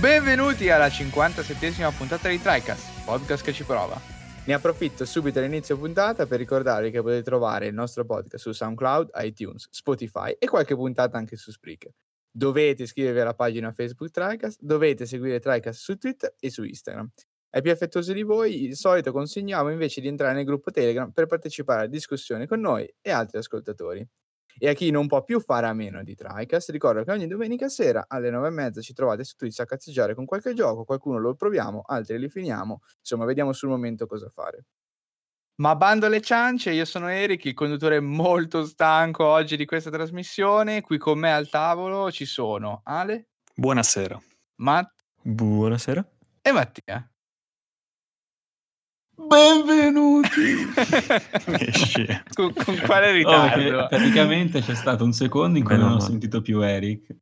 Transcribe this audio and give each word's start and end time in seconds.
Benvenuti 0.00 0.70
alla 0.70 0.86
57esima 0.86 1.94
puntata 1.94 2.30
di 2.30 2.40
TriCast, 2.40 3.04
podcast 3.04 3.44
che 3.44 3.52
ci 3.52 3.64
prova. 3.64 4.00
Ne 4.46 4.54
approfitto 4.54 5.04
subito 5.04 5.40
all'inizio 5.40 5.76
puntata 5.76 6.24
per 6.24 6.38
ricordarvi 6.38 6.90
che 6.90 7.02
potete 7.02 7.22
trovare 7.22 7.66
il 7.66 7.74
nostro 7.74 8.06
podcast 8.06 8.42
su 8.42 8.52
SoundCloud, 8.52 9.10
iTunes, 9.16 9.68
Spotify 9.70 10.34
e 10.38 10.46
qualche 10.48 10.74
puntata 10.74 11.18
anche 11.18 11.36
su 11.36 11.50
Spreaker. 11.50 11.92
Dovete 12.30 12.84
iscrivervi 12.84 13.20
alla 13.20 13.34
pagina 13.34 13.72
Facebook 13.72 14.10
TriCast, 14.10 14.60
dovete 14.62 15.04
seguire 15.04 15.38
TriCast 15.38 15.78
su 15.78 15.98
Twitter 15.98 16.34
e 16.40 16.48
su 16.48 16.64
Instagram. 16.64 17.10
Ai 17.50 17.60
più 17.60 17.70
affettuosi 17.70 18.14
di 18.14 18.22
voi, 18.22 18.64
il 18.64 18.76
solito 18.76 19.12
consigliamo 19.12 19.68
invece 19.68 20.00
di 20.00 20.08
entrare 20.08 20.32
nel 20.32 20.46
gruppo 20.46 20.70
Telegram 20.70 21.10
per 21.10 21.26
partecipare 21.26 21.80
alla 21.80 21.90
discussione 21.90 22.46
con 22.46 22.58
noi 22.58 22.90
e 23.02 23.10
altri 23.10 23.36
ascoltatori. 23.36 24.08
E 24.62 24.68
a 24.68 24.74
chi 24.74 24.90
non 24.90 25.06
può 25.06 25.24
più 25.24 25.40
fare 25.40 25.66
a 25.66 25.72
meno 25.72 26.02
di 26.02 26.14
TriCast, 26.14 26.68
ricordo 26.68 27.02
che 27.02 27.10
ogni 27.10 27.26
domenica 27.26 27.70
sera 27.70 28.04
alle 28.06 28.28
nove 28.28 28.48
e 28.48 28.50
mezza 28.50 28.82
ci 28.82 28.92
trovate 28.92 29.24
su 29.24 29.34
Twitch 29.36 29.58
a 29.60 29.64
cazzeggiare 29.64 30.14
con 30.14 30.26
qualche 30.26 30.52
gioco, 30.52 30.84
qualcuno 30.84 31.18
lo 31.18 31.34
proviamo, 31.34 31.80
altri 31.86 32.18
li 32.18 32.28
finiamo, 32.28 32.82
insomma 32.98 33.24
vediamo 33.24 33.54
sul 33.54 33.70
momento 33.70 34.06
cosa 34.06 34.28
fare. 34.28 34.66
Ma 35.60 35.76
bando 35.76 36.06
alle 36.06 36.20
ciance, 36.20 36.72
io 36.72 36.84
sono 36.84 37.08
Eric, 37.08 37.46
il 37.46 37.54
conduttore 37.54 38.00
molto 38.00 38.66
stanco 38.66 39.24
oggi 39.24 39.56
di 39.56 39.64
questa 39.64 39.90
trasmissione. 39.90 40.82
Qui 40.82 40.98
con 40.98 41.18
me 41.18 41.32
al 41.32 41.48
tavolo 41.48 42.10
ci 42.10 42.26
sono 42.26 42.82
Ale. 42.84 43.28
Buonasera. 43.54 44.20
Matt. 44.56 44.92
Buonasera. 45.22 46.06
E 46.42 46.52
Mattia. 46.52 47.09
Benvenuti! 49.26 50.66
con, 52.34 52.52
con, 52.52 52.76
quale 52.84 53.12
ritardo? 53.12 53.78
Oh, 53.78 53.88
praticamente 53.88 54.60
c'è 54.60 54.74
stato 54.74 55.04
un 55.04 55.12
secondo 55.12 55.58
in 55.58 55.64
cui 55.64 55.76
non 55.76 55.92
ho 55.92 56.00
sentito 56.00 56.40
più 56.40 56.60
Eric. 56.60 57.16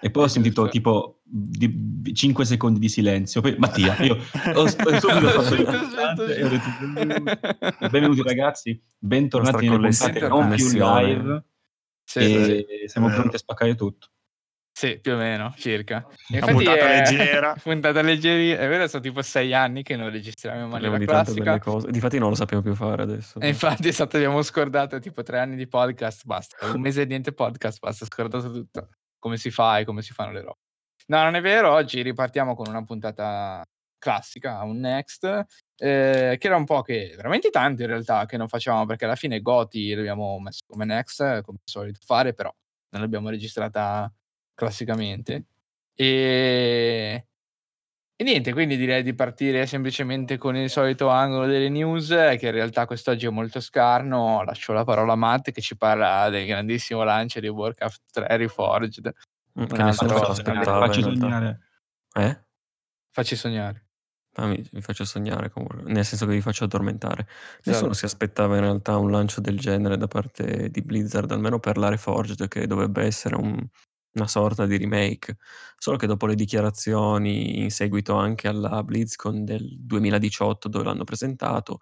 E 0.00 0.10
poi 0.10 0.24
ho 0.24 0.28
sentito 0.28 0.68
tipo 0.68 1.20
di, 1.22 2.12
5 2.12 2.44
secondi 2.44 2.78
di 2.78 2.88
silenzio. 2.88 3.40
Poi, 3.40 3.56
Mattia, 3.58 3.96
io 4.02 4.18
ho, 4.54 4.66
subito 4.66 5.08
fatto 5.08 6.24
e 6.26 6.44
ho 6.44 6.48
detto 6.48 6.68
benvenuti. 6.92 7.38
benvenuti 7.80 8.22
ragazzi, 8.22 8.82
bentornati 8.98 9.68
nelle 9.68 9.88
puntate 9.88 10.28
non 10.28 10.54
più 10.54 10.68
live. 10.72 11.44
Sì, 12.04 12.18
e 12.18 12.44
sì. 12.44 12.88
siamo 12.88 13.08
pronti 13.08 13.36
a 13.36 13.38
spaccare 13.38 13.74
tutto. 13.74 14.08
Sì, 14.76 14.98
più 15.00 15.14
o 15.14 15.16
meno, 15.16 15.54
circa. 15.56 16.06
Infatti 16.28 16.52
puntata 16.52 16.80
è... 16.80 16.98
leggera. 16.98 17.56
puntata 17.62 18.02
leggera, 18.02 18.60
è 18.60 18.68
vero, 18.68 18.86
sono 18.88 19.02
tipo 19.02 19.22
sei 19.22 19.54
anni 19.54 19.82
che 19.82 19.96
non 19.96 20.10
registriamo 20.10 20.64
in 20.64 20.68
maniera 20.68 20.98
di 20.98 21.06
classica. 21.06 21.58
Cose. 21.58 21.90
Difatti 21.90 22.18
non 22.18 22.28
lo 22.28 22.34
sappiamo 22.34 22.62
più 22.62 22.74
fare 22.74 23.04
adesso. 23.04 23.40
E 23.40 23.48
infatti 23.48 23.88
esatto, 23.88 24.16
abbiamo 24.16 24.42
scordato 24.42 24.98
tipo 24.98 25.22
tre 25.22 25.38
anni 25.38 25.56
di 25.56 25.66
podcast, 25.66 26.26
basta. 26.26 26.66
Un 26.74 26.82
mese 26.82 27.00
e 27.00 27.06
niente 27.06 27.32
podcast, 27.32 27.78
basta, 27.78 28.04
scordato 28.04 28.52
tutto. 28.52 28.90
Come 29.18 29.38
si 29.38 29.50
fa 29.50 29.78
e 29.78 29.86
come 29.86 30.02
si 30.02 30.12
fanno 30.12 30.32
le 30.32 30.42
robe. 30.42 30.58
No, 31.06 31.22
non 31.22 31.36
è 31.36 31.40
vero, 31.40 31.72
oggi 31.72 32.02
ripartiamo 32.02 32.54
con 32.54 32.66
una 32.68 32.84
puntata 32.84 33.64
classica, 33.96 34.62
un 34.62 34.78
next, 34.78 35.24
eh, 35.24 36.36
che 36.38 36.46
era 36.46 36.56
un 36.56 36.66
po' 36.66 36.82
che, 36.82 37.14
veramente 37.16 37.48
tanto 37.48 37.80
in 37.80 37.88
realtà, 37.88 38.26
che 38.26 38.36
non 38.36 38.46
facevamo, 38.46 38.84
perché 38.84 39.06
alla 39.06 39.16
fine 39.16 39.40
Goti 39.40 39.94
l'abbiamo 39.94 40.38
messo 40.38 40.60
come 40.68 40.84
next, 40.84 41.40
come 41.40 41.60
al 41.64 41.70
solito 41.70 42.00
fare, 42.04 42.34
però 42.34 42.52
non 42.90 43.00
l'abbiamo 43.00 43.30
registrata 43.30 44.12
classicamente. 44.56 45.44
E... 45.94 47.26
e 48.16 48.24
niente, 48.24 48.52
quindi 48.52 48.76
direi 48.76 49.04
di 49.04 49.14
partire 49.14 49.66
semplicemente 49.66 50.38
con 50.38 50.56
il 50.56 50.68
solito 50.68 51.08
angolo 51.08 51.46
delle 51.46 51.68
news, 51.68 52.08
che 52.08 52.46
in 52.46 52.50
realtà 52.50 52.86
quest'oggi 52.86 53.26
è 53.26 53.30
molto 53.30 53.60
scarno. 53.60 54.42
Lascio 54.42 54.72
la 54.72 54.84
parola 54.84 55.12
a 55.12 55.16
Matt 55.16 55.52
che 55.52 55.60
ci 55.60 55.76
parla 55.76 56.28
del 56.30 56.46
grandissimo 56.46 57.04
lancio 57.04 57.38
di 57.38 57.46
Warcraft 57.46 58.00
3 58.10 58.36
Reforged. 58.36 59.12
Mm, 59.60 59.64
che 59.66 59.82
nessuno. 59.84 60.34
Facci 60.34 61.02
sognare. 61.02 61.60
Eh? 62.14 62.40
Facci 63.10 63.36
sognare. 63.36 63.84
Ah, 64.38 64.46
mi, 64.46 64.62
vi 64.70 64.82
faccio 64.82 65.06
sognare 65.06 65.48
comunque, 65.48 65.80
nel 65.84 66.04
senso 66.04 66.26
che 66.26 66.32
vi 66.32 66.42
faccio 66.42 66.64
addormentare. 66.64 67.26
Nessuno 67.64 67.94
si 67.94 68.04
aspettava 68.04 68.56
in 68.56 68.60
realtà 68.60 68.98
un 68.98 69.10
lancio 69.10 69.40
del 69.40 69.58
genere 69.58 69.96
da 69.96 70.08
parte 70.08 70.68
di 70.68 70.82
Blizzard, 70.82 71.30
almeno 71.30 71.58
per 71.58 71.78
la 71.78 71.88
Reforged, 71.88 72.46
che 72.46 72.66
dovrebbe 72.66 73.02
essere 73.02 73.34
un, 73.34 73.66
una 74.16 74.26
sorta 74.26 74.66
di 74.66 74.76
remake, 74.76 75.36
solo 75.78 75.96
che 75.96 76.06
dopo 76.06 76.26
le 76.26 76.34
dichiarazioni 76.34 77.60
in 77.60 77.70
seguito 77.70 78.14
anche 78.14 78.48
alla 78.48 78.82
BlizzCon 78.82 79.44
del 79.44 79.76
2018 79.78 80.68
dove 80.68 80.84
l'hanno 80.84 81.04
presentato, 81.04 81.80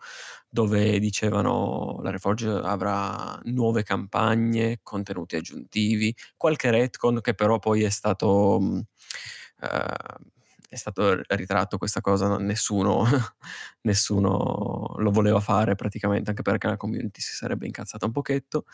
dove 0.49 0.99
dicevano 0.99 2.01
la 2.03 2.11
Reforge 2.11 2.49
avrà 2.49 3.39
nuove 3.45 3.83
campagne, 3.83 4.81
contenuti 4.83 5.37
aggiuntivi, 5.37 6.15
qualche 6.37 6.71
retcon 6.71 7.21
che 7.21 7.35
però 7.35 7.59
poi 7.59 7.83
è 7.85 7.91
stato... 7.91 8.57
Uh, 9.61 10.33
è 10.69 10.77
stato 10.77 11.21
ritratto 11.29 11.79
questa 11.79 12.01
cosa, 12.01 12.37
nessuno, 12.39 13.05
nessuno 13.83 14.95
lo 14.99 15.11
voleva 15.11 15.39
fare 15.41 15.77
praticamente, 15.77 16.31
anche 16.31 16.43
perché 16.43 16.67
la 16.67 16.77
community 16.77 17.21
si 17.21 17.33
sarebbe 17.33 17.67
incazzata 17.67 18.07
un 18.07 18.13
pochetto 18.13 18.65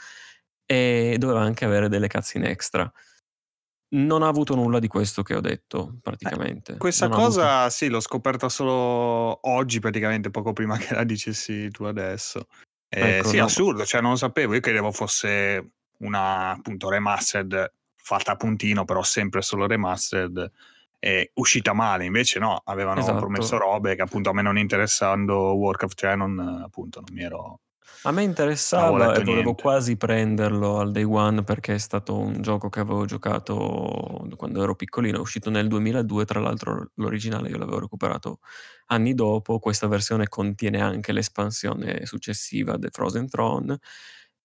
e 0.66 1.16
doveva 1.18 1.40
anche 1.42 1.64
avere 1.64 1.88
delle 1.88 2.06
cazzine 2.08 2.48
extra. 2.50 2.90
Non 3.92 4.22
ha 4.22 4.28
avuto 4.28 4.54
nulla 4.54 4.78
di 4.78 4.86
questo 4.86 5.22
che 5.22 5.34
ho 5.34 5.40
detto, 5.40 5.96
Eh, 5.96 6.00
praticamente. 6.02 6.76
questa 6.76 7.06
Non 7.06 7.14
avuto 7.16 7.38
cosa 7.38 7.70
sì, 7.70 7.88
l'ho 7.88 8.00
scoperta 8.00 8.48
solo 8.48 8.72
oggi, 9.48 9.80
praticamente 9.80 10.30
poco 10.30 10.52
prima 10.52 10.76
che 10.78 10.94
la 10.94 11.04
dicessi 11.04 11.68
tu 11.70 11.84
adesso. 11.84 12.46
Ehm, 12.88 13.18
Ecco, 13.18 13.28
sì, 13.28 13.36
no. 13.38 13.44
assurdo, 13.44 13.84
cioè 13.84 14.00
non 14.00 14.10
lo 14.12 14.16
sapevo. 14.16 14.54
Io 14.54 14.60
credevo 14.60 14.92
fosse 14.92 15.72
una, 15.98 16.50
appunto, 16.50 16.88
remastered 16.88 17.72
fatta 17.96 18.32
a 18.32 18.36
puntino, 18.36 18.84
però 18.84 19.02
sempre 19.02 19.42
solo 19.42 19.66
remastered, 19.66 20.50
e 20.98 21.30
uscita 21.34 21.72
male. 21.72 22.04
Invece 22.04 22.38
no, 22.38 22.60
avevano 22.64 23.14
promesso 23.14 23.56
Esatto. 23.56 23.58
robe 23.58 23.94
che 23.96 24.02
appunto 24.02 24.30
a 24.30 24.32
me 24.34 24.42
non 24.42 24.56
interessando 24.58 25.54
Warcraft 25.54 25.96
3 25.96 26.14
non 26.16 26.38
appunto, 26.64 27.00
non 27.00 27.14
mi 27.14 27.22
ero 27.22 27.60
A 28.02 28.12
me 28.12 28.22
interessava 28.22 29.14
e 29.14 29.22
volevo 29.22 29.54
quasi 29.54 29.98
prenderlo 29.98 30.78
al 30.78 30.90
day 30.90 31.02
one 31.02 31.44
perché 31.44 31.74
è 31.74 31.78
stato 31.78 32.16
un 32.16 32.40
gioco 32.40 32.70
che 32.70 32.80
avevo 32.80 33.04
giocato 33.04 34.26
quando 34.36 34.62
ero 34.62 34.74
piccolino, 34.74 35.18
è 35.18 35.20
uscito 35.20 35.50
nel 35.50 35.68
2002, 35.68 36.24
tra 36.24 36.40
l'altro 36.40 36.92
l'originale 36.94 37.50
io 37.50 37.58
l'avevo 37.58 37.78
recuperato 37.80 38.38
anni 38.86 39.12
dopo. 39.14 39.58
Questa 39.58 39.86
versione 39.86 40.28
contiene 40.28 40.80
anche 40.80 41.12
l'espansione 41.12 42.06
successiva, 42.06 42.78
The 42.78 42.88
Frozen 42.90 43.28
Throne, 43.28 43.78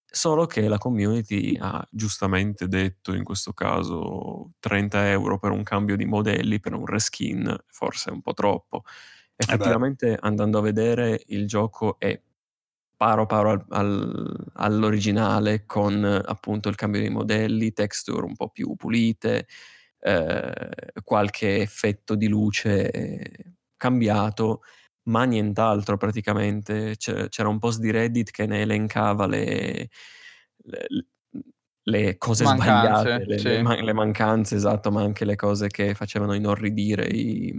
solo 0.04 0.44
che 0.44 0.68
la 0.68 0.76
community 0.76 1.56
ha 1.58 1.82
giustamente 1.90 2.68
detto 2.68 3.14
in 3.14 3.24
questo 3.24 3.54
caso 3.54 4.52
30 4.60 5.08
euro 5.10 5.38
per 5.38 5.52
un 5.52 5.62
cambio 5.62 5.96
di 5.96 6.04
modelli, 6.04 6.60
per 6.60 6.74
un 6.74 6.84
reskin, 6.84 7.56
forse 7.68 8.10
è 8.10 8.12
un 8.12 8.20
po' 8.20 8.34
troppo. 8.34 8.82
Eh. 9.34 9.44
Effettivamente 9.44 10.16
andando 10.20 10.58
a 10.58 10.62
vedere 10.62 11.22
il 11.28 11.46
gioco 11.46 11.98
è 11.98 12.18
paro 12.96 13.26
paro 13.26 13.50
al, 13.50 13.64
al- 13.70 14.46
all'originale 14.54 15.64
con 15.66 16.04
appunto 16.04 16.68
il 16.68 16.74
cambio 16.76 17.00
dei 17.00 17.10
modelli, 17.10 17.72
texture 17.72 18.24
un 18.26 18.34
po' 18.36 18.48
più 18.50 18.74
pulite, 18.76 19.46
eh, 20.00 20.92
qualche 21.02 21.58
effetto 21.60 22.14
di 22.14 22.28
luce 22.28 23.56
cambiato, 23.76 24.62
ma 25.04 25.24
nient'altro 25.24 25.96
praticamente. 25.96 26.96
C'era 26.96 27.48
un 27.48 27.58
post 27.58 27.80
di 27.80 27.90
Reddit 27.90 28.30
che 28.30 28.46
ne 28.46 28.62
elencava 28.62 29.26
le, 29.26 29.88
le- 30.64 31.06
le 31.88 32.16
cose 32.18 32.46
Mancanze, 32.46 33.22
sbagliate, 33.22 33.24
le, 33.26 33.38
sì. 33.38 33.50
le 33.82 33.92
mancanze, 33.92 34.56
esatto, 34.56 34.90
ma 34.90 35.02
anche 35.02 35.24
le 35.24 35.36
cose 35.36 35.68
che 35.68 35.94
facevano 35.94 36.34
inorridire 36.34 37.04
i, 37.06 37.54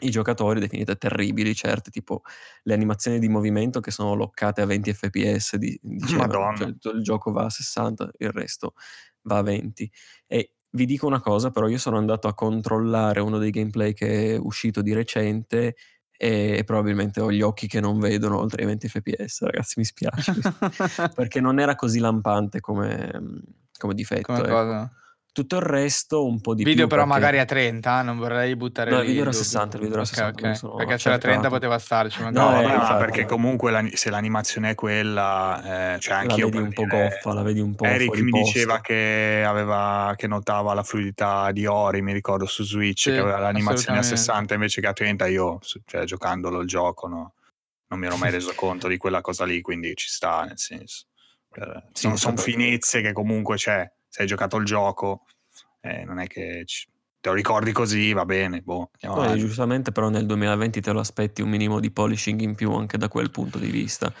i 0.00 0.10
giocatori, 0.10 0.60
definite 0.60 0.96
terribili, 0.96 1.54
certe, 1.54 1.90
tipo 1.90 2.22
le 2.62 2.74
animazioni 2.74 3.18
di 3.18 3.28
movimento 3.28 3.80
che 3.80 3.90
sono 3.90 4.14
loccate 4.14 4.60
a 4.62 4.66
20 4.66 4.92
fps, 4.92 5.56
di, 5.56 5.78
dicevano, 5.82 6.40
Madonna. 6.40 6.56
cioè, 6.56 6.68
il, 6.68 6.96
il 6.96 7.02
gioco 7.02 7.32
va 7.32 7.44
a 7.44 7.50
60, 7.50 8.10
il 8.18 8.30
resto 8.30 8.74
va 9.22 9.38
a 9.38 9.42
20. 9.42 9.90
E 10.26 10.52
vi 10.70 10.86
dico 10.86 11.06
una 11.06 11.20
cosa, 11.20 11.50
però 11.50 11.68
io 11.68 11.78
sono 11.78 11.98
andato 11.98 12.28
a 12.28 12.34
controllare 12.34 13.20
uno 13.20 13.38
dei 13.38 13.50
gameplay 13.50 13.92
che 13.92 14.34
è 14.34 14.38
uscito 14.38 14.82
di 14.82 14.92
recente 14.92 15.76
e 16.22 16.62
probabilmente 16.66 17.20
ho 17.20 17.32
gli 17.32 17.40
occhi 17.40 17.66
che 17.66 17.80
non 17.80 17.98
vedono 17.98 18.38
oltre 18.38 18.62
i 18.62 18.66
20 18.66 18.88
fps, 18.88 19.40
ragazzi, 19.40 19.78
mi 19.78 19.84
spiace, 19.84 20.34
perché 21.14 21.40
non 21.40 21.58
era 21.58 21.74
così 21.74 21.98
lampante 21.98 22.60
come, 22.60 23.10
come 23.78 23.94
difetto. 23.94 24.26
Come 24.26 24.40
ecco. 24.40 24.50
cosa? 24.50 24.92
Tutto 25.32 25.56
il 25.56 25.62
resto 25.62 26.24
un 26.26 26.40
po' 26.40 26.54
di 26.54 26.64
Video 26.64 26.86
più 26.86 26.96
però 26.96 27.04
perché- 27.06 27.18
magari 27.20 27.38
a 27.38 27.44
30, 27.44 28.02
non 28.02 28.18
vorrei 28.18 28.56
buttare 28.56 28.90
No, 28.90 28.98
il 28.98 29.06
video 29.06 29.22
era 29.22 29.30
dubbio. 29.30 29.44
60, 29.44 29.76
il 29.76 29.82
video 29.82 29.94
era 29.98 30.02
Ok, 30.02 30.08
60, 30.08 30.32
ok. 30.34 30.42
me 30.42 30.48
lo 30.48 30.54
sono 30.56 30.74
Perché 30.74 30.98
se 30.98 31.08
era 31.08 31.18
30 31.18 31.38
accertato. 31.46 31.54
poteva 31.54 31.78
starci 31.78 32.20
No, 32.22 32.30
No, 32.30 32.48
eh, 32.50 32.52
vabbè, 32.62 32.66
ma 32.66 32.72
infatti. 32.74 32.98
perché 33.04 33.24
comunque 33.26 33.70
la- 33.70 33.88
se 33.92 34.10
l'animazione 34.10 34.70
è 34.70 34.74
quella, 34.74 35.94
eh, 35.94 36.00
cioè 36.00 36.14
La 36.14 36.18
anch'io 36.20 36.46
vedi 36.46 36.56
per 36.56 36.66
un 36.66 36.72
po' 36.72 36.82
dire, 36.82 37.08
goffa, 37.08 37.32
la 37.32 37.42
vedi 37.42 37.60
un 37.60 37.74
po' 37.76 37.84
Eric 37.84 38.04
fuori 38.06 38.22
mi 38.22 38.30
posto. 38.30 38.52
diceva 38.58 38.80
che, 38.80 39.44
aveva, 39.46 40.14
che 40.16 40.26
notava 40.26 40.74
la 40.74 40.82
fluidità 40.82 41.52
di 41.52 41.64
Ori, 41.66 42.02
mi 42.02 42.12
ricordo 42.12 42.46
su 42.46 42.64
Switch, 42.64 42.98
Sì, 43.02 43.10
che 43.12 43.18
aveva 43.20 43.38
l'animazione 43.38 43.98
a 43.98 44.00
assolutamente. 44.00 44.16
60 44.16 44.54
invece 44.54 44.80
che 44.80 44.86
a 44.88 44.92
30. 44.92 45.26
Io, 45.28 45.60
cioè, 45.86 46.04
giocandolo 46.04 46.60
il 46.60 46.66
gioco, 46.66 47.06
no, 47.06 47.34
non 47.86 48.00
mi 48.00 48.06
ero 48.06 48.16
mai 48.16 48.32
reso 48.32 48.52
conto 48.56 48.88
di 48.88 48.96
quella 48.96 49.20
cosa 49.20 49.44
lì, 49.44 49.60
quindi 49.60 49.94
ci 49.94 50.08
sta, 50.08 50.42
nel 50.44 50.58
senso. 50.58 51.04
Eh, 51.54 51.84
Sì, 51.92 52.02
sono, 52.02 52.16
stato- 52.16 52.42
finezze 52.42 53.00
che 53.00 53.12
comunque 53.12 53.54
c'è. 53.56 53.88
Se 54.10 54.22
hai 54.22 54.26
giocato 54.26 54.56
il 54.56 54.64
gioco, 54.64 55.24
eh, 55.80 56.04
non 56.04 56.18
è 56.18 56.26
che 56.26 56.64
ci- 56.66 56.88
te 57.20 57.28
lo 57.28 57.34
ricordi 57.34 57.70
così, 57.72 58.12
va 58.12 58.24
bene. 58.24 58.60
Boh, 58.60 58.90
Poi, 59.00 59.38
giustamente, 59.38 59.92
però 59.92 60.08
nel 60.08 60.26
2020 60.26 60.80
te 60.80 60.92
lo 60.92 61.00
aspetti 61.00 61.42
un 61.42 61.48
minimo 61.48 61.78
di 61.78 61.90
polishing 61.90 62.40
in 62.40 62.54
più 62.54 62.72
anche 62.72 62.98
da 62.98 63.08
quel 63.08 63.30
punto 63.30 63.58
di 63.58 63.70
vista. 63.70 64.12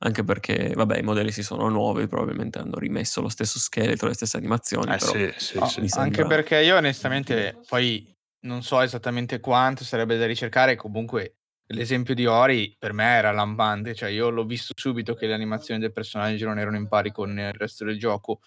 Anche 0.00 0.24
perché, 0.24 0.72
vabbè, 0.74 0.98
i 0.98 1.02
modelli 1.02 1.32
si 1.32 1.42
sono 1.42 1.68
nuovi, 1.68 2.06
probabilmente 2.06 2.58
hanno 2.58 2.78
rimesso 2.78 3.20
lo 3.20 3.28
stesso 3.28 3.58
scheletro, 3.58 4.08
le 4.08 4.14
stesse 4.14 4.36
animazioni. 4.36 4.94
Eh, 4.94 4.98
sì, 4.98 5.32
sì, 5.36 5.58
oh, 5.58 5.66
sì. 5.66 5.88
Sembra... 5.88 6.02
Anche 6.02 6.26
perché 6.26 6.62
io 6.62 6.76
onestamente 6.76 7.60
poi 7.68 8.16
non 8.40 8.62
so 8.62 8.80
esattamente 8.80 9.40
quanto 9.40 9.84
sarebbe 9.84 10.16
da 10.16 10.26
ricercare, 10.26 10.76
comunque 10.76 11.38
l'esempio 11.66 12.14
di 12.14 12.26
Ori 12.26 12.76
per 12.78 12.92
me 12.92 13.16
era 13.16 13.32
lampante, 13.32 13.94
cioè 13.94 14.10
io 14.10 14.30
l'ho 14.30 14.44
visto 14.44 14.72
subito 14.76 15.14
che 15.14 15.26
le 15.26 15.34
animazioni 15.34 15.80
del 15.80 15.92
personaggio 15.92 16.46
non 16.46 16.58
erano 16.58 16.76
in 16.76 16.88
pari 16.88 17.10
con 17.10 17.36
il 17.36 17.52
resto 17.52 17.84
del 17.84 17.98
gioco, 17.98 18.40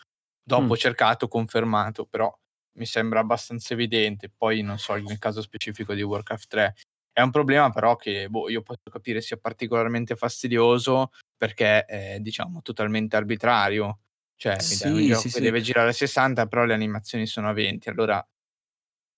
dopo 0.44 0.74
mm. 0.74 0.78
cercato, 0.78 1.28
confermato, 1.28 2.06
però 2.06 2.34
mi 2.78 2.86
sembra 2.86 3.20
abbastanza 3.20 3.74
evidente, 3.74 4.30
poi 4.30 4.62
non 4.62 4.78
so 4.80 4.96
nel 4.96 5.20
caso 5.20 5.42
specifico 5.42 5.94
di 5.94 6.02
Warcraft 6.02 6.48
3. 6.48 6.76
È 7.12 7.22
un 7.22 7.32
problema 7.32 7.70
però 7.70 7.96
che 7.96 8.30
boh, 8.30 8.50
io 8.50 8.62
posso 8.62 8.90
capire 8.90 9.20
sia 9.22 9.38
particolarmente 9.38 10.16
fastidioso 10.16 11.12
perché 11.36 11.86
è 11.86 12.18
diciamo 12.20 12.62
totalmente 12.62 13.16
arbitrario. 13.18 14.00
Cioè, 14.36 14.60
sì, 14.60 14.88
mi 14.88 14.94
dai 14.94 15.02
un 15.02 15.08
gioco 15.10 15.20
sì, 15.22 15.28
che 15.28 15.34
sì. 15.36 15.42
deve 15.42 15.62
girare 15.62 15.90
a 15.90 15.94
60, 15.94 16.48
però 16.48 16.64
le 16.66 16.74
animazioni 16.74 17.28
sono 17.28 17.50
a 17.50 17.54
20, 17.54 17.90
allora 17.90 18.26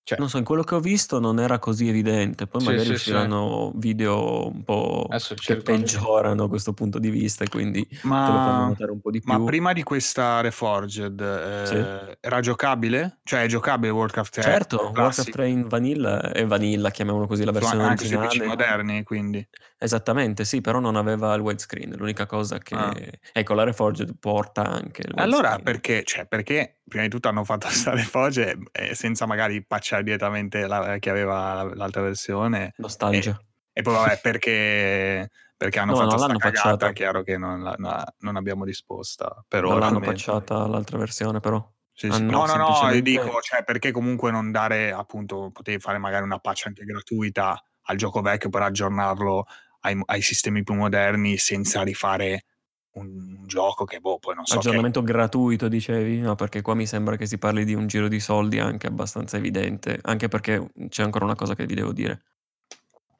cioè, 0.04 0.18
non 0.18 0.28
so, 0.28 0.36
in 0.36 0.44
quello 0.44 0.62
che 0.62 0.74
ho 0.74 0.80
visto 0.80 1.18
non 1.18 1.40
era 1.40 1.58
così 1.58 1.88
evidente, 1.88 2.46
poi 2.46 2.60
sì, 2.60 2.66
magari 2.66 2.86
sì, 2.88 2.92
usciranno 2.92 3.70
sì. 3.72 3.78
video 3.78 4.48
un 4.48 4.62
po' 4.62 5.06
Adesso 5.08 5.34
che 5.34 5.56
peggiorano 5.56 6.46
questo 6.46 6.74
punto 6.74 6.98
di 6.98 7.08
vista 7.08 7.44
e 7.44 7.48
quindi 7.48 7.88
ma, 8.02 8.26
te 8.26 8.32
lo 8.32 8.38
fanno 8.38 8.66
notare 8.66 8.90
un 8.90 9.00
po' 9.00 9.10
di 9.10 9.20
più. 9.20 9.32
Ma 9.32 9.42
prima 9.42 9.72
di 9.72 9.82
questa 9.82 10.42
Reforged 10.42 11.18
eh, 11.18 12.18
era 12.20 12.40
giocabile? 12.40 13.20
Cioè 13.22 13.44
è 13.44 13.46
giocabile 13.46 13.92
Warcraft 13.92 14.32
3? 14.34 14.42
Certo, 14.42 14.76
Warcraft 14.94 15.30
3 15.30 15.48
in 15.48 15.68
vanilla 15.68 16.32
è 16.32 16.44
vanilla, 16.44 16.90
chiamiamolo 16.90 17.26
così, 17.26 17.44
la 17.44 17.52
versione 17.52 17.84
anche 17.84 18.02
originale. 18.02 18.24
Anche 18.24 18.36
sui 18.36 18.46
PC 18.46 18.48
moderni, 18.48 19.02
quindi. 19.04 19.48
Esattamente, 19.78 20.44
sì, 20.44 20.60
però 20.60 20.80
non 20.80 20.96
aveva 20.96 21.34
il 21.34 21.40
widescreen, 21.40 21.94
l'unica 21.96 22.26
cosa 22.26 22.58
che... 22.58 22.74
Ah. 22.74 22.94
Ecco, 23.32 23.54
la 23.54 23.64
Reforged 23.64 24.16
porta 24.18 24.64
anche 24.64 25.02
il 25.06 25.12
Allora 25.16 25.58
perché? 25.58 26.04
Cioè, 26.04 26.26
perché 26.26 26.78
prima 26.86 27.04
di 27.04 27.10
tutto 27.10 27.28
hanno 27.28 27.44
fatto 27.44 27.66
questa 27.68 27.92
Reforged 27.92 28.68
eh, 28.72 28.94
senza 28.94 29.26
magari 29.26 29.62
patchare 29.62 29.93
lanciare 29.94 30.02
direttamente 30.02 30.66
la, 30.66 30.98
chi 30.98 31.08
aveva 31.08 31.62
l'altra 31.74 32.02
versione. 32.02 32.74
Nostalgia. 32.76 33.30
E, 33.30 33.80
e 33.80 33.82
poi 33.82 33.94
vabbè, 33.94 34.20
perché, 34.20 35.30
perché 35.56 35.78
hanno 35.78 35.92
no, 35.92 35.98
fatto 35.98 36.16
questa 36.16 36.26
cagata, 36.26 36.50
pacciata. 36.50 36.92
chiaro 36.92 37.22
che 37.22 37.38
non, 37.38 37.62
la, 37.62 38.14
non 38.18 38.36
abbiamo 38.36 38.64
risposta. 38.64 39.44
Per 39.46 39.62
non 39.62 39.78
l'hanno 39.78 40.00
patchata 40.00 40.66
l'altra 40.66 40.98
versione 40.98 41.40
però. 41.40 41.66
Sì, 41.96 42.10
sì. 42.10 42.24
No, 42.24 42.44
no, 42.44 42.56
no, 42.56 42.90
io 42.90 43.02
dico, 43.02 43.40
cioè, 43.40 43.62
perché 43.62 43.92
comunque 43.92 44.32
non 44.32 44.50
dare, 44.50 44.90
appunto, 44.90 45.50
potevi 45.52 45.78
fare 45.78 45.98
magari 45.98 46.24
una 46.24 46.40
patch 46.40 46.66
anche 46.66 46.84
gratuita 46.84 47.62
al 47.82 47.96
gioco 47.96 48.20
vecchio 48.20 48.48
per 48.48 48.62
aggiornarlo 48.62 49.46
ai, 49.80 50.00
ai 50.06 50.20
sistemi 50.20 50.64
più 50.64 50.74
moderni 50.74 51.36
senza 51.36 51.82
rifare 51.82 52.46
un 52.94 53.42
gioco 53.46 53.84
che 53.84 53.98
boh, 53.98 54.18
poi 54.18 54.34
non 54.34 54.44
so. 54.44 54.58
Aggiornamento 54.58 55.00
che... 55.02 55.12
gratuito, 55.12 55.68
dicevi? 55.68 56.20
No, 56.20 56.34
perché 56.34 56.62
qua 56.62 56.74
mi 56.74 56.86
sembra 56.86 57.16
che 57.16 57.26
si 57.26 57.38
parli 57.38 57.64
di 57.64 57.74
un 57.74 57.86
giro 57.86 58.08
di 58.08 58.20
soldi 58.20 58.58
anche 58.58 58.86
abbastanza 58.86 59.36
evidente, 59.36 59.98
anche 60.02 60.28
perché 60.28 60.70
c'è 60.88 61.02
ancora 61.02 61.24
una 61.24 61.34
cosa 61.34 61.54
che 61.54 61.66
vi 61.66 61.74
devo 61.74 61.92
dire. 61.92 62.22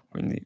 Quindi 0.09 0.41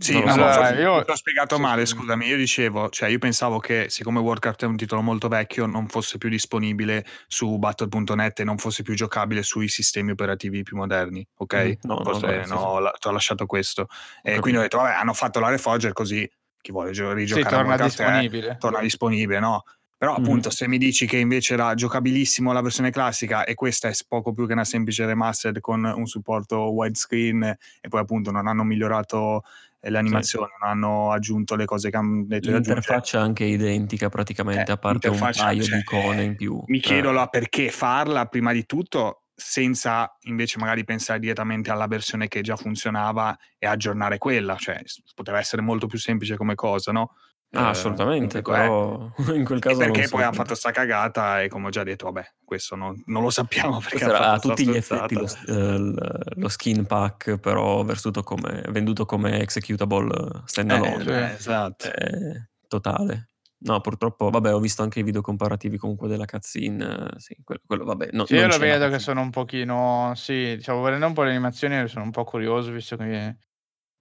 sì, 0.00 0.22
no, 0.22 0.32
allora, 0.32 0.78
io 0.78 1.04
ti 1.04 1.10
ho 1.10 1.16
spiegato 1.16 1.56
sì, 1.56 1.60
male, 1.60 1.84
sì. 1.84 1.94
scusami, 1.96 2.26
io 2.26 2.36
dicevo, 2.36 2.88
cioè 2.88 3.08
io 3.08 3.18
pensavo 3.18 3.58
che 3.58 3.86
siccome 3.88 4.20
Warcraft 4.20 4.62
è 4.62 4.66
un 4.66 4.76
titolo 4.76 5.02
molto 5.02 5.26
vecchio 5.26 5.66
non 5.66 5.88
fosse 5.88 6.18
più 6.18 6.28
disponibile 6.28 7.04
su 7.26 7.58
Battle.net 7.58 8.40
e 8.40 8.44
non 8.44 8.58
fosse 8.58 8.84
più 8.84 8.94
giocabile 8.94 9.42
sui 9.42 9.68
sistemi 9.68 10.12
operativi 10.12 10.62
più 10.62 10.76
moderni, 10.76 11.26
ok? 11.38 11.56
Mm, 11.56 11.72
no, 11.82 12.00
Forse 12.04 12.44
no, 12.46 12.54
no, 12.54 12.78
no, 12.78 12.90
ti 12.96 13.08
ho 13.08 13.10
lasciato 13.10 13.44
questo. 13.46 13.88
E 14.22 14.38
quindi 14.38 14.60
ho 14.60 14.62
detto, 14.62 14.76
vabbè, 14.76 14.94
hanno 14.94 15.14
fatto 15.14 15.40
la 15.40 15.48
Reforger 15.48 15.92
così 15.92 16.28
chi 16.60 16.72
vuole 16.72 16.90
rigiocare 16.90 17.48
sì, 17.48 17.54
torna 17.54 17.76
disponibile. 17.76 18.56
torna 18.58 18.80
disponibile, 18.80 19.40
no? 19.40 19.62
Però 19.96 20.12
mm-hmm. 20.12 20.22
appunto 20.22 20.50
se 20.50 20.68
mi 20.68 20.78
dici 20.78 21.06
che 21.06 21.16
invece 21.16 21.54
era 21.54 21.74
giocabilissimo 21.74 22.52
la 22.52 22.60
versione 22.60 22.90
classica 22.90 23.44
e 23.44 23.54
questa 23.54 23.88
è 23.88 23.92
poco 24.06 24.32
più 24.32 24.46
che 24.46 24.52
una 24.52 24.64
semplice 24.64 25.04
remastered 25.04 25.60
con 25.60 25.84
un 25.84 26.06
supporto 26.06 26.70
widescreen 26.70 27.42
e 27.42 27.88
poi 27.88 28.00
appunto 28.00 28.30
non 28.30 28.46
hanno 28.46 28.62
migliorato 28.62 29.42
le 29.80 29.98
animazioni, 29.98 30.46
sì. 30.46 30.52
non 30.60 30.70
hanno 30.70 31.12
aggiunto 31.12 31.56
le 31.56 31.64
cose 31.64 31.90
che 31.90 31.96
hanno 31.96 32.24
detto 32.26 32.50
L'interfaccia 32.50 33.18
è 33.18 33.22
anche 33.22 33.44
identica 33.44 34.08
praticamente, 34.08 34.70
eh, 34.70 34.74
a 34.74 34.76
parte 34.76 35.08
un 35.08 35.18
paio 35.18 35.62
cioè, 35.62 35.76
di 35.76 35.80
icone 35.80 36.22
in 36.22 36.36
più. 36.36 36.62
Mi 36.66 36.78
chiedo 36.80 37.10
eh. 37.20 37.28
perché 37.28 37.70
farla 37.70 38.26
prima 38.26 38.52
di 38.52 38.66
tutto 38.66 39.22
senza 39.40 40.16
invece 40.22 40.58
magari 40.58 40.82
pensare 40.82 41.20
direttamente 41.20 41.70
alla 41.70 41.86
versione 41.86 42.26
che 42.26 42.40
già 42.40 42.56
funzionava 42.56 43.38
e 43.56 43.68
aggiornare 43.68 44.18
quella, 44.18 44.56
cioè 44.56 44.82
poteva 45.14 45.38
essere 45.38 45.62
molto 45.62 45.86
più 45.86 45.96
semplice 45.96 46.36
come 46.36 46.56
cosa, 46.56 46.90
no? 46.90 47.14
Ah, 47.52 47.66
eh, 47.66 47.68
assolutamente, 47.68 48.42
però 48.42 49.12
in 49.32 49.44
quel 49.44 49.60
caso... 49.60 49.78
perché 49.78 50.08
poi 50.08 50.24
ha 50.24 50.32
fatto 50.32 50.56
sta 50.56 50.72
cagata 50.72 51.40
e 51.40 51.48
come 51.48 51.68
ho 51.68 51.70
già 51.70 51.84
detto, 51.84 52.06
vabbè, 52.06 52.34
questo 52.44 52.74
non, 52.74 53.00
non 53.06 53.22
lo 53.22 53.30
sappiamo 53.30 53.78
perché 53.88 54.04
ha 54.04 54.32
a 54.32 54.38
tutti 54.40 54.66
gli 54.66 54.76
effetti 54.76 55.14
lo, 55.14 55.28
eh, 55.46 55.94
lo, 56.34 56.48
skin 56.48 56.84
pack 56.84 57.38
però 57.38 57.86
come, 58.24 58.64
venduto 58.70 59.06
come 59.06 59.40
executable 59.40 60.42
standalone. 60.46 61.04
Eh, 61.04 61.30
eh, 61.30 61.34
esatto. 61.34 61.86
Eh, 61.86 62.48
totale. 62.66 63.27
No, 63.60 63.80
purtroppo, 63.80 64.30
vabbè, 64.30 64.54
ho 64.54 64.60
visto 64.60 64.82
anche 64.82 65.00
i 65.00 65.02
video 65.02 65.20
comparativi 65.20 65.78
comunque 65.78 66.06
della 66.06 66.26
cutscene. 66.26 67.08
Sì, 67.16 67.36
quello, 67.42 67.60
quello 67.66 67.84
vabbè. 67.84 68.10
No, 68.12 68.24
sì, 68.24 68.34
io 68.36 68.46
lo 68.46 68.56
vedo 68.56 68.88
che 68.88 69.00
sono 69.00 69.20
un 69.20 69.30
pochino. 69.30 70.12
Sì, 70.14 70.54
diciamo, 70.56 70.80
vedendo 70.80 71.06
un 71.06 71.12
po' 71.12 71.24
le 71.24 71.30
animazioni, 71.30 71.88
sono 71.88 72.04
un 72.04 72.12
po' 72.12 72.22
curioso 72.22 72.70
visto 72.70 72.96
che 72.96 73.36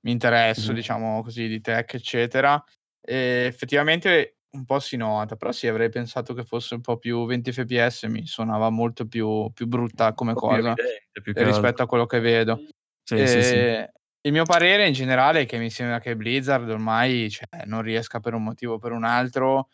mi 0.02 0.12
interesso, 0.12 0.72
mm. 0.72 0.76
diciamo 0.76 1.24
così, 1.24 1.48
di 1.48 1.60
tech, 1.60 1.96
eccetera. 1.96 2.64
E 3.02 3.46
effettivamente 3.48 4.38
un 4.52 4.64
po' 4.66 4.80
si 4.80 4.96
nota, 4.96 5.36
però 5.36 5.52
sì, 5.52 5.68
avrei 5.68 5.90
pensato 5.90 6.34
che 6.36 6.44
fosse 6.44 6.76
un 6.76 6.82
po' 6.82 6.98
più 6.98 7.26
20 7.26 7.52
fps, 7.52 8.04
mi 8.04 8.26
suonava 8.28 8.70
molto 8.70 9.08
più, 9.08 9.52
più 9.54 9.66
brutta 9.68 10.14
come 10.14 10.34
cosa 10.34 10.56
evidente, 10.56 11.44
rispetto 11.44 11.82
a 11.82 11.88
quello 11.88 12.06
che 12.06 12.20
vedo. 12.20 12.60
Sì, 13.04 13.26
sì, 13.26 13.42
sì. 13.42 13.97
Il 14.22 14.32
mio 14.32 14.44
parere 14.44 14.88
in 14.88 14.94
generale 14.94 15.42
è 15.42 15.46
che 15.46 15.58
mi 15.58 15.70
sembra 15.70 16.00
che 16.00 16.16
Blizzard 16.16 16.70
ormai 16.70 17.30
cioè, 17.30 17.48
non 17.66 17.82
riesca 17.82 18.20
per 18.20 18.34
un 18.34 18.44
motivo 18.44 18.74
o 18.74 18.78
per 18.80 18.92
un 18.92 19.04
altro 19.06 19.70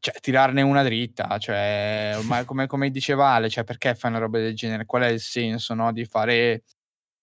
cioè, 0.00 0.14
tirarne 0.20 0.62
una 0.62 0.82
dritta, 0.82 1.36
cioè, 1.38 2.14
ormai 2.16 2.44
come, 2.46 2.66
come 2.66 2.90
diceva 2.90 3.30
Ale, 3.30 3.48
cioè, 3.48 3.64
perché 3.64 3.94
fai 3.94 4.10
una 4.10 4.20
roba 4.20 4.38
del 4.38 4.54
genere? 4.54 4.84
Qual 4.84 5.02
è 5.02 5.08
il 5.08 5.20
senso 5.20 5.74
no, 5.74 5.92
di 5.92 6.04
fare 6.04 6.62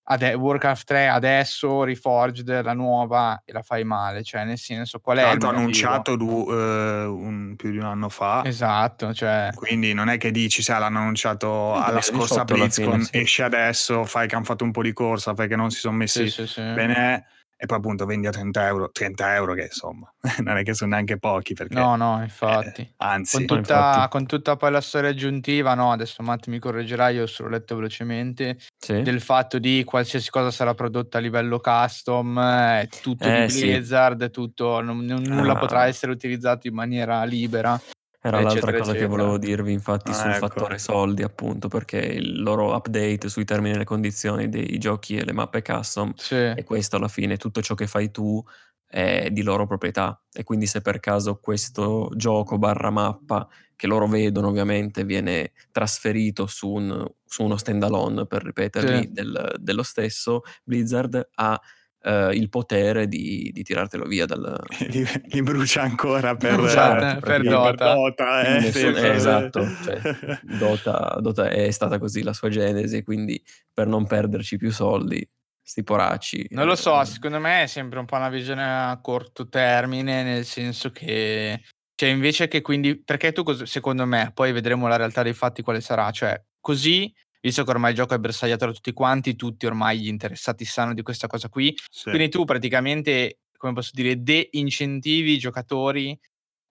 ade- 0.03 0.33
Warcraft 0.33 0.85
3 0.85 1.07
adesso, 1.07 1.83
Reforged, 1.83 2.61
la 2.61 2.73
nuova, 2.73 3.41
e 3.45 3.51
la 3.51 3.61
fai 3.61 3.83
male? 3.83 4.23
Cioè, 4.23 4.43
nel 4.43 4.57
senso, 4.57 4.99
qual 4.99 5.17
è 5.17 5.21
Tanto 5.21 5.47
annunciato 5.47 6.15
du, 6.15 6.49
uh, 6.49 6.53
un, 6.53 7.55
più 7.55 7.71
di 7.71 7.77
un 7.77 7.85
anno 7.85 8.09
fa. 8.09 8.43
Esatto, 8.45 9.13
cioè... 9.13 9.49
Quindi 9.53 9.93
non 9.93 10.09
è 10.09 10.17
che 10.17 10.31
dici, 10.31 10.61
sai, 10.61 10.79
l'hanno 10.79 10.99
annunciato 10.99 11.73
alla 11.73 12.01
scorsa 12.01 12.43
BlizzCon, 12.43 13.01
sì. 13.01 13.17
esce 13.17 13.43
adesso, 13.43 14.03
fai 14.05 14.27
che 14.27 14.35
hanno 14.35 14.45
fatto 14.45 14.63
un 14.63 14.71
po' 14.71 14.81
di 14.81 14.93
corsa 14.93 15.33
perché 15.33 15.55
non 15.55 15.69
si 15.69 15.79
sono 15.79 15.95
messi 15.95 16.29
sì, 16.29 16.47
sì, 16.47 16.61
bene 16.61 17.25
e 17.63 17.65
poi 17.65 17.77
appunto 17.77 18.05
vendi 18.05 18.27
a 18.27 18.31
30 18.31 18.67
euro, 18.67 18.91
30 18.91 19.35
euro 19.35 19.53
che 19.53 19.61
insomma 19.61 20.13
non 20.43 20.57
è 20.57 20.63
che 20.63 20.73
sono 20.73 20.91
neanche 20.91 21.17
pochi 21.17 21.53
perché, 21.53 21.75
no 21.75 21.95
no 21.95 22.21
infatti 22.21 22.81
eh, 22.81 22.93
anzi 22.97 23.37
con 23.37 23.45
tutta, 23.45 23.75
infatti. 23.75 24.09
con 24.09 24.25
tutta, 24.25 24.55
poi 24.57 24.71
la 24.71 24.81
storia 24.81 25.11
aggiuntiva 25.11 25.73
no 25.73 25.93
adesso 25.93 26.21
Matt 26.23 26.47
mi 26.47 26.59
correggerai 26.59 27.15
io 27.15 27.23
ho 27.23 27.27
solo 27.27 27.47
letto 27.47 27.77
velocemente 27.77 28.57
sì. 28.77 29.01
del 29.01 29.21
fatto 29.21 29.59
di 29.59 29.81
qualsiasi 29.85 30.29
cosa 30.29 30.51
sarà 30.51 30.73
prodotta 30.73 31.19
a 31.19 31.21
livello 31.21 31.61
custom 31.61 32.37
è 32.37 32.89
tutto 33.01 33.29
eh, 33.29 33.47
di 33.47 33.61
Blizzard 33.61 34.21
sì. 34.25 34.31
tutto, 34.31 34.81
non, 34.81 34.97
nulla 35.05 35.53
ah. 35.53 35.57
potrà 35.57 35.85
essere 35.85 36.11
utilizzato 36.11 36.67
in 36.67 36.73
maniera 36.73 37.23
libera 37.23 37.79
era 38.25 38.39
l'altra 38.39 38.71
cosa 38.71 38.91
eccetera. 38.91 38.99
che 38.99 39.05
volevo 39.05 39.37
dirvi, 39.37 39.73
infatti, 39.73 40.11
ah, 40.11 40.13
sul 40.13 40.29
ecco. 40.29 40.47
fattore 40.47 40.79
soldi, 40.79 41.23
appunto, 41.23 41.67
perché 41.67 41.97
il 41.97 42.41
loro 42.41 42.73
update 42.73 43.27
sui 43.27 43.43
termini 43.43 43.75
e 43.75 43.79
le 43.79 43.83
condizioni 43.83 44.47
dei 44.47 44.77
giochi 44.77 45.17
e 45.17 45.25
le 45.25 45.33
mappe 45.33 45.61
custom 45.61 46.13
sì. 46.15 46.35
è 46.35 46.63
questo 46.63 46.95
alla 46.95 47.09
fine, 47.09 47.35
tutto 47.35 47.61
ciò 47.61 47.75
che 47.75 47.85
fai 47.85 48.11
tu 48.11 48.41
è 48.87 49.29
di 49.29 49.41
loro 49.41 49.65
proprietà 49.65 50.21
e 50.31 50.43
quindi 50.43 50.67
se 50.67 50.79
per 50.79 50.99
caso 50.99 51.39
questo 51.41 52.11
gioco 52.15 52.59
barra 52.59 52.91
mappa 52.91 53.47
che 53.75 53.87
loro 53.87 54.07
vedono 54.07 54.49
ovviamente 54.49 55.03
viene 55.03 55.51
trasferito 55.71 56.45
su, 56.45 56.69
un, 56.69 57.03
su 57.25 57.43
uno 57.43 57.57
standalone 57.57 58.27
per 58.27 58.43
ripeterli 58.43 59.01
sì. 59.01 59.11
del, 59.11 59.55
dello 59.59 59.81
stesso 59.81 60.43
Blizzard 60.63 61.29
ha 61.33 61.59
uh, 62.03 62.29
il 62.31 62.49
potere 62.49 63.07
di, 63.07 63.49
di, 63.53 63.63
tirartelo 63.63 64.05
via 64.05 64.25
dal... 64.25 64.61
li, 64.89 65.05
li 65.25 65.41
brucia 65.41 65.81
ancora 65.81 66.35
per, 66.35 66.55
Bruciate, 66.55 67.19
per, 67.19 67.41
per 67.41 67.43
Dota, 67.43 67.93
Dota 67.93 68.41
eh, 68.43 68.59
nessun, 68.59 68.95
eh, 68.95 69.09
esatto 69.09 69.65
cioè, 69.83 70.39
Dota, 70.43 71.17
Dota, 71.19 71.49
è 71.49 71.71
stata 71.71 71.99
così 71.99 72.23
la 72.23 72.33
sua 72.33 72.49
genesi 72.49 73.03
quindi 73.03 73.41
per 73.73 73.87
non 73.87 74.05
perderci 74.05 74.57
più 74.57 74.71
soldi 74.71 75.27
sti 75.65 75.83
poracci 75.83 76.47
non 76.51 76.67
lo 76.67 76.75
so 76.75 77.01
secondo 77.05 77.39
me 77.39 77.63
è 77.63 77.67
sempre 77.67 77.99
un 77.99 78.05
po' 78.05 78.17
una 78.17 78.29
visione 78.29 78.63
a 78.63 78.99
corto 79.01 79.47
termine 79.47 80.23
nel 80.23 80.45
senso 80.45 80.91
che 80.91 81.61
cioè 81.95 82.09
invece 82.09 82.49
che 82.49 82.61
quindi 82.61 83.01
perché 83.01 83.31
tu 83.31 83.43
secondo 83.65 84.05
me 84.05 84.31
poi 84.33 84.51
vedremo 84.51 84.87
la 84.87 84.97
realtà 84.97 85.23
dei 85.23 85.33
fatti 85.33 85.61
quale 85.61 85.79
sarà 85.79 86.11
cioè 86.11 86.41
così 86.59 87.13
visto 87.43 87.65
che 87.65 87.71
ormai 87.71 87.91
il 87.91 87.97
gioco 87.97 88.15
è 88.15 88.19
bersagliato 88.19 88.65
da 88.67 88.71
tutti 88.71 88.93
quanti, 88.93 89.35
tutti 89.35 89.65
ormai 89.65 89.99
gli 89.99 90.07
interessati 90.07 90.63
sanno 90.63 90.93
di 90.93 91.01
questa 91.01 91.27
cosa 91.27 91.49
qui. 91.49 91.75
Sì. 91.91 92.09
Quindi 92.09 92.29
tu 92.29 92.45
praticamente, 92.45 93.39
come 93.57 93.73
posso 93.73 93.91
dire, 93.93 94.23
de-incentivi 94.23 95.33
i 95.33 95.37
giocatori 95.37 96.17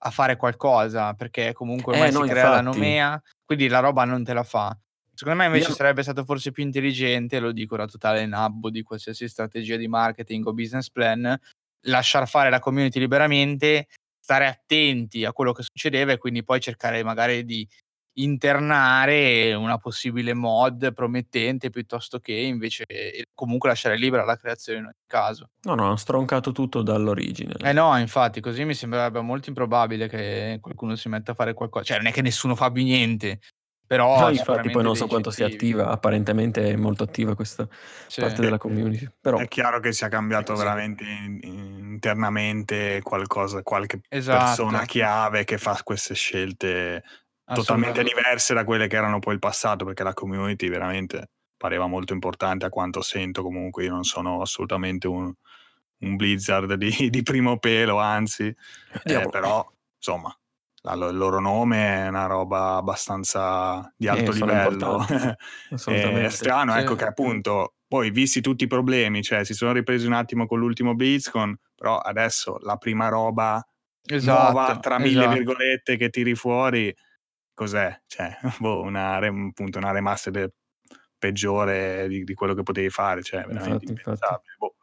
a 0.04 0.10
fare 0.10 0.36
qualcosa, 0.36 1.12
perché 1.12 1.52
comunque 1.52 1.92
ormai 1.92 2.08
eh, 2.08 2.12
si 2.12 2.18
no, 2.18 2.24
crea 2.24 2.44
infatti. 2.46 2.64
la 2.64 2.70
nomea, 2.70 3.22
quindi 3.44 3.68
la 3.68 3.80
roba 3.80 4.04
non 4.04 4.24
te 4.24 4.32
la 4.32 4.42
fa. 4.42 4.76
Secondo 5.14 5.40
me 5.40 5.46
invece 5.46 5.68
Io... 5.68 5.74
sarebbe 5.74 6.02
stato 6.02 6.24
forse 6.24 6.52
più 6.52 6.64
intelligente, 6.64 7.38
lo 7.38 7.52
dico 7.52 7.76
da 7.76 7.86
totale 7.86 8.24
nabbo 8.24 8.70
di 8.70 8.82
qualsiasi 8.82 9.28
strategia 9.28 9.76
di 9.76 9.86
marketing 9.86 10.46
o 10.46 10.54
business 10.54 10.88
plan, 10.90 11.38
lasciar 11.82 12.26
fare 12.26 12.48
la 12.48 12.60
community 12.60 12.98
liberamente, 12.98 13.88
stare 14.18 14.46
attenti 14.46 15.26
a 15.26 15.32
quello 15.32 15.52
che 15.52 15.62
succedeva 15.62 16.12
e 16.12 16.18
quindi 16.18 16.42
poi 16.42 16.60
cercare 16.60 17.04
magari 17.04 17.44
di 17.44 17.68
internare 18.14 19.54
una 19.54 19.78
possibile 19.78 20.34
mod 20.34 20.92
promettente 20.92 21.70
piuttosto 21.70 22.18
che 22.18 22.32
invece 22.32 22.84
comunque 23.34 23.70
lasciare 23.70 23.96
libera 23.96 24.24
la 24.24 24.36
creazione 24.36 24.80
in 24.80 24.84
ogni 24.84 24.94
caso. 25.06 25.50
No, 25.62 25.74
no, 25.74 25.86
hanno 25.86 25.96
stroncato 25.96 26.52
tutto 26.52 26.82
dall'origine. 26.82 27.54
Eh 27.60 27.72
no, 27.72 27.96
infatti, 27.98 28.40
così 28.40 28.64
mi 28.64 28.74
sembrerebbe 28.74 29.20
molto 29.20 29.48
improbabile 29.48 30.08
che 30.08 30.58
qualcuno 30.60 30.96
si 30.96 31.08
metta 31.08 31.32
a 31.32 31.34
fare 31.34 31.54
qualcosa. 31.54 31.84
Cioè, 31.84 31.96
non 31.98 32.06
è 32.06 32.12
che 32.12 32.22
nessuno 32.22 32.54
fa 32.54 32.70
più 32.70 32.82
niente, 32.82 33.40
però 33.92 34.20
no, 34.20 34.30
infatti 34.30 34.70
poi 34.70 34.82
non 34.82 34.96
so 34.96 35.06
quanto 35.06 35.30
sia 35.30 35.44
attiva, 35.46 35.88
apparentemente 35.88 36.70
è 36.70 36.76
molto 36.76 37.02
attiva 37.02 37.34
questa 37.34 37.68
sì. 38.06 38.22
parte 38.22 38.40
della 38.40 38.56
community. 38.56 39.06
Però... 39.20 39.36
È 39.36 39.46
chiaro 39.48 39.80
che 39.80 39.92
sia 39.92 40.08
cambiato 40.08 40.54
veramente 40.54 41.04
internamente 41.04 43.00
qualcosa, 43.02 43.62
qualche 43.62 44.00
esatto. 44.08 44.44
persona 44.44 44.86
chiave 44.86 45.44
che 45.44 45.58
fa 45.58 45.78
queste 45.84 46.14
scelte 46.14 47.02
totalmente 47.54 48.02
diverse 48.02 48.54
da 48.54 48.64
quelle 48.64 48.86
che 48.86 48.96
erano 48.96 49.18
poi 49.18 49.34
il 49.34 49.38
passato, 49.38 49.84
perché 49.84 50.02
la 50.02 50.14
community 50.14 50.68
veramente 50.68 51.30
pareva 51.56 51.86
molto 51.86 52.12
importante 52.12 52.66
a 52.66 52.68
quanto 52.70 53.02
sento 53.02 53.42
comunque, 53.42 53.84
io 53.84 53.92
non 53.92 54.04
sono 54.04 54.40
assolutamente 54.40 55.06
un, 55.06 55.32
un 55.98 56.16
Blizzard 56.16 56.74
di, 56.74 57.08
di, 57.10 57.22
primo 57.22 57.58
pelo, 57.58 57.98
anzi, 57.98 58.54
eh, 59.04 59.28
però 59.30 59.64
insomma 59.96 60.36
il 60.84 61.16
loro 61.16 61.38
nome 61.38 62.04
è 62.04 62.08
una 62.08 62.26
roba 62.26 62.74
abbastanza 62.74 63.92
di 63.96 64.08
alto 64.08 64.32
eh, 64.32 64.34
livello. 64.34 65.06
è 65.06 66.28
strano, 66.28 66.74
ecco 66.74 66.96
che 66.96 67.04
appunto 67.04 67.74
poi 67.86 68.10
visti 68.10 68.40
tutti 68.40 68.64
i 68.64 68.68
problemi, 68.68 69.22
cioè 69.22 69.44
si 69.44 69.54
sono 69.54 69.72
ripresi 69.72 70.06
un 70.06 70.14
attimo 70.14 70.46
con 70.46 70.58
l'ultimo 70.58 70.94
BlizzCon, 70.94 71.56
però 71.76 71.98
adesso 71.98 72.56
la 72.62 72.76
prima 72.76 73.08
roba 73.08 73.64
esatto, 74.04 74.52
nuova, 74.52 74.78
tra 74.78 74.98
mille 74.98 75.20
esatto. 75.20 75.34
virgolette, 75.34 75.96
che 75.96 76.08
tiri 76.08 76.34
fuori, 76.34 76.92
cos'è? 77.54 78.00
Cioè, 78.06 78.36
boh, 78.58 78.82
una, 78.82 79.16
appunto, 79.16 79.78
una 79.78 79.92
remaster 79.92 80.52
peggiore 81.18 82.08
di, 82.08 82.24
di, 82.24 82.34
quello 82.34 82.54
che 82.54 82.62
potevi 82.62 82.90
fare, 82.90 83.22
cioè 83.22 83.44
veramente 83.44 83.92
infatti, 83.92 84.10
infatti. 84.10 84.48
Boh 84.58 84.74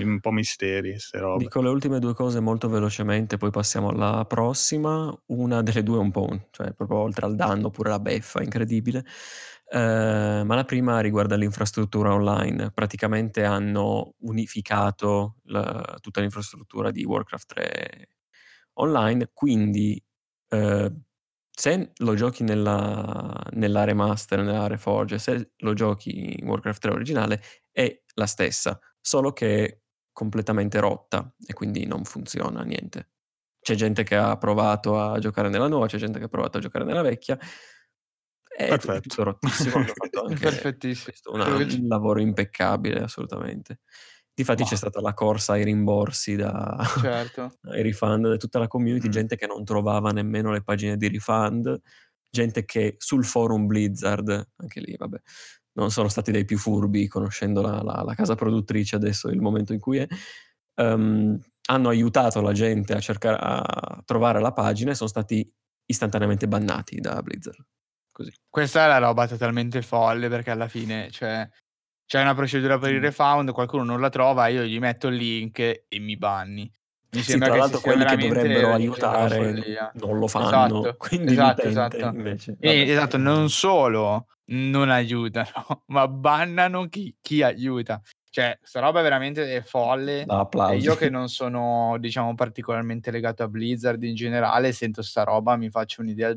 un 0.00 0.20
po' 0.20 0.30
misteri, 0.30 0.90
queste 0.90 1.18
robe. 1.18 1.44
Dico 1.44 1.60
le 1.60 1.68
ultime 1.68 1.98
due 1.98 2.14
cose 2.14 2.40
molto 2.40 2.68
velocemente, 2.68 3.36
poi 3.36 3.50
passiamo 3.50 3.90
alla 3.90 4.24
prossima. 4.24 5.14
Una 5.26 5.62
delle 5.62 5.82
due 5.82 5.96
è 5.96 6.00
un 6.00 6.10
po', 6.10 6.26
un, 6.28 6.40
cioè 6.50 6.72
proprio 6.72 6.98
oltre 6.98 7.26
al 7.26 7.34
danno, 7.34 7.70
pure 7.70 7.90
la 7.90 7.98
beffa, 7.98 8.42
incredibile. 8.42 9.04
Eh, 9.68 10.42
ma 10.44 10.54
la 10.54 10.64
prima 10.64 11.00
riguarda 11.00 11.36
l'infrastruttura 11.36 12.12
online. 12.12 12.70
Praticamente 12.72 13.44
hanno 13.44 14.14
unificato 14.20 15.36
la, 15.44 15.98
tutta 16.00 16.20
l'infrastruttura 16.20 16.90
di 16.90 17.04
Warcraft 17.04 17.46
3 17.46 18.08
online, 18.74 19.30
quindi 19.32 20.02
eh, 20.48 20.92
se 21.62 21.92
lo 21.98 22.14
giochi 22.16 22.42
nella, 22.42 23.40
nella 23.52 23.84
remaster, 23.84 24.42
nella 24.42 24.66
Reforge, 24.66 25.20
se 25.20 25.52
lo 25.58 25.74
giochi 25.74 26.40
in 26.40 26.48
Warcraft 26.48 26.80
3 26.80 26.90
originale, 26.90 27.40
è 27.70 28.02
la 28.14 28.26
stessa, 28.26 28.76
solo 29.00 29.32
che 29.32 29.82
completamente 30.10 30.80
rotta 30.80 31.32
e 31.46 31.52
quindi 31.52 31.86
non 31.86 32.02
funziona 32.02 32.64
niente. 32.64 33.10
C'è 33.60 33.76
gente 33.76 34.02
che 34.02 34.16
ha 34.16 34.36
provato 34.38 34.98
a 34.98 35.20
giocare 35.20 35.48
nella 35.50 35.68
nuova, 35.68 35.86
c'è 35.86 35.98
gente 35.98 36.18
che 36.18 36.24
ha 36.24 36.28
provato 36.28 36.58
a 36.58 36.60
giocare 36.60 36.84
nella 36.84 37.02
vecchia. 37.02 37.38
È 38.42 38.66
Perfetto. 38.66 39.00
tutto 39.02 39.22
rottissimo, 39.22 39.84
Perfettissimo. 40.40 41.14
Una, 41.26 41.46
un 41.46 41.86
lavoro 41.86 42.20
impeccabile, 42.20 43.02
assolutamente. 43.02 43.82
Difatti 44.34 44.62
Ma. 44.62 44.68
c'è 44.68 44.76
stata 44.76 45.00
la 45.00 45.12
corsa 45.12 45.52
ai 45.52 45.64
rimborsi, 45.64 46.36
da, 46.36 46.78
certo. 47.00 47.58
ai 47.68 47.82
refund 47.82 48.28
da 48.28 48.36
tutta 48.36 48.58
la 48.58 48.66
community, 48.66 49.08
mm. 49.08 49.10
gente 49.10 49.36
che 49.36 49.46
non 49.46 49.64
trovava 49.64 50.10
nemmeno 50.10 50.50
le 50.50 50.62
pagine 50.62 50.96
di 50.96 51.08
refund, 51.08 51.78
gente 52.30 52.64
che 52.64 52.94
sul 52.98 53.24
forum 53.24 53.66
Blizzard, 53.66 54.48
anche 54.56 54.80
lì 54.80 54.96
vabbè, 54.96 55.20
non 55.74 55.90
sono 55.90 56.08
stati 56.08 56.30
dei 56.32 56.44
più 56.44 56.58
furbi, 56.58 57.08
conoscendo 57.08 57.60
la, 57.60 57.82
la, 57.82 58.02
la 58.02 58.14
casa 58.14 58.34
produttrice 58.34 58.96
adesso, 58.96 59.28
il 59.28 59.40
momento 59.40 59.74
in 59.74 59.80
cui 59.80 59.98
è, 59.98 60.06
um, 60.80 61.38
hanno 61.68 61.88
aiutato 61.88 62.40
la 62.40 62.52
gente 62.52 62.94
a 62.94 63.00
cercare 63.00 63.36
a 63.38 64.02
trovare 64.04 64.40
la 64.40 64.52
pagina 64.52 64.90
e 64.90 64.94
sono 64.94 65.08
stati 65.08 65.48
istantaneamente 65.84 66.48
bannati 66.48 67.00
da 67.00 67.20
Blizzard. 67.22 67.64
Così. 68.10 68.32
Questa 68.48 68.84
è 68.84 68.88
la 68.88 68.98
roba 68.98 69.26
totalmente 69.26 69.80
folle 69.80 70.28
perché 70.28 70.50
alla 70.50 70.68
fine 70.68 71.10
cioè, 71.10 71.48
c'è 72.06 72.20
una 72.20 72.34
procedura 72.34 72.78
per 72.78 72.92
il 72.92 73.00
refound, 73.00 73.52
qualcuno 73.52 73.84
non 73.84 74.00
la 74.00 74.10
trova, 74.10 74.48
io 74.48 74.62
gli 74.62 74.78
metto 74.78 75.08
il 75.08 75.16
link 75.16 75.58
e 75.58 75.98
mi 75.98 76.16
banni. 76.16 76.70
Mi 77.14 77.20
sì, 77.20 77.32
sembra 77.32 77.48
tra 77.48 77.56
l'altro 77.58 77.80
quelli 77.80 78.04
che 78.04 78.16
dovrebbero 78.16 78.72
aiutare 78.72 79.92
non 79.94 80.18
lo 80.18 80.26
fanno, 80.26 80.80
esatto, 80.80 80.96
quindi 81.08 81.32
esatto, 81.32 81.62
esatto. 81.62 82.06
Invece, 82.06 82.56
e, 82.58 82.88
esatto, 82.88 83.18
non 83.18 83.50
solo 83.50 84.28
non 84.46 84.90
aiutano, 84.90 85.46
ma 85.88 86.08
bannano 86.08 86.88
chi, 86.88 87.14
chi 87.20 87.42
aiuta. 87.42 88.00
Cioè, 88.30 88.58
sta 88.62 88.80
roba 88.80 89.00
è 89.00 89.02
veramente 89.02 89.62
folle. 89.62 90.24
E 90.70 90.76
io 90.76 90.96
che 90.96 91.10
non 91.10 91.28
sono, 91.28 91.96
diciamo, 91.98 92.34
particolarmente 92.34 93.10
legato 93.10 93.42
a 93.42 93.48
Blizzard 93.48 94.02
in 94.02 94.14
generale, 94.14 94.72
sento 94.72 95.02
sta 95.02 95.22
roba, 95.22 95.56
mi 95.56 95.68
faccio 95.68 96.00
un'idea 96.00 96.34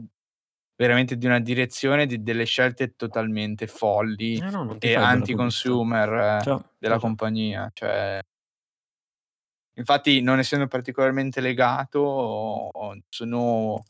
veramente 0.75 1.17
di 1.17 1.25
una 1.25 1.39
direzione 1.39 2.05
di 2.05 2.21
delle 2.21 2.45
scelte 2.45 2.95
totalmente 2.95 3.67
folli 3.67 4.37
eh 4.37 4.49
no, 4.49 4.77
e 4.79 4.95
anti-consumer 4.95 6.13
eh, 6.13 6.43
cioè, 6.43 6.61
della 6.77 6.93
cioè. 6.95 7.03
compagnia. 7.03 7.69
Cioè, 7.73 8.19
infatti, 9.77 10.21
non 10.21 10.39
essendo 10.39 10.67
particolarmente 10.67 11.41
legato, 11.41 12.69
sono 13.09 13.83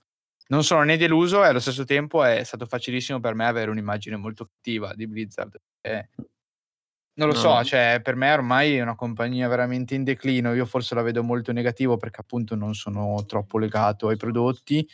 non 0.47 0.63
sono 0.63 0.83
né 0.83 0.97
deluso 0.97 1.43
e 1.43 1.47
allo 1.47 1.59
stesso 1.59 1.85
tempo 1.85 2.23
è 2.23 2.43
stato 2.43 2.65
facilissimo 2.65 3.19
per 3.19 3.33
me 3.33 3.47
avere 3.47 3.71
un'immagine 3.71 4.15
molto 4.15 4.45
cattiva 4.45 4.93
di 4.93 5.07
Blizzard. 5.07 5.59
Eh, 5.81 6.09
non 7.17 7.29
lo 7.29 7.33
no. 7.33 7.39
so, 7.39 7.63
cioè 7.63 8.01
per 8.03 8.15
me 8.15 8.31
ormai 8.31 8.75
è 8.75 8.81
una 8.81 8.95
compagnia 8.95 9.47
veramente 9.47 9.95
in 9.95 10.03
declino, 10.03 10.53
io 10.53 10.65
forse 10.65 10.95
la 10.95 11.01
vedo 11.01 11.23
molto 11.23 11.51
negativo 11.53 11.97
perché 11.97 12.19
appunto 12.19 12.55
non 12.55 12.75
sono 12.75 13.23
troppo 13.25 13.57
legato 13.57 14.09
ai 14.09 14.17
prodotti, 14.17 14.87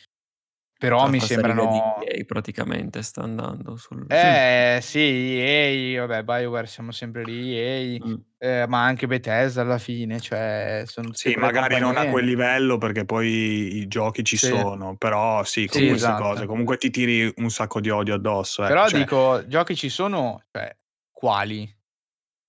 però 0.82 1.08
mi 1.08 1.20
sembrano... 1.20 2.02
EA 2.02 2.24
praticamente 2.26 3.04
sta 3.04 3.22
andando 3.22 3.76
sul... 3.76 4.04
Eh 4.08 4.80
sì, 4.82 5.38
EA, 5.40 6.08
vabbè, 6.08 6.24
BioWare 6.24 6.66
siamo 6.66 6.92
sempre 6.92 7.24
lì, 7.24 7.56
EA, 7.56 8.04
mm. 8.04 8.14
eh, 8.40 8.66
ma 8.68 8.84
anche 8.84 9.06
Bethesda 9.06 9.62
alla 9.62 9.78
fine, 9.78 10.20
cioè... 10.20 10.82
Sono 10.88 11.10
sì, 11.14 11.36
magari 11.36 11.80
non 11.80 11.98
a 11.98 12.08
quel 12.08 12.26
livello 12.26 12.80
perché 12.80 13.06
poi 13.06 13.78
i 13.78 13.88
giochi 13.88 14.24
ci 14.24 14.38
sì. 14.38 14.48
sono, 14.48 14.96
però 14.98 15.44
sì, 15.44 15.68
con 15.68 15.82
sì, 15.82 15.88
queste 15.90 16.08
esatto. 16.08 16.24
cose, 16.24 16.46
comunque 16.48 16.78
ti 16.78 16.90
tiri 16.90 17.32
un 17.36 17.52
sacco 17.52 17.80
di 17.80 17.92
odio 17.92 18.16
addosso. 18.16 18.64
Ecco, 18.64 18.74
però 18.74 18.88
cioè... 18.88 19.00
dico, 19.00 19.48
giochi 19.48 19.76
ci 19.76 19.90
sono, 19.90 20.42
cioè, 20.52 20.76
quali? 21.12 21.72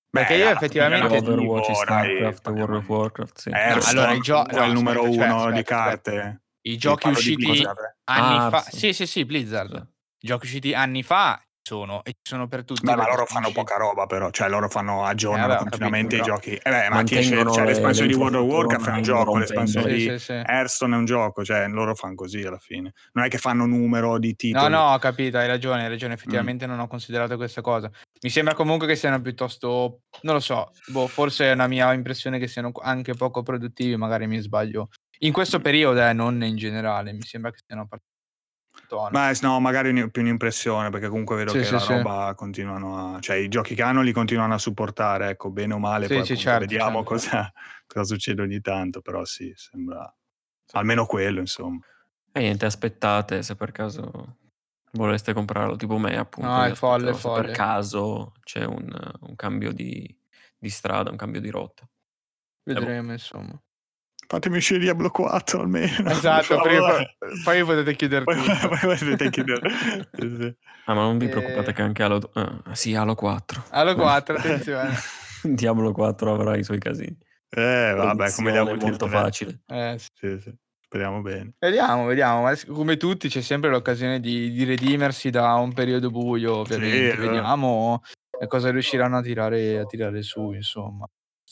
Perché 0.09 0.37
io 0.37 0.49
effettivamente 0.49 1.19
Overwatch, 1.19 1.75
StarCraft, 1.75 2.49
World 2.49 2.77
of 2.77 2.89
Warcraft, 2.89 3.39
sì. 3.39 3.51
Eh, 3.51 3.79
allora, 3.91 4.12
il 4.12 4.23
gioco 4.23 4.57
è 4.57 4.65
il 4.65 4.73
numero 4.73 5.03
uno 5.03 5.12
cioè, 5.12 5.27
aspetta, 5.27 5.53
di 5.53 5.62
carte. 5.62 6.11
Aspetta. 6.11 6.41
I 6.62 6.76
giochi 6.76 7.09
usciti 7.09 7.64
anni 8.04 8.37
ah, 8.37 8.50
fa, 8.50 8.61
sì, 8.61 8.92
sì, 8.92 9.07
sì, 9.07 9.25
Blizzard. 9.25 9.75
I 10.19 10.26
giochi 10.26 10.47
usciti 10.47 10.75
anni 10.75 11.02
fa 11.02 11.42
sono 11.64 12.02
e 12.02 12.12
ci 12.12 12.33
sono 12.33 12.49
per 12.49 12.64
tutti. 12.64 12.83
Beh, 12.83 12.97
ma 12.97 13.07
loro 13.07 13.25
fanno 13.26 13.47
usciti. 13.47 13.64
poca 13.64 13.76
roba, 13.76 14.07
però, 14.07 14.31
cioè 14.31 14.49
loro 14.49 14.69
fanno 14.69 15.04
aggiornano 15.04 15.54
eh, 15.54 15.57
continuamente 15.59 16.16
capito, 16.16 16.31
i 16.31 16.35
giochi. 16.35 16.54
Eh, 16.54 16.71
beh, 16.71 16.88
ma 16.90 17.02
chi 17.04 17.19
esce, 17.19 17.37
cioè, 17.52 17.64
l'espansione 17.64 18.09
di 18.09 18.14
World 18.14 18.37
of 18.37 18.47
Warcraft 18.47 18.88
è 18.88 18.92
un 18.92 19.02
gioco, 19.02 19.37
l'espansione 19.37 19.88
sì, 19.90 19.95
di 19.95 20.00
sì, 20.02 20.19
sì. 20.19 20.33
Hearthstone 20.33 20.95
è 20.95 20.99
un 20.99 21.04
gioco, 21.04 21.45
cioè 21.45 21.66
loro 21.69 21.95
fanno 21.95 22.14
così 22.14 22.42
alla 22.42 22.59
fine. 22.59 22.92
Non 23.12 23.25
è 23.25 23.28
che 23.28 23.38
fanno 23.38 23.64
numero 23.66 24.19
di 24.19 24.35
titoli. 24.35 24.69
No, 24.69 24.76
no, 24.76 24.92
ho 24.92 24.99
capito, 24.99 25.38
hai 25.38 25.47
ragione, 25.47 25.83
hai 25.83 25.88
ragione, 25.88 26.14
effettivamente 26.14 26.66
mm. 26.66 26.71
non 26.71 26.81
ho 26.81 26.87
considerato 26.88 27.37
questa 27.37 27.61
cosa. 27.61 27.90
Mi 28.23 28.31
sembra 28.31 28.54
comunque 28.54 28.87
che 28.87 28.97
siano 28.97 29.21
piuttosto, 29.21 30.02
non 30.23 30.35
lo 30.35 30.40
so, 30.40 30.73
boh, 30.88 31.07
forse 31.07 31.50
è 31.50 31.52
una 31.52 31.66
mia 31.66 31.92
impressione 31.92 32.38
che 32.38 32.49
siano 32.49 32.73
anche 32.81 33.14
poco 33.14 33.42
produttivi, 33.42 33.97
magari 33.97 34.26
mi 34.26 34.38
sbaglio 34.38 34.88
in 35.23 35.33
questo 35.33 35.61
periodo, 35.61 36.07
eh, 36.07 36.12
non 36.12 36.43
in 36.45 36.57
generale, 36.57 37.12
mi 37.12 37.23
sembra 37.23 37.50
che 37.50 37.59
stiano 37.59 37.87
partendo. 37.87 38.11
Beh, 39.11 39.38
no, 39.43 39.59
magari 39.61 40.11
più 40.11 40.23
un'impressione, 40.23 40.91
perché 40.91 41.09
comunque 41.09 41.37
vedo 41.37 41.50
sì, 41.52 41.59
che 41.59 41.64
sì, 41.64 41.73
la 41.73 41.79
sì. 41.79 41.93
roba 41.93 42.35
continuano 42.35 43.14
a... 43.17 43.21
cioè 43.21 43.37
i 43.37 43.49
giochi 43.49 43.75
che 43.75 43.83
hanno 43.83 44.02
li 44.02 44.12
continuano 44.12 44.55
a 44.55 44.59
supportare, 44.59 45.31
ecco, 45.31 45.50
bene 45.50 45.75
o 45.75 45.79
male, 45.79 46.07
poi 46.07 46.25
certo, 46.25 46.61
vediamo 46.61 46.99
certo. 46.99 47.02
Cosa, 47.05 47.52
cosa, 47.87 48.14
succede 48.14 48.43
ogni 48.43 48.61
tanto, 48.61 49.00
però 49.00 49.25
sì, 49.25 49.52
sembra 49.57 50.14
almeno 50.73 51.07
quello, 51.07 51.41
insomma. 51.41 51.81
E 52.33 52.41
niente, 52.41 52.67
aspettate 52.67 53.43
se 53.43 53.55
per 53.57 53.73
caso 53.73 54.37
Vorreste 54.95 55.33
comprarlo 55.33 55.76
tipo 55.76 55.97
me, 55.97 56.19
appunto. 56.19 56.50
No, 56.50 56.64
è 56.64 56.75
folle, 56.75 57.14
folle. 57.14 57.47
Per 57.47 57.50
caso 57.52 58.35
c'è 58.43 58.64
un, 58.64 58.93
un 59.21 59.35
cambio 59.37 59.73
di, 59.73 60.07
di, 60.59 60.69
strada, 60.69 61.11
un 61.11 61.17
cambio 61.17 61.41
di 61.41 61.49
rotta. 61.49 61.88
Vedremo, 62.62 63.07
boh. 63.07 63.12
insomma. 63.12 63.62
Fatemi 64.33 64.57
uscire 64.57 64.79
Diablo 64.79 65.11
4 65.11 65.61
almeno. 65.61 66.09
Esatto, 66.09 66.57
prima, 66.65 67.05
poi 67.45 67.62
potete 67.65 67.95
chiudere 67.95 68.25
poi, 68.25 68.37
poi 68.67 68.79
potete 68.81 69.29
chiudere. 69.29 69.71
sì. 70.11 70.57
Ah, 70.87 70.95
ma 70.95 71.03
non 71.03 71.19
vi 71.19 71.29
preoccupate 71.29 71.69
e... 71.69 71.73
che 71.75 71.83
anche 71.83 72.03
Halo... 72.03 72.31
Uh, 72.33 72.73
sì, 72.73 72.95
Halo 72.95 73.15
4. 73.15 73.65
Halo 73.69 73.95
4, 73.95 74.37
attenzione. 74.39 74.95
Diablo 75.45 75.93
4 75.93 76.33
avrà 76.33 76.57
i 76.57 76.65
suoi 76.65 76.79
casini. 76.79 77.15
Eh, 77.51 77.93
vabbè, 77.95 78.33
come 78.33 78.53
diamo 78.53 78.75
molto 78.75 79.07
facile. 79.07 79.61
Eh, 79.67 79.97
sì. 79.99 80.09
sì, 80.15 80.41
sì. 80.41 80.55
Speriamo 80.81 81.21
bene. 81.21 81.53
Vediamo, 81.59 82.07
vediamo. 82.07 82.51
Come 82.69 82.97
tutti 82.97 83.29
c'è 83.29 83.43
sempre 83.43 83.69
l'occasione 83.69 84.19
di, 84.19 84.51
di 84.51 84.65
redimersi 84.65 85.29
da 85.29 85.57
un 85.57 85.75
periodo 85.75 86.09
buio, 86.09 86.57
ovviamente. 86.57 87.11
Sì, 87.11 87.17
vediamo 87.19 88.01
eh. 88.41 88.47
cosa 88.47 88.71
riusciranno 88.71 89.19
a 89.19 89.23
tirare, 89.23 89.79
a 89.79 89.85
tirare 89.85 90.23
su, 90.23 90.53
insomma 90.53 91.07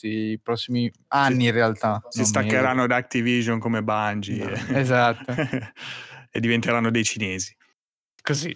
i 0.07 0.39
prossimi 0.41 0.91
anni 1.09 1.45
in 1.45 1.51
realtà. 1.51 2.01
Si 2.09 2.25
staccheranno 2.25 2.87
da 2.87 2.95
Activision 2.95 3.59
come 3.59 3.83
Bungie. 3.83 4.45
No, 4.45 4.77
esatto. 4.77 5.33
e 6.31 6.39
diventeranno 6.39 6.91
dei 6.91 7.03
cinesi. 7.03 7.55
Così. 8.21 8.55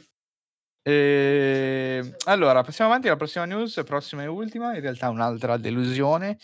E... 0.81 2.01
Ehm, 2.03 2.15
allora, 2.25 2.61
passiamo 2.61 2.91
avanti 2.91 3.07
alla 3.07 3.17
prossima 3.17 3.45
news, 3.45 3.81
prossima 3.85 4.23
e 4.23 4.27
ultima, 4.27 4.75
in 4.75 4.81
realtà 4.81 5.09
un'altra 5.09 5.57
delusione. 5.57 6.37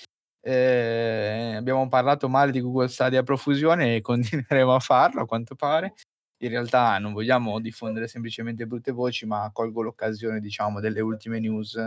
Eh, 0.44 1.54
abbiamo 1.56 1.88
parlato 1.88 2.28
male 2.28 2.52
di 2.52 2.60
Google 2.62 2.88
Stadia 2.88 3.20
a 3.20 3.24
profusione 3.24 3.96
e 3.96 4.02
continueremo 4.02 4.74
a 4.74 4.80
farlo 4.80 5.22
a 5.22 5.26
quanto 5.26 5.56
pare. 5.56 5.94
In 6.42 6.50
realtà 6.50 6.98
non 6.98 7.14
vogliamo 7.14 7.60
diffondere 7.60 8.08
semplicemente 8.08 8.66
brutte 8.66 8.92
voci, 8.92 9.28
ma 9.28 9.48
colgo 9.54 9.84
l'occasione, 9.84 10.40
diciamo, 10.40 10.80
delle 10.80 11.02
ultime 11.02 11.40
news 11.40 11.78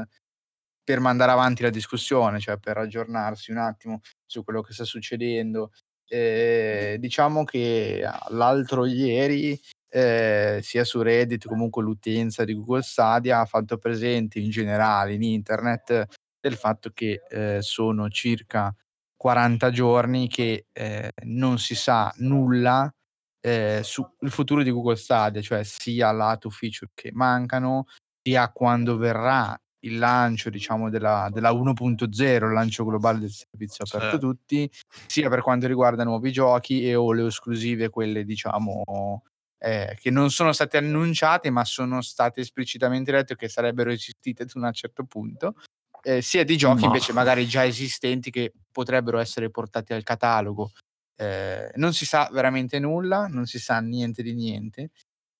per 0.85 1.01
mandare 1.01 1.33
avanti 1.33 1.63
la 1.63 1.71
discussione, 1.71 2.39
cioè 2.39 2.59
per 2.59 2.77
aggiornarsi 2.77 3.51
un 3.51 3.57
attimo 3.59 4.01
su 4.27 4.45
quello 4.45 4.61
che 4.61 4.75
sta 4.75 4.85
succedendo. 4.85 5.73
Eh, 6.07 6.97
diciamo 7.01 7.45
che 7.45 8.07
l'altro 8.29 8.85
ieri, 8.85 9.59
eh, 9.89 10.61
sia 10.63 10.85
su 10.85 11.01
Reddit, 11.03 11.47
comunque 11.47 11.83
l'utenza 11.83 12.45
di 12.45 12.55
Google 12.55 12.83
Stadia 12.83 13.41
ha 13.41 13.47
fatto 13.47 13.79
presente 13.79 14.39
in 14.39 14.51
generale 14.51 15.15
in 15.15 15.23
internet 15.23 16.05
del 16.41 16.57
fatto 16.57 16.91
che 16.93 17.23
eh, 17.29 17.63
sono 17.63 18.11
circa 18.11 18.75
40 19.17 19.71
giorni 19.71 20.29
che 20.29 20.67
eh, 20.73 21.11
non 21.23 21.59
si 21.59 21.75
sa 21.75 22.13
nulla 22.19 22.93
eh, 23.41 23.81
sul 23.83 24.11
futuro 24.31 24.63
di 24.63 24.71
Google 24.71 24.97
Stadia, 24.97 25.41
cioè 25.41 25.65
sia 25.65 26.13
lato 26.13 26.51
feature 26.51 26.91
che 26.95 27.11
mancano, 27.13 27.87
sia 28.23 28.51
quando 28.51 28.97
verrà 28.97 29.59
il 29.85 29.99
lancio 29.99 30.51
diciamo 30.51 30.91
della, 30.91 31.29
della 31.31 31.51
1.0, 31.51 32.47
il 32.47 32.53
lancio 32.53 32.85
globale 32.85 33.21
del 33.21 33.31
servizio 33.31 33.85
aperto 33.85 34.07
a 34.07 34.11
certo. 34.11 34.27
tutti, 34.27 34.71
sia 35.07 35.29
per 35.29 35.41
quanto 35.41 35.67
riguarda 35.67 36.05
nuovi 36.05 36.33
giochi 36.33 36.87
e 36.87 36.95
o 36.95 37.13
le 37.13 37.27
esclusive, 37.27 37.91
quelle 37.91 38.25
diciamo 38.25 39.23
eh, 39.59 39.97
che 40.01 40.11
non 40.11 40.31
sono 40.31 40.53
state 40.53 40.77
annunciate 40.77 41.51
ma 41.51 41.65
sono 41.65 42.03
state 42.03 42.41
esplicitamente 42.41 43.13
dette 43.13 43.37
che 43.37 43.49
sarebbero 43.49 43.91
esistite 43.91 44.43
ad 44.43 44.51
un 44.55 44.71
certo 44.73 45.05
punto, 45.05 45.55
eh, 46.03 46.21
sia 46.21 46.45
di 46.45 46.57
giochi 46.57 46.83
ma... 46.83 46.87
invece 46.87 47.13
magari 47.13 47.47
già 47.47 47.65
esistenti 47.65 48.31
che 48.31 48.53
potrebbero 48.71 49.19
essere 49.19 49.51
portati 49.51 49.93
al 49.93 50.03
catalogo. 50.03 50.71
Eh, 51.17 51.71
non 51.77 51.93
si 51.93 52.05
sa 52.05 52.29
veramente 52.33 52.79
nulla, 52.79 53.27
non 53.27 53.47
si 53.47 53.59
sa 53.59 53.81
niente 53.81 54.23
di 54.23 54.35
niente. 54.35 54.91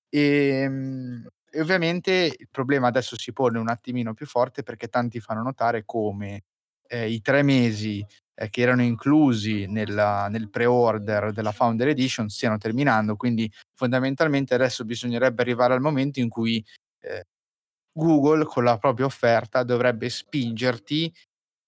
E, 0.09 0.61
ehm, 0.63 1.27
e 1.55 1.61
ovviamente 1.61 2.35
il 2.37 2.49
problema 2.51 2.87
adesso 2.87 3.17
si 3.17 3.31
pone 3.31 3.57
un 3.57 3.69
attimino 3.69 4.13
più 4.13 4.25
forte 4.25 4.61
perché 4.61 4.89
tanti 4.89 5.21
fanno 5.21 5.41
notare 5.41 5.85
come 5.85 6.43
eh, 6.85 7.09
i 7.09 7.21
tre 7.21 7.43
mesi 7.43 8.05
eh, 8.35 8.49
che 8.49 8.61
erano 8.61 8.81
inclusi 8.83 9.65
nella, 9.65 10.27
nel 10.27 10.49
pre-order 10.49 11.31
della 11.31 11.53
Founder 11.53 11.87
Edition 11.87 12.27
stiano 12.27 12.57
terminando, 12.57 13.15
quindi 13.15 13.49
fondamentalmente 13.73 14.53
adesso 14.53 14.83
bisognerebbe 14.83 15.41
arrivare 15.41 15.73
al 15.73 15.79
momento 15.79 16.19
in 16.19 16.27
cui 16.27 16.61
eh, 16.99 17.23
Google 17.93 18.43
con 18.43 18.65
la 18.65 18.77
propria 18.77 19.05
offerta 19.05 19.63
dovrebbe 19.63 20.09
spingerti 20.09 21.09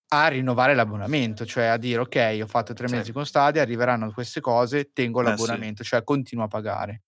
a 0.09 0.27
rinnovare 0.27 0.75
l'abbonamento, 0.75 1.45
cioè 1.45 1.67
a 1.67 1.77
dire 1.77 2.01
ok, 2.01 2.39
ho 2.41 2.47
fatto 2.47 2.73
tre 2.73 2.89
sì. 2.89 2.95
mesi 2.95 3.13
con 3.13 3.25
Stadia, 3.25 3.61
arriveranno 3.61 4.11
queste 4.11 4.41
cose, 4.41 4.91
tengo 4.91 5.21
eh, 5.21 5.23
l'abbonamento, 5.23 5.83
sì. 5.83 5.89
cioè 5.91 6.03
continuo 6.03 6.43
a 6.43 6.49
pagare 6.49 7.03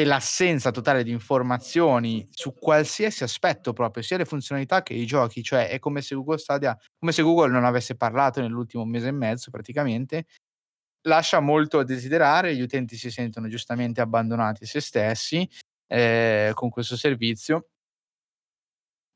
e 0.00 0.04
l'assenza 0.06 0.70
totale 0.70 1.02
di 1.04 1.10
informazioni 1.10 2.26
su 2.30 2.54
qualsiasi 2.54 3.22
aspetto 3.22 3.74
proprio, 3.74 4.02
sia 4.02 4.16
le 4.16 4.24
funzionalità 4.24 4.82
che 4.82 4.94
i 4.94 5.04
giochi, 5.04 5.42
cioè 5.42 5.68
è 5.68 5.78
come 5.78 6.00
se 6.00 6.14
Google 6.14 6.38
Stadia, 6.38 6.74
come 6.98 7.12
se 7.12 7.22
Google 7.22 7.50
non 7.50 7.66
avesse 7.66 7.96
parlato 7.96 8.40
nell'ultimo 8.40 8.86
mese 8.86 9.08
e 9.08 9.12
mezzo 9.12 9.50
praticamente, 9.50 10.24
lascia 11.02 11.40
molto 11.40 11.80
a 11.80 11.84
desiderare, 11.84 12.56
gli 12.56 12.62
utenti 12.62 12.96
si 12.96 13.10
sentono 13.10 13.48
giustamente 13.48 14.00
abbandonati 14.00 14.64
se 14.64 14.80
stessi 14.80 15.46
eh, 15.86 16.52
con 16.54 16.70
questo 16.70 16.96
servizio. 16.96 17.68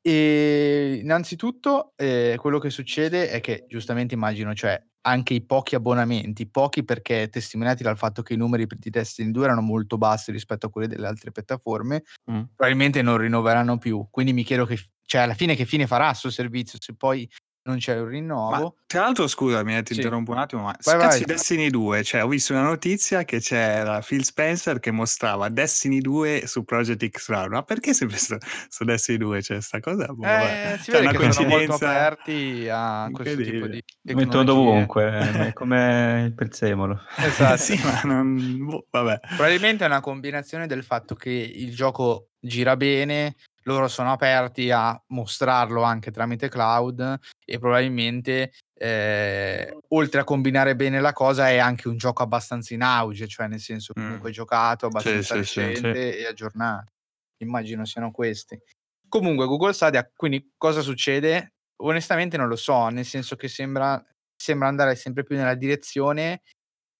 E 0.01 0.99
innanzitutto 1.01 1.93
eh, 1.95 2.35
quello 2.39 2.59
che 2.59 2.69
succede 2.69 3.29
è 3.31 3.41
che 3.41 3.65
giustamente 3.67 4.13
immagino, 4.13 4.53
cioè 4.53 4.79
anche 5.05 5.33
i 5.33 5.41
pochi 5.41 5.75
abbonamenti, 5.75 6.47
pochi 6.47 6.83
perché 6.83 7.29
testimoniati 7.29 7.83
dal 7.83 7.97
fatto 7.97 8.23
che 8.23 8.33
i 8.33 8.37
numeri 8.37 8.65
di 8.67 8.89
Destiny 8.89 9.31
2 9.31 9.43
erano 9.43 9.61
molto 9.61 9.97
bassi 9.97 10.31
rispetto 10.31 10.65
a 10.65 10.69
quelli 10.69 10.87
delle 10.87 11.07
altre 11.07 11.31
piattaforme, 11.31 12.03
mm. 12.29 12.41
probabilmente 12.55 13.01
non 13.01 13.17
rinnoveranno 13.17 13.77
più. 13.77 14.07
Quindi 14.09 14.33
mi 14.33 14.43
chiedo 14.43 14.65
che, 14.65 14.79
cioè 15.05 15.21
alla 15.21 15.35
fine 15.35 15.55
che 15.55 15.65
fine 15.65 15.85
farà 15.85 16.07
questo 16.07 16.31
servizio 16.31 16.79
se 16.81 16.95
poi 16.95 17.29
non 17.65 17.77
c'è 17.77 17.99
un 17.99 18.07
rinnovo. 18.07 18.49
Ma, 18.49 18.73
tra 18.85 19.01
l'altro, 19.01 19.27
scusami, 19.27 19.75
eh, 19.75 19.83
ti 19.83 19.93
sì. 19.93 19.99
interrompo 19.99 20.31
un 20.31 20.37
attimo, 20.37 20.63
ma 20.63 20.75
vai, 20.83 20.97
vai. 20.97 21.23
Destiny 21.23 21.69
2, 21.69 22.03
cioè 22.03 22.23
ho 22.23 22.27
visto 22.27 22.53
una 22.53 22.61
notizia 22.61 23.23
che 23.23 23.39
c'era 23.39 24.01
Phil 24.01 24.23
Spencer 24.23 24.79
che 24.79 24.91
mostrava 24.91 25.49
Destiny 25.49 25.99
2 25.99 26.43
su 26.45 26.63
Project 26.63 27.07
X 27.09 27.29
Round, 27.29 27.51
ma 27.51 27.63
perché 27.63 27.93
sempre 27.93 28.17
su, 28.17 28.37
su 28.69 28.83
Destiny 28.83 29.17
2 29.17 29.41
c'è 29.41 29.53
questa 29.53 29.79
cosa? 29.79 30.05
Boh, 30.13 30.25
eh, 30.25 30.77
si 30.79 30.91
vede 30.91 31.17
che 31.17 31.31
sono 31.31 31.47
molto 31.47 31.73
aperti 31.73 32.67
a 32.71 33.09
questo 33.11 33.41
tipo 33.41 33.67
di 33.67 33.83
Mettono 34.01 34.43
dovunque, 34.43 35.07
è 35.49 35.53
come 35.53 36.25
il 36.27 36.33
prezzemolo. 36.35 37.01
Esatto. 37.17 37.57
sì, 37.61 37.81
ma 37.83 38.01
non... 38.03 38.57
Boh, 38.65 38.85
vabbè. 38.91 39.19
Probabilmente 39.35 39.83
è 39.83 39.87
una 39.87 40.01
combinazione 40.01 40.67
del 40.67 40.83
fatto 40.83 41.15
che 41.15 41.31
il 41.31 41.73
gioco 41.73 42.29
gira 42.39 42.77
bene, 42.77 43.35
loro 43.63 43.87
sono 43.87 44.11
aperti 44.11 44.69
a 44.69 45.01
mostrarlo 45.07 45.81
anche 45.81 46.11
tramite 46.11 46.47
cloud 46.47 47.19
e 47.45 47.59
probabilmente 47.59 48.51
eh, 48.77 49.77
oltre 49.89 50.21
a 50.21 50.23
combinare 50.23 50.75
bene 50.75 50.99
la 50.99 51.13
cosa 51.13 51.49
è 51.49 51.57
anche 51.57 51.87
un 51.87 51.97
gioco 51.97 52.23
abbastanza 52.23 52.73
in 52.73 52.81
auge, 52.81 53.27
cioè 53.27 53.47
nel 53.47 53.59
senso 53.59 53.93
comunque 53.93 54.29
mm. 54.29 54.33
giocato, 54.33 54.87
abbastanza 54.87 55.35
sì, 55.35 55.39
recente 55.39 56.11
sì, 56.11 56.17
sì, 56.17 56.23
e 56.23 56.25
aggiornato. 56.25 56.91
Immagino 57.37 57.85
siano 57.85 58.11
questi. 58.11 58.59
Comunque 59.07 59.45
Google 59.45 59.73
Stadia, 59.73 60.09
quindi 60.13 60.53
cosa 60.57 60.81
succede? 60.81 61.53
Onestamente 61.83 62.37
non 62.37 62.47
lo 62.47 62.55
so, 62.55 62.87
nel 62.87 63.05
senso 63.05 63.35
che 63.35 63.47
sembra, 63.47 64.03
sembra 64.35 64.67
andare 64.67 64.95
sempre 64.95 65.23
più 65.23 65.35
nella 65.35 65.55
direzione 65.55 66.41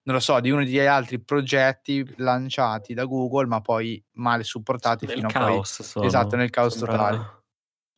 non 0.06 0.16
lo 0.16 0.22
so, 0.22 0.40
di 0.40 0.52
uno 0.52 0.64
degli 0.64 0.80
altri 0.80 1.20
progetti 1.20 2.06
lanciati 2.18 2.94
da 2.94 3.06
Google, 3.06 3.48
ma 3.48 3.62
poi 3.62 4.04
male 4.14 4.44
supportati 4.44 5.08
nel 5.08 5.16
fino 5.16 5.30
a 5.30 5.32
poi... 5.32 5.62
sono. 5.64 6.06
Esatto, 6.06 6.36
nel 6.36 6.52
caos 6.52 6.78
Sembra... 6.78 6.92
totale. 6.92 7.35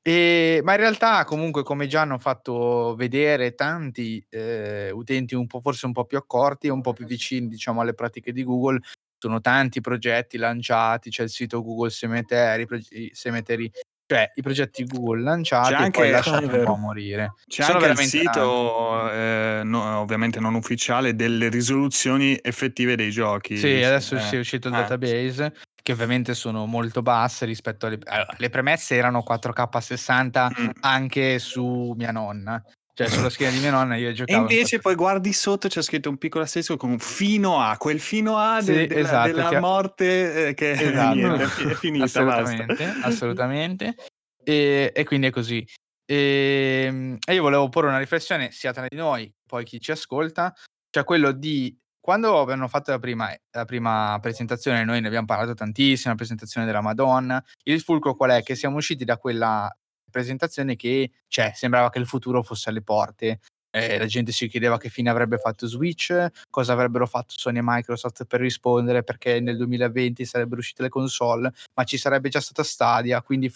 E, 0.07 0.61
ma 0.63 0.71
in 0.71 0.77
realtà, 0.77 1.25
comunque, 1.25 1.63
come 1.63 1.85
già 1.87 1.99
hanno 1.99 2.17
fatto 2.17 2.95
vedere 2.95 3.55
tanti 3.55 4.25
eh, 4.29 4.89
utenti 4.89 5.35
un 5.35 5.47
po', 5.47 5.59
forse 5.59 5.85
un 5.85 5.91
po' 5.91 6.05
più 6.05 6.17
accorti 6.17 6.67
e 6.67 6.69
un 6.69 6.79
po' 6.79 6.93
più 6.93 7.05
vicini, 7.05 7.49
diciamo, 7.49 7.81
alle 7.81 7.93
pratiche 7.93 8.31
di 8.31 8.45
Google, 8.45 8.79
sono 9.17 9.41
tanti 9.41 9.81
progetti 9.81 10.37
lanciati, 10.37 11.09
c'è 11.09 11.23
il 11.23 11.29
sito 11.29 11.61
Google 11.61 11.89
Cemetery, 11.89 12.65
Cemetery 13.11 13.69
cioè 14.09 14.31
i 14.35 14.41
progetti 14.41 14.85
Google 14.85 15.21
lanciati 15.21 15.73
c'è 15.73 15.81
anche, 15.81 15.99
e 15.99 16.01
poi 16.03 16.11
lasciati 16.11 16.45
un 16.45 16.63
po' 16.63 16.75
morire. 16.75 17.33
C'è 17.45 17.63
Sono 17.63 17.79
anche 17.79 18.01
il 18.01 18.07
sito, 18.07 19.11
eh, 19.11 19.61
no, 19.65 19.99
ovviamente 19.99 20.39
non 20.39 20.55
ufficiale, 20.55 21.15
delle 21.15 21.49
risoluzioni 21.49 22.39
effettive 22.41 22.95
dei 22.95 23.11
giochi. 23.11 23.57
Sì, 23.57 23.83
adesso 23.83 24.15
eh. 24.15 24.29
è 24.29 24.37
uscito 24.37 24.69
il 24.69 24.73
eh. 24.73 24.77
database, 24.77 25.53
che 25.87 25.93
ovviamente 25.93 26.33
sono 26.33 26.65
molto 26.65 27.01
basse 27.01 27.45
rispetto 27.45 27.85
alle... 27.85 27.97
Allora, 28.03 28.35
le 28.35 28.49
premesse 28.49 28.95
erano 28.95 29.23
4K 29.25 29.77
60 29.77 30.49
mm. 30.49 30.69
anche 30.81 31.39
su 31.39 31.93
mia 31.95 32.11
nonna. 32.11 32.61
Cioè, 32.93 33.07
sulla 33.07 33.29
schiena 33.29 33.53
di 33.53 33.59
mia 33.59 33.71
nonna 33.71 33.95
io 33.95 34.11
giocavo. 34.11 34.37
E 34.37 34.41
invece 34.41 34.79
poi 34.79 34.95
guardi 34.95 35.31
sotto, 35.31 35.69
c'è 35.69 35.81
scritto 35.81 36.09
un 36.09 36.17
piccolo 36.17 36.43
asterisco 36.43 36.75
con 36.75 36.99
fino 36.99 37.61
a, 37.61 37.77
quel 37.77 38.01
fino 38.01 38.35
a 38.37 38.59
sì, 38.59 38.73
de- 38.73 38.87
della, 38.87 38.99
esatto, 38.99 39.27
della 39.27 39.47
che... 39.47 39.59
morte 39.59 40.47
eh, 40.47 40.53
che 40.55 40.71
esatto. 40.71 41.15
niente, 41.15 41.43
è 41.43 41.73
finita. 41.75 42.03
assolutamente, 42.03 42.93
assolutamente. 43.03 43.95
E, 44.43 44.91
e, 44.93 45.05
quindi 45.05 45.27
è 45.27 45.29
così. 45.29 45.65
E, 46.05 46.83
ehm, 46.85 47.17
e, 47.25 47.33
io 47.33 47.41
volevo 47.41 47.69
porre 47.69 47.87
una 47.87 47.99
riflessione 47.99 48.51
sia 48.51 48.73
tra 48.73 48.87
di 48.89 48.97
noi, 48.97 49.33
poi 49.45 49.63
chi 49.63 49.79
ci 49.79 49.91
ascolta, 49.91 50.53
cioè 50.89 51.05
quello 51.05 51.31
di 51.31 51.73
quando 52.07 52.45
hanno 52.45 52.69
fatto 52.69 52.91
la 52.91 52.99
prima, 52.99 53.37
la 53.51 53.65
prima, 53.65 54.17
presentazione, 54.21 54.85
noi 54.85 55.01
ne 55.01 55.07
abbiamo 55.07 55.25
parlato 55.25 55.53
tantissimo, 55.53 56.11
la 56.11 56.15
presentazione 56.15 56.65
della 56.65 56.79
Madonna, 56.79 57.43
il 57.63 57.81
fulcro 57.81 58.15
qual 58.15 58.29
è? 58.29 58.43
Che 58.43 58.55
siamo 58.55 58.77
usciti 58.77 59.03
da 59.03 59.17
quella 59.17 59.69
presentazione 60.09 60.77
che, 60.77 61.11
cioè, 61.27 61.51
sembrava 61.53 61.89
che 61.89 61.99
il 61.99 62.07
futuro 62.07 62.43
fosse 62.43 62.69
alle 62.69 62.81
porte, 62.81 63.41
eh, 63.71 63.97
la 63.97 64.05
gente 64.05 64.31
si 64.31 64.47
chiedeva 64.47 64.77
che 64.77 64.87
fine 64.87 65.09
avrebbe 65.09 65.37
fatto 65.37 65.67
Switch, 65.67 66.27
cosa 66.49 66.71
avrebbero 66.71 67.07
fatto 67.07 67.33
Sony 67.35 67.57
e 67.57 67.61
Microsoft 67.61 68.23
per 68.23 68.39
rispondere, 68.39 69.03
perché 69.03 69.41
nel 69.41 69.57
2020 69.57 70.23
sarebbero 70.23 70.61
uscite 70.61 70.83
le 70.83 70.89
console, 70.89 71.51
ma 71.73 71.83
ci 71.83 71.97
sarebbe 71.97 72.29
già 72.29 72.39
stata 72.39 72.63
Stadia, 72.63 73.21
quindi 73.21 73.53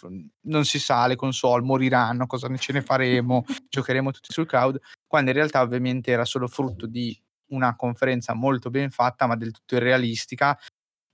non 0.48 0.66
si 0.66 0.78
sa, 0.78 1.08
le 1.08 1.16
console 1.16 1.64
moriranno, 1.64 2.26
cosa 2.28 2.50
ne 2.50 2.58
ce 2.58 2.74
ne 2.74 2.82
faremo, 2.82 3.46
giocheremo 3.70 4.12
tutti 4.12 4.34
sul 4.34 4.46
cloud, 4.46 4.78
quando 5.08 5.30
in 5.30 5.38
realtà 5.38 5.62
ovviamente 5.62 6.12
era 6.12 6.26
solo 6.26 6.50
frutto 6.50 6.86
di 6.86 7.18
una 7.52 7.76
conferenza 7.76 8.34
molto 8.34 8.70
ben 8.70 8.90
fatta, 8.90 9.28
ma 9.28 9.36
del 9.36 9.52
tutto 9.52 9.76
irrealistica. 9.76 10.58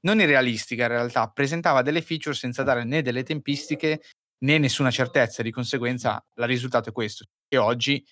Non 0.02 0.20
irrealistica 0.20 0.84
in 0.84 0.90
realtà, 0.90 1.28
presentava 1.30 1.82
delle 1.82 2.02
feature 2.02 2.36
senza 2.36 2.64
dare 2.64 2.84
né 2.84 3.02
delle 3.02 3.24
tempistiche 3.24 4.02
né 4.40 4.58
nessuna 4.58 4.92
certezza, 4.92 5.42
di 5.42 5.52
conseguenza 5.52 6.24
il 6.36 6.46
risultato 6.46 6.90
è 6.90 6.92
questo, 6.92 7.26
che 7.48 7.58
oggi 7.58 8.06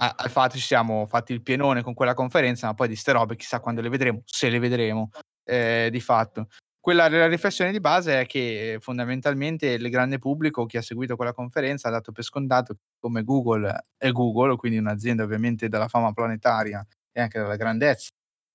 al 0.00 0.30
fatto 0.30 0.56
ci 0.56 0.62
siamo 0.62 1.06
fatti 1.06 1.32
il 1.32 1.42
pienone 1.42 1.82
con 1.82 1.92
quella 1.94 2.14
conferenza, 2.14 2.68
ma 2.68 2.74
poi 2.74 2.88
di 2.88 2.96
ste 2.96 3.12
robe 3.12 3.36
chissà 3.36 3.60
quando 3.60 3.80
le 3.80 3.88
vedremo, 3.88 4.22
se 4.24 4.48
le 4.48 4.60
vedremo, 4.60 5.10
eh, 5.44 5.88
di 5.90 6.00
fatto. 6.00 6.48
Quella, 6.80 7.08
la 7.08 7.26
riflessione 7.26 7.72
di 7.72 7.80
base 7.80 8.20
è 8.20 8.26
che 8.26 8.78
fondamentalmente 8.80 9.66
il 9.66 9.90
grande 9.90 10.18
pubblico, 10.18 10.66
chi 10.66 10.76
ha 10.76 10.82
seguito 10.82 11.16
quella 11.16 11.34
conferenza, 11.34 11.88
ha 11.88 11.90
dato 11.90 12.12
per 12.12 12.22
scontato 12.24 12.76
come 13.00 13.24
Google 13.24 13.86
è 13.96 14.10
Google, 14.12 14.56
quindi 14.56 14.78
un'azienda 14.78 15.24
ovviamente 15.24 15.68
dalla 15.68 15.88
fama 15.88 16.12
planetaria 16.12 16.86
e 17.18 17.22
anche 17.22 17.38
dalla 17.38 17.56
grandezza 17.56 18.08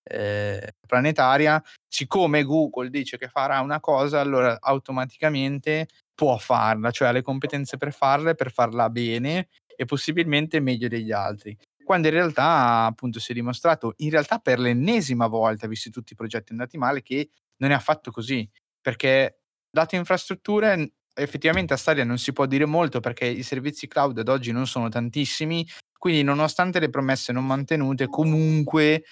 eh, 0.03 0.73
planetaria, 0.85 1.61
siccome 1.87 2.43
Google 2.43 2.89
dice 2.89 3.17
che 3.17 3.27
farà 3.27 3.59
una 3.59 3.79
cosa, 3.79 4.19
allora 4.19 4.57
automaticamente 4.59 5.87
può 6.13 6.37
farla, 6.37 6.91
cioè 6.91 7.09
ha 7.09 7.11
le 7.11 7.21
competenze 7.21 7.77
per 7.77 7.93
farla, 7.93 8.33
per 8.33 8.51
farla 8.51 8.89
bene 8.89 9.49
e 9.75 9.85
possibilmente 9.85 10.59
meglio 10.59 10.87
degli 10.87 11.11
altri. 11.11 11.57
Quando 11.83 12.07
in 12.07 12.13
realtà 12.13 12.85
appunto 12.85 13.19
si 13.19 13.31
è 13.31 13.35
dimostrato, 13.35 13.93
in 13.97 14.09
realtà 14.09 14.39
per 14.39 14.59
l'ennesima 14.59 15.27
volta, 15.27 15.67
visti 15.67 15.89
tutti 15.89 16.13
i 16.13 16.15
progetti 16.15 16.53
andati 16.53 16.77
male, 16.77 17.01
che 17.01 17.29
non 17.57 17.71
è 17.71 17.73
affatto 17.73 18.11
così, 18.11 18.49
perché 18.79 19.39
date 19.69 19.95
infrastrutture 19.97 20.93
effettivamente 21.15 21.73
a 21.73 21.77
Stadia 21.77 22.03
non 22.03 22.17
si 22.17 22.33
può 22.33 22.45
dire 22.45 22.65
molto 22.65 22.99
perché 22.99 23.25
i 23.25 23.43
servizi 23.43 23.87
cloud 23.87 24.17
ad 24.17 24.29
oggi 24.29 24.51
non 24.51 24.65
sono 24.65 24.89
tantissimi, 24.89 25.67
quindi 26.03 26.21
nonostante 26.23 26.81
le 26.81 26.89
promesse 26.89 27.31
non 27.31 27.45
mantenute, 27.45 28.09
comunque 28.09 29.05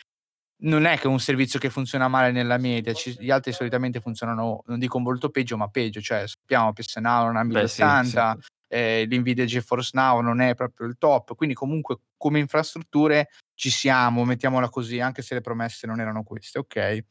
non 0.64 0.84
è 0.84 0.98
che 0.98 1.08
un 1.08 1.22
servizio 1.22 1.58
che 1.58 1.70
funziona 1.70 2.10
male 2.10 2.34
nella 2.34 2.58
media, 2.58 2.92
ci, 2.92 3.16
gli 3.18 3.32
altri 3.32 3.54
solitamente 3.54 4.02
funzionano, 4.02 4.64
non 4.66 4.78
dico 4.78 5.00
molto 5.00 5.30
peggio, 5.30 5.56
ma 5.56 5.70
peggio, 5.70 6.02
cioè 6.02 6.28
sappiamo 6.28 6.74
PS 6.74 6.98
Now 6.98 7.28
non 7.28 7.38
ha 7.38 7.44
1080, 7.46 8.34
sì, 8.34 8.42
sì. 8.42 8.50
Eh, 8.68 9.08
l'Nvidia 9.10 9.46
GeForce 9.46 9.92
Now 9.94 10.20
non 10.20 10.42
è 10.42 10.54
proprio 10.54 10.86
il 10.86 10.98
top, 10.98 11.34
quindi 11.36 11.56
comunque 11.56 12.00
come 12.18 12.40
infrastrutture 12.40 13.30
ci 13.54 13.70
siamo, 13.70 14.26
mettiamola 14.26 14.68
così, 14.68 15.00
anche 15.00 15.22
se 15.22 15.36
le 15.36 15.42
promesse 15.42 15.88
non 15.88 16.02
erano 16.02 16.24
queste, 16.24 16.60
ok? 16.60 17.06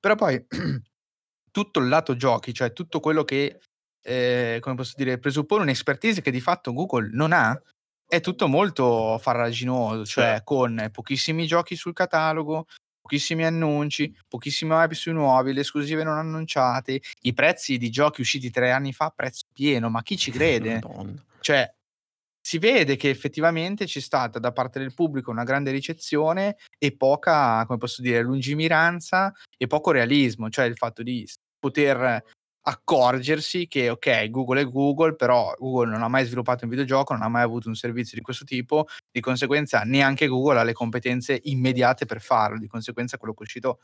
Però 0.00 0.16
poi 0.16 0.44
tutto 1.50 1.80
il 1.80 1.88
lato 1.88 2.14
giochi, 2.14 2.52
cioè 2.52 2.74
tutto 2.74 3.00
quello 3.00 3.24
che, 3.24 3.58
eh, 4.02 4.58
come 4.60 4.74
posso 4.74 4.92
dire, 4.98 5.16
presuppone 5.18 5.62
un'expertise 5.62 6.20
che 6.20 6.30
di 6.30 6.42
fatto 6.42 6.74
Google 6.74 7.08
non 7.10 7.32
ha, 7.32 7.58
è 8.06 8.20
tutto 8.20 8.48
molto 8.48 9.18
farraginoso, 9.18 10.04
cioè 10.04 10.36
sì. 10.36 10.42
con 10.44 10.88
pochissimi 10.92 11.46
giochi 11.46 11.76
sul 11.76 11.92
catalogo, 11.92 12.66
pochissimi 13.00 13.44
annunci, 13.44 14.14
pochissimi 14.28 14.72
web 14.72 14.92
sui 14.92 15.12
nuovi, 15.12 15.52
le 15.52 15.60
esclusive 15.60 16.04
non 16.04 16.16
annunciate, 16.16 17.00
i 17.22 17.32
prezzi 17.34 17.76
di 17.76 17.90
giochi 17.90 18.22
usciti 18.22 18.50
tre 18.50 18.70
anni 18.70 18.92
fa, 18.92 19.12
prezzo 19.14 19.46
pieno, 19.52 19.90
ma 19.90 20.02
chi 20.02 20.16
ci 20.16 20.30
crede? 20.32 20.80
cioè, 21.40 21.70
si 22.40 22.58
vede 22.58 22.96
che 22.96 23.08
effettivamente 23.08 23.86
c'è 23.86 24.00
stata 24.00 24.38
da 24.38 24.52
parte 24.52 24.78
del 24.78 24.94
pubblico 24.94 25.30
una 25.30 25.44
grande 25.44 25.70
ricezione 25.70 26.56
e 26.78 26.94
poca, 26.94 27.64
come 27.66 27.78
posso 27.78 28.02
dire, 28.02 28.20
lungimiranza 28.22 29.32
e 29.56 29.66
poco 29.66 29.90
realismo, 29.90 30.50
cioè 30.50 30.66
il 30.66 30.76
fatto 30.76 31.02
di 31.02 31.26
poter 31.58 32.22
accorgersi 32.66 33.66
che 33.66 33.90
ok, 33.90 34.30
Google 34.30 34.62
è 34.62 34.68
Google, 34.68 35.16
però 35.16 35.54
Google 35.58 35.90
non 35.90 36.02
ha 36.02 36.08
mai 36.08 36.24
sviluppato 36.24 36.64
un 36.64 36.70
videogioco, 36.70 37.12
non 37.12 37.22
ha 37.22 37.28
mai 37.28 37.42
avuto 37.42 37.68
un 37.68 37.74
servizio 37.74 38.16
di 38.16 38.22
questo 38.22 38.44
tipo, 38.44 38.86
di 39.10 39.20
conseguenza 39.20 39.82
neanche 39.82 40.26
Google 40.26 40.60
ha 40.60 40.62
le 40.62 40.72
competenze 40.72 41.40
immediate 41.44 42.06
per 42.06 42.20
farlo, 42.20 42.58
di 42.58 42.66
conseguenza 42.66 43.18
quello 43.18 43.34
che 43.34 43.40
è 43.40 43.44
uscito 43.44 43.80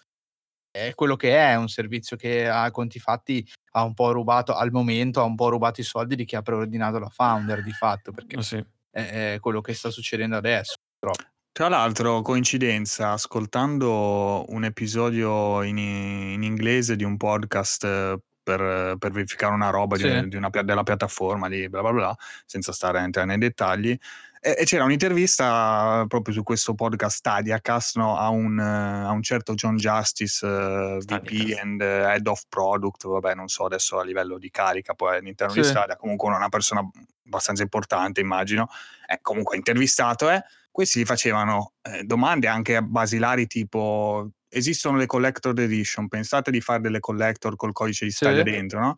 è 0.73 0.93
quello 0.95 1.17
che 1.17 1.37
è, 1.37 1.57
un 1.57 1.69
servizio 1.69 2.17
che 2.17 2.49
a 2.49 2.71
conti 2.71 3.01
fatti 3.01 3.45
ha 3.73 3.83
un 3.83 3.93
po' 3.93 4.13
rubato 4.13 4.55
al 4.55 4.71
momento, 4.71 5.21
ha 5.21 5.25
un 5.25 5.35
po' 5.35 5.49
rubato 5.49 5.81
i 5.81 5.85
soldi 5.85 6.15
di 6.15 6.25
chi 6.25 6.37
ha 6.37 6.43
preordinato 6.43 6.99
la 6.99 7.09
founder 7.09 7.63
di 7.63 7.73
fatto, 7.73 8.13
perché 8.13 8.37
oh 8.37 8.43
sì. 8.43 8.65
è, 8.91 9.35
è, 9.35 9.41
quello 9.41 9.61
che 9.61 9.75
sta 9.75 9.91
succedendo 9.91 10.37
adesso. 10.37 10.77
Purtroppo. 10.99 11.29
Tra 11.53 11.69
l'altro, 11.69 12.23
coincidenza, 12.23 13.11
ascoltando 13.11 14.45
un 14.49 14.65
episodio 14.65 15.63
in, 15.65 15.79
in 15.79 16.45
inglese 16.45 16.95
di 16.95 17.03
un 17.03 17.17
podcast 17.17 18.19
per, 18.57 18.97
per 18.99 19.13
verificare 19.13 19.55
una 19.55 19.71
roba 19.71 19.97
sì. 19.97 20.09
di, 20.09 20.29
di 20.29 20.37
una, 20.37 20.49
della 20.49 20.83
piattaforma, 20.83 21.49
di 21.49 21.69
bla 21.69 21.83
bla 21.83 21.93
bla, 21.93 22.17
senza 22.45 22.73
stare 22.73 22.99
a 22.99 23.03
entrare 23.03 23.29
nei 23.29 23.39
dettagli. 23.39 23.97
E, 24.43 24.57
e 24.59 24.65
c'era 24.65 24.85
un'intervista 24.85 26.05
proprio 26.09 26.35
su 26.35 26.43
questo 26.43 26.75
podcast 26.75 27.19
Stadiacast 27.19 27.97
no, 27.97 28.17
a, 28.17 28.29
un, 28.29 28.59
a 28.59 29.11
un 29.11 29.23
certo 29.23 29.55
John 29.55 29.77
Justice, 29.77 30.45
uh, 30.45 30.99
VP 30.99 31.59
and 31.61 31.81
uh, 31.81 32.09
Head 32.09 32.27
of 32.27 32.45
Product, 32.49 33.07
vabbè 33.07 33.35
non 33.35 33.49
so 33.49 33.67
adesso 33.67 33.99
a 33.99 34.05
livello 34.05 34.39
di 34.39 34.51
carica 34.51 34.95
poi 34.95 35.19
all'interno 35.19 35.53
sì. 35.53 35.61
di 35.61 35.67
Stadia, 35.67 35.97
comunque 35.97 36.29
una 36.29 36.49
persona 36.49 36.81
abbastanza 37.27 37.63
importante 37.63 38.21
immagino, 38.21 38.69
eh, 39.07 39.19
comunque 39.21 39.57
intervistato 39.57 40.31
eh, 40.31 40.43
questi 40.71 41.01
gli 41.01 41.05
facevano 41.05 41.75
eh, 41.83 42.05
domande 42.05 42.49
anche 42.49 42.81
basilari 42.83 43.47
tipo 43.47 44.31
esistono 44.51 44.99
le 44.99 45.07
collector 45.07 45.59
edition, 45.59 46.09
pensate 46.09 46.51
di 46.51 46.61
fare 46.61 46.81
delle 46.81 47.01
collector 47.01 47.57
col 47.57 47.73
codice 47.73 48.05
di 48.05 48.11
Stadia 48.11 48.45
sì. 48.45 48.51
dentro, 48.51 48.81
no? 48.81 48.97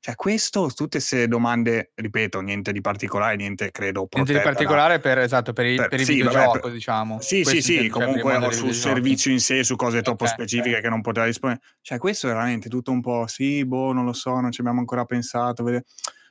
Cioè, 0.00 0.14
questo, 0.14 0.68
tutte 0.68 0.98
queste 0.98 1.26
domande, 1.26 1.90
ripeto, 1.94 2.40
niente 2.40 2.70
di 2.70 2.80
particolare, 2.80 3.34
niente 3.34 3.72
credo. 3.72 4.06
Niente 4.12 4.32
di 4.32 4.40
particolare 4.40 5.00
per, 5.00 5.18
esatto, 5.18 5.52
per, 5.52 5.66
il, 5.66 5.76
per, 5.76 5.88
per 5.88 6.00
il 6.00 6.06
sì, 6.06 6.14
videogioco, 6.14 6.46
vabbè, 6.46 6.60
per, 6.60 6.70
diciamo. 6.70 7.20
Sì, 7.20 7.42
Questi 7.42 7.62
sì, 7.62 7.78
sì, 7.78 7.88
comunque 7.88 8.36
o 8.36 8.50
sul 8.52 8.74
servizio 8.74 9.32
in 9.32 9.40
sé, 9.40 9.64
su 9.64 9.74
cose 9.74 10.00
troppo 10.00 10.22
okay, 10.22 10.36
specifiche 10.36 10.70
okay. 10.70 10.82
che 10.82 10.88
non 10.88 11.00
poteva 11.00 11.26
rispondere. 11.26 11.62
Cioè, 11.80 11.98
questo 11.98 12.28
è 12.28 12.30
veramente 12.30 12.68
tutto 12.68 12.92
un 12.92 13.00
po', 13.00 13.26
sì, 13.26 13.64
boh, 13.64 13.92
non 13.92 14.04
lo 14.04 14.12
so, 14.12 14.38
non 14.38 14.52
ci 14.52 14.60
abbiamo 14.60 14.78
ancora 14.78 15.04
pensato. 15.04 15.64
Vede. 15.64 15.84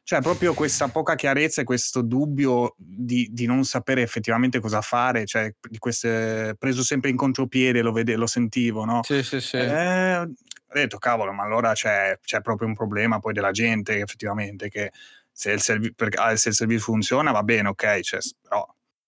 Cioè, 0.08 0.22
proprio 0.22 0.54
questa 0.54 0.88
poca 0.88 1.16
chiarezza 1.16 1.60
e 1.60 1.66
questo 1.66 2.02
dubbio 2.02 2.76
di, 2.78 3.28
di, 3.30 3.46
non 3.46 3.66
sapere 3.66 4.02
effettivamente 4.02 4.62
cosa 4.62 4.80
fare, 4.80 5.26
cioè, 5.26 5.54
di 5.60 5.78
queste, 5.80 6.56
preso 6.58 6.82
sempre 6.82 7.10
in 7.10 7.18
contropiede, 7.18 7.82
lo, 7.82 7.92
vede, 7.92 8.16
lo 8.16 8.26
sentivo, 8.26 8.86
no? 8.86 9.02
Sì, 9.04 9.22
sì, 9.22 9.42
sì. 9.42 9.58
Eh, 9.58 10.16
ho 10.20 10.30
detto, 10.72 10.98
cavolo, 10.98 11.34
ma 11.34 11.44
allora 11.44 11.74
c'è, 11.74 12.18
c'è, 12.24 12.40
proprio 12.40 12.70
un 12.70 12.74
problema 12.74 13.20
poi 13.20 13.34
della 13.34 13.52
gente, 13.52 14.00
effettivamente, 14.00 14.70
che 14.70 14.94
se 15.30 15.52
il, 15.52 15.60
servi- 15.60 15.94
perché, 15.94 16.18
ah, 16.18 16.38
se 16.38 16.48
il 16.50 16.56
servizio 16.56 16.86
funziona 16.86 17.32
va 17.32 17.44
bene, 17.44 17.68
ok, 17.68 18.00
cioè, 18.00 18.22
però 18.42 18.66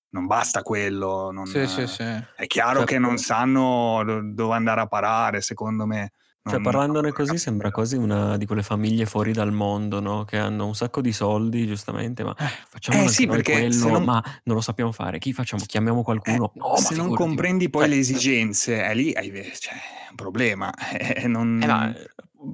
non 0.10 0.26
basta 0.26 0.64
quello. 0.64 1.32
Non, 1.32 1.46
sì, 1.46 1.66
sì, 1.66 1.88
sì. 1.88 2.04
È 2.04 2.46
chiaro 2.46 2.80
certo. 2.80 2.86
che 2.92 3.00
non 3.00 3.18
sanno 3.18 4.04
dove 4.34 4.54
andare 4.54 4.82
a 4.82 4.88
parare, 4.88 5.40
secondo 5.40 5.86
me. 5.86 6.12
Cioè, 6.42 6.62
parlandone 6.62 7.12
così 7.12 7.38
sembra 7.38 7.70
quasi 7.70 7.96
una 7.96 8.38
di 8.38 8.46
quelle 8.46 8.64
famiglie 8.64 9.06
fuori 9.06 9.34
dal 9.34 9.52
mondo, 9.52 10.00
no? 10.00 10.24
Che 10.24 10.38
hanno 10.38 10.66
un 10.66 10.74
sacco 10.74 11.02
di 11.02 11.12
soldi, 11.12 11.68
giustamente, 11.68 12.24
ma 12.24 12.34
eh, 12.40 12.50
facciamo 12.68 13.04
eh, 13.04 13.08
sì, 13.10 13.28
quello, 13.28 13.90
non... 13.90 14.04
ma 14.04 14.24
non 14.44 14.56
lo 14.56 14.62
sappiamo 14.62 14.92
fare. 14.92 15.20
Chi 15.20 15.34
facciamo? 15.34 15.64
Chiamiamo 15.66 16.02
qualcuno? 16.02 16.54
Eh, 16.56 16.60
no, 16.60 16.76
se 16.78 16.96
non 16.96 17.14
comprendi 17.14 17.70
poi 17.70 17.84
cioè, 17.84 17.94
le 17.94 18.00
esigenze, 18.00 18.84
è 18.84 18.96
lì 18.96 19.14
hai, 19.14 19.32
cioè, 19.60 19.74
un 20.10 20.16
problema. 20.16 20.74
Eh, 21.00 21.28
non... 21.28 21.60
eh, 21.62 21.68
ma, 21.68 21.94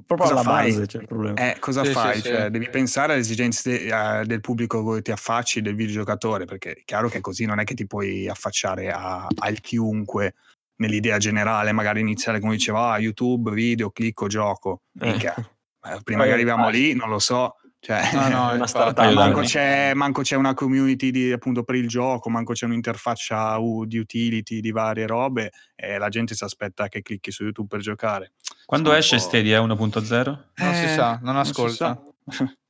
proprio 0.04 0.28
cosa 0.28 0.32
alla 0.32 0.42
fai? 0.42 0.70
base 0.70 0.86
c'è 0.86 0.98
il 0.98 1.06
problema. 1.06 1.36
Eh, 1.36 1.58
cosa 1.58 1.84
sì, 1.84 1.90
fai? 1.92 2.16
Sì, 2.16 2.22
cioè, 2.22 2.44
sì. 2.44 2.50
Devi 2.50 2.68
pensare 2.68 3.12
alle 3.12 3.22
esigenze 3.22 3.70
de, 3.70 3.92
uh, 3.92 4.24
del 4.24 4.40
pubblico 4.40 4.94
che 4.94 5.02
ti 5.02 5.10
affacci, 5.12 5.62
del 5.62 5.74
videogiocatore, 5.74 6.44
perché 6.44 6.72
è 6.72 6.82
chiaro 6.84 7.08
che 7.08 7.20
così 7.20 7.44
non 7.44 7.60
è 7.60 7.64
che 7.64 7.74
ti 7.74 7.86
puoi 7.86 8.28
affacciare 8.28 8.90
a, 8.90 9.26
al 9.38 9.60
chiunque 9.60 10.34
nell'idea 10.76 11.18
generale, 11.18 11.72
magari 11.72 12.00
iniziale, 12.00 12.40
come 12.40 12.54
diceva, 12.54 12.92
ah, 12.92 12.98
YouTube, 12.98 13.52
video, 13.52 13.90
clicco, 13.90 14.26
gioco. 14.26 14.82
Eh. 15.00 15.06
Minchia. 15.06 15.34
Eh. 15.36 16.00
Prima 16.02 16.20
Poi 16.20 16.28
che 16.28 16.34
arriviamo 16.34 16.68
lì, 16.68 16.94
non 16.94 17.08
lo 17.08 17.18
so. 17.18 17.56
Cioè, 17.78 18.10
no, 18.14 18.28
no, 18.28 18.50
una 18.54 18.66
startup, 18.66 19.12
manco, 19.12 19.40
c'è, 19.40 19.94
manco, 19.94 20.22
c'è, 20.22 20.34
una 20.34 20.54
community 20.54 21.10
di, 21.10 21.30
appunto 21.30 21.62
per 21.62 21.76
il 21.76 21.86
gioco, 21.86 22.28
manco 22.30 22.52
c'è 22.52 22.66
un'interfaccia 22.66 23.58
di 23.84 23.98
utility 23.98 24.58
di 24.60 24.72
varie 24.72 25.06
robe 25.06 25.52
e 25.76 25.96
la 25.96 26.08
gente 26.08 26.34
si 26.34 26.42
aspetta 26.42 26.88
che 26.88 27.02
clicchi 27.02 27.30
su 27.30 27.44
YouTube 27.44 27.68
per 27.68 27.80
giocare. 27.80 28.32
Quando 28.64 28.88
Sono 28.88 28.98
esce 28.98 29.18
Stadia 29.18 29.60
1.0? 29.60 30.38
Non 30.56 30.74
si 30.74 30.88
sa, 30.88 31.20
non 31.22 31.36
ascolta. 31.36 32.02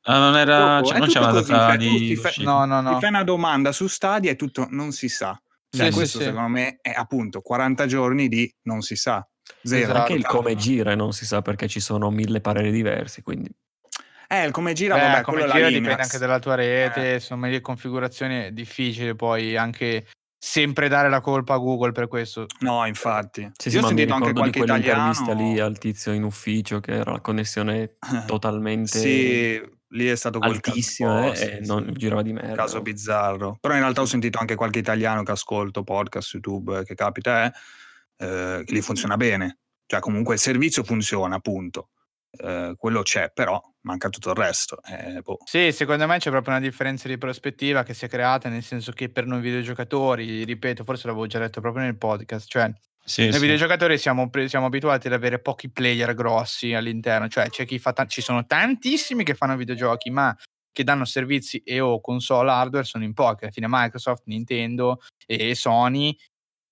Ah, 0.08 0.18
non 0.18 0.36
era, 0.36 0.82
cioè, 0.84 0.98
non 0.98 1.08
c'è 1.08 1.18
una 1.18 1.32
data 1.32 1.76
di... 1.76 2.08
Ti, 2.08 2.16
fa, 2.16 2.30
no, 2.42 2.64
no, 2.64 2.80
no. 2.80 2.94
ti 2.94 3.00
fai 3.00 3.08
una 3.08 3.24
domanda 3.24 3.72
su 3.72 3.88
Stadia 3.88 4.30
e 4.30 4.36
tutto 4.36 4.66
non 4.70 4.92
si 4.92 5.08
sa 5.08 5.36
Cioè, 5.68 5.86
sì, 5.86 5.92
questo 5.92 6.18
sì, 6.18 6.24
secondo 6.24 6.48
me 6.48 6.78
è 6.80 6.92
appunto 6.94 7.40
40 7.40 7.86
giorni 7.86 8.28
di 8.28 8.52
non 8.62 8.82
si 8.82 8.96
sa. 8.96 9.26
Zero. 9.62 9.82
Esatto. 9.82 9.98
Anche 9.98 10.12
il 10.14 10.26
come 10.26 10.54
gira 10.56 10.94
non 10.94 11.12
si 11.12 11.26
sa 11.26 11.42
perché 11.42 11.68
ci 11.68 11.80
sono 11.80 12.10
mille 12.10 12.40
pareri 12.40 12.70
diversi, 12.70 13.22
quindi... 13.22 13.50
Eh, 14.28 14.44
il 14.44 14.50
come 14.50 14.72
gira, 14.72 14.96
Beh, 14.96 15.00
vabbè, 15.00 15.22
come 15.22 15.46
gira 15.46 15.68
dipende 15.68 16.02
anche 16.02 16.18
dalla 16.18 16.40
tua 16.40 16.56
rete, 16.56 17.10
eh. 17.10 17.14
insomma, 17.14 17.46
le 17.46 17.60
configurazioni 17.60 18.46
è 18.46 18.50
difficile 18.50 19.14
poi 19.14 19.56
anche 19.56 20.06
sempre 20.36 20.88
dare 20.88 21.08
la 21.08 21.20
colpa 21.20 21.54
a 21.54 21.58
Google 21.58 21.92
per 21.92 22.08
questo. 22.08 22.46
No, 22.60 22.84
infatti. 22.86 23.50
Sì, 23.56 23.70
sì, 23.70 23.76
Io 23.76 23.84
ho 23.84 23.86
sentito 23.86 24.14
anche 24.14 24.32
qualche 24.32 24.58
italiano 24.60 25.32
lì 25.34 25.60
al 25.60 25.78
tizio 25.78 26.12
in 26.12 26.24
ufficio 26.24 26.80
che 26.80 26.92
era 26.92 27.12
la 27.12 27.20
connessione 27.20 27.96
totalmente 28.26 28.98
Sì, 28.98 29.60
lì 29.90 30.06
è 30.06 30.16
stato 30.16 30.38
quel 30.38 30.52
altissima 30.52 31.30
caso, 31.30 31.42
eh, 31.42 31.56
e 31.56 31.60
non 31.60 31.92
girava 31.94 32.22
di 32.22 32.32
merda. 32.32 32.54
Caso 32.54 32.82
bizzarro. 32.82 33.58
Però 33.60 33.74
in 33.74 33.80
realtà 33.80 34.00
ho 34.00 34.06
sentito 34.06 34.38
anche 34.38 34.54
qualche 34.54 34.78
italiano 34.78 35.22
che 35.22 35.32
ascolto 35.32 35.84
podcast 35.84 36.34
YouTube 36.34 36.84
che 36.84 36.94
capita 36.94 37.46
eh, 37.46 37.52
eh 38.16 38.62
che 38.64 38.72
lì 38.72 38.80
funziona 38.80 39.16
bene. 39.16 39.58
Cioè 39.86 40.00
comunque 40.00 40.34
il 40.34 40.40
servizio 40.40 40.82
funziona, 40.82 41.36
appunto. 41.36 41.90
Eh, 42.38 42.74
quello 42.76 43.02
c'è, 43.02 43.30
però 43.32 43.62
manca 43.82 44.08
tutto 44.08 44.30
il 44.30 44.36
resto. 44.36 44.80
Eh, 44.82 45.20
boh. 45.22 45.38
Sì, 45.44 45.70
secondo 45.72 46.06
me 46.06 46.18
c'è 46.18 46.30
proprio 46.30 46.54
una 46.54 46.64
differenza 46.64 47.08
di 47.08 47.18
prospettiva 47.18 47.82
che 47.82 47.94
si 47.94 48.04
è 48.04 48.08
creata, 48.08 48.48
nel 48.48 48.62
senso 48.62 48.92
che 48.92 49.10
per 49.10 49.26
noi 49.26 49.40
videogiocatori, 49.40 50.44
ripeto, 50.44 50.84
forse 50.84 51.06
l'avevo 51.06 51.26
già 51.26 51.38
detto 51.38 51.60
proprio 51.60 51.84
nel 51.84 51.96
podcast, 51.96 52.48
cioè 52.48 52.70
sì, 53.06 53.22
noi 53.22 53.34
sì. 53.34 53.40
videogiocatori 53.40 53.98
siamo, 53.98 54.28
siamo, 54.46 54.66
abituati 54.66 55.06
ad 55.06 55.12
avere 55.12 55.38
pochi 55.38 55.70
player 55.70 56.12
grossi 56.12 56.74
all'interno, 56.74 57.28
cioè 57.28 57.48
c'è 57.48 57.64
chi 57.64 57.78
fa 57.78 57.92
t- 57.92 58.06
ci 58.06 58.20
sono 58.20 58.44
tantissimi 58.46 59.22
che 59.22 59.34
fanno 59.34 59.56
videogiochi, 59.56 60.10
ma 60.10 60.36
che 60.72 60.82
danno 60.82 61.04
servizi 61.04 61.58
e 61.58 61.78
o 61.78 62.00
console 62.00 62.50
hardware 62.50 62.84
sono 62.84 63.04
in 63.04 63.14
pochi, 63.14 63.44
alla 63.44 63.52
fine 63.52 63.68
Microsoft, 63.68 64.24
Nintendo 64.26 65.00
e 65.24 65.54
Sony, 65.54 66.16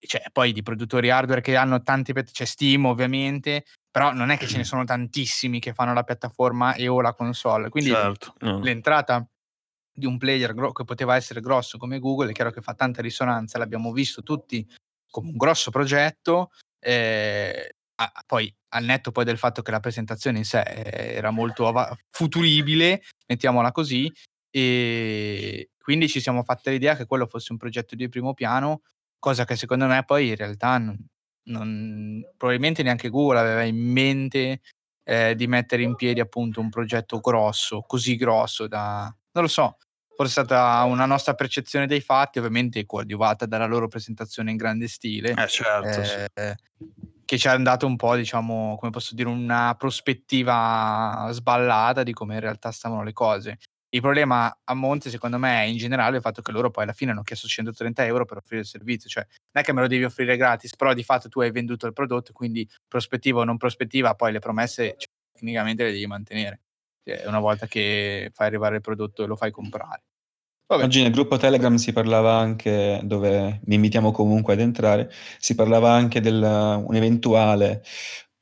cioè 0.01 0.25
poi 0.33 0.53
di 0.53 0.63
produttori 0.63 1.09
hardware 1.09 1.41
che 1.41 1.55
hanno 1.55 1.83
tanti, 1.83 2.13
c'è 2.13 2.45
Steam 2.45 2.85
ovviamente, 2.85 3.65
però 3.89 4.13
non 4.13 4.31
è 4.31 4.37
che 4.37 4.49
ce 4.49 4.57
ne 4.57 4.65
sono 4.65 4.85
tantissimi 4.85 5.61
che 5.61 5.73
fanno 5.73 5.95
la 5.95 6.03
piattaforma 6.03 6.75
e 6.75 6.89
o 6.89 7.01
la 7.01 7.15
console, 7.15 7.69
quindi 7.69 7.91
certo. 7.91 8.35
l'entrata 8.41 9.25
di 9.97 10.07
un 10.07 10.19
player 10.19 10.53
gro- 10.53 10.73
che 10.73 10.83
poteva 10.83 11.15
essere 11.15 11.41
grosso 11.41 11.79
come 11.79 12.01
Google 12.01 12.31
è 12.31 12.33
chiaro 12.35 12.51
che 12.51 12.61
fa 12.61 12.75
tanta 12.75 13.01
risonanza, 13.01 13.57
l'abbiamo 13.57 13.93
visto 13.93 14.25
tutti 14.25 14.67
come 15.15 15.29
un 15.29 15.37
grosso 15.37 15.71
progetto, 15.71 16.51
eh, 16.81 17.77
a, 17.95 18.25
poi 18.27 18.53
al 18.71 18.83
netto 18.83 19.13
poi 19.13 19.25
del 19.25 19.39
fatto 19.39 19.63
che 19.63 19.71
la 19.71 19.79
presentazione 19.79 20.39
in 20.39 20.45
sé 20.45 20.63
eh, 20.63 21.15
era 21.15 21.31
molto 21.31 21.69
av- 21.69 21.97
futuribile, 22.11 23.01
mettiamola 23.29 23.71
così, 23.71 24.13
e 24.51 25.71
quindi 25.79 26.09
ci 26.09 26.19
siamo 26.19 26.43
fatti 26.43 26.71
l'idea 26.71 26.97
che 26.97 27.07
quello 27.07 27.29
fosse 27.29 27.53
un 27.53 27.59
progetto 27.59 27.95
di 27.95 28.09
primo 28.09 28.35
piano, 28.35 28.83
cosa 29.21 29.45
che 29.45 29.55
secondo 29.55 29.87
me 29.87 30.03
poi 30.05 30.31
in 30.31 30.37
realtà 30.37 30.79
non, 30.79 30.99
non, 31.45 32.21
probabilmente 32.37 32.83
neanche 32.83 33.09
Google 33.09 33.39
aveva 33.39 33.63
in 33.63 33.79
mente 33.79 34.63
eh, 35.05 35.37
di 35.37 35.47
mettere 35.47 35.85
in 35.85 35.95
piedi 35.95 36.19
appunto 36.19 36.61
un 36.61 36.71
progetto 36.71 37.21
grosso, 37.21 37.83
così 37.83 38.17
grosso 38.17 38.67
da... 38.67 39.03
non 39.31 39.45
lo 39.45 39.49
so, 39.49 39.77
forse 40.17 40.41
è 40.41 40.45
stata 40.45 40.83
una 40.85 41.07
nostra 41.07 41.35
percezione 41.35 41.87
dei 41.87 42.01
fatti, 42.01 42.39
ovviamente 42.39 42.85
coadiuvata 42.87 43.47
dalla 43.47 43.67
loro 43.67 43.89
presentazione 43.89 44.51
in 44.51 44.57
grande 44.57 44.89
stile. 44.89 45.31
Eh 45.31 45.49
certo, 45.49 46.01
eh, 46.01 46.05
sì. 46.05 46.95
Che 47.25 47.39
ci 47.39 47.49
ha 47.49 47.57
dato 47.57 47.87
un 47.87 47.97
po', 47.97 48.15
diciamo, 48.17 48.77
come 48.79 48.91
posso 48.91 49.15
dire, 49.15 49.29
una 49.29 49.75
prospettiva 49.79 51.29
sballata 51.31 52.03
di 52.03 52.13
come 52.13 52.35
in 52.35 52.41
realtà 52.41 52.71
stavano 52.71 53.03
le 53.03 53.13
cose. 53.13 53.59
Il 53.89 54.01
problema 54.01 54.53
a 54.65 54.75
monte, 54.75 55.09
secondo 55.09 55.39
me, 55.39 55.63
è 55.63 55.65
in 55.67 55.77
generale 55.77 56.17
il 56.17 56.23
fatto 56.23 56.43
che 56.43 56.51
loro 56.51 56.71
poi 56.71 56.83
alla 56.83 56.93
fine 56.93 57.13
hanno 57.13 57.23
chiesto 57.23 57.47
130 57.47 58.05
euro 58.05 58.25
per 58.25 58.39
offrire 58.39 58.63
il 58.63 58.67
servizio. 58.67 59.09
Cioè, 59.09 59.25
non 59.25 59.63
è 59.63 59.65
che 59.65 59.73
me 59.73 59.83
lo 59.83 59.87
devi 59.87 60.05
offrire 60.05 60.37
gratis, 60.37 60.75
però 60.77 60.93
di 60.93 61.05
fatto 61.05 61.29
tu 61.29 61.41
hai 61.41 61.53
venduto 61.53 61.87
il 61.87 61.93
prodotto, 61.93 62.33
quindi 62.33 62.69
prospettiva 62.89 63.41
o 63.41 63.45
non 63.45 63.57
prospettiva, 63.57 64.15
poi 64.15 64.33
le 64.33 64.41
promesse 64.41 64.97
cioè, 64.99 65.09
tecnicamente 65.33 65.85
le 65.85 65.93
devi 65.93 66.07
mantenere. 66.07 66.61
Cioè, 67.05 67.27
una 67.27 67.41
volta 67.41 67.67
che 67.67 68.31
fai 68.33 68.47
arrivare 68.47 68.77
il 68.77 68.81
prodotto 68.81 69.23
e 69.23 69.27
lo 69.27 69.37
fai 69.37 69.51
comprare. 69.51 70.05
Vabbè. 70.67 70.85
Oggi 70.85 71.03
nel 71.03 71.13
gruppo 71.13 71.37
Telegram 71.37 71.75
si 71.77 71.93
parlava 71.93 72.37
anche, 72.37 73.01
dove 73.05 73.61
vi 73.65 73.75
invitiamo 73.75 74.11
comunque 74.13 74.55
ad 74.55 74.61
entrare, 74.61 75.11
si 75.39 75.55
parlava 75.55 75.91
anche 75.91 76.21
di 76.21 76.31
un'eventuale 76.31 77.83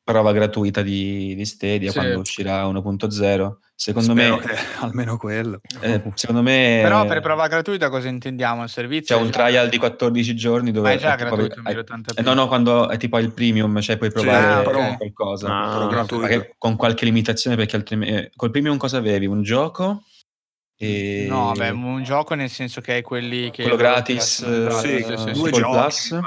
prova 0.04 0.32
gratuita 0.32 0.82
di, 0.82 1.34
di 1.34 1.44
Stadia 1.44 1.90
sì. 1.90 1.98
quando 1.98 2.20
uscirà 2.20 2.64
1.0 2.66 3.56
Secondo 3.74 4.12
Spero 4.12 4.36
me, 4.36 4.54
almeno 4.80 5.16
quello. 5.16 5.60
Eh, 5.80 6.02
secondo 6.14 6.42
me, 6.42 6.80
però 6.82 7.04
per 7.04 7.20
prova 7.20 7.48
gratuita 7.48 7.88
cosa 7.88 8.08
intendiamo? 8.08 8.62
Il 8.62 8.68
servizio 8.68 9.16
c'è 9.16 9.22
un 9.22 9.30
trial 9.30 9.68
di 9.68 9.78
14 9.78 10.36
giorni 10.36 10.70
dove 10.70 10.88
Ma 10.88 10.94
è 10.94 10.98
già 10.98 11.14
è 11.14 11.16
gratuito. 11.16 11.56
Tipo, 11.56 11.68
è, 11.68 12.20
eh, 12.20 12.22
no, 12.22 12.34
no, 12.34 12.46
quando 12.46 12.88
è 12.88 12.96
tipo 12.96 13.18
il 13.18 13.32
premium, 13.32 13.80
cioè 13.80 13.96
puoi 13.96 14.12
provare 14.12 14.62
sì, 14.62 14.68
okay. 14.68 14.96
qualcosa. 14.98 15.48
Ah, 15.48 16.06
con 16.58 16.76
qualche 16.76 17.04
limitazione, 17.04 17.56
perché 17.56 17.76
altrimenti 17.76 18.14
eh, 18.14 18.30
col 18.36 18.50
premium 18.50 18.76
cosa 18.76 18.98
avevi? 18.98 19.26
Un 19.26 19.42
gioco? 19.42 20.04
E... 20.76 21.26
No, 21.28 21.52
beh, 21.56 21.70
un 21.70 22.02
gioco 22.02 22.34
nel 22.34 22.50
senso 22.50 22.80
che 22.80 22.92
hai 22.92 23.02
quelli 23.02 23.50
che. 23.50 23.62
Quello 23.62 23.76
gratis, 23.76 24.78
sì, 24.78 25.02
sì, 25.02 25.16
sì, 25.16 25.32
due 25.32 25.50
giochi. 25.50 25.60
Plus. 25.60 26.18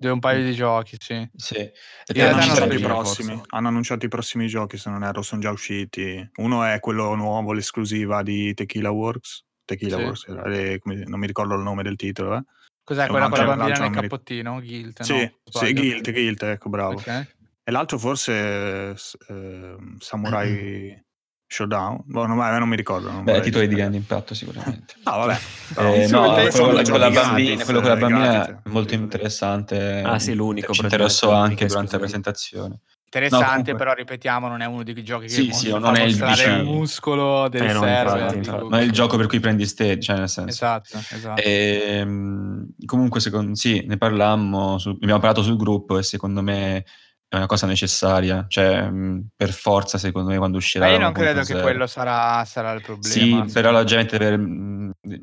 Due 0.00 0.10
un 0.12 0.18
paio 0.18 0.42
di 0.42 0.54
giochi, 0.54 0.96
sì. 0.98 1.28
sì. 1.36 1.56
E 1.56 2.22
hanno, 2.22 2.40
annunciato 2.40 2.74
i 2.74 2.80
prossimi. 2.80 3.42
hanno 3.48 3.68
annunciato 3.68 4.06
i 4.06 4.08
prossimi 4.08 4.46
giochi, 4.46 4.78
se 4.78 4.88
non 4.88 5.04
erro, 5.04 5.20
sono 5.20 5.42
già 5.42 5.50
usciti. 5.50 6.26
Uno 6.36 6.64
è 6.64 6.80
quello 6.80 7.14
nuovo, 7.14 7.52
l'esclusiva 7.52 8.22
di 8.22 8.54
Tequila 8.54 8.90
Works. 8.90 9.44
Tequila 9.62 9.98
sì. 9.98 10.02
Works, 10.02 10.24
eh, 10.46 10.78
come, 10.78 11.04
non 11.04 11.20
mi 11.20 11.26
ricordo 11.26 11.54
il 11.54 11.60
nome 11.60 11.82
del 11.82 11.96
titolo. 11.96 12.34
Eh. 12.34 12.42
Cos'è 12.82 13.08
quella 13.08 13.28
con 13.28 13.38
la 13.40 13.54
bambina 13.54 13.78
nel 13.78 13.90
cappottino? 13.90 14.58
Guilt? 14.60 15.02
Sì, 15.02 15.20
no? 15.20 15.32
sì 15.44 15.74
Guilt, 15.74 16.10
Guilt, 16.10 16.42
ecco, 16.44 16.70
bravo. 16.70 16.94
Okay. 16.94 17.28
E 17.62 17.70
l'altro 17.70 17.98
forse 17.98 18.94
eh, 19.28 19.76
Samurai... 19.98 21.04
Showdown? 21.52 22.02
Boh, 22.04 22.26
non, 22.26 22.36
non, 22.36 22.68
mi 22.68 22.76
ricordo. 22.76 23.10
Non 23.10 23.24
Beh, 23.24 23.40
titoli 23.40 23.66
di 23.66 23.74
grande 23.74 23.96
impatto 23.96 24.34
sicuramente. 24.34 24.94
no, 25.04 25.16
vabbè. 25.18 25.38
Eh, 25.78 26.06
no, 26.06 26.32
quello, 26.32 26.82
con 26.82 27.00
la 27.00 27.10
bambina, 27.10 27.64
quello 27.64 27.80
con 27.80 27.88
la 27.88 27.96
bambina 27.96 28.46
è 28.46 28.68
molto 28.68 28.94
interessante. 28.94 30.00
Ah 30.04 30.20
sì, 30.20 30.34
l'unico. 30.34 30.72
Ci 30.72 30.82
interessò 30.82 31.32
anche 31.32 31.66
durante 31.66 31.92
la 31.92 31.98
presentazione. 31.98 32.80
Interessante, 33.12 33.72
no, 33.72 33.78
però 33.78 33.92
ripetiamo, 33.92 34.46
non 34.46 34.60
è 34.60 34.66
uno 34.66 34.84
di 34.84 34.92
quei 34.92 35.02
giochi 35.02 35.26
che 35.26 35.32
sì, 35.32 35.50
sì, 35.50 35.70
non 35.70 35.96
è 35.96 36.04
il, 36.04 36.14
il 36.14 36.62
muscolo 36.62 37.48
del 37.48 37.64
eh, 37.64 37.70
server. 37.70 38.04
Infatti, 38.04 38.36
infatti. 38.36 38.62
Non 38.68 38.74
è 38.74 38.82
il 38.82 38.92
gioco 38.92 39.16
per 39.16 39.26
cui 39.26 39.40
prendi 39.40 39.66
stage, 39.66 40.00
cioè 40.00 40.18
nel 40.18 40.28
senso. 40.28 40.50
Esatto, 40.50 40.96
esatto. 40.96 41.42
E, 41.42 41.80
ehm, 41.86 42.68
comunque, 42.84 43.18
secondo, 43.18 43.56
sì, 43.56 43.84
ne 43.84 43.96
parlammo, 43.96 44.78
su, 44.78 44.90
abbiamo 44.90 45.18
parlato 45.18 45.42
sul 45.42 45.56
gruppo 45.56 45.98
e 45.98 46.04
secondo 46.04 46.40
me 46.40 46.84
è 47.30 47.36
una 47.36 47.46
cosa 47.46 47.64
necessaria, 47.64 48.46
cioè 48.48 48.90
mh, 48.90 49.28
per 49.36 49.52
forza 49.52 49.98
secondo 49.98 50.30
me 50.30 50.38
quando 50.38 50.56
uscirà... 50.56 50.86
Ma 50.86 50.92
io 50.94 50.98
non 50.98 51.12
credo 51.12 51.42
che 51.42 51.60
quello 51.60 51.86
sarà, 51.86 52.44
sarà, 52.44 52.72
il 52.72 52.82
problema. 52.82 53.46
Sì, 53.46 53.52
però 53.52 53.70
la 53.70 53.84
gente, 53.84 54.18
per, 54.18 54.36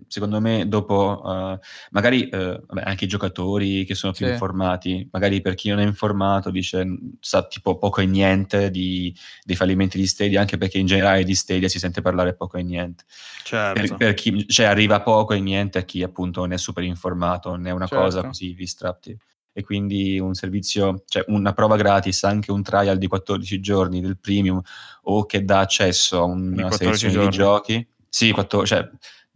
secondo 0.08 0.39
me, 0.39 0.70
dopo, 0.70 1.22
uh, 1.22 1.60
magari 1.91 2.30
uh, 2.32 2.63
vabbè, 2.65 2.84
anche 2.86 3.04
i 3.04 3.08
giocatori 3.10 3.84
che 3.84 3.93
sono 3.93 4.13
più 4.13 4.26
sì. 4.26 4.32
informati, 4.32 5.10
magari 5.12 5.41
per 5.41 5.56
chi 5.56 5.67
non 5.67 5.80
è 5.80 5.84
informato 5.86 6.50
dice, 6.50 6.88
sa 7.20 7.46
tipo 7.46 7.78
poco 7.78 8.00
e 8.00 8.06
niente 8.06 8.72
di, 8.72 9.13
dei 9.43 9.58
fallimenti 9.58 9.98
di 9.98 10.08
Stadia, 10.08 10.39
anche 10.39 10.58
perché 10.58 10.78
in 10.78 10.86
generale 10.86 11.26
di 11.26 11.36
Stadia 11.36 11.67
si 11.67 11.78
sente 11.78 12.00
parlare 12.00 12.36
poco 12.36 12.56
e 12.56 12.63
niente. 12.63 13.04
Certo. 13.43 13.82
Per, 13.82 13.98
per 13.98 14.13
chi, 14.13 14.48
cioè 14.48 14.67
arriva 14.67 15.02
poco 15.02 15.34
e 15.34 15.41
niente 15.41 15.78
a 15.78 15.82
chi 15.82 16.02
appunto 16.04 16.39
non 16.39 16.54
è 16.54 16.58
super 16.58 16.86
informato, 16.86 17.50
non 17.50 17.67
è 17.67 17.72
una 17.72 17.86
certo. 17.86 18.02
cosa 18.06 18.24
così 18.24 18.54
distratti 18.54 19.17
e 19.58 19.63
quindi 19.63 20.20
un 20.20 20.36
servizio, 20.36 21.04
cioè 21.08 21.26
una 21.30 21.52
prova 21.52 21.78
gratis, 21.78 22.24
anche 22.26 22.52
un 22.52 22.62
trial 22.62 23.00
di 23.00 23.08
14 23.08 23.60
giorni 23.60 24.02
del 24.02 24.20
premium 24.20 24.62
o 25.06 25.26
che 25.26 25.43
dà 25.43 25.62
accesso 25.62 26.20
a 26.22 26.26
una 26.26 26.70
selezione 26.70 27.12
giorni. 27.12 27.30
di 27.30 27.36
giochi. 27.36 27.88
Sì, 28.08 28.32
14, 28.32 28.76
cioè, 28.76 28.88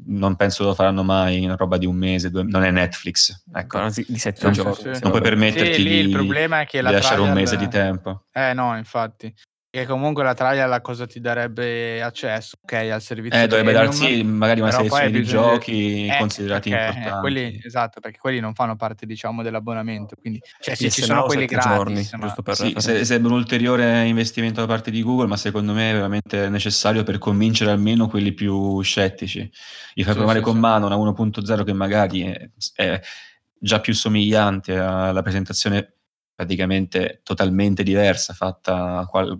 non 0.05 0.35
penso 0.35 0.63
lo 0.63 0.75
faranno 0.75 1.01
mai 1.01 1.43
una 1.43 1.55
roba 1.55 1.77
di 1.77 1.87
un 1.87 1.95
mese, 1.95 2.29
due, 2.29 2.43
non 2.43 2.63
è 2.63 2.69
Netflix. 2.69 3.45
Ecco. 3.51 3.89
Di 3.89 4.19
sette 4.19 4.43
non, 4.43 4.53
giorni. 4.53 4.99
Non 4.99 5.09
puoi 5.09 5.21
permetterti 5.21 5.73
sì, 5.73 5.83
di, 5.83 5.95
il 5.95 6.11
problema 6.11 6.61
è 6.61 6.65
che 6.67 6.77
di 6.77 6.83
lasciare 6.83 7.15
trial... 7.15 7.27
un 7.27 7.33
mese 7.33 7.57
di 7.57 7.67
tempo. 7.67 8.25
Eh 8.31 8.53
no, 8.53 8.77
infatti. 8.77 9.33
Che 9.73 9.85
comunque 9.85 10.21
la 10.21 10.33
trial 10.33 10.69
a 10.73 10.81
cosa 10.81 11.07
ti 11.07 11.21
darebbe 11.21 12.01
accesso, 12.01 12.57
ok, 12.61 12.73
al 12.73 13.01
servizio 13.01 13.39
Eh, 13.39 13.47
dovrebbe 13.47 13.71
darsi 13.71 14.21
magari 14.21 14.59
una 14.59 14.69
selezione 14.69 15.11
di 15.11 15.23
giochi 15.23 16.07
eh, 16.07 16.17
considerati 16.19 16.67
importanti. 16.71 17.19
Quelli, 17.21 17.61
esatto, 17.63 18.01
perché 18.01 18.17
quelli 18.19 18.41
non 18.41 18.53
fanno 18.53 18.75
parte, 18.75 19.05
diciamo, 19.05 19.41
dell'abbonamento, 19.41 20.17
quindi 20.19 20.41
cioè, 20.59 20.75
sì, 20.75 20.91
ci 20.91 21.03
sono 21.03 21.23
quelli 21.23 21.45
gratis, 21.45 22.09
giorni, 22.09 22.09
ma... 22.19 22.35
per 22.43 22.55
sì, 22.55 22.73
se, 22.79 23.05
serve 23.05 23.27
un 23.27 23.31
ulteriore 23.31 24.05
investimento 24.07 24.59
da 24.59 24.67
parte 24.67 24.91
di 24.91 25.01
Google, 25.01 25.27
ma 25.27 25.37
secondo 25.37 25.71
me 25.71 25.91
è 25.91 25.93
veramente 25.93 26.49
necessario 26.49 27.03
per 27.03 27.17
convincere 27.17 27.71
almeno 27.71 28.09
quelli 28.09 28.33
più 28.33 28.81
scettici. 28.81 29.49
Gli 29.93 30.03
fai 30.03 30.11
sì, 30.11 30.17
provare 30.17 30.39
sì, 30.39 30.43
con 30.43 30.59
mano 30.59 30.87
una 30.87 30.97
1.0 30.97 31.63
che 31.63 31.71
magari 31.71 32.23
è, 32.23 32.49
è 32.75 32.99
già 33.57 33.79
più 33.79 33.93
somigliante 33.93 34.77
alla 34.77 35.21
presentazione 35.21 35.93
praticamente 36.35 37.21
totalmente 37.23 37.83
diversa 37.83 38.33
fatta 38.33 39.05
qual- 39.07 39.39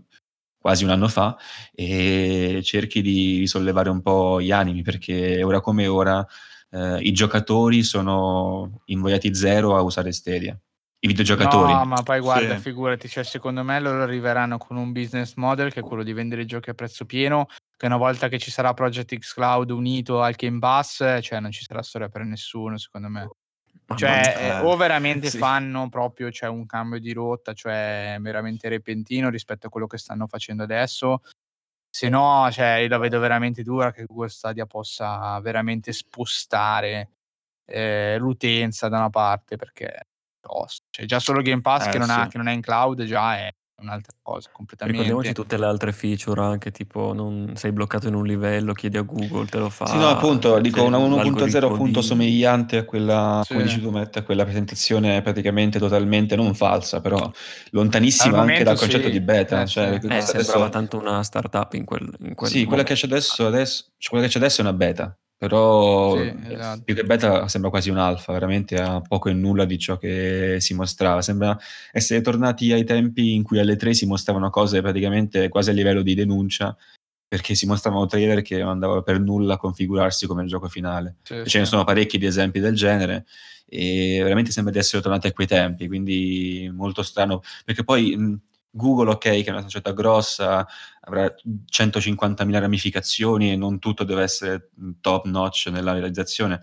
quasi 0.62 0.84
un 0.84 0.92
anno 0.92 1.08
fa 1.08 1.36
e 1.74 2.62
cerchi 2.64 3.02
di 3.02 3.40
risollevare 3.40 3.90
un 3.90 4.02
po' 4.02 4.40
gli 4.40 4.52
animi 4.52 4.84
perché 4.84 5.42
ora 5.42 5.60
come 5.60 5.88
ora 5.88 6.26
eh, 6.70 7.00
i 7.02 7.12
giocatori 7.12 7.82
sono 7.82 8.82
invogliati 8.86 9.34
zero 9.34 9.76
a 9.76 9.82
usare 9.82 10.12
Stadia. 10.12 10.58
I 11.04 11.08
videogiocatori. 11.08 11.74
No, 11.74 11.84
ma 11.86 12.04
poi 12.04 12.20
guarda, 12.20 12.56
sì. 12.58 12.62
figurati, 12.62 13.08
cioè, 13.08 13.24
secondo 13.24 13.64
me 13.64 13.80
loro 13.80 14.04
arriveranno 14.04 14.60
con 14.60 14.78
un 14.78 14.92
business 14.92 15.34
model 15.34 15.74
che 15.74 15.80
è 15.80 15.84
quello 15.84 16.04
di 16.04 16.14
vendere 16.14 16.44
i 16.44 16.46
giochi 16.46 16.70
a 16.70 16.76
prezzo 16.76 17.06
pieno, 17.06 17.48
che 17.76 17.88
una 17.88 17.98
volta 17.98 18.28
che 18.28 18.38
ci 18.38 18.52
sarà 18.52 18.76
Project 18.76 19.18
X 19.18 19.34
Cloud 19.34 19.72
unito 19.72 20.22
al 20.22 20.36
Game 20.36 20.60
Pass, 20.60 21.04
cioè 21.22 21.40
non 21.40 21.50
ci 21.50 21.64
sarà 21.64 21.82
storia 21.82 22.08
per 22.08 22.24
nessuno, 22.24 22.78
secondo 22.78 23.10
me. 23.10 23.28
Cioè, 23.96 24.36
eh, 24.38 24.60
o 24.60 24.76
veramente 24.76 25.30
sì. 25.30 25.38
fanno 25.38 25.90
proprio 25.90 26.32
cioè, 26.32 26.50
un 26.50 26.66
cambio 26.66 27.00
di 27.00 27.14
rotta, 27.14 27.54
cioè 27.54 28.18
veramente 28.20 28.70
repentino 28.70 29.30
rispetto 29.30 29.68
a 29.68 29.70
quello 29.70 29.88
che 29.88 29.98
stanno 29.98 30.28
facendo 30.28 30.64
adesso, 30.64 31.22
se 31.90 32.08
no, 32.08 32.50
cioè, 32.52 32.76
io 32.76 32.88
la 32.88 32.98
vedo 32.98 33.20
veramente 33.20 33.64
dura 33.64 33.92
che 33.92 34.06
Google 34.06 34.30
Stadia 34.30 34.66
possa 34.66 35.40
veramente 35.42 35.92
spostare 35.92 37.10
eh, 37.66 38.18
l'utenza 38.18 38.88
da 38.88 38.98
una 38.98 39.10
parte 39.10 39.58
perché 39.58 40.08
cioè, 40.90 41.06
già 41.06 41.20
solo 41.20 41.42
Game 41.42 41.62
Pass 41.62 41.88
eh, 41.88 41.90
che, 41.92 41.98
non 41.98 42.08
sì. 42.08 42.14
ha, 42.14 42.28
che 42.28 42.38
non 42.38 42.48
è 42.48 42.54
in 42.54 42.62
cloud 42.62 43.04
già 43.04 43.38
è 43.38 43.54
un'altra 43.82 44.14
cosa 44.22 44.50
completamente. 44.52 45.02
Ricordiamoci 45.02 45.34
tutte 45.34 45.58
le 45.58 45.66
altre 45.66 45.92
feature 45.92 46.42
anche, 46.42 46.72
tipo 46.72 47.14
non 47.14 47.54
sei 47.56 47.72
bloccato 47.72 48.08
in 48.08 48.14
un 48.14 48.26
livello, 48.26 48.74
chiedi 48.74 48.98
a 48.98 49.02
Google, 49.02 49.46
te 49.46 49.58
lo 49.58 49.70
fa. 49.70 49.86
Sì, 49.88 49.98
no, 49.98 50.08
appunto, 50.08 50.60
dico 50.60 50.84
una 50.84 50.98
1.0 50.98 51.64
appunto 51.64 52.00
di... 52.00 52.06
somigliante 52.06 52.78
a 52.78 52.84
quella, 52.86 53.42
sì. 53.44 53.54
come 53.54 53.66
dici 53.66 53.82
tu 53.82 53.90
Matt, 53.90 54.18
a 54.18 54.24
quella 54.24 54.44
presentazione 54.44 55.22
praticamente 55.22 55.80
totalmente 55.80 56.36
non 56.36 56.54
falsa, 56.54 57.02
però 57.02 57.32
lontanissima 57.72 58.40
anche 58.40 58.64
dal 58.64 58.78
concetto 58.78 59.08
sì. 59.08 59.12
di 59.12 59.20
beta. 59.22 59.62
Eh, 59.62 59.68
cioè, 59.68 60.00
eh, 60.02 60.22
sembrava 60.22 60.70
tanto 60.70 60.98
una 60.98 61.24
startup 61.24 61.74
in 61.74 61.86
quel, 61.86 62.10
in 62.22 62.36
quel 62.36 62.50
Sì, 62.50 62.66
quella 62.66 62.84
che 62.84 62.94
c'è 62.94 63.08
adesso, 63.08 63.46
adesso, 63.46 63.86
quella 64.10 64.26
che 64.26 64.32
c'è 64.32 64.40
adesso 64.40 64.62
è 64.62 64.64
una 64.64 64.74
beta. 64.74 65.16
Però 65.42 66.18
sì, 66.18 66.36
esatto. 66.50 66.84
più 66.84 66.94
che 66.94 67.04
beta 67.04 67.48
sembra 67.48 67.72
quasi 67.72 67.90
un 67.90 67.98
alfa, 67.98 68.32
veramente 68.32 68.76
ha 68.76 69.02
poco 69.02 69.28
e 69.28 69.34
nulla 69.34 69.66
di 69.66 69.80
ciò 69.80 69.98
che 69.98 70.58
si 70.60 70.76
mostrava. 70.76 71.24
Sembra 71.24 71.58
essere 71.92 72.22
tornati 72.22 72.72
ai 72.72 72.84
tempi 72.84 73.34
in 73.34 73.42
cui 73.42 73.58
alle 73.58 73.76
3 73.76 73.96
si 73.96 74.06
mostravano 74.06 74.52
cose 74.52 74.84
praticamente 74.84 75.50
quasi 75.50 75.72
a 75.72 75.74
livello 75.74 76.04
di 76.04 76.14
denuncia, 76.14 76.78
perché 77.28 77.56
si 77.56 77.66
mostravano 77.66 78.06
trailer 78.06 78.44
che 78.44 78.60
non 78.60 78.70
andavano 78.70 79.02
per 79.02 79.20
nulla 79.20 79.56
a 79.56 79.58
configurarsi 79.58 80.28
come 80.28 80.44
il 80.44 80.48
gioco 80.48 80.68
finale. 80.68 81.16
Sì, 81.24 81.42
Ce 81.44 81.58
ne 81.58 81.66
sono 81.66 81.86
parecchi 81.86 82.20
di 82.20 82.28
esempi 82.28 82.60
del 82.60 82.76
genere 82.76 83.26
e 83.66 84.20
veramente 84.22 84.52
sembra 84.52 84.72
di 84.72 84.78
essere 84.78 85.02
tornati 85.02 85.26
a 85.26 85.34
quei 85.34 85.48
tempi, 85.48 85.88
quindi 85.88 86.70
molto 86.72 87.02
strano, 87.02 87.42
perché 87.66 87.84
poi 87.84 88.40
Google, 88.72 89.12
ok, 89.12 89.20
che 89.20 89.44
è 89.44 89.50
una 89.52 89.62
società 89.62 89.92
grossa, 89.92 90.66
avrà 91.02 91.34
150.000 91.70 92.60
ramificazioni 92.60 93.52
e 93.52 93.56
non 93.56 93.80
tutto 93.80 94.04
deve 94.04 94.24
essere 94.24 94.70
top 95.02 95.26
notch 95.26 95.68
nella 95.68 95.92
realizzazione, 95.92 96.62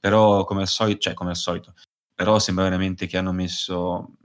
però 0.00 0.44
come 0.44 0.62
al 0.62 0.68
solito, 0.68 1.00
cioè 1.00 1.14
come 1.14 1.30
al 1.30 1.36
solito, 1.36 1.74
però 2.14 2.38
sembra 2.38 2.64
veramente 2.64 3.06
che 3.06 3.18
hanno 3.18 3.32
messo 3.32 4.16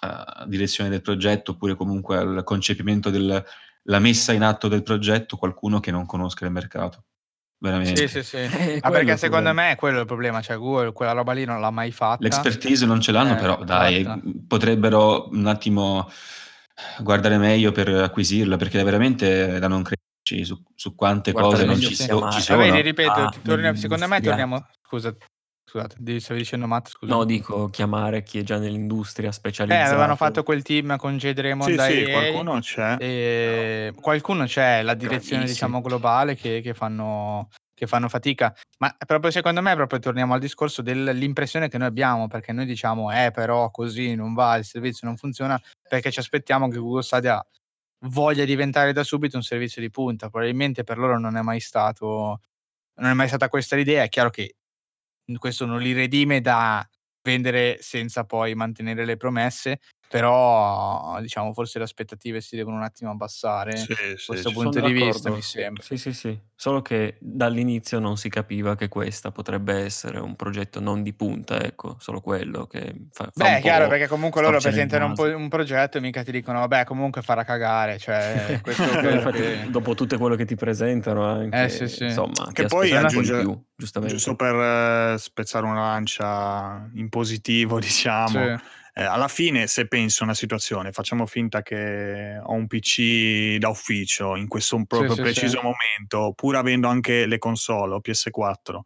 a 0.00 0.44
direzione 0.48 0.90
del 0.90 1.02
progetto 1.02 1.52
oppure 1.52 1.74
comunque 1.76 2.16
al 2.16 2.42
concepimento 2.44 3.10
della 3.10 3.44
messa 3.98 4.32
in 4.32 4.42
atto 4.42 4.68
del 4.68 4.82
progetto 4.82 5.36
qualcuno 5.36 5.78
che 5.78 5.90
non 5.90 6.06
conosca 6.06 6.46
il 6.46 6.52
mercato. 6.52 7.04
Veramente. 7.62 8.08
Sì, 8.08 8.22
sì, 8.22 8.22
sì. 8.22 8.36
Eh, 8.70 8.80
Ma 8.82 8.90
perché 8.90 9.16
secondo 9.16 9.52
me 9.52 9.72
è 9.72 9.76
quello 9.76 10.00
il 10.00 10.06
problema, 10.06 10.40
cioè 10.40 10.56
Google 10.56 10.92
quella 10.92 11.12
roba 11.12 11.32
lì 11.32 11.44
non 11.44 11.60
l'ha 11.60 11.70
mai 11.70 11.92
fatta. 11.92 12.22
L'expertise 12.22 12.86
non 12.86 13.00
ce 13.00 13.12
l'hanno, 13.12 13.34
eh, 13.34 13.36
però 13.36 13.62
dai, 13.62 14.02
fatta. 14.02 14.20
potrebbero 14.46 15.28
un 15.30 15.46
attimo 15.46 16.10
guardare 17.00 17.36
meglio 17.36 17.72
per 17.72 17.88
acquisirla, 17.88 18.56
perché 18.56 18.80
è 18.80 18.84
veramente 18.84 19.58
da 19.58 19.68
non 19.68 19.82
crederci 19.82 20.44
su, 20.44 20.62
su 20.74 20.94
quante 20.94 21.32
Guarda 21.32 21.50
cose 21.50 21.64
non 21.66 21.78
ci, 21.78 21.94
so, 21.94 22.30
ci 22.30 22.40
sono. 22.40 22.62
Vedi, 22.62 22.80
ripeto, 22.80 23.10
ah, 23.12 23.34
torniamo, 23.42 23.76
secondo 23.76 24.08
me 24.08 24.20
torniamo... 24.20 24.66
Scusa, 24.82 25.14
scusate, 25.70 26.20
stavi 26.20 26.40
dicendo 26.40 26.66
Matt, 26.66 26.88
scusa. 26.88 27.14
No, 27.14 27.24
dico 27.24 27.68
chiamare 27.70 28.22
chi 28.24 28.40
è 28.40 28.42
già 28.42 28.58
nell'industria 28.58 29.30
specializzata. 29.30 29.84
Eh, 29.84 29.88
avevano 29.88 30.16
fatto 30.16 30.42
quel 30.42 30.62
team 30.62 30.96
con 30.96 31.16
Jade 31.16 31.42
Raymond 31.42 31.80
sì, 31.80 31.92
sì, 31.92 32.10
qualcuno 32.10 32.58
c'è. 32.58 32.96
E... 32.98 33.92
Qualcuno 34.00 34.44
c'è, 34.46 34.82
la 34.82 34.94
direzione 34.94 35.44
diciamo 35.44 35.80
globale 35.80 36.34
che, 36.34 36.60
che 36.60 36.74
fanno 36.74 37.48
che 37.80 37.86
fanno 37.86 38.10
fatica. 38.10 38.54
Ma 38.78 38.94
proprio 39.06 39.30
secondo 39.30 39.62
me, 39.62 39.74
proprio 39.74 40.00
torniamo 40.00 40.34
al 40.34 40.40
discorso 40.40 40.82
dell'impressione 40.82 41.68
che 41.68 41.78
noi 41.78 41.86
abbiamo, 41.86 42.26
perché 42.26 42.52
noi 42.52 42.66
diciamo, 42.66 43.10
eh, 43.10 43.30
però 43.30 43.70
così 43.70 44.14
non 44.14 44.34
va, 44.34 44.56
il 44.56 44.66
servizio 44.66 45.06
non 45.06 45.16
funziona, 45.16 45.58
perché 45.88 46.10
ci 46.10 46.18
aspettiamo 46.18 46.68
che 46.68 46.76
Google 46.76 47.02
Stadia 47.02 47.42
voglia 48.08 48.44
diventare 48.44 48.92
da 48.92 49.02
subito 49.02 49.36
un 49.36 49.42
servizio 49.42 49.80
di 49.80 49.88
punta. 49.88 50.28
Probabilmente 50.28 50.84
per 50.84 50.98
loro 50.98 51.18
non 51.18 51.38
è 51.38 51.40
mai 51.40 51.60
stato, 51.60 52.40
non 52.96 53.10
è 53.10 53.14
mai 53.14 53.28
stata 53.28 53.48
questa 53.48 53.76
l'idea. 53.76 54.02
È 54.02 54.10
chiaro 54.10 54.28
che 54.28 54.56
questo 55.38 55.66
non 55.66 55.80
li 55.80 55.92
redime 55.92 56.40
da 56.40 56.86
vendere 57.22 57.78
senza 57.80 58.24
poi 58.24 58.54
mantenere 58.54 59.04
le 59.04 59.16
promesse, 59.16 59.80
però 60.10 61.20
diciamo 61.20 61.52
forse 61.52 61.78
le 61.78 61.84
aspettative 61.84 62.40
si 62.40 62.56
devono 62.56 62.74
un 62.74 62.82
attimo 62.82 63.12
abbassare. 63.12 63.76
Sì, 63.76 63.86
da 63.86 63.94
sì, 64.16 64.26
questo 64.26 64.50
punto 64.50 64.80
di 64.80 64.90
vista 64.90 65.30
mi 65.30 65.40
sembra. 65.40 65.84
Sì 65.84 65.96
sì 65.96 66.12
sì. 66.12 66.36
Solo 66.56 66.82
che 66.82 67.16
dall'inizio 67.20 68.00
non 68.00 68.16
si 68.16 68.28
capiva 68.28 68.74
che 68.74 68.88
questa 68.88 69.30
potrebbe 69.30 69.84
essere 69.84 70.18
un 70.18 70.34
progetto 70.34 70.80
non 70.80 71.04
di 71.04 71.12
punta 71.12 71.62
ecco 71.62 71.94
solo 72.00 72.20
quello 72.20 72.66
che 72.66 72.92
fa, 73.12 73.30
fa 73.32 73.44
beh 73.44 73.58
è 73.58 73.60
chiaro 73.60 73.86
perché 73.86 74.08
comunque 74.08 74.42
loro 74.42 74.58
presentano 74.58 75.06
un, 75.06 75.14
po- 75.14 75.36
un, 75.36 75.48
progetto 75.48 75.98
e 75.98 76.00
mica 76.00 76.24
ti 76.24 76.32
dicono 76.32 76.58
vabbè 76.58 76.84
comunque 76.84 77.22
farà 77.22 77.44
cagare 77.44 77.98
cioè 77.98 78.58
questo 78.62 78.82
Infatti, 78.82 79.38
che... 79.38 79.66
dopo 79.70 79.94
tutto 79.94 80.18
quello 80.18 80.34
che 80.34 80.44
ti 80.44 80.56
presentano 80.56 81.24
anche 81.24 81.62
eh, 81.62 81.68
sì, 81.68 81.86
sì. 81.86 82.04
insomma 82.04 82.50
che 82.52 82.66
poi 82.66 82.90
aggiunge 82.94 83.38
più, 83.38 83.64
giustamente. 83.76 84.14
giusto 84.14 84.34
per 84.34 84.54
uh, 84.54 85.16
spezzare 85.16 85.64
una 85.64 85.80
lancia 85.80 86.90
in 86.94 87.08
positivo 87.08 87.78
diciamo. 87.80 88.56
Sì 88.56 88.78
eh, 89.00 89.04
alla 89.04 89.28
fine, 89.28 89.66
se 89.66 89.86
penso 89.86 90.22
a 90.22 90.26
una 90.26 90.34
situazione, 90.34 90.92
facciamo 90.92 91.24
finta 91.24 91.62
che 91.62 92.38
ho 92.38 92.52
un 92.52 92.66
PC 92.66 93.56
da 93.56 93.70
ufficio 93.70 94.36
in 94.36 94.46
questo 94.46 94.84
proprio 94.86 95.14
sì, 95.14 95.22
preciso 95.22 95.56
sì, 95.56 95.64
momento, 95.64 96.34
pur 96.34 96.56
avendo 96.56 96.86
anche 96.86 97.24
le 97.24 97.38
console 97.38 97.94
o 97.94 98.00
PS4, 98.06 98.80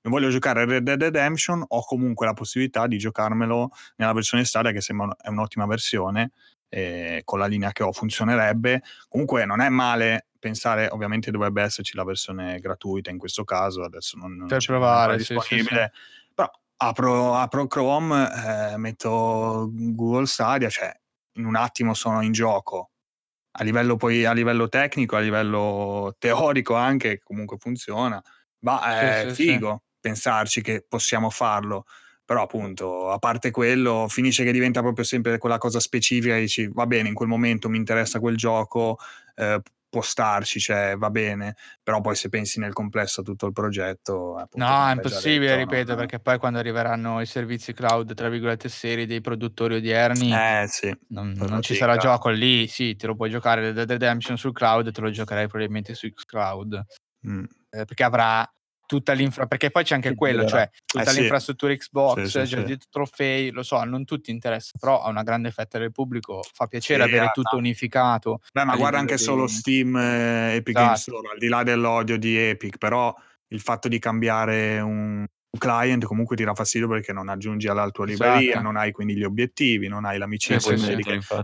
e 0.00 0.08
voglio 0.08 0.30
giocare 0.30 0.62
a 0.62 0.64
Red 0.64 0.84
Dead 0.84 1.02
Redemption, 1.02 1.62
ho 1.68 1.84
comunque 1.84 2.24
la 2.24 2.32
possibilità 2.32 2.86
di 2.86 2.96
giocarmelo 2.96 3.68
nella 3.96 4.14
versione 4.14 4.46
stadia, 4.46 4.72
che 4.72 4.80
sembra 4.80 5.14
è 5.20 5.28
un'ottima 5.28 5.66
versione, 5.66 6.30
e 6.66 7.20
con 7.24 7.38
la 7.38 7.46
linea 7.46 7.70
che 7.72 7.82
ho 7.82 7.92
funzionerebbe. 7.92 8.82
Comunque 9.06 9.44
non 9.44 9.60
è 9.60 9.68
male 9.68 10.28
pensare, 10.38 10.88
ovviamente 10.88 11.30
dovrebbe 11.30 11.60
esserci 11.60 11.94
la 11.94 12.04
versione 12.04 12.58
gratuita 12.58 13.10
in 13.10 13.18
questo 13.18 13.44
caso, 13.44 13.82
adesso 13.82 14.16
non, 14.16 14.34
non 14.34 14.46
per 14.46 14.64
provare, 14.64 15.18
disponibile. 15.18 15.58
Sì, 15.58 15.64
però 15.68 15.90
apro, 16.78 17.34
apro 17.34 17.66
Chrome, 17.66 18.72
eh, 18.72 18.76
metto 18.76 19.70
Google 19.72 20.26
Stadia, 20.26 20.68
cioè 20.68 20.92
in 21.38 21.44
un 21.44 21.56
attimo 21.56 21.94
sono 21.94 22.22
in 22.22 22.32
gioco. 22.32 22.90
A 23.58 23.64
livello, 23.64 23.96
poi, 23.96 24.24
a 24.24 24.32
livello 24.32 24.68
tecnico, 24.68 25.16
a 25.16 25.20
livello 25.20 26.14
teorico 26.18 26.74
anche, 26.74 27.20
comunque 27.22 27.56
funziona. 27.58 28.22
Ma 28.60 29.00
è 29.00 29.28
sì, 29.28 29.34
sì, 29.34 29.42
figo 29.52 29.70
sì. 29.70 29.98
pensarci 30.00 30.62
che 30.62 30.84
possiamo 30.88 31.30
farlo. 31.30 31.84
Però 32.24 32.42
appunto, 32.42 33.10
a 33.10 33.18
parte 33.18 33.50
quello, 33.50 34.06
finisce 34.08 34.44
che 34.44 34.52
diventa 34.52 34.80
proprio 34.82 35.04
sempre 35.04 35.38
quella 35.38 35.58
cosa 35.58 35.80
specifica 35.80 36.36
dici, 36.36 36.68
va 36.72 36.86
bene, 36.86 37.08
in 37.08 37.14
quel 37.14 37.28
momento 37.28 37.68
mi 37.70 37.78
interessa 37.78 38.20
quel 38.20 38.36
gioco, 38.36 38.98
eh, 39.34 39.60
può 39.88 40.02
starci, 40.02 40.60
cioè 40.60 40.96
va 40.96 41.10
bene, 41.10 41.56
però 41.82 42.00
poi 42.00 42.14
se 42.14 42.28
pensi 42.28 42.60
nel 42.60 42.72
complesso 42.72 43.20
a 43.20 43.24
tutto 43.24 43.46
il 43.46 43.52
progetto... 43.52 44.36
Appunto, 44.36 44.66
no, 44.66 44.88
è 44.88 44.92
impossibile, 44.92 45.56
detto, 45.56 45.70
ripeto, 45.70 45.90
no? 45.92 45.96
perché 45.96 46.20
poi 46.20 46.38
quando 46.38 46.58
arriveranno 46.58 47.20
i 47.20 47.26
servizi 47.26 47.72
cloud, 47.72 48.14
tra 48.14 48.28
virgolette, 48.28 48.68
seri 48.68 49.06
dei 49.06 49.20
produttori 49.20 49.76
odierni, 49.76 50.32
eh, 50.32 50.66
sì, 50.68 50.94
non, 51.08 51.32
non 51.36 51.62
ci 51.62 51.74
sarà 51.74 51.96
gioco 51.96 52.28
lì, 52.28 52.66
sì, 52.66 52.96
te 52.96 53.06
lo 53.06 53.14
puoi 53.14 53.30
giocare 53.30 53.72
Dead 53.72 53.90
Redemption 53.90 54.36
sul 54.36 54.52
cloud, 54.52 54.92
te 54.92 55.00
lo 55.00 55.10
giocherai 55.10 55.46
probabilmente 55.46 55.94
su 55.94 56.08
Xcloud, 56.10 56.84
mm. 57.26 57.44
eh, 57.70 57.84
perché 57.84 58.04
avrà 58.04 58.48
tutta 58.88 59.12
l'infra 59.12 59.46
perché 59.46 59.70
poi 59.70 59.84
c'è 59.84 59.94
anche 59.94 60.14
quello, 60.14 60.46
cioè 60.46 60.68
tutta 60.86 61.10
eh, 61.10 61.38
sì. 61.38 61.52
Xbox, 61.76 62.22
sì, 62.22 62.46
sì, 62.46 62.64
sì. 62.66 62.78
trofei, 62.88 63.50
lo 63.50 63.62
so, 63.62 63.84
non 63.84 64.06
tutti 64.06 64.30
interessa, 64.30 64.72
però 64.80 65.02
a 65.02 65.10
una 65.10 65.22
grande 65.22 65.50
fetta 65.50 65.78
del 65.78 65.92
pubblico 65.92 66.42
fa 66.54 66.66
piacere 66.66 67.02
sì, 67.02 67.08
avere 67.10 67.26
ah, 67.26 67.30
tutto 67.30 67.56
unificato. 67.58 68.40
Beh, 68.50 68.64
ma 68.64 68.76
guarda 68.76 68.98
anche 68.98 69.16
di... 69.16 69.22
solo 69.22 69.46
Steam 69.46 69.94
e 69.94 70.54
Epic 70.54 70.74
esatto. 70.74 70.86
Games 70.86 71.00
Store, 71.02 71.28
al 71.32 71.38
di 71.38 71.48
là 71.48 71.62
dell'odio 71.62 72.16
di 72.16 72.34
Epic, 72.38 72.78
però 72.78 73.14
il 73.48 73.60
fatto 73.60 73.88
di 73.88 73.98
cambiare 73.98 74.80
un, 74.80 75.26
client 75.58 76.04
comunque 76.04 76.36
ti 76.36 76.44
dà 76.44 76.54
fastidio 76.54 76.88
perché 76.88 77.12
non 77.12 77.28
aggiungi 77.28 77.68
alla 77.68 77.90
tua 77.90 78.06
libreria, 78.06 78.50
esatto. 78.50 78.62
non 78.62 78.76
hai 78.76 78.92
quindi 78.92 79.16
gli 79.16 79.24
obiettivi, 79.24 79.88
non 79.88 80.04
hai 80.04 80.16
l'amicizia, 80.16 80.76
sì, 80.76 80.96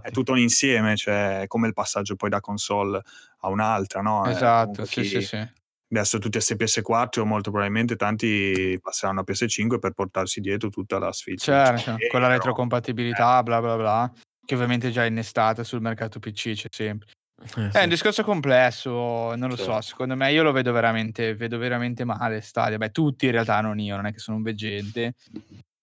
è 0.03 0.11
tutto 0.11 0.33
un 0.33 0.39
insieme, 0.39 0.97
cioè 0.97 1.45
come 1.47 1.67
il 1.67 1.75
passaggio 1.75 2.15
poi 2.15 2.31
da 2.31 2.41
console 2.41 3.03
a 3.41 3.49
un'altra, 3.49 4.01
no? 4.01 4.25
Esatto, 4.27 4.87
sì, 4.87 5.03
chi... 5.03 5.09
sì, 5.09 5.21
sì 5.21 5.63
adesso 5.91 6.19
tutti 6.19 6.39
a 6.39 6.41
PS4 6.41 7.25
molto 7.25 7.51
probabilmente 7.51 7.97
tanti 7.97 8.79
passeranno 8.81 9.21
a 9.21 9.25
PS5 9.27 9.79
per 9.79 9.93
portarsi 9.93 10.41
dietro 10.41 10.69
tutta 10.69 10.99
la 10.99 11.13
Switch. 11.13 11.43
Certo, 11.43 11.97
con 12.11 12.21
la 12.21 12.29
retrocompatibilità, 12.29 13.41
eh. 13.41 13.43
bla 13.43 13.61
bla 13.61 13.77
bla, 13.77 14.13
che 14.45 14.55
ovviamente 14.55 14.89
è 14.89 14.91
già 14.91 15.05
innestata 15.05 15.65
sul 15.65 15.81
mercato 15.81 16.19
PC, 16.19 16.55
c'è 16.55 16.69
sempre. 16.71 17.09
Eh, 17.43 17.49
sì. 17.49 17.79
È 17.79 17.83
un 17.83 17.89
discorso 17.89 18.23
complesso, 18.23 19.35
non 19.35 19.49
lo 19.49 19.57
so, 19.57 19.81
secondo 19.81 20.17
me 20.17 20.33
io 20.33 20.43
lo 20.43 20.53
vedo 20.53 20.73
veramente, 20.73 21.35
vedo 21.35 21.59
veramente 21.59 22.05
male 22.05 22.41
Stadia. 22.41 22.79
Beh, 22.79 22.91
tutti 22.91 23.27
in 23.27 23.33
realtà, 23.33 23.61
non 23.61 23.79
io, 23.79 23.97
non 23.97 24.07
è 24.07 24.13
che 24.13 24.19
sono 24.19 24.37
un 24.37 24.43
veggente, 24.43 25.15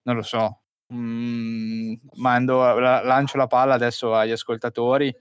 non 0.04 0.16
lo 0.16 0.24
so. 0.24 0.62
Mm, 0.94 1.94
mando, 2.16 2.78
la, 2.80 3.02
lancio 3.02 3.38
la 3.38 3.48
palla 3.48 3.74
adesso 3.74 4.14
agli 4.14 4.32
ascoltatori, 4.32 5.14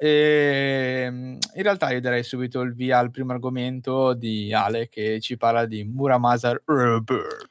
E, 0.00 1.02
ehm, 1.06 1.38
in 1.54 1.62
realtà 1.62 1.90
io 1.90 2.00
darei 2.00 2.22
subito 2.22 2.60
il 2.60 2.74
via 2.74 2.98
al 2.98 3.10
primo 3.10 3.32
argomento 3.32 4.14
di 4.14 4.52
Ale 4.52 4.88
che 4.88 5.20
ci 5.20 5.36
parla 5.36 5.66
di 5.66 5.84
Muramasa 5.84 6.60
Rebirth. 6.64 7.50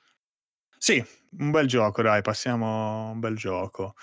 Sì, 0.78 1.04
un 1.39 1.52
bel 1.52 1.68
gioco, 1.68 2.02
dai, 2.02 2.22
passiamo 2.22 3.10
a 3.10 3.12
un 3.12 3.20
bel 3.20 3.36
gioco. 3.36 3.95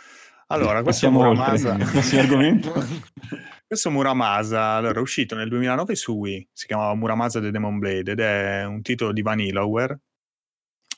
Allora, 0.48 0.82
questo 0.82 1.10
Muramasa... 1.10 1.76
Questo 1.76 2.18
argomento? 2.18 2.72
questo 3.66 3.90
Muramasa 3.90 4.72
allora, 4.72 4.98
è 4.98 5.02
uscito 5.02 5.34
nel 5.34 5.48
2009 5.48 5.94
su 5.94 6.12
Wii, 6.12 6.48
si 6.52 6.66
chiamava 6.66 6.94
Muramasa 6.94 7.40
The 7.40 7.50
Demon 7.50 7.78
Blade 7.78 8.12
ed 8.12 8.20
è 8.20 8.64
un 8.64 8.82
titolo 8.82 9.12
di 9.12 9.22
Vanillaware 9.22 9.98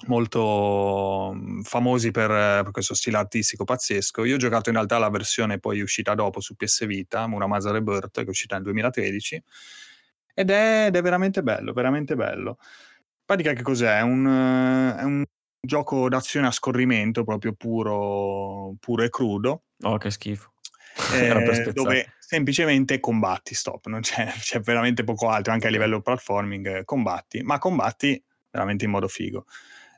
molto 0.06 1.32
mhmm, 1.34 1.62
famosi 1.62 2.10
per, 2.10 2.28
per, 2.28 2.70
questo 2.70 2.94
stile 2.94 3.16
artistico 3.16 3.64
pazzesco. 3.64 4.24
Io 4.24 4.34
ho 4.34 4.38
giocato 4.38 4.68
in 4.68 4.76
realtà 4.76 4.98
la 4.98 5.10
versione 5.10 5.58
poi 5.58 5.80
uscita 5.80 6.14
dopo 6.14 6.40
su 6.40 6.54
PS 6.54 6.86
Vita, 6.86 7.26
Muramasa 7.26 7.70
Rebirth, 7.70 8.18
che 8.18 8.24
è 8.26 8.28
uscita 8.28 8.56
nel 8.56 8.64
2013, 8.64 9.42
ed 10.34 10.50
è, 10.50 10.86
ed 10.86 10.96
è 10.96 11.02
veramente 11.02 11.42
bello, 11.42 11.72
veramente 11.72 12.14
bello. 12.14 12.58
In 12.60 13.24
pratica 13.24 13.52
che 13.52 13.62
cos'è? 13.62 13.98
È 13.98 14.02
un, 14.02 14.26
è 14.98 15.02
un 15.02 15.24
gioco 15.60 16.08
d'azione 16.08 16.46
a 16.46 16.52
scorrimento, 16.52 17.24
proprio 17.24 17.52
puro, 17.54 18.74
puro 18.78 19.02
e 19.02 19.08
crudo. 19.08 19.62
Oh, 19.82 19.98
che 19.98 20.10
schifo. 20.10 20.52
Eh, 21.12 21.72
dove 21.74 22.14
semplicemente 22.18 22.98
combatti, 23.00 23.54
stop, 23.54 23.86
non 23.86 24.00
c'è, 24.00 24.32
c'è 24.40 24.60
veramente 24.60 25.04
poco 25.04 25.28
altro, 25.28 25.52
anche 25.52 25.66
a 25.66 25.70
livello 25.70 26.00
platforming 26.00 26.84
combatti, 26.84 27.42
ma 27.42 27.58
combatti 27.58 28.22
veramente 28.50 28.86
in 28.86 28.90
modo 28.90 29.06
figo. 29.06 29.44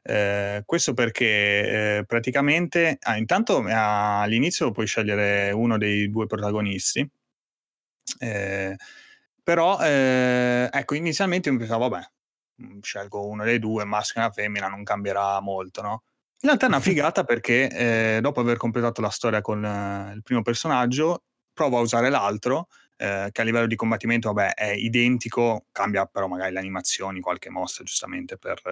Eh, 0.09 0.63
questo 0.65 0.95
perché 0.95 1.99
eh, 1.99 2.05
praticamente 2.07 2.97
ah, 3.03 3.19
intanto 3.19 3.59
ah, 3.59 4.23
all'inizio 4.23 4.71
puoi 4.71 4.87
scegliere 4.87 5.51
uno 5.51 5.77
dei 5.77 6.09
due 6.09 6.25
protagonisti, 6.25 7.07
eh, 8.19 8.75
però 9.43 9.79
eh, 9.83 10.71
ecco 10.73 10.95
inizialmente 10.95 11.51
mi 11.51 11.59
pensavo 11.59 11.89
vabbè 11.91 12.07
mm, 12.63 12.79
scelgo 12.81 13.27
uno 13.27 13.45
dei 13.45 13.59
due, 13.59 13.85
maschio 13.85 14.23
e 14.23 14.25
una 14.25 14.33
femmina, 14.33 14.69
non 14.69 14.83
cambierà 14.83 15.41
molto, 15.41 15.83
no? 15.83 16.03
In 16.41 16.49
realtà 16.49 16.65
è 16.65 16.69
una 16.69 16.81
figata 16.81 17.25
perché 17.25 17.69
eh, 17.69 18.21
dopo 18.23 18.41
aver 18.41 18.57
completato 18.57 19.03
la 19.03 19.11
storia 19.11 19.43
con 19.43 19.63
eh, 19.63 20.13
il 20.15 20.23
primo 20.23 20.41
personaggio, 20.41 21.25
provo 21.53 21.77
a 21.77 21.81
usare 21.83 22.09
l'altro, 22.09 22.69
eh, 22.97 23.29
che 23.31 23.41
a 23.43 23.45
livello 23.45 23.67
di 23.67 23.77
combattimento 23.77 24.33
vabbè, 24.33 24.55
è 24.55 24.71
identico, 24.71 25.67
cambia 25.71 26.07
però 26.07 26.29
magari 26.29 26.53
le 26.55 26.61
animazioni, 26.61 27.21
qualche 27.21 27.51
mossa 27.51 27.85
giustamente 27.85 28.39
per, 28.39 28.63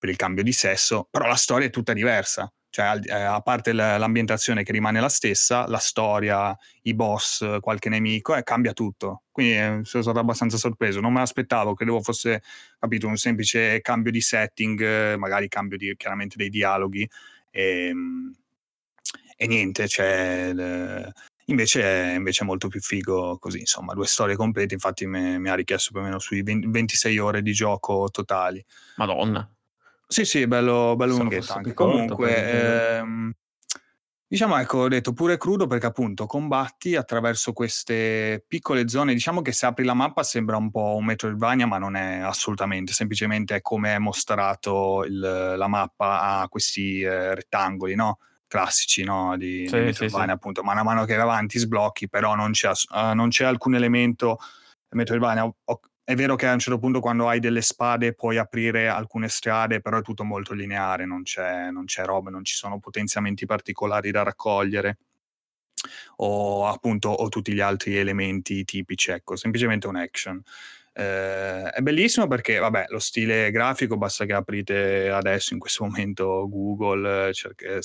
per 0.00 0.08
il 0.08 0.16
cambio 0.16 0.42
di 0.42 0.52
sesso, 0.52 1.06
però 1.10 1.26
la 1.26 1.36
storia 1.36 1.66
è 1.66 1.70
tutta 1.70 1.92
diversa. 1.92 2.50
Cioè, 2.70 3.00
eh, 3.02 3.12
a 3.12 3.40
parte 3.40 3.72
l'ambientazione 3.72 4.62
che 4.62 4.70
rimane 4.72 5.00
la 5.00 5.08
stessa, 5.08 5.66
la 5.66 5.78
storia, 5.78 6.56
i 6.82 6.94
boss, 6.94 7.58
qualche 7.60 7.88
nemico, 7.88 8.34
eh, 8.34 8.42
cambia 8.44 8.72
tutto. 8.72 9.24
Quindi 9.30 9.54
eh, 9.54 9.80
sono 9.82 10.02
stato 10.02 10.20
abbastanza 10.20 10.56
sorpreso. 10.56 11.00
Non 11.00 11.12
me 11.12 11.18
l'aspettavo, 11.18 11.74
credevo 11.74 12.00
fosse, 12.00 12.42
capito, 12.78 13.08
un 13.08 13.16
semplice 13.16 13.80
cambio 13.80 14.12
di 14.12 14.20
setting, 14.20 15.16
magari 15.16 15.48
cambio 15.48 15.76
di, 15.76 15.94
chiaramente 15.96 16.36
dei 16.36 16.48
dialoghi. 16.48 17.08
E, 17.50 17.86
ehm, 17.88 18.34
e 19.36 19.46
niente, 19.46 19.88
cioè, 19.88 20.52
invece, 21.46 22.12
invece, 22.14 22.42
è 22.44 22.46
molto 22.46 22.68
più 22.68 22.80
figo 22.80 23.38
così, 23.38 23.58
insomma, 23.58 23.94
due 23.94 24.06
storie 24.06 24.36
complete. 24.36 24.74
Infatti 24.74 25.06
mi, 25.06 25.38
mi 25.40 25.48
ha 25.50 25.54
richiesto 25.54 25.90
più 25.90 26.00
o 26.00 26.04
meno 26.04 26.18
sui 26.20 26.42
20, 26.42 26.68
26 26.68 27.18
ore 27.18 27.42
di 27.42 27.52
gioco 27.52 28.08
totali. 28.10 28.64
Madonna. 28.96 29.50
Sì, 30.10 30.24
sì, 30.24 30.44
bello, 30.48 30.96
bello 30.96 31.16
lunghetto 31.16 31.52
anche. 31.52 31.72
Comunque, 31.72 32.96
ehm, 32.98 33.32
diciamo, 34.26 34.58
ecco, 34.58 34.78
ho 34.78 34.88
detto 34.88 35.12
pure 35.12 35.36
crudo 35.36 35.68
perché 35.68 35.86
appunto 35.86 36.26
combatti 36.26 36.96
attraverso 36.96 37.52
queste 37.52 38.44
piccole 38.44 38.88
zone. 38.88 39.14
Diciamo 39.14 39.40
che 39.40 39.52
se 39.52 39.66
apri 39.66 39.84
la 39.84 39.94
mappa 39.94 40.24
sembra 40.24 40.56
un 40.56 40.72
po' 40.72 40.96
un 40.96 41.04
Metroidvania, 41.04 41.66
ma 41.66 41.78
non 41.78 41.94
è 41.94 42.18
assolutamente, 42.18 42.92
semplicemente 42.92 43.54
è 43.54 43.60
come 43.60 43.94
è 43.94 43.98
mostrato 43.98 45.04
il, 45.04 45.20
la 45.56 45.68
mappa 45.68 46.40
a 46.40 46.48
questi 46.48 47.02
eh, 47.02 47.36
rettangoli, 47.36 47.94
no? 47.94 48.18
Classici, 48.48 49.04
no? 49.04 49.36
Di, 49.36 49.68
sì, 49.68 49.76
di 49.76 49.84
Metroidvania, 49.84 50.26
sì, 50.26 50.32
appunto. 50.32 50.64
Mano 50.64 50.80
a 50.80 50.82
mano 50.82 51.04
che 51.04 51.14
vai 51.14 51.22
avanti 51.22 51.56
sblocchi, 51.56 52.08
però 52.08 52.34
non 52.34 52.50
c'è, 52.50 52.68
uh, 52.68 53.14
non 53.14 53.28
c'è 53.28 53.44
alcun 53.44 53.76
elemento 53.76 54.38
Metroidvania. 54.88 55.44
Ho, 55.44 55.80
è 56.04 56.14
vero 56.14 56.34
che 56.36 56.46
a 56.46 56.52
un 56.52 56.58
certo 56.58 56.78
punto 56.78 57.00
quando 57.00 57.28
hai 57.28 57.40
delle 57.40 57.62
spade 57.62 58.14
puoi 58.14 58.36
aprire 58.36 58.88
alcune 58.88 59.28
strade, 59.28 59.80
però 59.80 59.98
è 59.98 60.02
tutto 60.02 60.24
molto 60.24 60.54
lineare, 60.54 61.06
non 61.06 61.22
c'è, 61.22 61.70
non 61.70 61.84
c'è 61.84 62.04
roba, 62.04 62.30
non 62.30 62.44
ci 62.44 62.54
sono 62.54 62.78
potenziamenti 62.80 63.46
particolari 63.46 64.10
da 64.10 64.22
raccogliere 64.22 64.98
o 66.16 66.66
appunto 66.66 67.08
o 67.08 67.28
tutti 67.28 67.52
gli 67.52 67.60
altri 67.60 67.96
elementi 67.96 68.64
tipici, 68.64 69.10
ecco, 69.10 69.36
semplicemente 69.36 69.86
un 69.86 69.96
action. 69.96 70.42
Eh, 70.92 71.70
è 71.70 71.80
bellissimo 71.80 72.26
perché, 72.26 72.58
vabbè, 72.58 72.86
lo 72.88 72.98
stile 72.98 73.50
grafico 73.50 73.96
basta 73.96 74.24
che 74.24 74.32
aprite 74.32 75.08
adesso 75.10 75.54
in 75.54 75.60
questo 75.60 75.84
momento 75.84 76.48
Google, 76.48 77.32
cerca, 77.32 77.78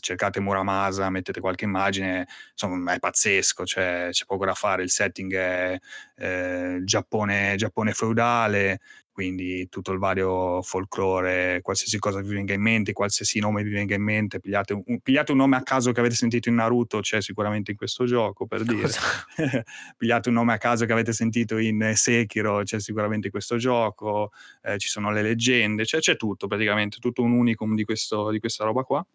cercate 0.00 0.40
Muramasa, 0.40 1.10
mettete 1.10 1.40
qualche 1.40 1.64
immagine, 1.64 2.26
insomma 2.52 2.94
è 2.94 2.98
pazzesco, 2.98 3.64
cioè, 3.64 4.08
c'è 4.10 4.24
poco 4.24 4.44
da 4.44 4.54
fare, 4.54 4.82
il 4.82 4.90
setting 4.90 5.34
è 5.34 5.78
eh, 6.16 6.80
Giappone, 6.84 7.54
Giappone 7.56 7.92
feudale, 7.92 8.80
quindi 9.14 9.68
tutto 9.68 9.92
il 9.92 9.98
vario 9.98 10.60
folklore, 10.62 11.60
qualsiasi 11.62 12.00
cosa 12.00 12.20
vi 12.20 12.34
venga 12.34 12.52
in 12.52 12.60
mente, 12.60 12.92
qualsiasi 12.92 13.38
nome 13.38 13.62
vi 13.62 13.70
venga 13.70 13.94
in 13.94 14.02
mente, 14.02 14.40
pigliate 14.40 14.72
un, 14.72 15.00
pigliate 15.00 15.30
un 15.30 15.38
nome 15.38 15.54
a 15.54 15.62
caso 15.62 15.92
che 15.92 16.00
avete 16.00 16.16
sentito 16.16 16.48
in 16.48 16.56
Naruto, 16.56 16.98
c'è 16.98 17.22
sicuramente 17.22 17.70
in 17.70 17.76
questo 17.76 18.06
gioco, 18.06 18.46
per 18.46 18.64
dire. 18.66 18.90
pigliate 19.96 20.30
un 20.30 20.34
nome 20.34 20.54
a 20.54 20.58
caso 20.58 20.84
che 20.84 20.90
avete 20.90 21.12
sentito 21.12 21.58
in 21.58 21.92
Sekiro, 21.94 22.64
c'è 22.64 22.80
sicuramente 22.80 23.26
in 23.26 23.32
questo 23.32 23.56
gioco, 23.56 24.32
eh, 24.62 24.78
ci 24.78 24.88
sono 24.88 25.12
le 25.12 25.22
leggende, 25.22 25.84
cioè, 25.84 26.00
c'è 26.00 26.16
tutto 26.16 26.48
praticamente, 26.48 26.98
tutto 26.98 27.22
un 27.22 27.30
unicum 27.30 27.76
di, 27.76 27.84
questo, 27.84 28.30
di 28.30 28.40
questa 28.40 28.64
roba 28.64 28.82
qua. 28.82 29.06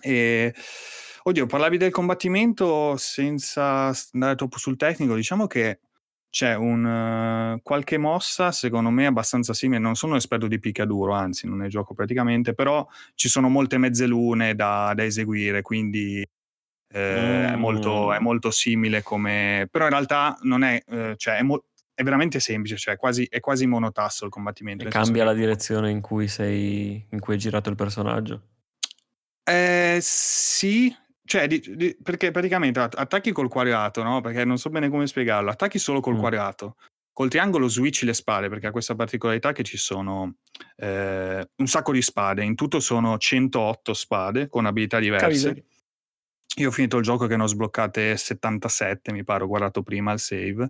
E, 0.00 0.54
oddio, 1.22 1.46
parlavi 1.46 1.76
del 1.76 1.90
combattimento 1.90 2.96
senza 2.96 3.92
andare 4.12 4.34
troppo 4.36 4.58
sul 4.58 4.76
tecnico, 4.76 5.14
diciamo 5.14 5.46
che 5.46 5.80
c'è 6.32 6.54
un, 6.54 6.84
uh, 6.86 7.60
qualche 7.62 7.98
mossa, 7.98 8.52
secondo 8.52 8.88
me, 8.88 9.04
abbastanza 9.04 9.52
simile. 9.52 9.80
Non 9.80 9.96
sono 9.96 10.16
esperto 10.16 10.46
di 10.46 10.58
picchiaduro, 10.58 11.12
anzi, 11.12 11.46
non 11.46 11.58
ne 11.58 11.68
gioco 11.68 11.92
praticamente, 11.92 12.54
però 12.54 12.88
ci 13.14 13.28
sono 13.28 13.50
molte 13.50 13.76
mezze 13.76 14.06
lune 14.06 14.54
da, 14.54 14.92
da 14.94 15.04
eseguire, 15.04 15.60
quindi 15.60 16.26
eh, 16.88 17.48
mm. 17.48 17.52
è, 17.52 17.56
molto, 17.56 18.14
è, 18.14 18.18
mm. 18.18 18.22
molto, 18.22 18.50
simile 18.50 19.02
come... 19.02 19.68
Però 19.70 19.84
in 19.84 19.90
realtà 19.90 20.38
non 20.42 20.62
è... 20.62 20.82
Eh, 20.86 21.14
cioè 21.18 21.36
è, 21.36 21.42
mo- 21.42 21.64
è, 21.92 22.02
veramente 22.02 22.40
semplice, 22.40 22.78
cioè 22.78 22.94
è 22.94 22.96
quasi, 22.96 23.26
è 23.28 23.40
quasi 23.40 23.66
monotasso 23.66 24.24
il 24.24 24.30
combattimento. 24.30 24.86
E 24.86 24.88
cambia 24.88 25.24
la 25.24 25.34
direzione 25.34 25.90
in 25.90 26.00
cui 26.00 26.28
sei... 26.28 27.06
in 27.10 27.20
cui 27.20 27.34
è 27.34 27.38
girato 27.38 27.68
il 27.68 27.76
personaggio? 27.76 28.51
Eh, 29.44 29.98
sì, 30.00 30.94
cioè, 31.24 31.46
di, 31.46 31.62
di, 31.76 31.96
perché 32.02 32.30
praticamente 32.30 32.80
attacchi 32.80 33.32
col 33.32 33.48
quadrato, 33.48 34.02
no? 34.02 34.20
Perché 34.20 34.44
non 34.44 34.58
so 34.58 34.70
bene 34.70 34.88
come 34.88 35.06
spiegarlo. 35.06 35.50
Attacchi 35.50 35.78
solo 35.78 36.00
col 36.00 36.16
mm. 36.16 36.18
quadrato. 36.18 36.76
Col 37.12 37.28
triangolo 37.28 37.68
switchi 37.68 38.04
le 38.04 38.14
spade 38.14 38.48
perché 38.48 38.66
ha 38.66 38.70
questa 38.70 38.94
particolarità 38.94 39.52
che 39.52 39.62
ci 39.62 39.76
sono 39.76 40.36
eh, 40.76 41.48
un 41.56 41.66
sacco 41.66 41.92
di 41.92 42.02
spade. 42.02 42.44
In 42.44 42.54
tutto 42.54 42.80
sono 42.80 43.18
108 43.18 43.94
spade 43.94 44.48
con 44.48 44.66
abilità 44.66 44.98
diverse. 44.98 45.48
Capito. 45.48 45.66
io 46.56 46.68
ho 46.68 46.70
finito 46.72 46.96
il 46.96 47.02
gioco 47.02 47.26
che 47.26 47.36
ne 47.36 47.42
ho 47.42 47.46
sbloccate 47.46 48.16
77, 48.16 49.12
mi 49.12 49.24
pare, 49.24 49.44
ho 49.44 49.46
guardato 49.46 49.82
prima 49.82 50.12
il 50.12 50.18
save. 50.18 50.68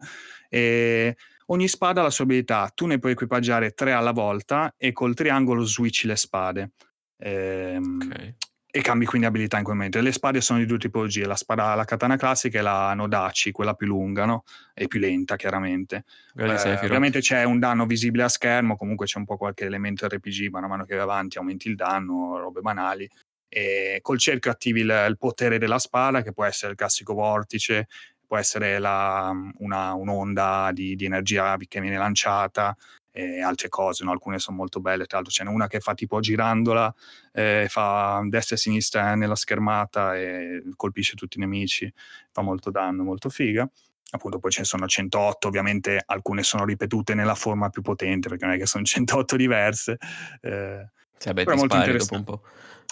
E 0.48 1.16
ogni 1.46 1.68
spada 1.68 2.00
ha 2.00 2.04
la 2.04 2.10
sua 2.10 2.24
abilità, 2.24 2.70
tu 2.74 2.86
ne 2.86 2.98
puoi 2.98 3.12
equipaggiare 3.12 3.70
tre 3.70 3.92
alla 3.92 4.12
volta 4.12 4.74
e 4.76 4.92
col 4.92 5.14
triangolo 5.14 5.64
switchi 5.64 6.06
le 6.06 6.16
spade. 6.16 6.70
Ehm, 7.18 8.00
okay. 8.04 8.36
E 8.74 8.80
cambi 8.80 9.04
quindi 9.04 9.26
abilità 9.26 9.58
in 9.58 9.64
quel 9.64 9.76
momento. 9.76 10.00
Le 10.00 10.12
spade 10.12 10.40
sono 10.40 10.58
di 10.58 10.64
due 10.64 10.78
tipologie, 10.78 11.26
la 11.26 11.36
spada, 11.36 11.74
la 11.74 11.84
katana 11.84 12.16
classica 12.16 12.58
e 12.58 12.62
la 12.62 12.94
Nodachi, 12.94 13.50
quella 13.50 13.74
più 13.74 13.86
lunga, 13.86 14.24
no? 14.24 14.44
E 14.72 14.86
più 14.86 14.98
lenta, 14.98 15.36
chiaramente. 15.36 16.04
Eh, 16.34 16.72
ovviamente 16.82 17.20
c'è 17.20 17.44
un 17.44 17.58
danno 17.58 17.84
visibile 17.84 18.22
a 18.22 18.28
schermo, 18.28 18.76
comunque 18.76 19.04
c'è 19.04 19.18
un 19.18 19.26
po' 19.26 19.36
qualche 19.36 19.66
elemento 19.66 20.08
RPG, 20.08 20.48
man 20.50 20.64
mano 20.64 20.84
che 20.86 20.94
vai 20.94 21.02
avanti 21.02 21.36
aumenti 21.36 21.68
il 21.68 21.74
danno, 21.74 22.38
robe 22.38 22.62
banali 22.62 23.06
e 23.54 23.98
col 24.00 24.18
cerchio 24.18 24.50
attivi 24.50 24.80
il, 24.80 25.04
il, 25.06 25.18
potere 25.18 25.58
della 25.58 25.78
spada, 25.78 26.22
che 26.22 26.32
può 26.32 26.44
essere 26.44 26.72
il 26.72 26.78
classico 26.78 27.12
vortice, 27.12 27.86
può 28.26 28.38
essere 28.38 28.78
la, 28.78 29.30
una, 29.58 29.92
un'onda 29.92 30.70
di, 30.72 30.96
di, 30.96 31.04
energia 31.04 31.58
che 31.68 31.80
viene 31.82 31.98
lanciata 31.98 32.74
e 33.12 33.42
altre 33.42 33.68
cose, 33.68 34.04
no? 34.04 34.10
alcune 34.10 34.38
sono 34.38 34.56
molto 34.56 34.80
belle, 34.80 35.06
tra 35.06 35.18
l'altro 35.18 35.32
ce 35.32 35.44
n'è 35.44 35.50
una 35.50 35.68
che 35.68 35.80
fa 35.80 35.94
tipo 35.94 36.18
girandola, 36.18 36.92
eh, 37.32 37.66
fa 37.68 38.20
destra 38.24 38.56
e 38.56 38.58
sinistra 38.58 39.14
nella 39.14 39.36
schermata 39.36 40.16
e 40.16 40.62
colpisce 40.74 41.14
tutti 41.14 41.36
i 41.36 41.40
nemici, 41.40 41.92
fa 42.30 42.42
molto 42.42 42.70
danno, 42.70 43.04
molto 43.04 43.28
figa 43.28 43.68
appunto 44.14 44.38
poi 44.38 44.50
ce 44.50 44.60
ne 44.60 44.66
sono 44.66 44.86
108, 44.86 45.48
ovviamente 45.48 46.02
alcune 46.04 46.42
sono 46.42 46.64
ripetute 46.64 47.14
nella 47.14 47.34
forma 47.34 47.70
più 47.70 47.82
potente 47.82 48.28
perché 48.28 48.44
non 48.44 48.54
è 48.54 48.58
che 48.58 48.66
sono 48.66 48.84
108 48.84 49.36
diverse. 49.36 49.96
Eh, 50.40 50.86
cioè, 51.18 51.32
beh, 51.32 51.44
però 51.44 51.56
molto 51.56 51.76
interessante. 51.76 52.40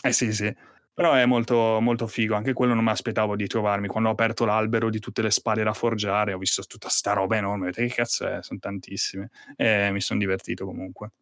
Eh 0.02 0.12
sì, 0.12 0.32
sì. 0.32 0.54
Però 0.92 1.14
è 1.14 1.24
molto, 1.24 1.78
molto 1.80 2.06
figo, 2.06 2.34
anche 2.34 2.52
quello 2.52 2.74
non 2.74 2.84
mi 2.84 2.90
aspettavo 2.90 3.36
di 3.36 3.46
trovarmi. 3.46 3.86
Quando 3.86 4.08
ho 4.08 4.12
aperto 4.12 4.44
l'albero 4.44 4.90
di 4.90 4.98
tutte 4.98 5.22
le 5.22 5.30
spade 5.30 5.62
da 5.62 5.72
forgiare, 5.72 6.32
ho 6.32 6.38
visto 6.38 6.62
tutta 6.64 6.88
sta 6.88 7.12
roba 7.12 7.36
enorme, 7.36 7.70
che 7.70 7.86
cazzo 7.88 8.26
è? 8.26 8.38
Sono 8.42 8.58
tantissime. 8.58 9.30
E 9.56 9.90
mi 9.92 10.00
sono 10.00 10.18
divertito 10.18 10.66
comunque. 10.66 11.12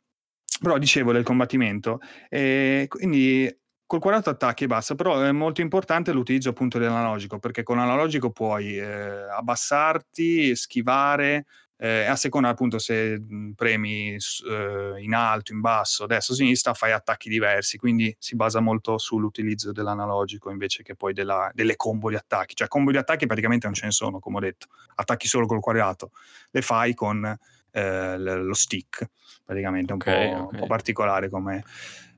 Però 0.60 0.76
dicevo 0.78 1.12
del 1.12 1.22
combattimento, 1.22 2.00
e 2.28 2.86
quindi 2.88 3.48
col 3.88 4.00
40 4.00 4.30
attacchi 4.30 4.64
e 4.64 4.66
basta, 4.66 4.94
però 4.94 5.20
è 5.22 5.32
molto 5.32 5.62
importante 5.62 6.12
l'utilizzo 6.12 6.50
appunto 6.50 6.78
dell'analogico, 6.78 7.38
perché 7.38 7.62
con 7.62 7.76
l'analogico 7.76 8.30
puoi 8.30 8.76
eh, 8.76 9.30
abbassarti, 9.30 10.54
schivare, 10.56 11.46
eh, 11.80 12.06
a 12.06 12.16
seconda 12.16 12.48
appunto 12.48 12.78
se 12.78 13.18
mhmm, 13.18 13.52
premi 13.52 14.16
eh, 14.16 14.94
in 14.98 15.14
alto, 15.14 15.52
in 15.52 15.60
basso, 15.60 16.06
destra 16.06 16.34
o 16.34 16.36
sinistra, 16.36 16.74
fai 16.74 16.92
attacchi 16.92 17.28
diversi, 17.28 17.78
quindi 17.78 18.14
si 18.18 18.34
basa 18.34 18.58
molto 18.58 18.98
sull'utilizzo 18.98 19.70
dell'analogico 19.70 20.50
invece 20.50 20.82
che 20.82 20.96
poi 20.96 21.12
della, 21.12 21.50
delle 21.54 21.76
combo 21.76 22.10
di 22.10 22.16
attacchi, 22.16 22.56
cioè 22.56 22.66
combo 22.66 22.90
di 22.90 22.96
attacchi 22.96 23.26
praticamente 23.26 23.66
non 23.66 23.74
ce 23.74 23.86
ne 23.86 23.92
sono, 23.92 24.18
come 24.18 24.38
ho 24.38 24.40
detto, 24.40 24.66
attacchi 24.96 25.28
solo 25.28 25.46
col 25.46 25.60
quadrato, 25.60 26.10
le 26.50 26.62
fai 26.62 26.94
con 26.94 27.38
eh, 27.70 28.18
lo 28.18 28.54
stick, 28.54 29.08
praticamente 29.44 29.92
okay, 29.92 30.26
un, 30.26 30.30
po', 30.30 30.42
okay. 30.42 30.54
un 30.54 30.60
po' 30.60 30.66
particolare 30.66 31.28
come... 31.28 31.64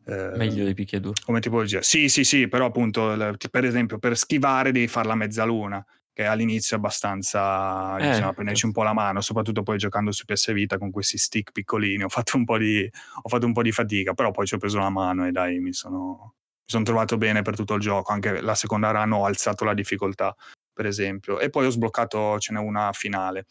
Eh, 0.07 0.33
Meglio 0.37 0.65
dei 0.65 0.75
picchiaduro. 0.75 1.21
Come 1.23 1.41
tipologia. 1.41 1.83
Sì, 1.83 2.09
sì, 2.09 2.25
sì, 2.25 2.49
però 2.49 2.65
appunto, 2.65 3.37
per 3.51 3.65
esempio, 3.65 3.99
per 3.99 4.17
schivare 4.17 4.73
devi 4.73 4.89
fare 4.89 5.07
la 5.07 5.15
mezzaluna 5.15 5.85
che 6.21 6.27
all'inizio 6.27 6.77
è 6.77 6.79
abbastanza 6.79 7.97
eh, 7.97 8.09
bisogna 8.11 8.35
prenderci 8.35 8.67
un 8.67 8.73
po' 8.73 8.83
la 8.83 8.93
mano, 8.93 9.23
soprattutto 9.23 9.63
poi 9.63 9.79
giocando 9.79 10.13
su 10.13 10.27
PS 10.27 10.53
Vita 10.53 10.77
con 10.77 10.91
questi 10.91 11.17
stick 11.17 11.51
piccolini, 11.51 12.03
ho 12.03 12.11
fatto 12.11 12.37
un 12.37 12.45
po' 12.45 12.59
di, 12.59 12.87
fatto 13.25 13.47
un 13.47 13.55
po 13.55 13.63
di 13.63 13.73
fatica, 13.73 14.13
però 14.13 14.31
poi 14.31 14.47
ci 14.47 14.53
ho 14.53 14.59
preso 14.59 14.79
la 14.79 14.91
mano 14.91 15.27
e 15.27 15.31
dai, 15.31 15.61
mi 15.61 15.73
sono, 15.73 16.35
mi 16.35 16.67
sono 16.67 16.85
trovato 16.85 17.17
bene 17.17 17.41
per 17.41 17.57
tutto 17.57 17.73
il 17.73 17.81
gioco, 17.81 18.13
anche 18.13 18.43
la 18.43 18.55
seconda 18.55 18.91
run 18.91 19.13
ho 19.13 19.25
alzato 19.25 19.65
la 19.65 19.73
difficoltà, 19.73 20.37
per 20.75 20.85
esempio, 20.85 21.41
e 21.41 21.49
poi 21.49 21.65
ho 21.65 21.71
sbloccato, 21.71 22.39
ce 22.39 22.53
n'è 22.53 22.59
una 22.59 22.93
finale, 22.93 23.47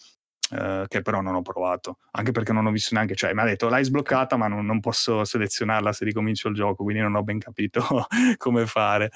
Uh, 0.49 0.87
che 0.87 1.03
però 1.03 1.21
non 1.21 1.35
ho 1.35 1.43
provato, 1.43 1.99
anche 2.13 2.31
perché 2.31 2.51
non 2.51 2.65
ho 2.65 2.71
visto 2.71 2.95
neanche, 2.95 3.13
cioè 3.13 3.35
mi 3.35 3.41
ha 3.41 3.43
detto 3.43 3.69
l'hai 3.69 3.83
sbloccata 3.83 4.35
ma 4.35 4.47
non, 4.47 4.65
non 4.65 4.79
posso 4.79 5.23
selezionarla 5.23 5.93
se 5.93 6.05
ricomincio 6.05 6.47
il 6.47 6.55
gioco, 6.55 6.83
quindi 6.83 7.03
non 7.03 7.13
ho 7.13 7.21
ben 7.21 7.37
capito 7.37 7.85
come 8.37 8.65
fare. 8.65 9.11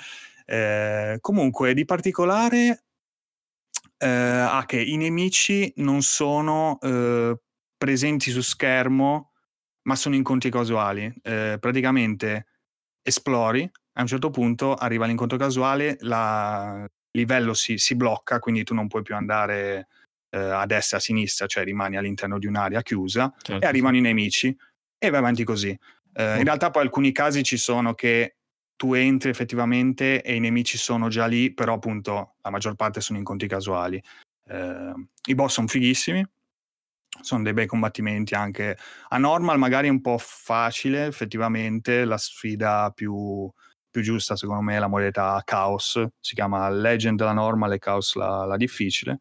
Eh, 0.46 1.18
comunque 1.22 1.74
di 1.74 1.86
particolare 1.86 2.84
eh, 3.98 4.08
ha 4.08 4.64
che 4.66 4.82
i 4.82 4.98
nemici 4.98 5.72
non 5.78 6.02
sono 6.02 6.80
eh, 6.82 7.38
presenti 7.78 8.32
su 8.32 8.42
schermo, 8.42 9.32
ma 9.84 9.96
sono 9.96 10.16
incontri 10.16 10.50
casuali. 10.50 11.14
Eh, 11.22 11.58
praticamente 11.60 12.48
esplori, 13.02 13.70
a 13.94 14.02
un 14.02 14.08
certo 14.08 14.30
punto 14.30 14.74
arriva 14.74 15.06
l'incontro 15.06 15.38
casuale, 15.38 15.98
il 16.00 16.90
livello 17.12 17.54
si, 17.54 17.78
si, 17.78 17.96
blocca, 17.96 18.40
quindi 18.40 18.64
tu 18.64 18.74
non 18.74 18.88
puoi 18.88 19.04
più 19.04 19.16
andare 19.16 19.88
eh, 20.30 20.40
a 20.40 20.66
destra, 20.66 20.98
a 20.98 21.02
sinistra, 21.02 21.46
cioè 21.46 21.64
rimani 21.64 21.98
all'interno 21.98 22.40
di 22.40 22.48
un'area 22.48 22.82
chiusa 22.82 23.34
certo, 23.42 23.64
e 23.64 23.68
arrivano 23.68 23.98
i 23.98 24.02
nemici 24.02 24.56
e 24.98 25.10
vai 25.10 25.20
avanti 25.20 25.44
così. 25.44 25.78
Uh, 26.16 26.38
in 26.38 26.44
realtà 26.44 26.70
poi 26.70 26.84
alcuni 26.84 27.12
casi 27.12 27.42
ci 27.44 27.58
sono 27.58 27.96
che 27.96 28.36
tu 28.76 28.94
entri 28.94 29.30
effettivamente 29.30 30.22
e 30.22 30.36
i 30.36 30.40
nemici 30.40 30.78
sono 30.78 31.08
già 31.08 31.26
lì, 31.26 31.54
però 31.54 31.74
appunto 31.74 32.36
la 32.42 32.50
maggior 32.50 32.76
parte 32.76 33.02
sono 33.02 33.18
incontri 33.18 33.48
casuali. 33.48 34.02
Eh, 34.46 34.94
I 35.28 35.36
boss 35.36 35.54
sono 35.54 35.68
fighissimi, 35.68 36.26
sono 37.22 37.44
dei 37.44 37.54
bei 37.54 37.68
combattimenti 37.68 38.34
anche 38.36 38.78
a 39.10 39.18
normal, 39.18 39.58
magari 39.58 39.90
un 39.90 40.02
po' 40.02 40.18
facile 40.18 41.06
effettivamente, 41.06 42.06
la 42.06 42.18
sfida 42.18 42.92
più, 42.94 43.50
più 43.90 44.02
giusta 44.02 44.36
secondo 44.36 44.62
me 44.62 44.76
è 44.76 44.80
la 44.80 44.88
modalità 44.88 45.42
Chaos, 45.46 46.04
si 46.20 46.36
chiama 46.36 46.70
Legend 46.70 47.22
la 47.22 47.34
normal 47.34 47.74
e 47.74 47.80
Chaos 47.80 48.16
la, 48.16 48.46
la 48.46 48.58
difficile. 48.58 49.20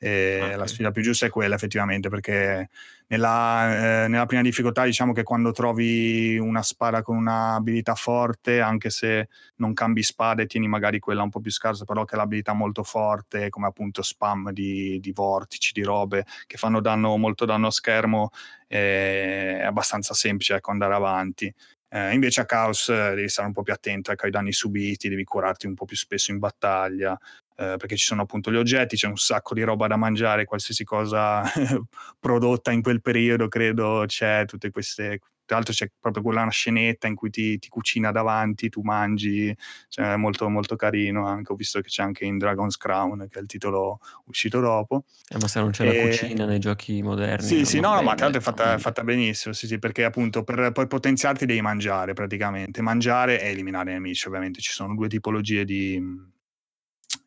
E 0.00 0.40
okay. 0.42 0.56
La 0.56 0.66
sfida 0.66 0.90
più 0.92 1.02
giusta 1.02 1.26
è 1.26 1.30
quella 1.30 1.56
effettivamente 1.56 2.08
perché 2.08 2.68
nella, 3.08 4.04
eh, 4.04 4.08
nella, 4.08 4.26
prima 4.26 4.42
difficoltà 4.42 4.84
diciamo 4.84 5.12
che 5.12 5.22
quando 5.22 5.52
trovi 5.52 6.38
una 6.38 6.62
spada 6.62 7.02
con 7.02 7.16
un'abilità 7.16 7.94
forte, 7.94 8.60
anche 8.60 8.90
se 8.90 9.28
non 9.56 9.72
cambi 9.72 10.02
spade, 10.02 10.46
tieni 10.46 10.68
magari 10.68 10.98
quella 10.98 11.22
un 11.22 11.30
po' 11.30 11.40
più 11.40 11.50
scarsa, 11.50 11.84
però 11.84 12.04
che 12.04 12.14
è 12.14 12.18
l'abilità 12.18 12.52
molto 12.52 12.82
forte, 12.82 13.48
come 13.48 13.66
appunto 13.66 14.02
spam 14.02 14.52
di, 14.52 14.98
di 15.00 15.12
vortici, 15.12 15.72
di 15.72 15.82
robe 15.82 16.24
che 16.46 16.58
fanno 16.58 16.80
danno, 16.80 17.16
molto 17.16 17.44
danno 17.44 17.68
a 17.68 17.70
schermo, 17.70 18.30
eh, 18.66 19.58
è 19.58 19.64
abbastanza 19.64 20.14
semplice 20.14 20.54
ecco, 20.56 20.70
andare 20.70 20.94
avanti. 20.94 21.52
Eh, 21.90 22.12
invece 22.12 22.42
a 22.42 22.44
Chaos 22.44 22.90
eh, 22.90 23.14
devi 23.14 23.28
stare 23.30 23.46
un 23.46 23.54
po' 23.54 23.62
più 23.62 23.72
attento 23.72 24.12
ecco, 24.12 24.26
ai 24.26 24.30
danni 24.30 24.52
subiti, 24.52 25.08
devi 25.08 25.24
curarti 25.24 25.66
un 25.66 25.74
po' 25.74 25.86
più 25.86 25.96
spesso 25.96 26.30
in 26.30 26.38
battaglia, 26.38 27.18
eh, 27.60 27.74
perché 27.76 27.96
ci 27.96 28.04
sono 28.04 28.22
appunto 28.22 28.52
gli 28.52 28.56
oggetti, 28.56 28.94
c'è 28.94 29.08
un 29.08 29.16
sacco 29.16 29.52
di 29.52 29.62
roba 29.62 29.88
da 29.88 29.96
mangiare, 29.96 30.44
qualsiasi 30.44 30.84
cosa 30.84 31.42
prodotta 32.20 32.70
in 32.70 32.82
quel 32.82 33.02
periodo, 33.02 33.48
credo 33.48 34.04
c'è 34.06 34.44
tutte 34.46 34.70
queste... 34.70 35.18
Tra 35.48 35.56
l'altro 35.56 35.72
c'è 35.72 35.90
proprio 35.98 36.22
quella 36.22 36.42
una 36.42 36.50
scenetta 36.50 37.06
in 37.06 37.14
cui 37.14 37.30
ti, 37.30 37.58
ti 37.58 37.70
cucina 37.70 38.12
davanti, 38.12 38.68
tu 38.68 38.82
mangi, 38.82 39.56
cioè, 39.88 40.12
è 40.12 40.16
molto, 40.16 40.46
molto 40.50 40.76
carino 40.76 41.26
anche, 41.26 41.52
ho 41.52 41.56
visto 41.56 41.80
che 41.80 41.88
c'è 41.88 42.02
anche 42.02 42.26
in 42.26 42.36
Dragon's 42.36 42.76
Crown, 42.76 43.26
che 43.30 43.38
è 43.38 43.40
il 43.40 43.48
titolo 43.48 43.98
uscito 44.26 44.60
dopo. 44.60 45.04
Eh, 45.26 45.38
ma 45.40 45.48
se 45.48 45.60
non 45.60 45.70
c'è 45.70 45.88
e... 45.88 45.96
la 45.96 46.02
cucina 46.02 46.44
nei 46.44 46.58
giochi 46.58 47.00
moderni... 47.00 47.46
Sì, 47.46 47.64
sì, 47.64 47.80
no, 47.80 48.02
ma 48.02 48.14
tra 48.14 48.28
l'altro 48.28 48.42
è 48.42 48.44
fatta, 48.44 48.74
è 48.74 48.78
fatta, 48.78 49.02
benissimo, 49.02 49.54
sì, 49.54 49.66
sì, 49.66 49.78
perché 49.78 50.04
appunto 50.04 50.44
per 50.44 50.70
poi 50.70 50.86
potenziarti 50.86 51.46
devi 51.46 51.62
mangiare 51.62 52.12
praticamente, 52.12 52.82
mangiare 52.82 53.40
e 53.40 53.48
eliminare 53.48 53.92
i 53.92 53.94
nemici, 53.94 54.28
ovviamente 54.28 54.60
ci 54.60 54.70
sono 54.70 54.94
due 54.94 55.08
tipologie 55.08 55.64
di 55.64 56.36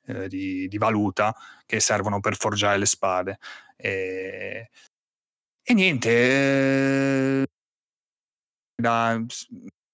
eh, 0.05 0.27
di, 0.27 0.67
di, 0.67 0.77
valuta 0.77 1.35
che 1.65 1.79
servono 1.79 2.19
per 2.19 2.35
forgiare 2.35 2.77
le 2.77 2.85
spade. 2.85 3.39
E, 3.75 4.69
e 5.63 5.73
niente, 5.73 7.41
eh, 7.41 7.47
da, 8.75 9.23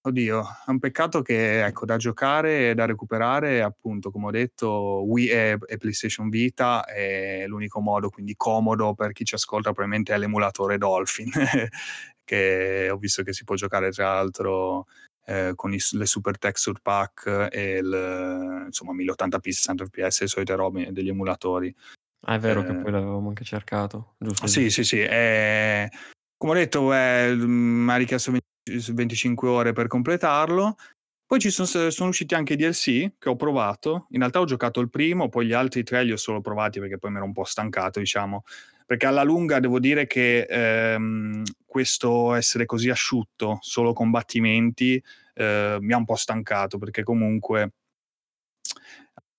oddio, 0.07 0.41
è 0.65 0.69
un 0.69 0.79
peccato 0.79 1.21
che 1.21 1.65
ecco, 1.65 1.85
da 1.85 1.97
giocare 1.97 2.69
e 2.71 2.75
da 2.75 2.85
recuperare, 2.85 3.61
appunto, 3.61 4.11
come 4.11 4.27
ho 4.27 4.31
detto, 4.31 5.03
Wii 5.05 5.27
e, 5.27 5.57
e 5.67 5.77
PlayStation 5.77 6.29
Vita 6.29 6.85
è 6.85 7.45
l'unico 7.47 7.79
modo, 7.79 8.09
quindi 8.09 8.35
comodo 8.35 8.93
per 8.93 9.11
chi 9.11 9.25
ci 9.25 9.35
ascolta, 9.35 9.71
probabilmente 9.71 10.13
è 10.13 10.17
l'emulatore 10.17 10.77
Dolphin, 10.77 11.31
che 12.23 12.89
ho 12.89 12.97
visto 12.97 13.23
che 13.23 13.33
si 13.33 13.43
può 13.43 13.55
giocare 13.55 13.91
tra 13.91 14.13
l'altro 14.15 14.87
eh, 15.27 15.51
con 15.55 15.73
i, 15.73 15.77
le 15.91 16.05
super 16.05 16.37
texture 16.37 16.79
pack 16.81 17.49
e 17.51 17.77
il 17.79 18.63
insomma 18.67 18.93
1080p 18.93 19.49
60 19.49 19.85
fps 19.85 20.21
le 20.21 20.27
solite 20.27 20.55
robe 20.55 20.91
degli 20.91 21.09
emulatori 21.09 21.73
ah, 22.21 22.35
è 22.35 22.39
vero 22.39 22.61
eh, 22.61 22.65
che 22.65 22.75
poi 22.75 22.91
l'avevamo 22.91 23.27
anche 23.27 23.43
cercato 23.43 24.15
giusto? 24.17 24.47
sì 24.47 24.69
sì 24.69 24.85
sì 24.85 24.99
è, 24.99 25.87
come 26.37 26.53
ho 26.53 26.55
detto 26.55 26.81
mi 26.87 27.91
ha 27.91 27.95
richiesto 27.97 28.31
20, 28.31 28.93
25 28.93 29.49
ore 29.49 29.73
per 29.73 29.87
completarlo 29.87 30.77
poi 31.27 31.39
ci 31.39 31.49
sono, 31.49 31.89
sono, 31.89 32.09
usciti 32.09 32.35
anche 32.35 32.53
i 32.53 32.55
DLC 32.55 33.11
che 33.19 33.27
ho 33.27 33.35
provato. 33.35 34.07
In 34.11 34.19
realtà 34.19 34.39
ho 34.39 34.45
giocato 34.45 34.79
il 34.79 34.89
primo, 34.89 35.27
poi 35.27 35.47
gli 35.47 35.51
altri 35.51 35.83
tre 35.83 36.05
li 36.05 36.13
ho 36.13 36.17
solo 36.17 36.39
provati 36.39 36.79
perché 36.79 36.97
poi 36.97 37.11
mi 37.11 37.17
ero 37.17 37.25
un 37.25 37.33
po' 37.33 37.43
stancato, 37.43 37.99
diciamo. 37.99 38.45
Perché 38.85 39.07
alla 39.07 39.23
lunga 39.23 39.59
devo 39.59 39.81
dire 39.81 40.07
che 40.07 40.47
ehm, 40.49 41.43
questo 41.77 42.33
essere 42.33 42.65
così 42.65 42.89
asciutto, 42.89 43.59
solo 43.61 43.93
combattimenti, 43.93 45.01
eh, 45.35 45.77
mi 45.79 45.93
ha 45.93 45.97
un 45.97 46.05
po' 46.05 46.15
stancato 46.15 46.79
perché 46.79 47.03
comunque 47.03 47.73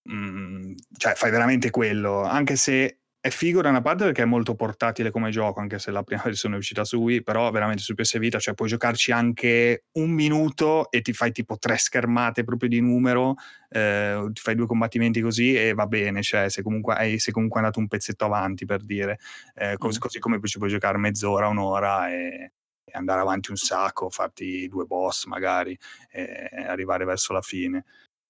mm, 0.08 0.74
cioè 0.96 1.14
fai 1.14 1.32
veramente 1.32 1.70
quello, 1.70 2.22
anche 2.22 2.54
se 2.54 2.98
è 3.20 3.30
figo 3.30 3.60
da 3.60 3.68
una 3.68 3.80
parte 3.80 4.04
perché 4.04 4.22
è 4.22 4.26
molto 4.26 4.54
portatile 4.54 5.10
come 5.10 5.30
gioco, 5.30 5.58
anche 5.58 5.78
se 5.78 5.90
la 5.90 6.02
prima 6.02 6.22
versione 6.24 6.54
è 6.54 6.58
uscita 6.58 6.84
su 6.84 6.98
Wii, 6.98 7.22
però 7.22 7.50
veramente 7.50 7.82
su 7.82 7.94
PS 7.94 8.18
Vita, 8.18 8.38
cioè 8.38 8.54
puoi 8.54 8.68
giocarci 8.68 9.10
anche 9.10 9.84
un 9.92 10.10
minuto 10.10 10.90
e 10.90 11.00
ti 11.02 11.12
fai 11.12 11.32
tipo 11.32 11.58
tre 11.58 11.76
schermate 11.76 12.44
proprio 12.44 12.68
di 12.68 12.80
numero, 12.80 13.34
eh, 13.70 14.28
ti 14.32 14.40
fai 14.40 14.54
due 14.54 14.66
combattimenti 14.66 15.20
così 15.20 15.54
e 15.54 15.74
va 15.74 15.86
bene, 15.86 16.22
cioè 16.22 16.48
sei 16.48 16.62
comunque, 16.62 16.94
hai, 16.94 17.18
sei 17.18 17.32
comunque 17.32 17.58
andato 17.60 17.80
un 17.80 17.88
pezzetto 17.88 18.24
avanti 18.24 18.64
per 18.64 18.84
dire, 18.84 19.18
eh, 19.54 19.76
così, 19.78 19.98
mm. 19.98 20.00
così, 20.00 20.18
come 20.20 20.38
ci 20.44 20.58
puoi 20.58 20.70
giocare 20.70 20.96
mezz'ora, 20.98 21.48
un'ora 21.48 22.10
e, 22.10 22.52
e, 22.84 22.92
andare 22.92 23.20
avanti 23.20 23.50
un 23.50 23.56
sacco, 23.56 24.10
farti 24.10 24.68
due 24.68 24.84
boss 24.84 25.24
magari 25.26 25.76
e 26.10 26.48
arrivare 26.66 27.04
verso 27.04 27.32
la 27.32 27.42
fine. 27.42 27.84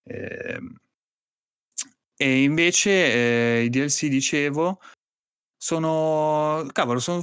Eh, 0.04 0.60
e 2.20 2.42
invece 2.42 2.90
eh, 3.60 3.62
i 3.62 3.70
DLC, 3.70 4.06
dicevo, 4.06 4.80
sono... 5.56 6.66
Cavolo, 6.72 6.98
sono, 6.98 7.22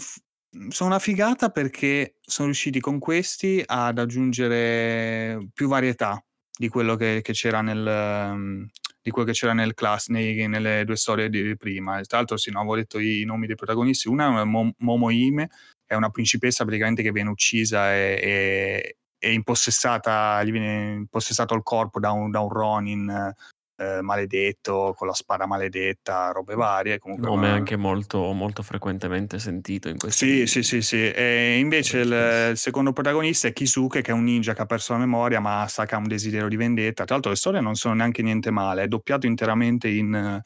sono 0.70 0.90
una 0.90 1.00
figata 1.00 1.50
perché 1.50 2.16
sono 2.22 2.48
riusciti 2.48 2.80
con 2.80 2.98
questi 2.98 3.62
ad 3.66 4.00
aggiungere 4.00 5.50
più 5.54 5.68
varietà 5.68 6.24
di 6.58 6.70
quello 6.70 6.96
che, 6.96 7.20
che 7.22 7.34
c'era 7.34 7.60
nel... 7.62 8.70
di 9.02 9.12
quello 9.12 9.28
che 9.28 9.34
c'era 9.34 9.52
nel 9.52 9.74
class, 9.74 10.08
nei, 10.08 10.48
nelle 10.48 10.86
due 10.86 10.96
storie 10.96 11.30
di 11.30 11.58
prima. 11.58 12.00
Tra 12.04 12.20
l'altro, 12.20 12.38
sì, 12.38 12.50
no, 12.52 12.60
avevo 12.60 12.78
detto 12.78 12.98
i 12.98 13.26
nomi 13.26 13.48
dei 13.48 13.56
protagonisti. 13.58 14.08
Una 14.08 14.42
è 14.42 14.46
Momo 14.46 15.10
Ime, 15.10 15.50
è 15.86 15.96
una 15.96 16.10
principessa 16.10 16.64
praticamente 16.64 17.04
che 17.04 17.12
viene 17.12 17.32
uccisa 17.32 17.94
e, 17.94 18.18
e, 18.24 18.98
e 19.20 19.34
impossessata, 19.34 20.42
gli 20.46 20.52
viene 20.52 20.94
impossessato 20.94 21.54
il 21.54 21.64
corpo 21.64 22.00
da 22.00 22.12
un, 22.12 22.32
da 22.32 22.40
un 22.40 22.50
Ronin 22.50 23.34
eh, 23.78 24.02
maledetto, 24.02 24.94
con 24.96 25.08
la 25.08 25.14
spada 25.14 25.46
maledetta, 25.46 26.32
robe 26.32 26.56
varie. 26.56 27.00
Comunque 27.00 27.28
Nome 27.28 27.48
una... 27.48 27.56
anche 27.56 27.76
molto, 27.76 28.32
molto 28.32 28.64
frequentemente 28.64 29.40
sentito 29.40 29.90
in 29.90 29.98
questi 29.98 30.46
Sì, 30.46 30.48
sì, 30.48 30.64
sì, 30.64 30.82
sì. 30.82 31.12
E 31.12 31.58
invece 31.58 32.00
il, 32.00 32.50
il, 32.52 32.58
secondo 32.58 32.94
protagonista 32.94 33.48
è 33.48 33.54
Kisuke, 33.54 34.02
che 34.02 34.12
è 34.12 34.14
un 34.14 34.24
ninja 34.24 34.54
che 34.54 34.62
ha 34.62 34.66
perso 34.66 34.94
la 34.94 35.00
memoria, 35.00 35.40
ma 35.40 35.68
sa 35.68 35.86
che 35.86 35.96
ha 35.96 35.98
un 35.98 36.08
desiderio 36.08 36.48
di 36.48 36.56
vendetta. 36.56 37.04
Tra 37.04 37.16
l'altro 37.16 37.32
le 37.32 37.38
storie 37.38 37.62
non 37.62 37.76
sono 37.76 37.96
neanche 37.96 38.22
niente 38.22 38.52
male, 38.52 38.84
è 38.84 38.88
doppiato 38.88 39.26
interamente 39.26 39.90
in, 39.90 40.42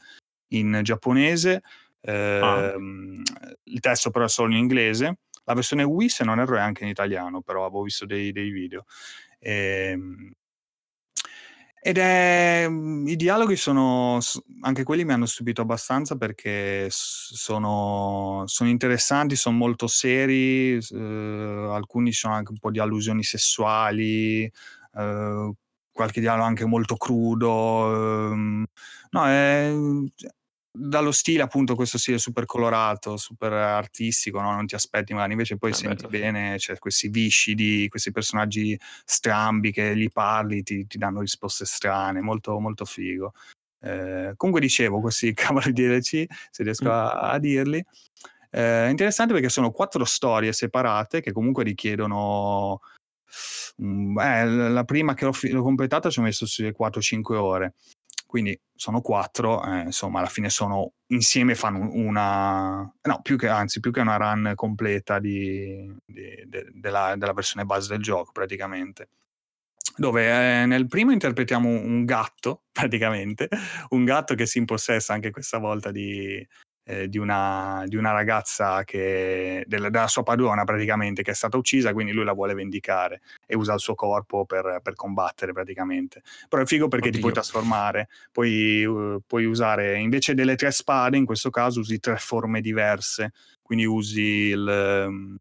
in 0.49 0.79
giapponese, 0.83 1.61
eh, 2.01 2.39
ah. 2.41 2.73
il 2.75 3.79
testo 3.79 4.09
però 4.09 4.25
è 4.25 4.29
solo 4.29 4.51
in 4.51 4.57
inglese. 4.57 5.19
La 5.43 5.55
versione 5.55 5.83
Wii, 5.83 6.09
se 6.09 6.23
non 6.23 6.39
erro, 6.39 6.57
è 6.57 6.59
anche 6.59 6.83
in 6.83 6.89
italiano, 6.89 7.41
però 7.41 7.65
avevo 7.65 7.81
visto 7.81 8.05
dei, 8.05 8.31
dei 8.31 8.49
video. 8.51 8.85
E, 9.39 9.91
ehm, 9.91 10.31
ed 11.81 11.97
è 11.97 12.67
mhmm, 12.69 13.07
i 13.07 13.15
dialoghi 13.15 13.55
sono 13.55 14.19
anche 14.61 14.83
quelli 14.83 15.05
mi 15.05 15.13
hanno 15.13 15.25
stupito 15.25 15.61
abbastanza 15.61 16.15
perché 16.17 16.87
sono 16.89 18.43
sono 18.47 18.69
interessanti, 18.69 19.35
son 19.35 19.57
molto 19.57 19.87
seri, 19.87 20.77
uhm, 20.91 21.69
alcuni 21.73 22.11
sono 22.11 22.33
anche 22.35 22.51
un 22.51 22.59
po' 22.59 22.71
di 22.71 22.79
allusioni 22.79 23.23
sessuali, 23.23 24.51
uhm, 24.93 25.53
qualche 25.91 26.19
dialogo 26.21 26.45
anche 26.45 26.65
molto 26.65 26.95
crudo, 26.97 27.49
uhm, 28.31 28.65
no, 29.11 29.25
è 29.27 29.71
dallo 30.71 31.11
stile 31.11 31.41
appunto 31.41 31.75
questo 31.75 31.97
stile 31.97 32.17
super 32.17 32.45
colorato, 32.45 33.17
super 33.17 33.51
artistico, 33.51 34.39
no? 34.39 34.53
non 34.53 34.67
ti 34.67 34.75
aspetti 34.75 35.13
magari, 35.13 35.31
invece 35.31 35.57
poi 35.57 35.71
ah, 35.71 35.73
senti 35.73 36.07
bello. 36.07 36.09
bene, 36.09 36.51
c'è 36.51 36.57
cioè, 36.59 36.77
questi 36.77 37.07
viscidi, 37.07 37.87
questi 37.89 38.11
personaggi 38.11 38.79
strambi 39.03 39.71
che 39.71 39.95
gli 39.95 40.09
parli, 40.09 40.61
ti, 40.63 40.85
ti 40.85 40.97
danno 40.97 41.21
risposte 41.21 41.65
strane, 41.65 42.21
molto, 42.21 42.59
molto 42.59 42.85
figo. 42.85 43.33
Eh, 43.81 44.33
comunque 44.35 44.61
dicevo, 44.61 44.99
questi 44.99 45.33
cavoli 45.33 45.73
di 45.73 45.87
DLC, 45.87 46.25
se 46.51 46.63
riesco 46.63 46.85
mm. 46.85 46.91
a, 46.91 47.11
a, 47.31 47.39
dirli, 47.39 47.83
eh, 48.51 48.85
è 48.85 48.89
interessante 48.89 49.33
perché 49.33 49.49
sono 49.49 49.71
quattro 49.71 50.05
storie 50.05 50.53
separate 50.53 51.21
che 51.21 51.31
comunque 51.31 51.63
richiedono... 51.63 52.81
Mm, 53.81 54.17
eh, 54.19 54.45
la 54.69 54.83
prima 54.83 55.13
che 55.13 55.25
ho, 55.25 55.31
l'ho 55.41 55.61
completata 55.61 56.09
ci 56.09 56.19
ho 56.19 56.23
messo 56.23 56.45
sulle 56.45 56.75
4-5 56.75 57.35
ore 57.35 57.73
quindi 58.29 58.55
sono 58.75 59.01
quattro, 59.01 59.65
eh, 59.65 59.85
insomma 59.85 60.19
alla 60.19 60.27
fine 60.27 60.51
sono 60.51 60.93
insieme 61.07 61.55
fanno 61.55 61.89
una, 61.91 62.81
no 63.01 63.21
più 63.23 63.35
che, 63.35 63.47
anzi 63.47 63.79
più 63.79 63.91
che 63.91 64.01
una 64.01 64.17
run 64.17 64.51
completa 64.53 65.17
di, 65.17 65.91
di, 66.05 66.43
de, 66.45 66.67
della, 66.71 67.15
della, 67.15 67.33
versione 67.33 67.65
base 67.65 67.89
del 67.89 68.03
gioco 68.03 68.31
praticamente. 68.31 69.09
Dove 69.95 70.61
eh, 70.61 70.65
nel 70.67 70.87
primo 70.87 71.11
interpretiamo 71.11 71.67
un 71.67 72.05
gatto, 72.05 72.65
praticamente, 72.71 73.49
un 73.89 74.05
gatto 74.05 74.35
che 74.35 74.45
si 74.45 74.59
impossessa 74.59 75.11
anche 75.11 75.31
questa 75.31 75.57
volta 75.57 75.89
di, 75.89 76.47
eh, 76.89 77.07
di, 77.07 77.19
una, 77.19 77.83
di, 77.85 77.95
una, 77.97 78.11
ragazza 78.11 78.83
che, 78.83 79.63
del, 79.67 79.91
della 79.91 80.07
sua 80.07 80.23
padrona 80.23 80.63
praticamente 80.63 81.21
che 81.21 81.31
è 81.31 81.35
stata 81.35 81.55
uccisa, 81.55 81.93
quindi 81.93 82.11
lui 82.11 82.23
la 82.23 82.33
vuole 82.33 82.55
vendicare 82.55 83.21
e 83.45 83.55
usa 83.55 83.75
il 83.75 83.79
suo 83.79 83.93
corpo 83.93 84.43
per, 84.45 84.79
per 84.81 84.95
combattere 84.95 85.53
praticamente. 85.53 86.23
Però 86.47 86.63
è 86.63 86.65
figo 86.65 86.87
perché 86.87 87.09
Oddio. 87.09 87.17
ti 87.17 87.21
puoi 87.21 87.33
trasformare, 87.33 88.09
puoi, 88.31 88.83
uh, 88.85 89.21
puoi 89.27 89.45
usare 89.45 89.99
invece 89.99 90.33
delle 90.33 90.55
tre 90.55 90.71
spade, 90.71 91.15
in 91.15 91.25
questo 91.25 91.51
caso 91.51 91.79
usi 91.79 91.99
tre 91.99 92.17
forme 92.17 92.59
diverse, 92.59 93.33
quindi 93.61 93.85
usi 93.85 94.21
il, 94.21 95.05
mm, 95.09 95.35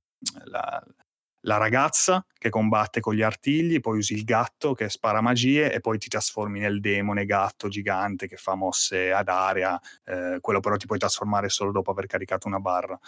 la, 0.44 0.84
la 1.43 1.57
ragazza 1.57 2.24
che 2.36 2.51
combatte 2.51 3.01
con 3.01 3.14
gli 3.14 3.22
artigli, 3.22 3.80
poi 3.80 3.99
usi 3.99 4.14
il 4.14 4.24
gatto 4.24 4.74
che 4.74 4.89
spara 4.89 5.20
magie 5.20 5.72
e 5.72 5.80
poi 5.80 5.99
ti 5.99 6.09
trasformi 6.09 6.61
nel 6.61 6.80
demone 6.80 7.24
gatto 7.24 7.68
gigante 7.68 8.26
che 8.26 8.36
fa 8.36 8.55
mosse 8.55 9.12
ad 9.12 9.28
area, 9.28 9.80
eh, 10.05 10.39
quello 10.41 10.61
però 10.61 10.76
ti 10.76 10.86
puoi 10.86 10.99
trasformare 10.99 11.49
solo 11.49 11.72
dopo 11.72 11.91
aver 11.91 12.07
caricato 12.07 12.49
una 12.49 12.61
barra. 12.61 12.99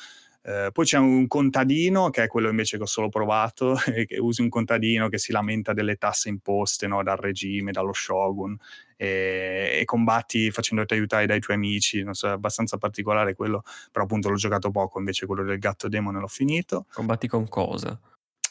Eh, 0.43 0.70
poi 0.72 0.85
c'è 0.87 0.97
un 0.97 1.26
contadino, 1.26 2.09
che 2.09 2.24
è 2.24 2.26
quello 2.26 2.49
invece 2.49 2.78
che 2.78 2.85
ho 2.85 2.87
solo 2.87 3.09
provato, 3.09 3.76
che 4.07 4.18
usi 4.18 4.41
un 4.41 4.49
contadino 4.49 5.09
che 5.09 5.18
si 5.18 5.33
lamenta 5.33 5.72
delle 5.74 5.97
tasse 5.97 6.28
imposte 6.31 6.87
no, 6.87 7.03
dal 7.03 7.18
regime, 7.18 7.72
dallo 7.72 7.93
shogun, 7.93 8.57
e, 8.97 9.78
e 9.81 9.85
combatti 9.85 10.51
facendoti 10.51 10.95
aiutare 10.95 11.26
dai 11.26 11.41
tuoi 11.41 11.57
amici. 11.57 12.03
Non 12.03 12.14
so, 12.14 12.28
è 12.28 12.31
abbastanza 12.31 12.78
particolare 12.78 13.35
quello, 13.35 13.62
però 13.93 14.05
appunto 14.05 14.31
l'ho 14.31 14.37
giocato 14.37 14.70
poco, 14.70 14.99
invece 14.99 15.26
quello 15.26 15.45
del 15.45 15.59
gatto 15.59 15.89
demone 15.89 16.20
l'ho 16.20 16.26
finito. 16.26 16.87
Combatti 16.91 17.28
con 17.28 17.47
cosa? 17.49 17.99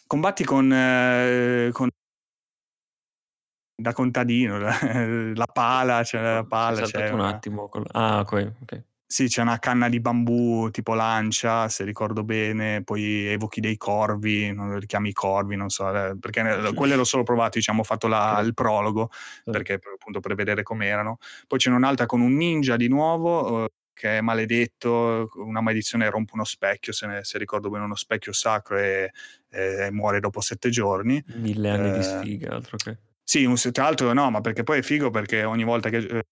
Combatti 0.09 0.43
con, 0.43 0.73
eh, 0.73 1.69
con 1.71 1.87
da 3.79 3.93
contadino, 3.93 4.57
la, 4.57 4.75
la 5.35 5.45
pala, 5.45 6.01
c'è 6.01 6.19
la 6.19 6.43
pala. 6.43 6.81
C'è 6.81 7.11
un 7.11 7.21
attimo. 7.21 7.69
Ah, 7.91 8.19
ok, 8.19 8.53
ok. 8.63 8.83
Sì, 9.05 9.27
c'è 9.27 9.41
una 9.41 9.57
canna 9.57 9.87
di 9.87 9.99
bambù 9.99 10.69
tipo 10.71 10.93
lancia, 10.93 11.67
se 11.67 11.83
ricordo 11.83 12.23
bene, 12.23 12.83
poi 12.83 13.25
evochi 13.27 13.59
dei 13.59 13.77
corvi, 13.77 14.51
non 14.53 14.79
richiami 14.79 15.09
i 15.09 15.13
corvi, 15.13 15.55
non 15.55 15.69
so, 15.69 15.89
eh, 15.89 16.15
perché 16.19 16.43
sì. 16.67 16.73
quelle 16.75 16.95
l'ho 16.95 17.03
solo 17.03 17.23
provato, 17.23 17.57
diciamo, 17.57 17.81
ho 17.81 17.83
fatto 17.83 18.07
la, 18.07 18.33
okay. 18.33 18.45
il 18.45 18.53
prologo, 18.53 19.09
sì. 19.11 19.49
perché 19.49 19.79
appunto 19.93 20.19
per 20.19 20.35
vedere 20.35 20.61
com'erano. 20.61 21.17
Poi 21.47 21.57
c'è 21.57 21.71
un'altra 21.71 22.05
con 22.05 22.21
un 22.21 22.35
ninja 22.35 22.75
di 22.75 22.87
nuovo, 22.87 23.65
eh, 23.65 23.69
che 23.99 24.19
è 24.19 24.21
maledetto, 24.21 25.29
una 25.33 25.59
maledizione 25.59 26.09
rompe 26.09 26.31
uno 26.35 26.45
specchio, 26.45 26.93
se, 26.93 27.05
ne, 27.05 27.23
se 27.25 27.37
ricordo 27.37 27.69
bene 27.69 27.83
uno 27.83 27.97
specchio 27.97 28.31
sacro 28.31 28.77
e, 28.77 29.11
e, 29.49 29.89
muore 29.91 30.21
dopo 30.21 30.39
sette 30.39 30.69
giorni. 30.69 31.21
Mille 31.35 31.69
anni 31.69 31.89
eh, 31.89 31.97
di 31.97 32.03
sfiga, 32.03 32.55
altro 32.55 32.77
che. 32.77 32.97
Sì, 33.21 33.43
un, 33.43 33.55
tra 33.55 33.83
l'altro 33.83 34.13
no, 34.13 34.31
ma 34.31 34.39
perché 34.39 34.63
poi 34.63 34.79
è 34.79 34.81
figo 34.81 35.09
perché 35.09 35.43
ogni 35.43 35.65
volta 35.65 35.89
che, 35.89 35.97
eh, 35.97 36.25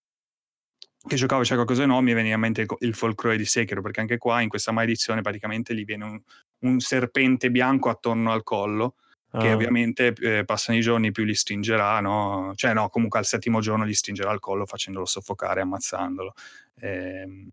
che 1.06 1.16
giocavo 1.16 1.42
c'è 1.42 1.56
qualcosa 1.56 1.82
di 1.82 1.88
nuovo 1.88 2.00
mi 2.00 2.14
veniva 2.14 2.36
in 2.36 2.40
mente 2.40 2.62
il, 2.62 2.68
il 2.78 2.94
folklore 2.94 3.36
di 3.36 3.44
Sekiro, 3.44 3.82
perché 3.82 4.00
anche 4.00 4.16
qua 4.16 4.40
in 4.40 4.48
questa 4.48 4.72
maledizione 4.72 5.20
praticamente 5.20 5.74
gli 5.74 5.84
viene 5.84 6.04
un, 6.04 6.20
un 6.60 6.80
serpente 6.80 7.50
bianco 7.50 7.90
attorno 7.90 8.32
al 8.32 8.42
collo, 8.42 8.94
che 9.30 9.50
ah. 9.50 9.54
ovviamente 9.54 10.14
eh, 10.18 10.44
passano 10.46 10.78
i 10.78 10.80
giorni 10.80 11.12
più 11.12 11.24
li 11.24 11.34
stringerà, 11.34 12.00
no? 12.00 12.52
Cioè 12.54 12.72
no, 12.72 12.88
comunque 12.88 13.18
al 13.18 13.26
settimo 13.26 13.60
giorno 13.60 13.84
gli 13.84 13.92
stringerà 13.92 14.32
il 14.32 14.40
collo 14.40 14.64
facendolo 14.64 15.04
soffocare, 15.04 15.60
ammazzandolo. 15.60 16.32
Eh, 16.80 17.48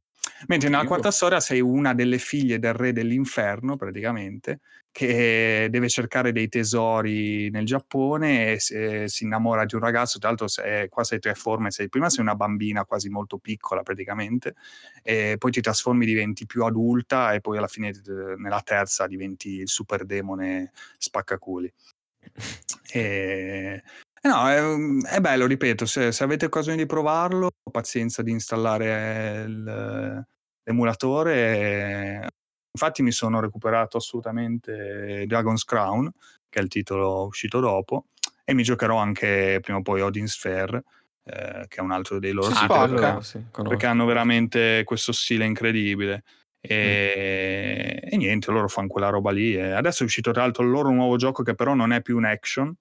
Mentre 0.47 0.69
nella 0.69 0.85
quarta 0.85 1.11
storia 1.11 1.39
sei 1.39 1.61
una 1.61 1.93
delle 1.93 2.17
figlie 2.17 2.59
del 2.59 2.73
re 2.73 2.93
dell'inferno, 2.93 3.75
praticamente, 3.75 4.59
che 4.91 5.67
deve 5.69 5.89
cercare 5.89 6.31
dei 6.31 6.47
tesori 6.47 7.49
nel 7.49 7.65
Giappone 7.65 8.53
e 8.53 8.59
si, 8.59 9.03
si 9.07 9.23
innamora 9.25 9.65
di 9.65 9.75
un 9.75 9.81
ragazzo, 9.81 10.19
tra 10.19 10.29
l'altro 10.29 10.47
sei, 10.47 10.87
qua 10.87 11.03
sei 11.03 11.19
tre 11.19 11.33
forme, 11.35 11.71
sei, 11.71 11.89
prima 11.89 12.09
sei 12.09 12.23
una 12.23 12.35
bambina 12.35 12.85
quasi 12.85 13.09
molto 13.09 13.37
piccola 13.37 13.81
praticamente, 13.81 14.55
e 15.03 15.35
poi 15.37 15.51
ti 15.51 15.61
trasformi, 15.61 16.05
diventi 16.05 16.45
più 16.45 16.63
adulta 16.63 17.33
e 17.33 17.41
poi 17.41 17.57
alla 17.57 17.67
fine 17.67 17.91
nella 18.37 18.61
terza 18.61 19.07
diventi 19.07 19.49
il 19.55 19.67
super 19.67 20.05
demone 20.05 20.71
spaccaculi. 20.97 21.73
E, 22.95 23.81
eh 24.25 24.27
no, 24.27 24.49
è, 24.49 25.17
è 25.17 25.21
bello, 25.21 25.45
ripeto, 25.45 25.85
se, 25.85 26.11
se, 26.11 26.23
avete 26.23 26.45
occasione 26.45 26.77
di 26.77 26.87
provarlo, 26.87 27.51
pazienza 27.71 28.23
di 28.23 28.31
installare 28.31 29.43
il, 29.45 30.25
l'emulatore. 30.63 32.27
Infatti 32.71 33.03
mi 33.03 33.11
sono 33.11 33.39
recuperato 33.39 33.97
assolutamente 33.97 35.25
Dragon's 35.27 35.63
Crown, 35.63 36.11
che 36.49 36.59
è 36.59 36.63
il 36.63 36.69
titolo 36.69 37.25
uscito 37.25 37.59
dopo, 37.59 38.05
e 38.43 38.55
mi 38.55 38.63
giocherò 38.63 38.97
anche 38.97 39.59
prima 39.61 39.77
o 39.77 39.83
poi 39.83 40.01
Odin 40.01 40.27
Sphere, 40.27 40.83
eh, 41.23 41.65
che 41.67 41.77
è 41.77 41.81
un 41.81 41.91
altro 41.91 42.17
dei 42.17 42.31
loro 42.31 42.47
Ci 42.47 42.55
siti, 42.55 42.65
spacca. 42.65 43.21
Sì, 43.21 43.43
perché 43.51 43.85
hanno 43.85 44.05
veramente 44.05 44.81
questo 44.85 45.11
stile 45.11 45.45
incredibile. 45.45 46.23
Mm. 46.65 46.71
E, 46.71 47.99
e 48.01 48.17
niente, 48.17 48.49
loro 48.49 48.67
fanno 48.69 48.87
quella 48.87 49.09
roba 49.09 49.29
lì. 49.29 49.53
E 49.53 49.69
adesso 49.69 50.01
è 50.01 50.07
uscito 50.07 50.31
tra 50.31 50.41
l'altro 50.41 50.63
il 50.63 50.71
loro 50.71 50.89
nuovo 50.89 51.15
gioco 51.15 51.43
che 51.43 51.53
però 51.53 51.75
non 51.75 51.93
è 51.93 52.01
più 52.01 52.17
un 52.17 52.25
action, 52.25 52.75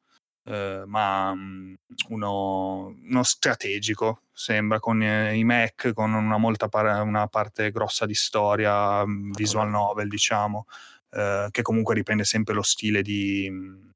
eh, 0.44 0.84
ma 0.86 1.34
mm, 1.34 1.74
uno, 2.10 2.94
uno 3.02 3.22
strategico, 3.22 4.22
sembra, 4.32 4.78
con 4.78 5.02
eh, 5.02 5.36
i 5.36 5.44
mech, 5.44 5.92
con 5.92 6.12
una, 6.12 6.36
molta 6.38 6.68
par- 6.68 7.02
una 7.02 7.26
parte 7.28 7.70
grossa 7.70 8.06
di 8.06 8.14
storia, 8.14 9.04
mm, 9.06 9.32
visual 9.32 9.68
novel, 9.70 10.08
diciamo, 10.08 10.66
eh, 11.10 11.48
che 11.50 11.62
comunque 11.62 11.94
riprende 11.94 12.24
sempre 12.24 12.54
lo 12.54 12.62
stile 12.62 13.02
di, 13.02 13.48
mm, 13.50 13.88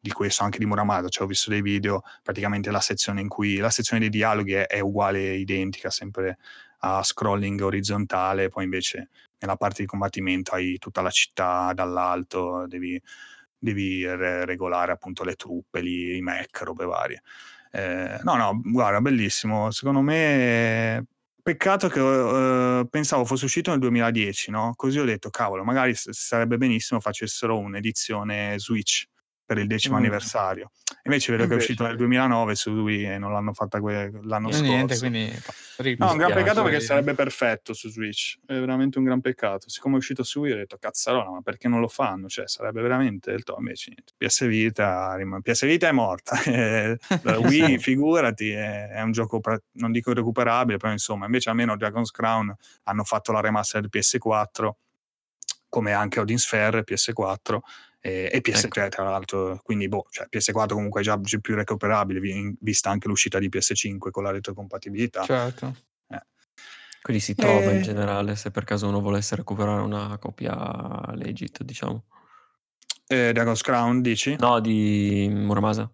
di 0.00 0.10
questo, 0.12 0.44
anche 0.44 0.58
di 0.58 0.66
Muramasa. 0.66 1.08
Cioè, 1.08 1.24
ho 1.24 1.28
visto 1.28 1.50
dei 1.50 1.62
video, 1.62 2.02
praticamente 2.22 2.70
la 2.70 2.80
sezione 2.80 3.20
in 3.20 3.28
cui 3.28 3.56
la 3.56 3.70
sezione 3.70 4.00
dei 4.00 4.10
dialoghi 4.10 4.52
è, 4.52 4.66
è 4.66 4.80
uguale, 4.80 5.34
identica, 5.34 5.90
sempre 5.90 6.38
a 6.84 7.02
scrolling 7.02 7.60
orizzontale, 7.60 8.48
poi 8.48 8.64
invece 8.64 9.08
nella 9.38 9.56
parte 9.56 9.82
di 9.82 9.88
combattimento 9.88 10.52
hai 10.52 10.78
tutta 10.78 11.00
la 11.00 11.10
città 11.10 11.72
dall'alto, 11.74 12.66
devi, 12.66 13.00
devi 13.62 14.04
re- 14.04 14.44
regolare 14.44 14.92
appunto 14.92 15.22
le 15.22 15.34
truppe, 15.36 15.80
lì, 15.80 16.16
i 16.16 16.20
mech, 16.20 16.60
robe 16.62 16.84
varie. 16.84 17.22
Eh, 17.70 18.18
no, 18.24 18.34
no, 18.36 18.60
guarda, 18.62 19.00
bellissimo. 19.00 19.70
Secondo 19.70 20.00
me, 20.00 21.06
peccato 21.42 21.88
che 21.88 22.00
uh, 22.00 22.88
pensavo 22.88 23.24
fosse 23.24 23.44
uscito 23.44 23.70
nel 23.70 23.78
2010, 23.78 24.50
no? 24.50 24.72
Così 24.76 24.98
ho 24.98 25.04
detto, 25.04 25.30
cavolo, 25.30 25.64
magari 25.64 25.94
s- 25.94 26.10
sarebbe 26.10 26.56
benissimo 26.58 27.00
facessero 27.00 27.58
un'edizione 27.58 28.58
Switch 28.58 29.04
per 29.44 29.58
il 29.58 29.66
decimo 29.66 29.94
mm. 29.94 29.98
anniversario. 29.98 30.70
Invece 31.04 31.32
vedo 31.32 31.46
che 31.48 31.54
è 31.54 31.56
uscito 31.56 31.84
nel 31.84 31.96
2009 31.96 32.54
su 32.54 32.70
Wii 32.70 33.06
e 33.06 33.18
non 33.18 33.32
l'hanno 33.32 33.52
fatta 33.52 33.80
que- 33.80 34.12
l'anno 34.22 34.52
scorso. 34.52 34.70
Niente, 34.70 34.98
quindi... 34.98 35.32
No, 35.98 36.12
un 36.12 36.16
gran 36.16 36.32
peccato 36.32 36.62
perché 36.62 36.78
sarebbe 36.78 37.14
perfetto 37.14 37.74
su 37.74 37.88
Switch. 37.88 38.38
È 38.46 38.52
veramente 38.52 38.98
un 38.98 39.04
gran 39.04 39.20
peccato. 39.20 39.68
Siccome 39.68 39.96
è 39.96 39.98
uscito 39.98 40.22
su 40.22 40.40
Wii 40.40 40.52
ho 40.52 40.56
detto, 40.56 40.76
cazzarola, 40.78 41.30
ma 41.30 41.40
perché 41.40 41.66
non 41.66 41.80
lo 41.80 41.88
fanno? 41.88 42.28
Cioè, 42.28 42.46
sarebbe 42.46 42.82
veramente 42.82 43.32
il 43.32 43.42
top. 43.42 43.58
Invece 43.58 43.92
niente. 43.94 44.12
PS 44.16 44.46
Vita, 44.46 45.16
PS 45.42 45.66
Vita 45.66 45.88
è 45.88 45.92
morta. 45.92 46.36
La 47.22 47.38
Wii, 47.38 47.78
figurati, 47.78 48.50
è, 48.50 48.90
è, 48.90 49.00
un 49.00 49.10
gioco, 49.10 49.40
pra- 49.40 49.60
non 49.72 49.90
dico 49.90 50.12
recuperabile, 50.12 50.76
però 50.76 50.92
insomma, 50.92 51.24
invece 51.24 51.50
almeno 51.50 51.76
Dragon's 51.76 52.12
Crown 52.12 52.54
hanno 52.84 53.04
fatto 53.04 53.32
la 53.32 53.40
remaster 53.40 53.80
del 53.80 53.90
PS4, 53.92 54.70
come 55.72 55.92
anche 55.92 56.20
Odin 56.20 56.36
Sphere 56.36 56.84
PS4 56.84 57.58
e, 57.98 58.28
e 58.30 58.42
PS3 58.44 58.64
ecco. 58.64 58.88
tra 58.90 59.04
l'altro, 59.04 59.58
quindi 59.64 59.88
boh, 59.88 60.04
cioè 60.10 60.26
PS4 60.30 60.74
comunque 60.74 61.00
è 61.00 61.04
già 61.04 61.18
più 61.40 61.54
recuperabile 61.54 62.20
vista 62.60 62.90
anche 62.90 63.08
l'uscita 63.08 63.38
di 63.38 63.48
PS5 63.48 64.10
con 64.10 64.22
la 64.22 64.32
retrocompatibilità. 64.32 65.24
Certo. 65.24 65.74
Eh. 66.08 66.22
Quindi 67.00 67.22
si 67.22 67.34
trova 67.34 67.70
e... 67.70 67.76
in 67.76 67.82
generale 67.82 68.36
se 68.36 68.50
per 68.50 68.64
caso 68.64 68.86
uno 68.86 69.00
volesse 69.00 69.34
recuperare 69.34 69.80
una 69.80 70.18
copia 70.18 71.10
legit, 71.14 71.62
diciamo. 71.62 72.04
Eh, 73.06 73.32
Dragon's 73.32 73.62
Crown 73.62 74.02
dici? 74.02 74.36
No, 74.38 74.60
di 74.60 75.26
Muramasa. 75.32 75.90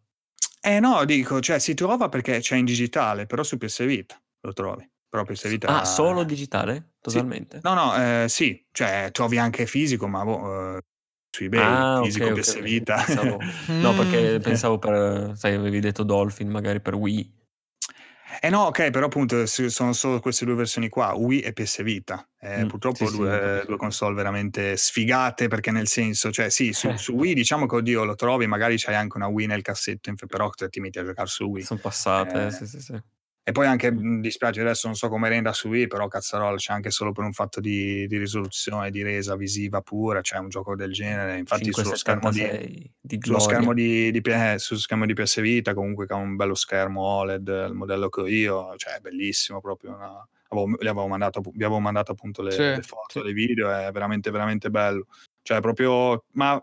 Eh 0.61 0.81
no, 0.81 1.05
dico, 1.05 1.39
cioè 1.39 1.61
si 1.61 1.75
trova 1.75 2.09
perché 2.09 2.41
c'è 2.41 2.57
in 2.57 2.65
digitale, 2.65 3.27
però 3.27 3.45
su 3.45 3.57
PS 3.57 3.85
Vita 3.85 4.21
lo 4.41 4.53
trovi. 4.53 4.91
Però 5.09 5.25
PS 5.25 5.49
Vita... 5.49 5.81
Ah, 5.81 5.85
solo 5.85 6.23
digitale? 6.23 6.95
Totalmente? 7.01 7.57
Sì. 7.57 7.63
No, 7.65 7.75
no, 7.75 7.97
eh, 7.97 8.29
sì, 8.29 8.67
cioè 8.73 9.09
trovi 9.11 9.39
anche 9.39 9.65
fisico, 9.67 10.07
ma 10.07 10.23
boh, 10.23 10.77
eh, 10.77 10.81
su 11.31 11.45
eBay, 11.45 11.61
ah, 11.61 12.01
fisico 12.03 12.27
okay, 12.27 12.41
okay. 12.41 12.63
Vita. 12.63 13.03
Pensavo... 13.05 13.39
no, 13.81 13.95
perché 13.95 14.39
pensavo 14.41 14.79
per, 14.79 15.33
sai, 15.35 15.55
avevi 15.55 15.81
detto 15.81 16.03
Dolphin 16.03 16.49
magari 16.49 16.81
per 16.81 16.95
Wii. 16.95 17.37
Eh 18.41 18.51
no, 18.51 18.65
ok, 18.65 18.91
però 18.91 19.07
appunto 19.07 19.47
sono 19.47 19.93
solo 19.93 20.21
queste 20.21 20.45
due 20.45 20.55
versioni 20.55 20.89
qua, 20.89 21.15
Wii 21.15 21.41
e 21.41 21.53
PS 21.53 21.83
Vita. 21.83 22.29
Eh, 22.39 22.65
mm, 22.65 22.69
purtroppo 22.69 23.07
sì, 23.07 23.17
due, 23.17 23.59
sì, 23.63 23.67
due, 23.67 23.77
console 23.77 24.15
veramente 24.15 24.77
sfigate 24.77 25.49
perché 25.49 25.73
nel 25.73 25.89
senso, 25.89 26.31
cioè 26.31 26.51
sì, 26.51 26.73
su, 26.73 26.91
su, 26.97 27.13
Wii 27.15 27.35
diciamo 27.35 27.67
che 27.67 27.77
oddio 27.77 28.05
lo 28.05 28.15
trovi, 28.15 28.47
magari 28.47 28.77
c'hai 28.79 28.95
anche 28.95 29.17
una 29.17 29.27
Wii 29.27 29.47
nel 29.47 29.63
cassetto, 29.63 30.13
però 30.27 30.51
ti 30.51 30.81
metti 30.81 30.99
a 30.99 31.05
giocare 31.05 31.29
su 31.29 31.45
Wii. 31.45 31.65
Sono 31.65 31.81
passate, 31.81 32.47
eh, 32.47 32.51
sì, 32.51 32.67
sì, 32.67 32.81
sì. 32.81 33.03
E 33.49 33.53
poi 33.53 33.65
anche, 33.65 33.91
mi 33.91 34.21
dispiace 34.21 34.61
adesso, 34.61 34.89
non 34.89 34.95
so 34.95 35.09
come 35.09 35.31
renda 35.31 35.55
su 35.55 35.69
Wii, 35.69 35.87
però 35.87 36.07
cazzarola 36.07 36.59
c'è 36.59 36.75
anche 36.75 36.91
solo 36.91 37.13
per 37.13 37.25
un 37.25 37.33
fatto 37.33 37.61
di, 37.61 38.07
di 38.07 38.19
risoluzione, 38.19 38.91
di 38.91 39.01
resa 39.01 39.37
visiva 39.37 39.81
pura, 39.81 40.21
c'è 40.21 40.35
cioè 40.35 40.41
un 40.41 40.51
gioco 40.51 40.77
del 40.77 40.93
genere. 40.93 41.39
Infatti 41.39 41.73
sullo 41.73 41.97
schermo 41.97 42.31
di, 42.31 42.93
di 43.01 43.19
sullo 43.23 43.39
schermo 43.39 43.73
di, 43.73 44.11
di, 44.11 44.21
eh, 44.23 44.59
sullo 44.59 44.79
schermo 44.79 45.07
di 45.07 45.15
PS 45.15 45.41
Vita, 45.41 45.73
comunque 45.73 46.07
che 46.07 46.13
ha 46.13 46.17
un 46.17 46.37
bello 46.37 46.55
schermo 46.55 47.01
OLED, 47.01 47.69
il 47.71 47.73
modello 47.73 48.11
che 48.11 48.21
ho 48.21 48.27
io, 48.27 48.77
cioè 48.77 48.97
è 48.97 49.01
bellissimo 49.01 49.63
proprio. 49.63 49.95
Una, 49.95 50.29
avevo, 50.49 50.77
gli 50.79 50.87
avevo 50.87 51.07
mandato, 51.07 51.41
vi 51.41 51.65
avevo 51.65 51.81
mandato 51.81 52.13
appunto 52.13 52.43
le, 52.43 52.51
sì, 52.51 52.61
le 52.61 52.83
foto, 52.83 53.21
sì. 53.21 53.23
le 53.23 53.33
video, 53.33 53.71
è 53.71 53.91
veramente, 53.91 54.31
veramente 54.31 54.69
bello. 54.69 55.07
Cioè 55.41 55.63
proprio, 55.63 56.27
ma 56.33 56.63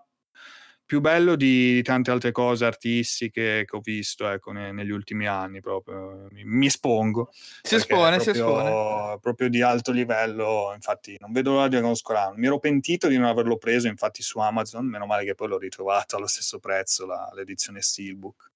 più 0.85 1.01
bello 1.01 1.35
di, 1.35 1.73
di, 1.73 1.81
tante 1.81 2.11
altre 2.11 2.31
cose 2.31 2.65
artistiche 2.65 3.65
che 3.65 3.75
ho 3.75 3.79
visto 3.79 4.29
ecco, 4.29 4.51
ne, 4.51 4.71
negli 4.71 4.91
ultimi 4.91 5.27
anni 5.27 5.59
proprio 5.59 6.27
mi, 6.31 6.43
mi 6.43 6.67
espongo 6.67 7.29
si 7.61 7.75
espone 7.75 8.17
proprio, 8.17 8.21
si 8.21 8.29
espone. 8.29 9.19
proprio 9.19 9.49
di 9.49 9.61
alto 9.61 9.91
livello 9.91 10.71
infatti 10.73 11.15
non 11.19 11.31
vedo 11.31 11.53
l'ora 11.53 11.67
di 11.67 11.79
conoscere 11.79 12.33
mi 12.35 12.45
ero 12.45 12.59
pentito 12.59 13.07
di 13.07 13.17
non 13.17 13.27
averlo 13.27 13.57
preso 13.57 13.87
infatti 13.87 14.21
su 14.21 14.39
Amazon 14.39 14.85
meno 14.85 15.05
male 15.05 15.25
che 15.25 15.33
poi 15.33 15.47
l'ho 15.47 15.57
ritrovato 15.57 16.15
allo 16.15 16.27
stesso 16.27 16.59
prezzo 16.59 17.05
la, 17.05 17.29
l'edizione 17.33 17.81
Steelbook. 17.81 18.51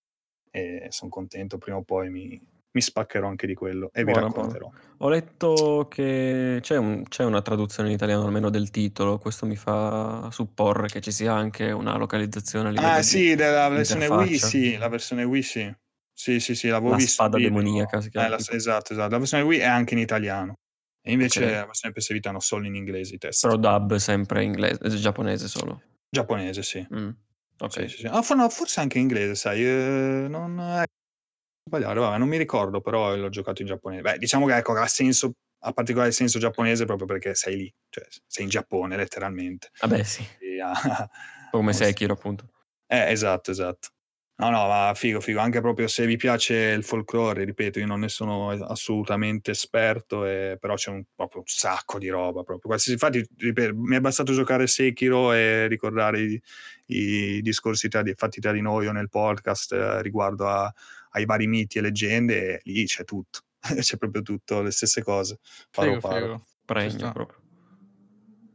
E 0.52 0.88
sono 0.90 1.12
contento 1.12 1.58
prima 1.60 1.78
o 1.78 1.84
poi 1.84 2.10
mi, 2.10 2.42
mi 2.72 2.82
spaccherò 2.82 3.28
anche 3.28 3.48
di 3.48 3.54
quello 3.54 3.90
e 3.92 4.04
buona, 4.04 4.20
vi 4.20 4.26
racconterò. 4.26 4.68
Buona. 4.68 4.96
Ho 4.98 5.10
letto 5.10 5.88
che 5.90 6.60
c'è, 6.62 6.78
un, 6.78 7.04
c'è, 7.08 7.24
una 7.24 7.42
traduzione 7.42 7.90
in 7.90 7.96
italiano 7.96 8.26
almeno 8.26 8.50
del 8.50 8.70
titolo, 8.70 9.18
questo 9.18 9.46
mi 9.46 9.56
fa 9.56 10.30
supporre 10.32 10.88
che 10.88 11.02
ci 11.02 11.12
sia 11.12 11.34
anche 11.34 11.72
una 11.72 11.98
localizzazione 11.98 12.78
a 12.78 12.96
Ah 12.96 13.02
sì, 13.02 13.36
della 13.36 13.68
versione 13.70 14.08
Wii 14.08 14.38
sì, 14.38 14.78
la 14.78 14.88
versione 14.88 15.24
Wii 15.24 15.42
sì. 15.42 15.74
Sì, 16.14 16.42
sì, 16.42 16.54
sì, 16.54 16.68
l'avevo 16.68 16.90
la 16.90 16.98
visto. 16.98 17.12
spada 17.12 17.38
demoniaca 17.38 18.02
si 18.02 18.10
chiama. 18.10 18.28
Eh, 18.28 18.30
la, 18.30 18.38
esatto, 18.38 18.92
esatto. 18.92 19.10
La 19.10 19.18
versione 19.20 19.44
Wii 19.44 19.60
è 19.60 19.66
anche 19.66 19.94
in 19.94 20.02
italiano. 20.02 20.56
E 21.02 21.14
invece 21.14 21.40
okay. 21.40 21.56
la 21.56 21.66
versione 21.66 21.94
PS 21.94 22.12
Vita 22.12 22.28
hanno 22.28 22.42
solo 22.42 22.68
in 22.68 22.76
inglese 22.76 23.16
i 23.16 23.18
test. 23.18 23.48
Però 23.48 23.56
dub 23.56 23.96
sempre 23.96 24.44
in 24.44 24.50
inglese, 24.50 24.90
giapponese 24.98 25.48
solo. 25.48 25.82
Giapponese, 26.10 26.62
sì. 26.62 26.86
Mm. 26.94 27.10
Ok. 27.60 27.72
Sì, 27.72 27.88
sì, 27.88 27.98
sì. 28.00 28.10
No, 28.10 28.22
forse 28.50 28.82
anche 28.82 28.98
in 28.98 29.04
inglese, 29.04 29.36
sai, 29.36 29.66
eh, 29.66 30.28
non 30.28 30.84
sbagliare, 31.70 32.00
vabbè, 32.00 32.18
non 32.18 32.28
mi 32.28 32.38
ricordo, 32.38 32.82
però 32.82 33.16
l'ho 33.16 33.30
giocato 33.30 33.62
in 33.62 33.68
giapponese. 33.68 34.02
Beh, 34.02 34.18
diciamo 34.18 34.48
che 34.48 34.56
ecco, 34.56 34.74
ha 34.74 34.88
senso, 34.88 35.34
ha 35.60 35.72
particolare 35.72 36.12
senso 36.12 36.40
giapponese 36.40 36.86
proprio 36.86 37.08
perché 37.08 37.36
sei 37.36 37.56
lì, 37.56 37.74
cioè 37.90 38.06
sei 38.26 38.44
in 38.46 38.50
Giappone 38.50 38.98
letteralmente. 38.98 39.70
Vabbè, 39.80 40.04
sì. 40.04 40.26
E, 40.42 40.60
ah, 40.60 41.10
Come 41.52 41.74
Sekiro, 41.74 42.14
appunto. 42.14 42.50
Eh, 42.88 43.12
esatto, 43.12 43.52
esatto. 43.52 43.90
No, 44.40 44.50
no, 44.52 44.68
ma 44.68 44.94
figo, 44.96 45.20
figo. 45.20 45.40
Anche 45.40 45.60
proprio 45.60 45.88
se 45.88 46.06
vi 46.06 46.16
piace 46.16 46.56
il 46.56 46.86
folklore, 46.86 47.44
ripeto, 47.44 47.80
io 47.80 47.86
non 47.86 48.00
ne 48.00 48.08
sono 48.08 48.52
assolutamente 48.52 49.52
esperto, 49.52 50.26
e, 50.26 50.56
però 50.58 50.76
c'è 50.76 50.92
un, 50.92 51.04
proprio 51.14 51.42
un 51.42 51.48
sacco 51.48 52.00
di 52.00 52.08
roba. 52.08 52.44
Proprio. 52.44 52.74
Infatti, 52.88 53.28
ripeto, 53.38 53.76
mi 53.76 53.98
è 53.98 54.00
bastato 54.00 54.32
giocare 54.32 54.68
Sekiro 54.68 55.34
e 55.34 55.68
ricordare 55.68 56.22
i, 56.22 56.42
i 56.86 57.42
discorsi 57.42 57.90
tra 57.90 58.02
di, 58.02 58.14
fatti 58.16 58.40
tra 58.40 58.54
di 58.54 58.62
noi 58.62 58.88
o 58.88 58.94
nel 58.94 59.10
podcast 59.10 59.74
eh, 59.74 60.02
riguardo 60.02 60.48
a, 60.48 60.74
ai 61.10 61.26
vari 61.26 61.48
miti 61.48 61.78
e 61.78 61.82
leggende, 61.82 62.56
e 62.58 62.62
lì 62.64 62.86
c'è 62.86 63.04
tutto. 63.04 63.40
c'è 63.80 63.98
proprio 63.98 64.22
tutto, 64.22 64.62
le 64.62 64.72
stesse 64.72 65.04
cose. 65.04 65.40
Paro 65.72 65.96
figo, 65.96 66.08
paro. 66.08 66.26
Figo. 66.26 66.46
Pregno 66.66 67.12
proprio. 67.12 67.42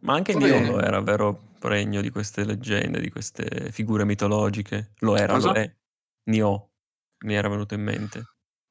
Ma 0.00 0.14
anche 0.14 0.34
Dio 0.34 0.60
lo 0.60 0.80
era, 0.80 1.00
vero? 1.00 1.52
Pregno 1.58 2.02
di 2.02 2.10
queste 2.10 2.44
leggende, 2.44 3.00
di 3.00 3.10
queste 3.10 3.70
figure 3.72 4.04
mitologiche. 4.04 4.92
Lo 4.98 5.16
era, 5.16 5.32
Cosa? 5.32 5.48
lo 5.48 5.54
è. 5.54 5.74
Nio 6.24 6.70
mi 7.24 7.34
era 7.34 7.48
venuto 7.48 7.74
in 7.74 7.82
mente. 7.82 8.24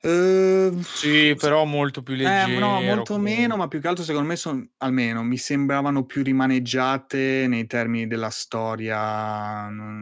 Uh, 0.04 0.82
sì, 0.82 1.34
però 1.40 1.64
molto 1.66 2.04
più 2.04 2.14
leggero. 2.14 2.52
Eh, 2.52 2.60
no, 2.60 2.82
molto 2.82 3.14
comunque. 3.14 3.36
meno, 3.36 3.56
ma 3.56 3.68
più 3.68 3.82
che 3.82 3.88
altro 3.88 4.04
secondo 4.04 4.28
me 4.28 4.36
sono, 4.36 4.64
almeno, 4.78 5.24
mi 5.24 5.38
sembravano 5.38 6.06
più 6.06 6.22
rimaneggiate 6.24 7.48
nei 7.48 7.66
termini 7.66 8.06
della 8.06 8.30
storia. 8.30 9.70
Non, 9.70 10.02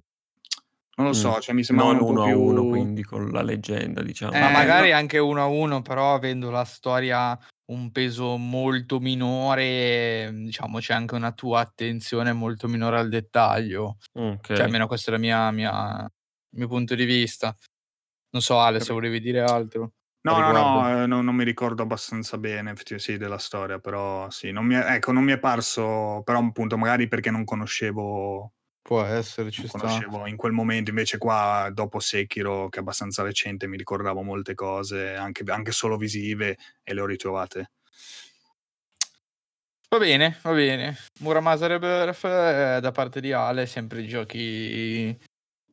non 1.02 1.12
lo 1.12 1.14
so, 1.18 1.36
Mm. 1.38 1.40
cioè 1.40 1.56
mi 1.56 1.64
sembravano 1.64 2.00
Non 2.00 2.08
un 2.08 2.12
uno 2.16 2.22
po' 2.22 2.28
più... 2.28 2.36
a 2.36 2.38
uno, 2.38 2.70
quindi 2.70 3.04
con 3.04 3.30
la 3.30 3.42
leggenda, 3.42 4.02
diciamo. 4.02 4.32
Eh, 4.34 4.40
Ma 4.40 4.50
magari 4.52 4.92
no. 4.92 4.96
anche 4.98 5.18
uno 5.18 5.42
a 5.42 5.46
uno, 5.46 5.82
però 5.82 6.14
avendo 6.14 6.50
la 6.50 6.64
storia 6.66 7.38
un 7.72 7.92
peso 7.92 8.36
molto 8.38 9.00
minore, 9.00 10.30
diciamo 10.34 10.80
c'è 10.80 10.94
anche 10.94 11.16
una 11.16 11.32
tua 11.32 11.62
attenzione 11.62 12.34
molto 12.34 12.68
minore 12.68 12.98
al 13.00 13.10
dettaglio. 13.10 13.98
Ok. 14.14 14.54
Cioè, 14.54 14.62
almeno 14.66 14.88
questo 14.88 15.10
è 15.10 15.14
la 15.14 15.20
mia, 15.20 15.52
mia- 15.52 16.04
il 16.04 16.58
mio 16.58 16.68
punto 16.68 16.96
di 16.96 17.06
vista. 17.06 17.56
Non 18.32 18.42
so, 18.42 18.60
Ale, 18.60 18.80
se 18.80 18.94
volevi 18.94 19.20
dire 19.20 19.42
altro. 19.42 19.92
No, 20.24 20.38
no, 20.38 20.52
no, 20.52 21.04
eh, 21.04 21.08
no, 21.08 21.22
non 21.22 21.34
mi 21.34 21.44
ricordo 21.44 21.82
abbastanza 21.82 22.38
bene, 22.38 22.72
effettivamente, 22.72 23.00
sì, 23.14 23.18
della 23.18 23.40
storia, 23.40 23.80
però 23.80 24.30
sì, 24.30 24.52
non 24.52 24.66
mi 24.66 24.76
è, 24.76 24.94
ecco, 24.96 25.12
non 25.12 25.24
mi 25.24 25.32
è 25.32 25.40
parso, 25.40 26.22
però 26.24 26.40
appunto 26.40 26.78
magari 26.78 27.08
perché 27.08 27.32
non 27.32 27.44
conoscevo 27.44 28.54
Può 28.82 29.04
essere, 29.04 29.52
ci 29.52 29.62
non 29.62 29.70
sta. 29.70 29.80
conoscevo 29.80 30.28
in 30.28 30.36
quel 30.36 30.52
momento, 30.52 30.90
invece 30.90 31.18
qua 31.18 31.70
dopo 31.72 32.00
Sekiro, 32.00 32.68
che 32.70 32.80
è 32.80 32.82
abbastanza 32.82 33.24
recente, 33.24 33.68
mi 33.68 33.78
ricordavo 33.78 34.22
molte 34.22 34.54
cose, 34.56 35.14
anche, 35.16 35.44
anche 35.48 35.72
solo 35.72 35.98
visive, 35.98 36.58
e 36.84 36.94
le 36.94 37.02
ho 37.02 37.06
ritrovate. 37.06 37.72
Va 39.90 39.98
bene, 39.98 40.38
va 40.42 40.54
bene. 40.54 40.98
Muramasa 41.20 41.68
Rebirth 41.68 42.24
eh, 42.24 42.80
da 42.82 42.92
parte 42.92 43.22
di 43.22 43.34
Ale, 43.34 43.66
sempre 43.66 44.06
giochi 44.06 45.18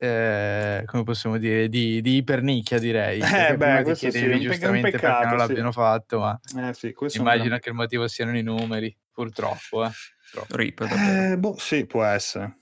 eh, 0.00 0.84
come 0.86 1.02
possiamo 1.02 1.38
dire, 1.38 1.68
di, 1.68 2.00
di 2.00 2.16
ipernicchia 2.16 2.78
direi. 2.78 3.20
Eh 3.48 3.56
beh, 3.56 3.82
ti 3.84 3.92
chiedevi 3.94 4.34
sì, 4.34 4.40
giustamente 4.40 4.90
peccato, 4.90 5.18
perché 5.18 5.26
non 5.26 5.40
sì. 5.40 5.46
l'abbiano 5.46 5.72
fatto, 5.72 6.18
ma 6.20 6.40
Eh 6.56 6.74
sì, 6.74 6.94
immagino 7.16 7.58
che 7.58 7.68
il 7.68 7.74
motivo 7.74 8.06
siano 8.06 8.36
i 8.36 8.42
numeri, 8.42 8.96
purtroppo. 9.10 9.84
Eh. 9.84 9.90
Purtroppo. 10.30 10.56
Rip. 10.56 10.80
Eh, 10.80 11.36
boh, 11.38 11.56
sì, 11.58 11.86
può 11.86 12.04
essere. 12.04 12.56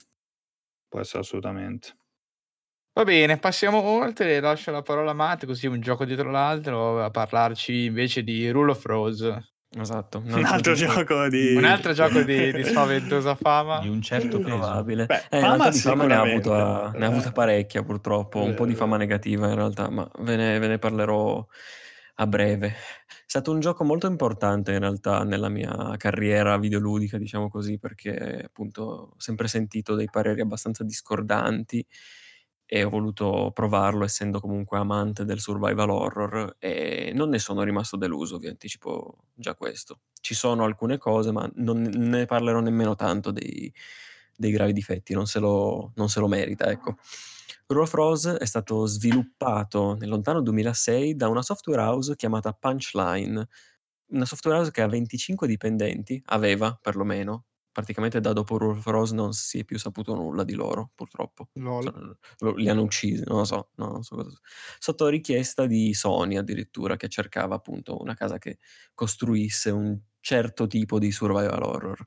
Può 0.87 0.99
essere 0.99 1.19
assolutamente. 1.19 1.95
Va 2.93 3.03
bene, 3.03 3.37
passiamo 3.37 3.79
oltre, 3.81 4.39
lascio 4.39 4.71
la 4.71 4.81
parola 4.81 5.11
a 5.11 5.13
Matt, 5.13 5.45
così 5.45 5.67
un 5.67 5.79
gioco 5.79 6.03
dietro 6.03 6.31
l'altro, 6.31 7.03
a 7.03 7.11
parlarci 7.11 7.85
invece 7.85 8.23
di 8.23 8.49
Rule 8.49 8.71
of 8.71 8.83
Rose. 8.85 9.51
Esatto. 9.77 10.23
Un 10.25 10.45
altro 10.45 10.73
gioco 10.73 11.27
di... 11.27 11.53
Un 11.55 11.65
altro 11.65 11.91
gioco 11.93 12.21
di, 12.21 12.51
di 12.53 12.63
spaventosa 12.63 13.35
fama. 13.35 13.81
Di 13.81 13.89
un 13.89 14.01
certo. 14.01 14.39
Probabile. 14.39 15.05
Beh, 15.05 15.25
Eh, 15.29 15.41
fama 15.41 15.71
fama 15.73 16.05
ne 16.05 16.15
ha, 16.15 16.21
avuta, 16.21 16.91
ne 16.95 17.05
ha 17.05 17.09
avuta 17.09 17.29
Eh. 17.29 17.33
parecchia 17.33 17.83
purtroppo, 17.83 18.41
un 18.41 18.55
po' 18.55 18.65
di 18.65 18.73
fama 18.73 18.97
negativa 18.97 19.47
in 19.47 19.55
realtà, 19.55 19.89
ma 19.91 20.09
ve 20.19 20.35
ne, 20.37 20.57
ve 20.57 20.67
ne 20.67 20.79
parlerò 20.79 21.45
a 22.19 22.27
breve. 22.27 22.67
È 22.69 22.73
stato 23.27 23.51
un 23.51 23.59
gioco 23.59 23.83
molto 23.83 24.07
importante 24.07 24.71
in 24.73 24.79
realtà 24.79 25.23
nella 25.23 25.49
mia 25.49 25.95
carriera 25.97 26.57
videoludica, 26.57 27.17
diciamo 27.17 27.49
così, 27.49 27.77
perché 27.77 28.43
appunto 28.45 28.81
ho 28.81 29.13
sempre 29.17 29.47
sentito 29.47 29.95
dei 29.95 30.09
pareri 30.09 30.41
abbastanza 30.41 30.83
discordanti 30.83 31.85
e 32.69 32.83
ho 32.83 32.89
voluto 32.89 33.51
provarlo 33.53 34.03
essendo 34.03 34.39
comunque 34.41 34.77
amante 34.77 35.23
del 35.25 35.39
survival 35.39 35.89
horror 35.89 36.55
e 36.59 37.11
non 37.15 37.29
ne 37.29 37.39
sono 37.39 37.63
rimasto 37.63 37.95
deluso, 37.97 38.37
vi 38.39 38.47
anticipo 38.47 39.19
già 39.35 39.55
questo. 39.55 40.01
Ci 40.19 40.33
sono 40.35 40.63
alcune 40.65 40.97
cose, 40.97 41.31
ma 41.31 41.49
non 41.55 41.81
ne 41.83 42.25
parlerò 42.25 42.59
nemmeno 42.59 42.95
tanto 42.95 43.31
dei, 43.31 43.71
dei 44.35 44.51
gravi 44.51 44.73
difetti, 44.73 45.13
non 45.13 45.27
se 45.27 45.39
lo, 45.39 45.91
non 45.95 46.09
se 46.09 46.19
lo 46.19 46.27
merita, 46.27 46.65
ecco. 46.69 46.97
Rule 47.67 47.83
of 47.83 47.93
Rose 47.93 48.37
è 48.37 48.45
stato 48.45 48.85
sviluppato 48.85 49.95
nel 49.95 50.07
lontano 50.09 50.41
2006 50.41 51.15
da 51.15 51.27
una 51.27 51.41
software 51.41 51.81
house 51.81 52.15
chiamata 52.15 52.53
Punchline, 52.53 53.47
una 54.11 54.25
software 54.25 54.57
house 54.57 54.71
che 54.71 54.81
ha 54.81 54.87
25 54.87 55.47
dipendenti, 55.47 56.21
aveva 56.27 56.77
perlomeno, 56.81 57.45
praticamente 57.71 58.21
da 58.21 58.31
dopo 58.33 58.57
Rule 58.57 58.77
of 58.79 58.85
Rose 58.85 59.13
non 59.13 59.33
si 59.33 59.59
è 59.59 59.63
più 59.65 59.77
saputo 59.77 60.15
nulla 60.15 60.43
di 60.45 60.53
loro, 60.53 60.91
purtroppo. 60.95 61.49
Lol. 61.55 61.83
Cioè, 61.83 61.93
lo- 62.39 62.55
li 62.55 62.69
hanno 62.69 62.83
uccisi, 62.83 63.23
non 63.25 63.39
lo 63.39 63.43
so, 63.43 63.71
no, 63.75 63.87
non 63.91 64.03
so 64.03 64.15
cosa- 64.15 64.39
sotto 64.79 65.07
richiesta 65.07 65.65
di 65.65 65.93
Sony 65.93 66.37
addirittura, 66.37 66.95
che 66.95 67.09
cercava 67.09 67.55
appunto 67.55 67.99
una 68.01 68.13
casa 68.15 68.37
che 68.37 68.59
costruisse 68.93 69.69
un 69.71 69.99
certo 70.21 70.67
tipo 70.67 70.99
di 70.99 71.11
survival 71.11 71.61
horror. 71.63 72.05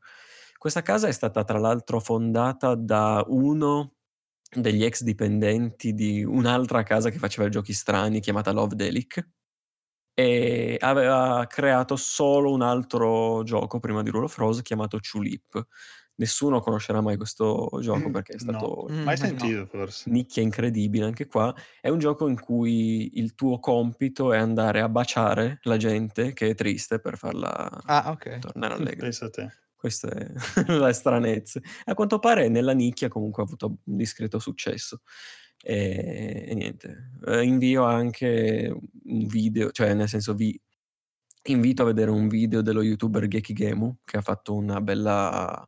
Questa 0.56 0.82
casa 0.82 1.08
è 1.08 1.12
stata 1.12 1.44
tra 1.44 1.58
l'altro 1.58 2.00
fondata 2.00 2.74
da 2.74 3.24
uno 3.28 3.96
degli 4.50 4.84
ex 4.84 5.02
dipendenti 5.02 5.94
di 5.94 6.24
un'altra 6.24 6.82
casa 6.82 7.10
che 7.10 7.18
faceva 7.18 7.48
giochi 7.48 7.72
strani 7.72 8.20
chiamata 8.20 8.52
Love 8.52 8.74
Delic 8.76 9.28
e 10.14 10.76
aveva 10.80 11.46
creato 11.48 11.96
solo 11.96 12.52
un 12.52 12.62
altro 12.62 13.42
gioco 13.44 13.78
prima 13.80 14.02
di 14.02 14.10
Rule 14.10 14.26
of 14.26 14.36
Rose 14.36 14.62
chiamato 14.62 14.98
Chulip. 15.00 15.62
Nessuno 16.16 16.60
conoscerà 16.60 17.00
mai 17.00 17.16
questo 17.16 17.68
gioco 17.80 18.10
perché 18.10 18.34
è 18.34 18.38
stato 18.38 18.90
Mm, 18.90 19.04
Mai 19.04 19.16
no. 19.38 19.50
sentito 19.50 19.66
forse. 19.66 20.10
nicchia 20.10 20.42
incredibile 20.42 21.04
anche 21.06 21.26
qua. 21.26 21.54
È 21.80 21.88
un 21.88 21.98
gioco 21.98 22.28
in 22.28 22.38
cui 22.40 23.18
il 23.18 23.34
tuo 23.34 23.58
compito 23.60 24.32
è 24.32 24.38
andare 24.38 24.80
a 24.80 24.88
baciare 24.88 25.58
la 25.62 25.76
gente 25.78 26.32
che 26.34 26.50
è 26.50 26.54
triste 26.54 27.00
per 27.00 27.16
farla 27.16 27.68
Ah, 27.86 28.12
ok. 28.12 28.26
tornare 28.38 28.74
allegra. 28.74 29.06
Pensa 29.06 29.26
a 29.26 29.30
te. 29.30 29.44
Queste 29.80 30.08
è 30.10 30.32
la 30.76 30.92
stranezza. 30.92 31.58
A 31.86 31.94
quanto 31.94 32.18
pare 32.18 32.50
nella 32.50 32.72
nicchia 32.72 33.08
comunque 33.08 33.42
ha 33.42 33.46
avuto 33.46 33.78
un 33.84 33.96
discreto 33.96 34.38
successo. 34.38 35.00
E, 35.62 36.44
e 36.48 36.54
niente, 36.54 37.12
Eh, 37.26 37.44
invio 37.44 37.84
anche 37.84 38.70
un 39.04 39.26
video, 39.26 39.70
cioè 39.70 39.94
nel 39.94 40.06
senso 40.08 40.34
vi 40.34 40.58
invito 41.44 41.80
a 41.82 41.86
vedere 41.86 42.10
un 42.10 42.28
video 42.28 42.60
dello 42.60 42.82
youtuber 42.82 43.26
Gekigemu 43.26 44.00
che 44.04 44.18
ha 44.18 44.20
fatto 44.20 44.54
una 44.54 44.82
bella, 44.82 45.66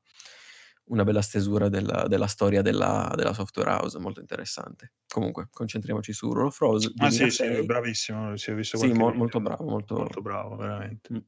una 0.85 1.05
bella 1.05 1.23
stesura 1.23 1.71
della, 1.71 2.07
della 2.07 2.27
storia 2.27 2.61
della, 2.61 3.11
della 3.17 3.33
software 3.33 3.71
house, 3.71 3.99
molto 3.99 4.21
interessante. 4.21 4.93
Comunque, 5.09 5.49
concentriamoci 5.51 6.13
su 6.13 6.31
Rule 6.35 6.49
of 6.49 6.59
Rose. 6.59 6.93
Ah 6.99 7.11
sì, 7.11 7.31
sì, 7.31 7.45
2006. 7.45 7.65
bravissimo, 7.67 8.37
si 8.37 8.51
è 8.51 8.55
visto 8.55 8.77
Sì, 8.77 8.93
mo- 8.93 9.15
molto 9.15 9.41
bravo, 9.41 9.65
molto, 9.65 9.95
Molto 9.95 10.21
bravo, 10.21 10.57
veramente. 10.57 11.15
Mm. 11.15 11.19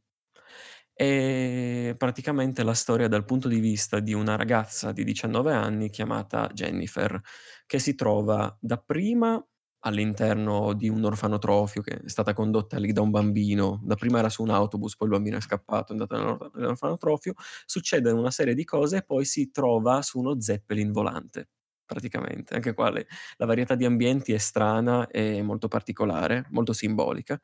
E 0.97 1.95
praticamente 1.99 2.62
la 2.62 2.74
storia 2.74 3.09
dal 3.09 3.24
punto 3.24 3.49
di 3.49 3.59
vista 3.59 3.99
di 3.99 4.12
una 4.12 4.36
ragazza 4.36 4.92
di 4.92 5.03
19 5.05 5.53
anni 5.53 5.90
chiamata 5.90 6.49
Jennifer, 6.53 7.20
che 7.66 7.78
si 7.80 7.95
trova 7.97 8.57
dapprima 8.61 9.45
all'interno 9.86 10.72
di 10.72 10.88
un 10.88 11.05
orfanotrofio 11.05 11.82
che 11.82 11.97
è 12.05 12.09
stata 12.09 12.32
condotta 12.32 12.78
lì 12.78 12.92
da 12.92 13.01
un 13.03 13.11
bambino. 13.11 13.80
Dapprima 13.84 14.18
era 14.20 14.28
su 14.30 14.42
un 14.42 14.51
autobus, 14.51 14.97
poi 14.97 15.09
il 15.09 15.14
bambino 15.14 15.36
è 15.36 15.40
scappato, 15.40 15.88
è 15.92 15.97
andato 15.97 16.16
nell'or- 16.16 16.51
nell'orfanotrofio. 16.55 17.34
Succede 17.66 18.11
una 18.12 18.30
serie 18.30 18.55
di 18.55 18.64
cose 18.64 18.99
e 18.99 19.03
poi 19.03 19.24
si 19.24 19.51
trova 19.51 20.01
su 20.01 20.18
uno 20.20 20.40
zeppelin 20.40 20.92
volante. 20.92 21.49
Praticamente, 21.84 22.55
anche 22.55 22.72
qua 22.72 22.88
le- 22.90 23.07
la 23.36 23.45
varietà 23.47 23.74
di 23.74 23.84
ambienti 23.84 24.32
è 24.32 24.38
strana 24.38 25.07
e 25.09 25.42
molto 25.42 25.68
particolare, 25.68 26.47
molto 26.51 26.72
simbolica. 26.72 27.38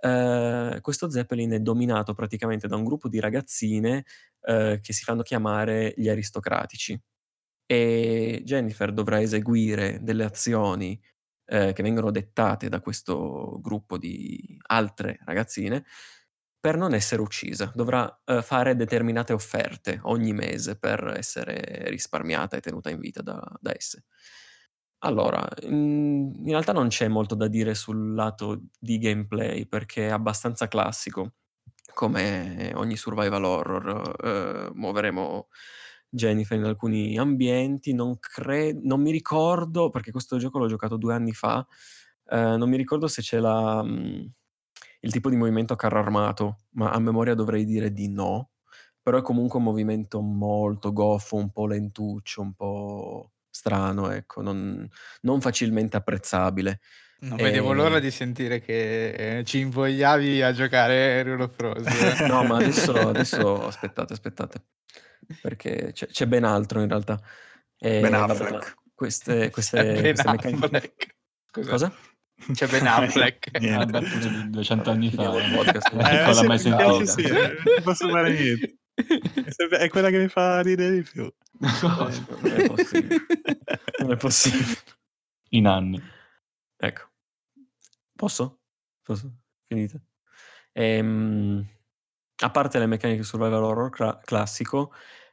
Eh, 0.00 0.78
questo 0.80 1.10
Zeppelin 1.10 1.52
è 1.52 1.60
dominato 1.60 2.14
praticamente 2.14 2.68
da 2.68 2.76
un 2.76 2.84
gruppo 2.84 3.08
di 3.08 3.20
ragazzine 3.20 4.04
eh, 4.42 4.78
che 4.82 4.92
si 4.92 5.02
fanno 5.04 5.22
chiamare 5.22 5.94
gli 5.96 6.08
aristocratici 6.08 7.00
e 7.66 8.42
Jennifer 8.44 8.92
dovrà 8.92 9.20
eseguire 9.20 9.98
delle 10.02 10.24
azioni 10.24 11.00
eh, 11.46 11.72
che 11.72 11.82
vengono 11.82 12.10
dettate 12.10 12.68
da 12.68 12.80
questo 12.80 13.58
gruppo 13.60 13.98
di 13.98 14.58
altre 14.68 15.18
ragazzine 15.24 15.84
per 16.60 16.76
non 16.76 16.94
essere 16.94 17.22
uccisa. 17.22 17.70
Dovrà 17.74 18.22
eh, 18.24 18.42
fare 18.42 18.76
determinate 18.76 19.32
offerte 19.32 20.00
ogni 20.04 20.32
mese 20.32 20.78
per 20.78 21.14
essere 21.16 21.88
risparmiata 21.90 22.56
e 22.56 22.60
tenuta 22.60 22.90
in 22.90 22.98
vita 23.00 23.22
da, 23.22 23.40
da 23.60 23.74
esse. 23.74 24.04
Allora, 25.00 25.46
in 25.62 26.42
realtà 26.46 26.72
non 26.72 26.88
c'è 26.88 27.06
molto 27.06 27.34
da 27.36 27.46
dire 27.46 27.74
sul 27.74 28.14
lato 28.14 28.62
di 28.80 28.98
gameplay 28.98 29.66
perché 29.66 30.08
è 30.08 30.10
abbastanza 30.10 30.66
classico. 30.66 31.34
Come 31.94 32.72
ogni 32.74 32.96
survival 32.96 33.44
horror, 33.44 34.14
eh, 34.22 34.70
muoveremo 34.74 35.48
Jennifer 36.08 36.56
in 36.58 36.64
alcuni 36.64 37.16
ambienti. 37.18 37.92
Non, 37.94 38.18
cre- 38.18 38.72
non 38.72 39.00
mi 39.00 39.10
ricordo, 39.12 39.90
perché 39.90 40.10
questo 40.10 40.38
gioco 40.38 40.58
l'ho 40.58 40.66
giocato 40.68 40.96
due 40.96 41.14
anni 41.14 41.32
fa, 41.32 41.66
eh, 42.30 42.56
non 42.56 42.68
mi 42.68 42.76
ricordo 42.76 43.06
se 43.08 43.22
c'è 43.22 43.38
la, 43.38 43.82
mm, 43.84 44.20
il 45.00 45.12
tipo 45.12 45.30
di 45.30 45.36
movimento 45.36 45.72
a 45.72 45.76
carro 45.76 45.98
armato, 45.98 46.58
ma 46.72 46.90
a 46.90 46.98
memoria 46.98 47.34
dovrei 47.34 47.64
dire 47.64 47.92
di 47.92 48.08
no. 48.08 48.50
Però 49.02 49.18
è 49.18 49.22
comunque 49.22 49.58
un 49.58 49.64
movimento 49.64 50.20
molto 50.20 50.92
goffo, 50.92 51.36
un 51.36 51.50
po' 51.50 51.66
lentuccio, 51.66 52.42
un 52.42 52.52
po' 52.54 53.32
strano, 53.58 54.10
ecco, 54.10 54.40
non, 54.40 54.88
non 55.22 55.40
facilmente 55.40 55.96
apprezzabile. 55.96 56.80
Non 57.20 57.36
vedevo 57.36 57.72
E- 57.72 57.74
l'ora 57.74 57.98
di 57.98 58.12
sentire 58.12 58.60
che 58.60 59.38
eh, 59.38 59.44
ci 59.44 59.58
invogliavi 59.58 60.40
a 60.40 60.52
giocare 60.52 61.20
Rule 61.24 61.42
of 61.42 61.54
Rose. 61.58 61.90
No, 62.28 62.44
ma 62.44 62.56
adesso, 62.58 62.92
adesso 63.08 63.66
aspettate, 63.66 64.12
aspettate, 64.12 64.62
perché 65.42 65.90
c'è, 65.92 66.06
c'è 66.06 66.26
ben 66.26 66.44
altro 66.44 66.80
in 66.80 66.88
realtà. 66.88 67.20
E, 67.76 68.00
Ben 68.00 68.12
vabbè, 68.12 68.32
Affleck. 68.32 68.74
queste, 68.94 69.50
queste, 69.52 69.82
Ben 69.82 70.00
queste 70.14 70.30
meccaniche... 70.30 70.90
Scusa. 71.50 71.70
Cosa? 71.70 71.92
C'è 72.52 72.68
Ben 72.68 72.86
Affleck. 72.86 73.48
Ah, 73.52 73.58
Niente. 73.58 73.86
battuta 73.86 74.28
di 74.28 74.50
200 74.50 74.90
anni 74.90 75.10
fa. 75.10 75.30
Podcast. 75.30 75.92
Non 75.92 76.06
Eh, 76.06 76.32
l'ha 76.34 76.42
mai 76.44 76.58
sentita. 76.60 77.04
sì, 77.04 77.22
eh, 77.22 77.32
non 77.64 77.82
posso 77.82 78.08
fare 78.08 78.30
niente. 78.32 78.76
È 79.76 79.88
quella 79.88 80.10
che 80.10 80.18
mi 80.18 80.28
fa 80.28 80.60
ridere 80.60 80.90
di 80.94 81.02
più. 81.02 81.28
Non 81.58 82.52
è 82.54 82.66
possibile. 82.66 83.16
Non 83.98 84.12
è 84.12 84.16
possibile. 84.16 84.76
In 85.50 85.66
anni. 85.66 86.00
Ecco. 86.76 87.08
Posso? 88.14 88.60
Posso? 89.02 89.32
Finite. 89.66 90.02
Ehm, 90.72 91.66
a 92.42 92.50
parte 92.50 92.78
le 92.78 92.86
meccaniche 92.86 93.22
survival 93.24 93.64
horror 93.64 93.90
cla- 93.90 94.20
classico, 94.24 94.92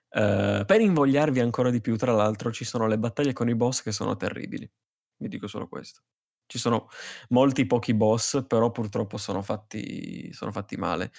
eh, 0.10 0.64
per 0.66 0.82
invogliarvi 0.82 1.40
ancora 1.40 1.70
di 1.70 1.82
più, 1.82 1.96
tra 1.98 2.12
l'altro, 2.12 2.52
ci 2.52 2.66
sono 2.66 2.88
le 2.88 2.98
battaglie 2.98 3.34
con 3.34 3.50
i 3.50 3.56
boss 3.56 3.82
che 3.82 3.92
sono 3.92 4.16
terribili. 4.16 4.70
Vi 5.18 5.28
dico 5.28 5.48
solo 5.48 5.68
questo. 5.68 6.02
Ci 6.48 6.58
sono 6.58 6.90
molti 7.30 7.66
pochi 7.66 7.94
boss, 7.94 8.46
però 8.48 8.72
purtroppo 8.72 9.18
sono 9.18 9.42
fatti, 9.42 10.32
sono 10.34 10.52
fatti 10.52 10.78
male. 10.78 11.12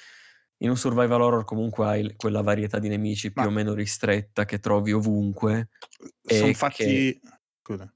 In 0.58 0.70
un 0.70 0.76
survival 0.76 1.20
horror 1.22 1.44
comunque 1.44 1.86
hai 1.86 2.14
quella 2.16 2.42
varietà 2.42 2.78
di 2.78 2.88
nemici 2.88 3.32
più 3.34 3.46
Ma 3.46 3.48
o 3.48 3.50
meno 3.50 3.74
ristretta 3.74 4.44
che 4.44 4.58
trovi 4.58 4.92
ovunque 4.92 5.68
Son 6.28 6.54
fatti 6.54 6.96
che 6.96 7.20
scusa. 7.62 7.92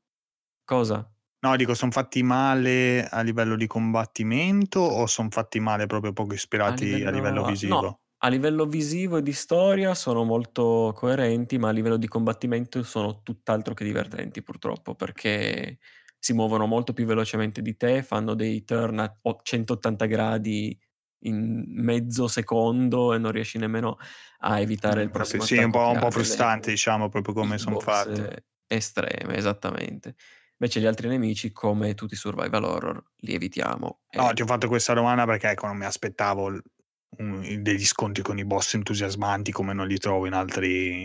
Cosa? 0.64 1.12
No, 1.42 1.56
dico, 1.56 1.74
son 1.74 1.90
fatti 1.90 2.22
male 2.22 3.06
a 3.08 3.20
livello 3.22 3.56
di 3.56 3.66
combattimento 3.66 4.80
o 4.80 5.06
son 5.06 5.30
fatti 5.30 5.58
male 5.58 5.86
proprio 5.86 6.12
poco 6.12 6.34
ispirati 6.34 7.02
a 7.02 7.10
livello 7.10 7.42
a 7.42 7.42
visivo? 7.42 7.96
no, 7.96 8.00
a 8.18 8.28
livello 8.28 8.66
visivo 8.66 9.16
e 9.18 9.22
di 9.22 9.32
storia 9.32 9.94
sono 9.94 10.24
molto 10.24 10.92
coerenti, 10.94 11.58
ma 11.58 11.68
a 11.68 11.72
livello 11.72 11.96
di 11.96 12.06
combattimento 12.08 12.82
sono 12.82 13.22
tutt'altro 13.22 13.74
che 13.74 13.84
divertenti 13.84 14.42
purtroppo, 14.42 14.94
perché 14.94 15.78
si 16.18 16.32
muovono 16.34 16.66
molto 16.66 16.92
più 16.92 17.06
velocemente 17.06 17.62
di 17.62 17.76
te, 17.76 18.02
fanno 18.02 18.34
dei 18.34 18.64
turn 18.64 18.98
a 18.98 19.16
180 19.42 20.04
gradi 20.06 20.78
in 21.20 21.64
mezzo 21.68 22.28
secondo 22.28 23.14
e 23.14 23.18
non 23.18 23.32
riesci 23.32 23.58
nemmeno 23.58 23.96
a 24.40 24.60
evitare 24.60 25.02
il 25.02 25.10
prossimo 25.10 25.44
sì, 25.44 25.58
un 25.62 25.70
po' 25.70 25.88
un 25.90 25.98
po' 25.98 26.10
frustrante 26.10 26.70
diciamo, 26.70 27.08
proprio 27.08 27.34
come 27.34 27.58
son 27.58 27.78
fatti. 27.78 28.26
estreme, 28.66 29.36
esattamente. 29.36 30.14
Invece 30.58 30.80
gli 30.80 30.86
altri 30.86 31.08
nemici, 31.08 31.52
come 31.52 31.94
tutti 31.94 32.14
i 32.14 32.16
survival 32.16 32.64
horror, 32.64 33.02
li 33.18 33.34
evitiamo 33.34 34.00
No, 34.12 34.32
ti 34.32 34.42
ho 34.42 34.46
fatto 34.46 34.66
questa 34.68 34.92
domanda 34.92 35.24
perché, 35.24 35.50
ecco, 35.50 35.66
non 35.66 35.76
mi 35.76 35.84
aspettavo 35.84 36.46
un 37.18 37.62
degli 37.62 37.84
scontri 37.84 38.22
con 38.22 38.38
i 38.38 38.44
boss 38.44 38.74
entusiasmanti 38.74 39.52
come 39.52 39.72
non 39.72 39.86
li 39.86 39.98
trovo 39.98 40.26
in 40.26 40.32
altri 40.32 41.02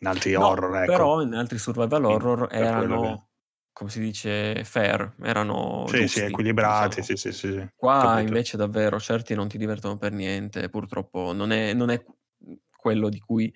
in 0.00 0.06
altri 0.06 0.34
No, 0.36 0.46
horror, 0.46 0.76
ecco. 0.82 1.10
però 1.10 1.20
in 1.22 1.34
altri 1.34 1.58
survival 1.58 2.04
horror 2.04 2.48
erano, 2.50 3.27
come 3.78 3.90
si 3.90 4.00
dice, 4.00 4.64
fair, 4.64 5.14
erano 5.22 5.90
Sì, 5.90 6.06
sì, 6.06 6.20
giusti, 6.20 6.20
equilibrati, 6.20 6.62
diciamo. 6.64 7.02
sì, 7.02 7.16
sì, 7.16 7.32
sì, 7.32 7.52
sì, 7.52 7.66
Qua 7.76 7.96
capito. 7.96 8.22
invece 8.22 8.56
davvero 8.56 8.98
certi 9.00 9.34
non 9.34 9.48
ti 9.48 9.58
divertono 9.58 9.96
per 9.98 10.12
niente, 10.12 10.68
purtroppo 10.70 11.32
non 11.32 11.52
è 11.52 11.74
non 11.74 11.90
è 11.90 12.04
quello 12.76 13.08
di 13.08 13.18
cui 13.20 13.52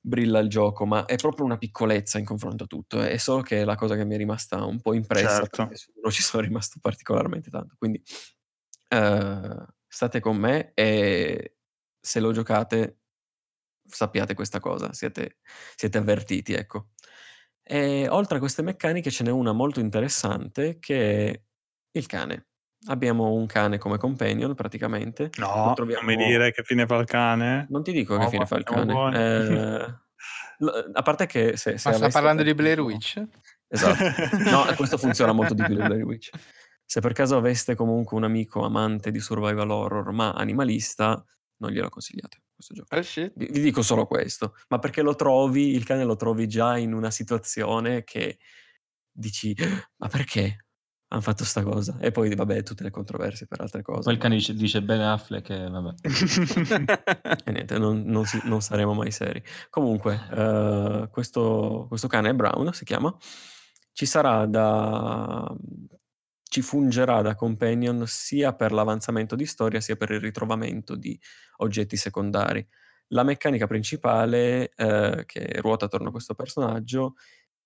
brilla 0.00 0.38
il 0.40 0.48
gioco, 0.48 0.86
ma 0.86 1.04
è 1.06 1.18
proprio 1.18 1.44
una 1.44 1.58
piccolezza 1.58 2.18
in 2.18 2.24
confronto 2.24 2.64
a 2.64 2.66
tutto. 2.66 3.00
È 3.02 3.16
solo 3.18 3.42
che 3.42 3.60
è 3.62 3.64
la 3.64 3.76
cosa 3.76 3.96
che 3.96 4.04
mi 4.04 4.14
è 4.14 4.18
rimasta 4.18 4.64
un 4.64 4.80
po' 4.80 4.94
impressa, 4.94 5.46
Certo. 5.46 5.76
quello 5.92 6.10
ci 6.10 6.22
sono 6.22 6.42
rimasto 6.42 6.78
particolarmente 6.80 7.50
tanto. 7.50 7.74
Quindi, 7.78 8.02
ehm, 8.88 9.66
state 9.88 10.20
con 10.20 10.36
me 10.36 10.72
e 10.74 11.56
se 12.00 12.20
lo 12.20 12.32
giocate 12.32 12.98
sappiate 13.86 14.34
questa 14.34 14.60
cosa, 14.60 14.92
siete 14.92 15.38
siete 15.76 15.98
avvertiti, 15.98 16.54
ecco. 16.54 16.90
E 17.72 18.08
oltre 18.08 18.36
a 18.36 18.40
queste 18.40 18.62
meccaniche 18.62 19.10
ce 19.12 19.22
n'è 19.22 19.30
una 19.30 19.52
molto 19.52 19.78
interessante 19.78 20.78
che 20.80 21.30
è 21.30 21.40
il 21.92 22.06
cane. 22.06 22.46
Abbiamo 22.88 23.32
un 23.32 23.46
cane 23.46 23.78
come 23.78 23.96
companion 23.96 24.54
praticamente, 24.54 25.30
No, 25.38 25.54
non 25.54 25.68
mi 25.68 25.74
troviamo 25.74 26.14
dire 26.16 26.50
che 26.50 26.64
fine 26.64 26.86
fa 26.86 26.96
il 26.96 27.06
cane. 27.06 27.66
non 27.68 27.82
ti 27.84 27.92
dico 27.92 28.14
che 28.16 28.24
No, 28.24 28.28
fine 28.28 28.38
ma 28.40 28.46
fa 28.46 28.56
il 28.56 28.64
cane. 28.64 28.94
l 30.58 30.90
a 30.94 31.02
parte 31.02 31.26
che 31.26 31.56
se 31.56 31.78
se 31.78 31.90
Ma 31.90 31.94
sta 31.96 32.08
parlando 32.08 32.42
di 32.42 32.54
Blair 32.54 32.80
Witch? 32.80 33.22
esatto. 33.68 34.02
No, 34.50 34.64
questo 34.76 34.98
funziona 34.98 35.32
molto 35.32 35.54
di 35.54 35.62
più 35.62 35.76
di 35.76 35.82
Blair 35.82 36.02
Witch. 36.04 36.30
Se 36.84 37.00
per 37.00 37.12
caso 37.12 37.36
aveste 37.36 37.76
comunque 37.76 38.16
un 38.16 38.24
amico 38.24 38.64
amante 38.64 39.12
di 39.12 39.20
survival 39.20 39.70
horror, 39.70 40.10
ma 40.10 40.32
animalista, 40.32 41.24
non 41.58 41.70
glielo 41.70 41.88
consigliate 41.88 42.38
questo 42.60 42.74
gioco. 42.74 42.94
Oh 42.96 43.02
shit. 43.02 43.32
Vi 43.36 43.46
vi 43.46 43.60
dico 43.60 43.82
solo 43.82 44.06
questo, 44.06 44.54
ma 44.68 44.78
perché 44.78 45.02
lo 45.02 45.14
trovi 45.14 45.74
il 45.74 45.84
cane 45.84 46.04
lo 46.04 46.16
trovi 46.16 46.46
già 46.48 46.76
in 46.78 46.92
una 46.92 47.10
situazione 47.10 48.04
che 48.04 48.38
dici: 49.10 49.54
"Ma 49.98 50.08
perché 50.08 50.66
han 51.08 51.22
fatto 51.22 51.44
'sta 51.44 51.62
cosa?" 51.62 51.98
E 52.00 52.10
poi 52.12 52.34
vabbè 52.34 52.62
tutte 52.62 52.82
le 52.84 52.90
controversie 52.90 53.46
per 53.46 53.60
altre 53.60 53.82
cose, 53.82 54.02
Poi 54.02 54.12
il 54.14 54.18
cane 54.18 54.36
dice 54.36 54.54
dice 54.54 54.82
Ben 54.82 55.00
Affleck 55.00 55.50
e 55.50 55.68
vabbè. 55.68 55.94
e 57.44 57.50
niente, 57.52 57.78
non 57.78 58.02
non 58.06 58.24
si 58.26 58.40
non 58.44 58.60
saremo 58.62 58.94
mai 58.94 59.10
seri. 59.10 59.42
Comunque, 59.70 60.18
ehm, 60.32 61.10
questo 61.10 61.86
questo 61.88 62.08
cane 62.08 62.34
Brown 62.34 62.72
si 62.72 62.84
chiama, 62.84 63.14
ci 63.92 64.06
sarà 64.06 64.46
da 64.46 65.54
ci 66.50 66.62
fungerà 66.62 67.22
da 67.22 67.36
companion 67.36 68.04
sia 68.08 68.54
per 68.54 68.72
l'avanzamento 68.72 69.36
di 69.36 69.46
storia, 69.46 69.80
sia 69.80 69.96
per 69.96 70.10
il 70.12 70.20
ritrovamento 70.20 70.96
di 70.96 71.18
oggetti 71.58 71.96
secondari. 71.96 72.66
La 73.08 73.24
meccanica 73.24 73.68
principale, 73.68 74.72
ehm, 74.76 75.24
che 75.26 75.60
ruota 75.60 75.86
attorno 75.86 76.08
a 76.08 76.12
questo 76.12 76.34
personaggio 76.34 77.14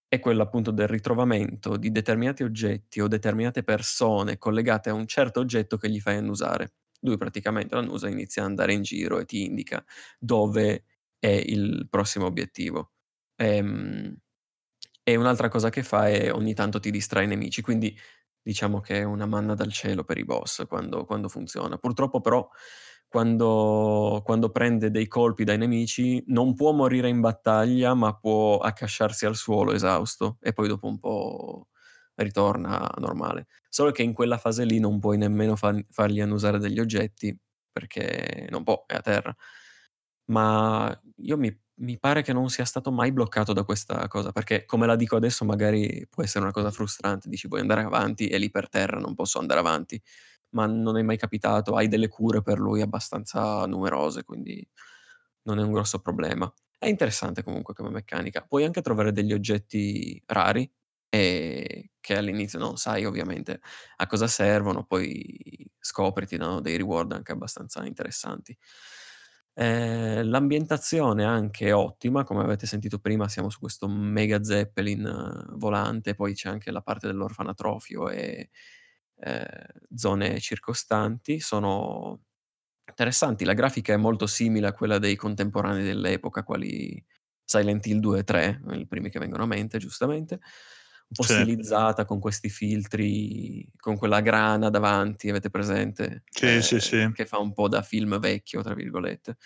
è 0.09 0.21
quella 0.21 0.45
appunto 0.45 0.71
del 0.71 0.89
ritrovamento 0.89 1.77
di 1.77 1.91
determinati 1.91 2.43
oggetti 2.45 3.01
o 3.01 3.09
determinate 3.09 3.65
persone 3.65 4.39
collegate 4.39 4.91
a 4.91 4.95
un 4.95 5.07
certo 5.07 5.41
oggetto 5.41 5.77
che 5.77 5.91
gli 5.91 6.01
fai 6.01 6.17
annusare. 6.17 6.75
Lui 7.01 7.17
praticamente 7.19 7.75
lo 7.75 7.81
annusa 7.83 8.09
e 8.09 8.13
inizia 8.13 8.43
ad 8.43 8.49
andare 8.51 8.73
in 8.75 8.83
giro 8.83 9.19
e 9.19 9.25
ti 9.27 9.45
indica 9.45 9.85
dove 10.19 10.85
è 11.19 11.29
il 11.29 11.87
prossimo 11.91 12.27
obiettivo. 12.27 12.93
Ehm, 13.37 14.17
e 15.03 15.17
un'altra 15.17 15.49
cosa 15.49 15.71
che 15.71 15.83
fa 15.83 16.09
è 16.09 16.33
ogni 16.33 16.55
tanto 16.55 16.81
ti 16.81 16.91
distrae 16.91 17.25
i 17.25 17.27
nemici, 17.27 17.61
quindi 17.63 17.97
diciamo 18.45 18.81
che 18.81 19.01
è 19.01 19.05
una 19.05 19.27
manna 19.27 19.55
dal 19.55 19.73
cielo 19.73 20.05
per 20.05 20.19
i 20.19 20.25
boss 20.27 20.67
quando 20.69 21.05
quando 21.07 21.29
funziona. 21.31 21.79
Purtroppo 21.79 22.21
però 22.21 22.49
quando 23.09 24.23
quando 24.25 24.51
prende 24.51 24.91
dei 24.91 25.07
colpi 25.09 25.45
dai 25.45 25.59
nemici 25.59 26.23
non 26.29 26.55
può 26.55 26.73
morire 26.73 27.09
in 27.09 27.21
battaglia, 27.21 27.95
ma 27.95 28.15
può 28.17 28.59
accasciarsi 28.59 29.27
al 29.27 29.37
suolo 29.37 29.73
esausto 29.73 30.39
e 30.41 30.53
poi 30.53 30.69
dopo 30.69 30.87
un 30.89 30.99
po' 30.99 31.69
ritorna 32.17 32.89
normale. 32.99 33.47
Solo 33.69 33.91
che 33.93 34.03
in 34.03 34.13
quella 34.15 34.39
fase 34.39 34.65
lì 34.65 34.79
non 34.79 34.99
puoi 35.01 35.17
nemmeno 35.19 35.57
fan 35.57 35.85
fargli 35.91 36.21
annusare 36.21 36.59
degli 36.59 36.79
oggetti, 36.81 37.37
perché 37.73 38.47
non 38.51 38.63
può, 38.65 38.85
è 38.87 38.95
a 38.97 39.01
terra. 39.01 39.35
Ma 40.27 40.99
io 41.17 41.37
mi 41.37 41.57
mi 41.77 41.99
pare 41.99 42.23
che 42.23 42.33
non 42.33 42.49
sia 42.51 42.65
stato 42.65 42.93
mai 42.93 43.13
bloccato 43.13 43.53
da 43.53 43.65
questa 43.65 44.07
cosa, 44.09 44.33
perché 44.33 44.65
come 44.65 44.87
la 44.87 44.97
dico 44.97 45.17
adesso 45.17 45.45
magari 45.45 46.07
può 46.09 46.23
essere 46.23 46.45
una 46.45 46.53
cosa 46.53 46.71
frustrante, 46.71 47.29
dici: 47.29 47.49
"Vuoi 47.49 47.61
andare 47.61 47.83
avanti?" 47.83 48.29
È 48.29 48.39
lì 48.39 48.51
per 48.51 48.69
terra, 48.69 48.99
non 49.01 49.15
posso 49.15 49.39
andare 49.41 49.61
avanti. 49.61 50.01
Ma 50.51 50.67
non 50.67 50.97
è 50.99 51.03
mai 51.03 51.17
capitato, 51.19 51.75
hai 51.77 51.89
delle 51.89 52.09
cure 52.09 52.43
per 52.43 52.59
lui 52.61 52.81
abbastanza 52.83 53.67
numerose, 53.67 54.25
quindi 54.25 54.67
non 55.43 55.59
è 55.59 55.63
un 55.63 55.73
grosso 55.73 56.01
problema. 56.01 56.53
È 56.79 56.87
interessante 56.89 57.43
comunque 57.43 57.75
come 57.75 57.91
meccanica. 57.91 58.43
Puoi 58.43 58.65
anche 58.65 58.81
trovare 58.83 59.13
degli 59.13 59.33
oggetti 59.33 60.23
rari, 60.27 60.71
ehm, 61.09 61.65
che 62.01 62.17
all'inizio 62.17 62.59
non 62.59 62.77
sai 62.77 63.05
ovviamente 63.05 63.61
a 63.97 64.07
cosa 64.07 64.27
servono, 64.29 64.85
poi 64.85 65.69
scopri, 65.81 66.27
ti 66.27 66.37
danno 66.37 66.61
dei 66.61 66.77
reward 66.77 67.13
anche 67.13 67.33
abbastanza 67.33 67.85
interessanti. 67.87 68.57
Ehm, 69.57 70.29
l'ambientazione 70.31 71.25
anche 71.25 71.67
è 71.69 71.75
ottima, 71.75 72.25
come 72.25 72.43
avete 72.43 72.67
sentito 72.67 72.99
prima 72.99 73.29
siamo 73.29 73.51
su 73.51 73.61
questo 73.61 73.87
mega 73.89 74.43
zeppelin 74.43 75.45
volante, 75.57 76.15
poi 76.17 76.35
c'è 76.35 76.49
anche 76.49 76.73
la 76.73 76.81
parte 76.81 77.07
dell'orfanatrofio 77.07 78.09
e, 78.11 78.51
ehm, 79.21 79.45
zone 79.95 80.41
circostanti. 80.41 81.39
Sono 81.41 82.23
interessanti, 82.89 83.45
la 83.45 83.55
grafica 83.55 83.95
è 83.95 83.97
molto 83.97 84.27
simile 84.27 84.69
a 84.69 84.73
quella 84.75 84.99
dei 84.99 85.17
contemporanei 85.17 85.85
dell'epoca, 85.85 86.43
quali 86.45 87.03
Silent 87.45 87.87
Hill 87.87 88.01
2 88.01 88.21
e 88.21 88.25
3, 88.25 88.61
i 88.73 88.87
primi 88.89 89.11
che 89.11 89.19
vengono 89.21 89.45
a 89.45 89.47
mente 89.47 89.79
giustamente. 89.79 90.41
Un 91.09 91.17
po' 91.17 91.23
Sì. 91.23 91.25
stilizzata 91.27 92.05
con 92.07 92.19
questi 92.19 92.49
filtri, 92.49 93.71
con 93.77 93.97
quella 93.97 94.21
grana 94.21 94.71
davanti, 94.71 95.29
avete 95.29 95.51
presente? 95.51 96.25
Sì, 96.31 96.61
sì, 96.63 96.81
Ehm, 96.81 96.81
sì. 96.81 97.09
che 97.13 97.27
fa 97.27 97.39
un 97.39 97.53
po' 97.53 97.69
da 97.69 97.83
"film 97.83 98.19
vecchio" 98.19 98.63
tra 98.63 98.75
virgolette. 98.75 99.37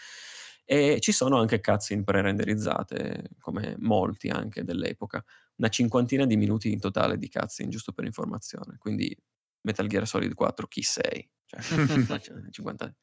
E 0.65 0.99
ci 1.01 1.13
sono 1.13 1.39
anche 1.41 1.61
cutscene 1.61 2.05
pre-renderizzate, 2.05 3.31
come 3.41 3.75
molti 3.79 4.29
anche 4.29 4.65
dell'epoca. 4.65 5.23
Una 5.57 5.69
cinquantina 5.69 6.25
di 6.27 6.37
minuti 6.37 6.71
in 6.73 6.81
totale 6.81 7.19
di 7.19 7.29
cutscene, 7.31 7.71
giusto 7.71 7.93
per 7.93 8.05
informazione. 8.05 8.77
Quindi 8.79 9.15
Metal 9.63 9.87
Gear 9.89 10.07
Solid 10.07 10.35
4 10.35 10.67
chi 10.69 10.83
sei? 10.83 11.29
Cioè 11.47 11.61
50 12.51 12.95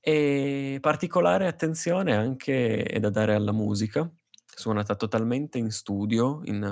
E 0.00 0.78
particolare 0.80 1.46
attenzione 1.46 2.14
anche 2.14 2.82
è 2.84 3.00
da 3.00 3.10
dare 3.10 3.34
alla 3.34 3.52
musica, 3.52 4.10
suonata 4.44 4.94
totalmente 4.96 5.58
in 5.58 5.70
studio, 5.70 6.40
in 6.44 6.62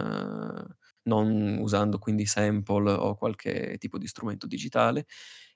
non 1.04 1.58
usando 1.60 1.98
quindi 1.98 2.26
sample 2.26 2.92
o 2.92 3.14
qualche 3.16 3.76
tipo 3.78 3.98
di 3.98 4.06
strumento 4.06 4.46
digitale 4.46 5.06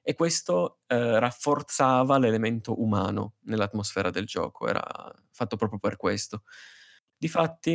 e 0.02 0.14
questo, 0.14 0.78
ehm, 0.88 1.18
rafforzava 1.18 2.18
l'elemento 2.18 2.80
umano 2.82 3.34
nell'atmosfera 3.42 4.10
del 4.10 4.26
gioco, 4.26 4.68
era 4.68 4.82
fatto 5.32 5.56
proprio 5.56 5.78
per 5.80 5.96
questo. 5.96 6.42
Difatti, 7.16 7.72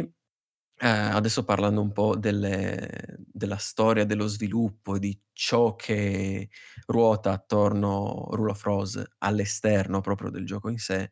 ehm, 0.80 1.16
adesso 1.16 1.44
parlando 1.46 1.82
un 1.82 1.92
po' 1.94 2.16
delle 2.18 3.18
della 3.34 3.58
storia, 3.58 4.06
dello 4.06 4.28
sviluppo, 4.28 5.00
di 5.00 5.20
ciò 5.34 5.76
che 5.76 6.50
ruota 6.88 7.32
attorno 7.34 8.30
Rule 8.34 8.52
of 8.52 8.64
Rose 8.64 9.06
all'esterno 9.20 10.02
proprio 10.02 10.30
del 10.32 10.46
gioco 10.46 10.70
in 10.70 10.78
sé, 10.80 11.12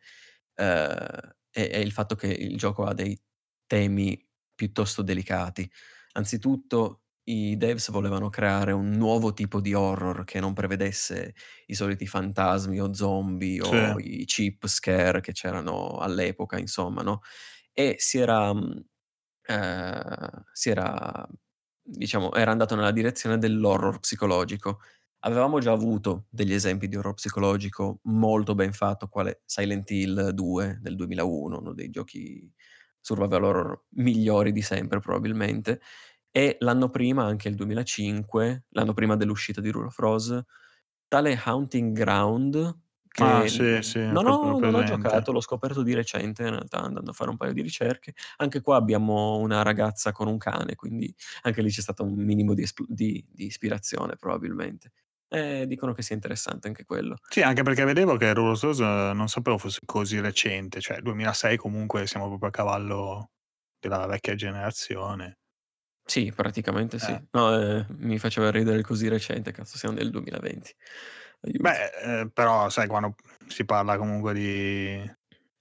ehm, 0.55 1.35
è 1.51 1.69
è 1.69 1.77
il 1.77 1.91
fatto 1.91 2.15
che 2.15 2.27
il 2.27 2.57
gioco 2.57 2.83
ha 2.85 2.93
dei 2.93 3.19
temi 3.67 4.23
piuttosto 4.55 5.01
delicati. 5.03 5.69
Anzitutto 6.13 7.03
i 7.25 7.55
devs 7.57 7.91
volevano 7.91 8.29
creare 8.29 8.71
un 8.71 8.89
nuovo 8.91 9.33
tipo 9.33 9.61
di 9.61 9.73
horror 9.73 10.23
che 10.23 10.39
non 10.39 10.53
prevedesse 10.53 11.35
i 11.67 11.75
soliti 11.75 12.07
fantasmi 12.07 12.79
o 12.81 12.93
zombie 12.93 13.61
o 13.61 13.99
i 13.99 14.25
cheap 14.25 14.65
scare 14.67 15.21
che 15.21 15.31
c'erano 15.33 15.97
all'epoca, 15.99 16.57
insomma, 16.57 17.03
no? 17.03 17.21
E 17.73 17.95
si 17.99 18.17
era, 18.19 18.53
mhmm, 18.53 18.83
ehm, 19.47 20.43
si 20.53 20.69
era 20.69 21.27
diciamo, 21.81 22.33
era 22.33 22.51
andato 22.51 22.75
nella 22.75 22.91
direzione 22.91 23.37
dell'horror 23.37 23.99
psicologico. 23.99 24.79
Avevamo 25.21 25.59
già 25.59 25.71
avuto 25.73 26.27
degli 26.29 26.53
esempi 26.53 26.87
di 26.87 26.95
horror 26.95 27.13
psicologico 27.15 27.99
molto 28.03 28.55
ben 28.55 28.71
fatto, 28.73 29.07
quale 29.09 29.41
Silent 29.45 29.89
Hill 29.91 30.29
2 30.29 30.79
del 30.81 30.95
2001, 30.95 31.59
uno 31.59 31.73
dei 31.73 31.89
giochi 31.89 32.51
survival 33.01 33.43
horror 33.43 33.83
migliori 33.91 34.51
di 34.51 34.61
sempre 34.61 34.99
probabilmente, 34.99 35.81
e 36.31 36.57
l'anno 36.59 36.89
prima, 36.89 37.23
anche 37.25 37.49
il 37.49 37.55
2005, 37.55 38.65
l'anno 38.69 38.93
prima 38.93 39.15
dell'uscita 39.15 39.61
di 39.61 39.69
Rule 39.71 39.87
of 39.87 39.97
Rose, 39.99 40.45
tale 41.07 41.39
Haunting 41.43 41.93
Ground 41.95 42.79
che 43.07 43.21
Ah, 43.21 43.45
sì, 43.47 43.81
sì, 43.81 43.99
non 44.11 44.27
ho 44.27 44.59
non 44.59 44.73
ho 44.75 44.83
giocato, 44.83 45.31
l'ho 45.31 45.41
scoperto 45.41 45.83
di 45.83 45.93
recente 45.93 46.43
in 46.43 46.49
realtà 46.51 46.81
andando 46.81 47.11
a 47.11 47.13
fare 47.13 47.29
un 47.31 47.37
paio 47.37 47.53
di 47.53 47.61
ricerche. 47.61 48.13
Anche 48.37 48.61
qua 48.61 48.75
abbiamo 48.77 49.37
una 49.37 49.61
ragazza 49.63 50.11
con 50.11 50.27
un 50.27 50.37
cane, 50.37 50.75
quindi 50.75 51.13
anche 51.43 51.61
lì 51.61 51.69
c'è 51.69 51.81
stato 51.81 52.03
un 52.03 52.13
minimo 52.15 52.53
di 52.53 52.65
di 52.87 53.25
di 53.29 53.45
ispirazione 53.45 54.15
probabilmente. 54.15 54.91
E 55.31 55.65
dicono 55.67 55.93
che 55.93 56.01
sia 56.01 56.15
interessante 56.15 56.67
anche 56.67 56.85
quello. 56.85 57.15
Sì, 57.31 57.41
anche 57.43 57.61
perché 57.61 57.83
vedevo 57.85 58.17
che 58.17 58.33
Rule 58.33 58.51
of 58.53 58.61
Rose 58.63 58.83
non 59.13 59.27
sapevo 59.29 59.59
fosse 59.59 59.79
così 59.85 60.19
recente, 60.19 60.81
cioè 60.81 60.99
2006 61.01 61.57
comunque 61.57 62.07
siamo 62.07 62.27
proprio 62.27 62.47
a 62.47 62.51
cavallo 62.51 63.29
della 63.79 64.07
vecchia 64.07 64.33
generazione. 64.33 65.35
Sì, 66.05 66.31
praticamente 66.31 66.97
sì. 66.97 67.11
Eh. 67.11 67.29
No, 67.31 67.53
ehm, 67.55 67.85
mi 67.99 68.17
faceva 68.17 68.49
ridere 68.49 68.81
così 68.81 69.07
recente, 69.07 69.51
cazzo 69.51 69.77
siamo 69.77 69.95
nel 69.95 70.09
2020. 70.09 70.73
Aiuto. 71.41 71.61
Beh, 71.61 71.89
ehm, 72.03 72.29
però 72.29 72.69
sai 72.69 72.87
quando 72.87 73.15
si 73.47 73.65
parla 73.65 73.97
comunque 73.97 74.33
di 74.33 75.11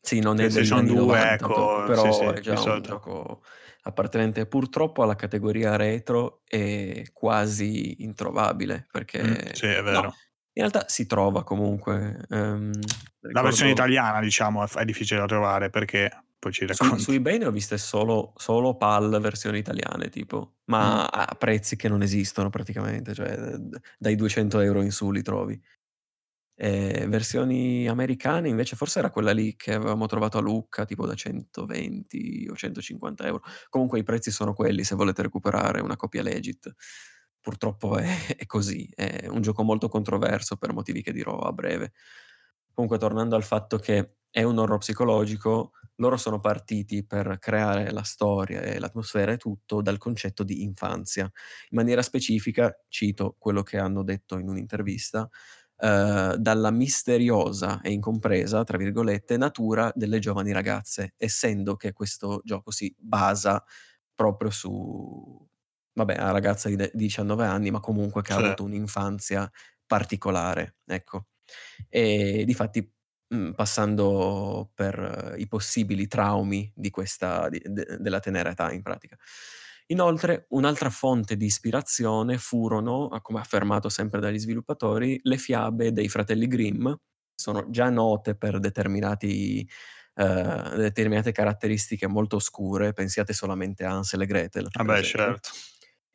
Sì, 0.03 0.21
non 0.21 0.39
è 0.41 0.49
anni 0.71 0.95
2, 0.95 0.95
90 0.95 1.35
ecco, 1.35 1.83
però 1.83 2.03
sì, 2.11 2.13
sì, 2.13 2.25
è 2.25 2.39
già 2.41 2.63
un 2.63 2.81
gioco 2.81 3.43
appartenente 3.83 4.47
purtroppo 4.47 5.03
alla 5.03 5.15
categoria 5.17 5.77
retro 5.77 6.43
e 6.47 7.09
quasi 7.13 8.03
introvababile 8.03 8.87
perché 8.91 9.21
Mh, 9.21 9.37
sì, 9.53 9.67
è 9.67 9.83
vero. 9.83 10.09
no, 10.09 10.21
in 10.53 10.63
realtà 10.63 10.85
si 10.89 11.07
trova 11.07 11.45
comunque, 11.45 12.25
ehm, 12.29 12.73
La 13.33 13.43
versione 13.43 13.71
ricordo 13.71 13.73
italiana 13.73 14.21
diciamo 14.21 14.67
è 14.67 14.85
difficile 14.87 15.21
da 15.21 15.27
trovare 15.27 15.69
perché 15.71 16.11
poi 16.39 16.53
ci 16.53 16.67
Su 16.71 16.99
su 16.99 17.13
racconti. 17.13 17.13
eBay 17.13 17.39
ne 17.39 17.47
ho 17.47 17.51
viste 17.51 17.79
solo 17.79 18.35
solo 18.37 18.77
PAL 18.77 19.19
versioni 19.23 19.59
italiane 19.59 20.11
tipo, 20.11 20.57
ma 20.67 21.07
a 21.07 21.35
prezzi 21.35 21.77
che 21.77 21.89
non 21.89 22.03
esistono 22.03 22.51
praticamente, 22.51 23.15
cioè 23.15 23.57
dai 23.97 24.15
200 24.17 24.61
€ 24.61 24.83
in 24.83 24.91
su 24.93 25.11
li 25.11 25.23
trovi. 25.23 25.59
Ehm, 26.61 27.09
versioni 27.09 27.87
americane 27.89 28.49
invece 28.49 28.75
forse 28.77 28.99
era 28.99 29.11
quella 29.11 29.31
lì 29.33 29.55
che 29.57 29.75
avevamo 29.75 30.07
trovato 30.07 30.39
a 30.39 30.41
Lucca, 30.41 30.85
tipo 30.85 31.07
da 31.07 31.15
120 31.15 32.49
o 32.51 32.57
150 32.57 33.25
€. 33.27 33.41
Comunque 33.69 33.99
i 34.01 34.03
prezzi 34.03 34.31
sono 34.33 34.53
quelli 34.55 34.83
se 34.85 34.95
volete 34.97 35.23
recuperare 35.23 35.81
una 35.81 35.97
copia 35.97 36.23
legit. 36.23 36.73
Purtroppo 37.41 37.97
è 37.99 38.07
è 38.37 38.47
così, 38.47 38.89
è 38.95 39.27
un 39.29 39.41
gioco 39.43 39.63
molto 39.63 39.89
controverso 39.89 40.57
per 40.57 40.73
motivi 40.73 41.03
che 41.03 41.13
dirò 41.13 41.39
a 41.39 41.53
breve. 41.53 41.93
Comunque 42.73 42.99
tornando 42.99 43.35
al 43.37 43.43
fatto 43.45 43.79
che 43.79 44.15
è 44.31 44.43
un 44.43 44.59
horror 44.59 44.79
psicologico, 44.79 45.73
loro 45.97 46.17
sono 46.17 46.39
partiti 46.39 47.05
per 47.05 47.39
creare 47.41 47.91
la 47.91 48.03
storia 48.05 48.61
e 48.61 48.79
l'atmosfera 48.79 49.33
e 49.33 49.37
tutto 49.37 49.83
dal 49.83 49.99
concetto 49.99 50.45
di 50.45 50.63
infanzia. 50.63 51.23
In 51.25 51.77
maniera 51.79 52.03
specifica, 52.03 52.73
cito 52.89 53.35
quello 53.39 53.63
che 53.65 53.79
hanno 53.79 54.05
detto 54.05 54.39
in 54.39 54.49
un'intervista, 54.49 55.29
ehm, 55.79 56.35
dalla 56.37 56.71
"misteriosa 56.71 57.81
e 57.83 57.93
incompresa", 57.93 58.65
tra 58.65 58.79
virgolette, 58.79 59.37
"natura 59.37 59.93
delle 59.95 60.19
giovani 60.21 60.53
ragazze", 60.53 61.15
essendo 61.17 61.77
che 61.77 61.93
questo 61.93 62.41
gioco 62.45 62.71
si 62.73 62.95
basa 62.99 63.63
proprio 64.15 64.51
su 64.51 65.47
vabbè, 65.95 66.15
una 66.21 66.31
ragazza 66.33 66.69
di 66.69 66.77
de 66.77 66.91
19 66.95 67.45
anni, 67.47 67.71
ma 67.73 67.81
comunque 67.81 68.23
che 68.23 68.33
ha 68.33 68.37
Sì. 68.37 68.39
avuto 68.39 68.65
un'infanzia 68.65 69.51
particolare, 69.87 70.77
ecco. 70.87 71.27
E 71.89 72.45
difatti, 72.47 72.89
mhmm, 73.35 73.53
passando 73.55 74.71
per 74.75 75.35
i 75.39 75.49
possibili 75.49 76.07
traumi 76.09 76.71
di 76.77 76.91
questa 76.91 77.49
di 77.51 77.61
de 77.65 77.97
della 78.01 78.21
tenera 78.21 78.51
età 78.51 78.73
in 78.73 78.83
pratica. 78.83 79.17
Inoltre 79.91 80.47
un'altra 80.51 80.91
fonte 80.91 81.37
di 81.37 81.47
ispirazione 81.47 82.37
furono, 82.39 83.09
come 83.23 83.41
affermato 83.41 83.89
sempre 83.89 84.21
dagli 84.21 84.39
sviluppatori, 84.39 85.19
le 85.23 85.39
fiabe 85.39 85.93
dei 85.93 86.09
fratelli 86.09 86.47
Grimm, 86.47 86.93
sono 87.35 87.71
già 87.71 87.89
note 87.89 88.37
per 88.37 88.59
determinati 88.59 89.67
ehm, 90.15 90.77
determinate 90.77 91.33
caratteristiche 91.33 92.07
molto 92.07 92.37
oscure, 92.37 92.93
pensiate 92.93 93.33
solamente 93.33 93.85
a 93.85 93.93
Hansel 93.93 94.23
e 94.23 94.27
Gretel, 94.27 94.69
Ah 94.77 94.85
beh, 94.85 95.03
certo. 95.03 95.51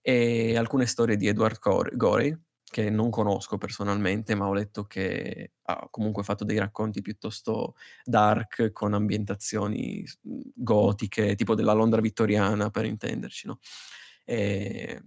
E 0.01 0.57
alcune 0.57 0.85
storie 0.85 1.15
di 1.15 1.27
Edward 1.27 1.59
Gorey, 1.95 2.35
che 2.65 2.89
non 2.89 3.09
conosco 3.09 3.57
personalmente, 3.57 4.35
ma 4.35 4.47
ho 4.47 4.53
letto 4.53 4.85
che 4.85 5.53
ha 5.63 5.87
comunque 5.91 6.23
fatto 6.23 6.43
dei 6.45 6.57
racconti 6.57 7.01
piuttosto 7.01 7.75
dark, 8.03 8.71
con 8.71 8.93
ambientazioni 8.93 10.03
mhmm, 10.23 10.41
gotiche, 10.55 11.35
tipo 11.35 11.55
della 11.55 11.73
Londra 11.73 12.01
vittoriana 12.01 12.69
per 12.69 12.85
intenderci, 12.85 13.47
no, 13.47 13.59
ehm, 14.25 15.05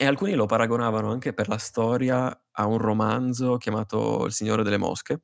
e 0.00 0.06
alcuni 0.06 0.34
lo 0.34 0.46
paragonavano 0.46 1.10
anche 1.10 1.32
per 1.34 1.48
la 1.48 1.58
storia 1.58 2.44
a 2.52 2.66
un 2.66 2.78
romanzo 2.78 3.56
chiamato 3.56 4.26
Il 4.26 4.32
Signore 4.32 4.62
delle 4.62 4.76
Mosche, 4.78 5.22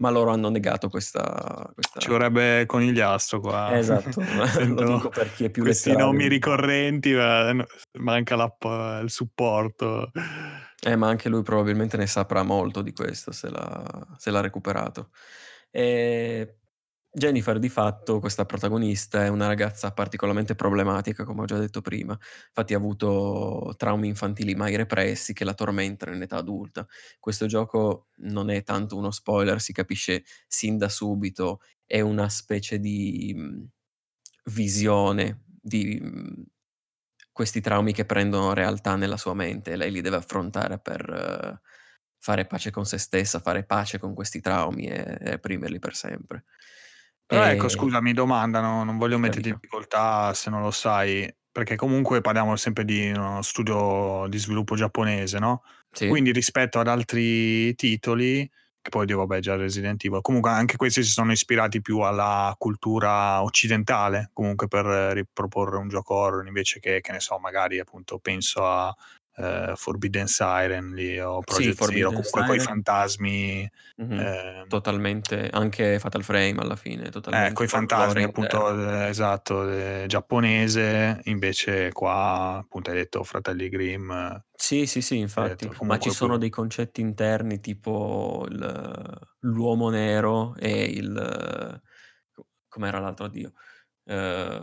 ma 0.00 0.10
loro 0.10 0.30
hanno 0.30 0.48
negato 0.48 0.88
questa 0.88 1.70
Ci 1.74 1.74
questa 1.74 2.08
vorrebbe 2.08 2.66
Conigliastro 2.66 3.40
qua. 3.40 3.76
Esatto, 3.76 4.20
lo 4.66 4.96
dico 4.96 5.08
per 5.10 5.32
chi 5.32 5.44
è 5.44 5.50
più 5.50 5.62
questi 5.62 5.90
letterario 5.90 6.12
nomi 6.12 6.28
ricorrenti, 6.28 7.12
ma 7.12 7.64
manca 7.98 8.34
il 9.02 9.10
supporto. 9.10 10.10
Eh, 10.82 10.96
ma 10.96 11.08
anche 11.08 11.28
lui 11.28 11.42
probabilmente 11.42 11.98
ne 11.98 12.06
saprà 12.06 12.42
molto 12.42 12.80
di 12.80 12.92
questo 12.92 13.32
se 13.32 13.50
l'ha 13.50 13.84
se 14.16 14.30
l'ha 14.30 14.40
recuperato. 14.40 15.10
Ehm, 15.70 16.48
Jennifer 17.12 17.58
di 17.58 17.68
fatto, 17.68 18.20
questa 18.20 18.44
protagonista, 18.46 19.24
è 19.24 19.28
una 19.28 19.48
ragazza 19.48 19.90
particolarmente 19.92 20.54
problematica, 20.54 21.24
come 21.24 21.42
ho 21.42 21.44
già 21.44 21.58
detto 21.58 21.80
prima. 21.80 22.16
Infatti 22.46 22.72
ha 22.72 22.76
avuto 22.76 23.74
traumi 23.76 24.06
infantili 24.06 24.54
mai 24.54 24.76
repressi 24.76 25.32
che 25.32 25.44
la 25.44 25.54
tormentano 25.54 26.14
in 26.14 26.22
età 26.22 26.36
adulta. 26.36 26.86
Questo 27.18 27.46
gioco 27.46 28.06
non 28.18 28.48
è 28.48 28.62
tanto 28.62 28.96
uno 28.96 29.10
spoiler, 29.10 29.60
si 29.60 29.72
capisce 29.72 30.22
sin 30.46 30.78
da 30.78 30.88
subito, 30.88 31.60
è 31.84 32.00
una 32.00 32.28
specie 32.28 32.78
di, 32.78 33.32
mhmm, 33.36 33.66
visione 34.46 35.44
di, 35.60 35.98
mhmm, 36.00 36.44
questi 37.32 37.60
traumi 37.60 37.92
che 37.92 38.04
prendono 38.04 38.52
realtà 38.54 38.96
nella 38.96 39.16
sua 39.16 39.34
mente 39.34 39.72
e 39.72 39.76
lei 39.76 39.90
li 39.90 40.00
deve 40.00 40.16
affrontare 40.16 40.78
per 40.78 41.60
fare 42.18 42.46
pace 42.46 42.70
con 42.70 42.84
se 42.86 42.98
stessa, 42.98 43.40
fare 43.40 43.64
pace 43.64 43.98
con 43.98 44.14
questi 44.14 44.40
traumi 44.40 44.86
e 44.86 45.16
reprimerli 45.18 45.78
per 45.78 45.94
sempre. 45.96 46.44
Però 47.30 47.44
ecco 47.44 47.68
Ehm 47.68 47.68
scusami, 47.68 48.12
domanda, 48.12 48.60
no 48.60 48.82
non 48.82 48.98
voglio 48.98 49.16
metterti 49.16 49.50
in 49.50 49.54
difficoltà 49.60 50.34
se 50.34 50.50
non 50.50 50.62
lo 50.62 50.72
sai, 50.72 51.32
perché 51.52 51.76
comunque 51.76 52.20
parliamo 52.20 52.56
sempre 52.56 52.84
di 52.84 53.08
uno 53.12 53.40
studio 53.42 54.26
di 54.28 54.36
sviluppo 54.36 54.74
giapponese, 54.74 55.38
no, 55.38 55.62
Sì. 55.92 56.06
quindi 56.08 56.32
rispetto 56.32 56.80
ad 56.80 56.88
altri 56.88 57.72
titoli, 57.76 58.50
che 58.82 58.88
poi 58.90 59.02
oddio 59.02 59.18
vabbè 59.18 59.38
già 59.38 59.54
Resident 59.54 60.04
Evil, 60.04 60.22
comunque 60.22 60.50
anche 60.50 60.74
questi 60.74 61.04
si 61.04 61.10
sono 61.12 61.30
ispirati 61.30 61.80
più 61.80 62.00
alla 62.00 62.52
cultura 62.58 63.40
occidentale, 63.44 64.30
comunque 64.32 64.66
per 64.66 64.84
riproporre 64.86 65.76
un 65.76 65.86
gioco 65.88 66.14
horror 66.16 66.44
invece 66.48 66.80
che, 66.80 67.00
che 67.00 67.12
ne 67.12 67.20
so, 67.20 67.38
magari 67.38 67.78
appunto 67.78 68.18
penso 68.18 68.66
a, 68.66 68.92
ehm, 69.40 69.74
Forbidden 69.76 70.26
Siren 70.28 70.94
lì 70.94 71.18
o 71.20 71.42
Sì, 71.46 71.72
Project 71.72 71.78
Zero, 71.80 72.12
Forbidden 72.12 72.22
comunque 72.22 72.58
Siren. 72.62 72.68
fantasmi, 72.68 73.68
Mh-mh. 73.98 74.26
ehm 74.26 74.66
Totalmente. 74.66 75.48
Anche 75.50 75.98
Fatal 75.98 76.22
Frame 76.22 76.60
alla 76.60 76.76
fine, 76.76 77.10
Eh, 77.32 77.50
totalmente 77.50 77.52
coi 77.52 77.68
folklore 77.68 78.24
fantasmi 78.24 78.24
appunto, 78.24 78.68
ehm, 78.70 79.06
esatto, 79.08 79.68
ehm, 79.70 80.06
giapponese, 80.08 81.20
invece 81.24 81.92
qua 81.92 82.56
appunto 82.58 82.90
hai 82.90 82.96
detto 82.96 83.22
Fratelli 83.22 83.68
Grimm, 83.68 84.10
Sì, 84.58 84.86
sì, 84.86 85.00
sì, 85.00 85.16
infatti. 85.18 85.70
detto 85.70 85.76
Ma 85.80 85.96
ci 85.98 86.10
sono 86.10 86.36
più 86.36 86.36
dei 86.36 86.50
concetti 86.50 87.00
interni 87.00 87.60
tipo 87.60 88.44
il 88.48 89.18
l'uomo 89.40 89.88
nero 89.88 90.54
e 90.56 90.82
il 90.84 91.80
co 92.32 92.46
com'era 92.68 92.98
l'altro, 92.98 93.24
oddio, 93.26 93.52
ehm 94.04 94.62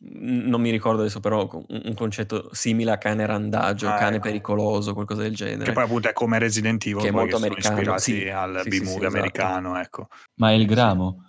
non 0.00 0.60
mi 0.60 0.70
ricordo 0.70 1.00
adesso, 1.02 1.20
però 1.20 1.48
un 1.68 1.94
concetto 1.94 2.48
simile 2.52 2.92
a 2.92 2.98
cane 2.98 3.26
randagio, 3.26 3.88
Ah, 3.88 3.98
cane 3.98 4.16
ecco. 4.16 4.26
pericoloso, 4.28 4.94
qualcosa 4.94 5.22
del 5.22 5.34
Che 5.34 5.44
genere. 5.44 5.72
poi 5.72 5.84
appunto 5.84 6.08
è 6.08 6.12
come 6.12 6.38
Resident 6.38 6.82
Che 6.82 6.88
Evil 6.90 7.02
è 7.02 7.10
che 7.10 7.10
molto 7.10 7.36
sono 7.36 7.54
americano. 7.54 7.74
ispirati 7.76 8.12
Sì. 8.20 8.28
al 8.28 8.52
Sì, 8.56 8.70
sì, 8.70 8.70
sì, 8.70 8.78
B-movie 8.78 9.06
esatto. 9.06 9.18
americano, 9.18 9.78
ecco. 9.78 10.06
Ma 10.36 10.50
è 10.50 10.54
il 10.54 10.66
gramo? 10.66 11.24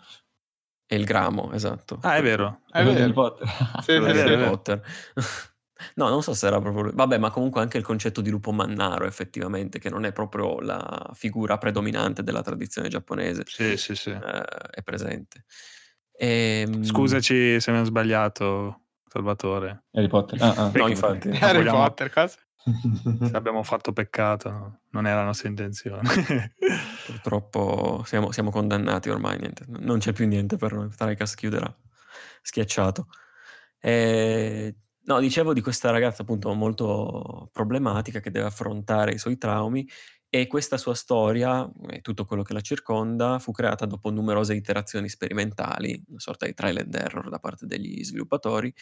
È 0.86 0.96
il 0.96 1.06
gramo, 1.06 1.52
esatto. 1.54 1.98
Ah, 2.02 2.16
è 2.18 2.22
vero. 2.22 2.62
È 2.70 2.80
di 2.84 2.90
Harry 2.90 2.96
vero. 2.96 3.14
Potter. 3.14 3.48
Sì, 3.82 3.92
È 3.94 4.00
vero, 4.00 4.20
Harry 4.20 4.34
è 4.34 4.38
vero. 4.38 4.50
Potter. 4.50 4.82
No, 5.96 6.08
non 6.08 6.22
so 6.24 6.34
se 6.34 6.48
era 6.48 6.62
proprio. 6.62 6.92
Vabbè, 6.94 7.18
ma 7.18 7.30
comunque 7.30 7.60
anche 7.62 7.78
il 7.78 7.84
concetto 7.84 8.22
di 8.22 8.30
lupo 8.30 8.52
mannaro 8.52 9.06
effettivamente, 9.06 9.80
che 9.80 9.90
non 9.90 10.06
è 10.06 10.12
proprio 10.14 10.60
la 10.62 11.10
figura 11.14 11.58
predominante 11.58 12.24
della 12.24 12.42
tradizione 12.42 12.88
giapponese, 12.88 13.44
Sì, 13.46 13.76
sì, 13.78 13.96
sì. 13.96 14.10
ehm, 14.12 14.22
è 14.22 14.82
presente. 14.84 15.44
Ehm 16.18 16.84
Scusaci 16.84 17.60
se 17.60 17.72
mi 17.72 17.80
ho 17.80 17.84
sbagliato, 17.84 18.82
Salvatore. 19.08 19.86
Harry 19.92 20.08
Potter. 20.08 20.42
Ah, 20.42 20.54
ah. 20.56 20.72
No, 20.74 20.88
infatti. 20.88 21.30
Harry 21.30 21.58
vogliamo- 21.58 21.84
Potter, 21.84 22.10
cosa? 22.12 22.38
Se 23.28 23.36
abbiamo 23.36 23.62
fatto 23.64 23.92
peccato, 23.92 24.50
no, 24.50 24.80
non 24.92 25.06
era 25.06 25.18
la 25.20 25.26
nostra 25.26 25.50
intenzione. 25.50 26.02
Purtroppo 27.08 28.04
siamo, 28.06 28.32
siamo 28.32 28.52
condannati 28.52 29.10
ormai, 29.10 29.38
niente. 29.38 29.66
non 29.68 30.00
c'è 30.00 30.14
più 30.14 30.26
niente 30.28 30.56
per 30.56 30.72
noi. 30.74 30.90
Tricas 30.90 31.36
chiuderà 31.36 31.74
schiacciato. 32.42 33.08
E, 33.82 34.76
no, 35.04 35.20
dicevo 35.20 35.52
di 35.54 35.60
questa 35.62 35.92
ragazza 35.92 36.22
appunto 36.22 36.54
molto 36.54 37.50
problematica 37.52 38.22
che 38.22 38.32
deve 38.32 38.46
affrontare 38.48 39.12
i 39.12 39.18
suoi 39.18 39.38
traumi 39.38 39.86
e 40.36 40.48
questa 40.48 40.78
sua 40.78 40.96
storia 40.96 41.72
e 41.92 42.02
tutto 42.02 42.26
quello 42.26 42.42
che 42.42 42.54
la 42.54 42.62
circonda 42.62 43.38
fu 43.38 43.52
creata 43.52 43.86
dopo 43.86 44.10
numerose 44.10 44.56
iterazioni 44.56 45.08
sperimentali, 45.08 46.04
una 46.08 46.20
sorta 46.20 46.48
di 46.48 46.56
trial 46.56 46.78
and 46.78 46.96
error 46.96 47.30
da 47.30 47.38
parte 47.38 47.68
degli 47.68 48.04
sviluppatori, 48.04 48.74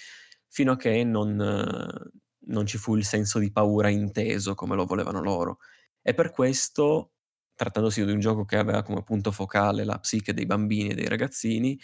fino 0.47 0.71
a 0.71 0.77
che 0.77 1.03
non, 1.03 1.35
non 1.35 2.65
ci 2.65 2.77
fu 2.77 2.95
il 2.95 3.03
senso 3.03 3.37
di 3.37 3.51
paura 3.51 3.89
inteso 3.89 4.55
come 4.55 4.77
lo 4.77 4.85
volevano 4.85 5.21
loro. 5.21 5.57
E 6.01 6.13
per 6.13 6.31
questo, 6.31 7.15
trattandosi 7.53 8.05
di 8.05 8.13
un 8.13 8.21
gioco 8.21 8.45
che 8.45 8.55
aveva 8.55 8.81
come 8.81 9.03
punto 9.03 9.33
focale 9.33 9.83
la 9.83 9.99
psiche 9.99 10.33
dei 10.33 10.45
bambini 10.45 10.91
e 10.91 10.95
dei 10.95 11.09
ragazzini, 11.09 11.77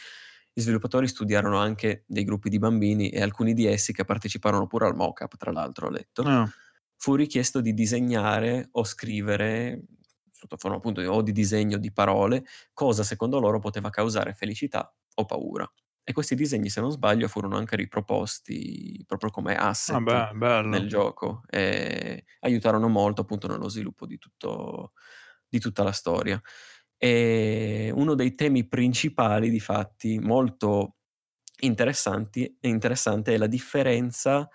gli 0.53 0.61
sviluppatori 0.61 1.09
studiarono 1.09 1.57
anche 1.57 2.05
dei 2.07 2.23
gruppi 2.23 2.47
di 2.47 2.57
bambini 2.57 3.09
e 3.09 3.21
alcuni 3.21 3.53
di 3.53 3.65
essi 3.65 3.91
che 3.91 4.05
parteciparono 4.05 4.65
pure 4.65 4.87
al 4.87 4.95
mock-up, 4.95 5.35
tra 5.35 5.51
l'altro 5.51 5.87
ho 5.87 5.89
letto. 5.89 6.21
Ah, 6.23 6.49
Fu 6.97 7.15
richiesto 7.15 7.61
di 7.61 7.73
disegnare 7.73 8.69
o 8.71 8.83
scrivere, 8.83 9.83
sotto 10.31 10.57
forma 10.57 10.77
appunto 10.77 11.01
o 11.01 11.21
di 11.21 11.31
disegno 11.31 11.77
di 11.77 11.91
parole, 11.91 12.43
cosa 12.73 13.03
secondo 13.03 13.39
loro 13.39 13.59
poteva 13.59 13.89
causare 13.89 14.33
felicità 14.33 14.93
o 15.15 15.25
paura. 15.25 15.69
E 16.03 16.13
questi 16.13 16.35
disegni, 16.35 16.69
se 16.69 16.81
non 16.81 16.91
sbaglio, 16.91 17.27
furono 17.27 17.57
anche 17.57 17.75
riproposti 17.75 19.03
proprio 19.05 19.29
come 19.29 19.55
asset 19.55 19.99
vabbè, 19.99 20.33
bello. 20.33 20.69
nel 20.69 20.87
gioco 20.87 21.41
e 21.49 22.23
aiutarono 22.41 22.87
molto 22.87 23.21
appunto 23.21 23.47
nello 23.47 23.69
sviluppo 23.69 24.05
di, 24.05 24.17
tutto, 24.17 24.93
di 25.47 25.59
tutta 25.59 25.83
la 25.83 25.91
storia. 25.91 26.41
E 26.97 27.91
uno 27.93 28.15
dei 28.15 28.35
temi 28.35 28.67
principali, 28.67 29.49
di 29.49 29.59
fatti, 29.59 30.17
molto 30.19 30.95
interessanti, 31.61 32.57
interessante 32.61 33.33
è 33.33 33.37
la 33.37 33.47
differenza 33.47 34.47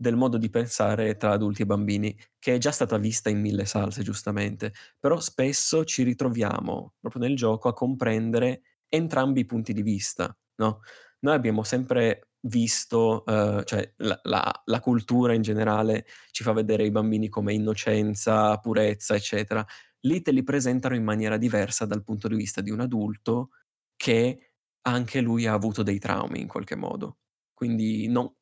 del 0.00 0.16
modo 0.16 0.38
di 0.38 0.48
pensare 0.48 1.16
tra 1.16 1.32
adulti 1.32 1.62
e 1.62 1.66
bambini, 1.66 2.16
che 2.38 2.54
è 2.54 2.58
già 2.58 2.70
stata 2.70 2.96
vista 2.96 3.28
in 3.28 3.38
mille 3.40 3.66
salse, 3.66 4.02
giustamente, 4.02 4.72
però 4.98 5.20
spesso 5.20 5.84
ci 5.84 6.02
ritroviamo 6.02 6.94
proprio 6.98 7.20
nel 7.22 7.36
gioco 7.36 7.68
a 7.68 7.74
comprendere 7.74 8.62
entrambi 8.88 9.40
i 9.40 9.44
punti 9.46 9.72
di 9.74 9.82
vista, 9.82 10.34
no? 10.56 10.80
Noi 11.20 11.34
abbiamo 11.34 11.62
sempre 11.64 12.28
visto, 12.46 13.24
eh, 13.26 13.62
cioè 13.66 13.92
la, 13.98 14.18
la- 14.22 14.62
la 14.64 14.80
cultura 14.80 15.34
in 15.34 15.42
generale 15.42 16.06
ci 16.30 16.42
fa 16.42 16.52
vedere 16.52 16.84
i 16.86 16.90
bambini 16.90 17.28
come 17.28 17.52
innocenza, 17.52 18.56
purezza, 18.58 19.14
eccetera. 19.14 19.64
Lì 20.04 20.22
te 20.22 20.32
li 20.32 20.42
presentano 20.42 20.94
in 20.94 21.04
maniera 21.04 21.36
diversa 21.36 21.84
dal 21.84 22.02
punto 22.02 22.26
di 22.28 22.36
vista 22.36 22.62
di 22.62 22.70
un 22.70 22.80
adulto 22.80 23.50
che 23.96 24.52
anche 24.82 25.20
lui 25.20 25.46
ha 25.46 25.52
avuto 25.52 25.82
dei 25.82 25.98
traumi 25.98 26.40
in 26.40 26.48
qualche 26.48 26.74
modo. 26.76 27.18
Quindi 27.52 28.08
non- 28.08 28.32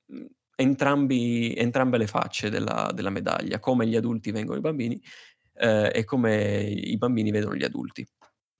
entrambi, 0.60 1.54
entrambe 1.54 1.98
le 1.98 2.08
facce 2.08 2.50
della, 2.50 2.90
della 2.92 3.10
medaglia, 3.10 3.60
come 3.60 3.86
gli 3.86 3.94
adulti 3.94 4.32
vengono 4.32 4.58
i 4.58 4.60
bambini 4.60 5.00
eh, 5.54 5.92
e 5.94 6.04
come 6.04 6.62
i 6.62 6.96
bambini 6.98 7.30
vedono 7.30 7.54
gli 7.54 7.62
adulti. 7.62 8.04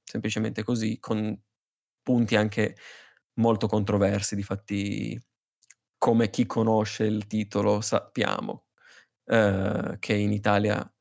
Semplicemente 0.05 0.62
così, 0.62 0.99
con 1.01 1.37
punti 2.01 2.37
anche 2.37 2.77
molto 3.35 3.66
controversi, 3.66 4.37
difatti 4.37 5.20
come 5.99 6.31
chi 6.31 6.47
conosce 6.47 7.05
il 7.05 7.27
titolo 7.27 7.81
sappiamo 7.81 8.66
eh, 9.25 9.97
che 9.99 10.15
in 10.15 10.31
Italia, 10.33 10.95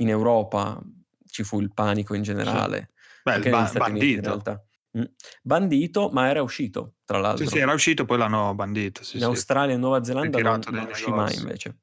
in 0.00 0.08
Europa 0.08 0.82
ci 1.24 1.44
fu 1.44 1.60
il 1.60 1.72
panico 1.72 2.14
in 2.14 2.22
generale, 2.22 2.90
Beh, 3.22 3.32
anche 3.34 3.50
negli 3.50 3.58
ba- 3.60 3.70
Uniti 3.86 4.12
in 4.14 4.20
bandito. 4.20 4.28
realtà. 4.28 4.66
Mm. 4.98 5.04
Bandito, 5.42 6.10
ma 6.10 6.28
era 6.28 6.42
uscito, 6.42 6.96
tra 7.12 7.20
l'altro. 7.20 7.44
Sì, 7.44 7.50
sì, 7.50 7.58
era 7.58 7.72
uscito, 7.72 8.04
poi 8.06 8.16
l'hanno 8.16 8.54
bandito. 8.54 9.04
Sì, 9.04 9.16
in 9.16 9.22
sì. 9.22 9.28
Australia 9.28 9.74
e 9.74 9.78
Nuova 9.78 10.02
Zelanda 10.02 10.38
non, 10.38 10.62
non 10.70 10.86
uscì 10.88 11.10
mai 11.10 11.34
invece. 11.36 11.78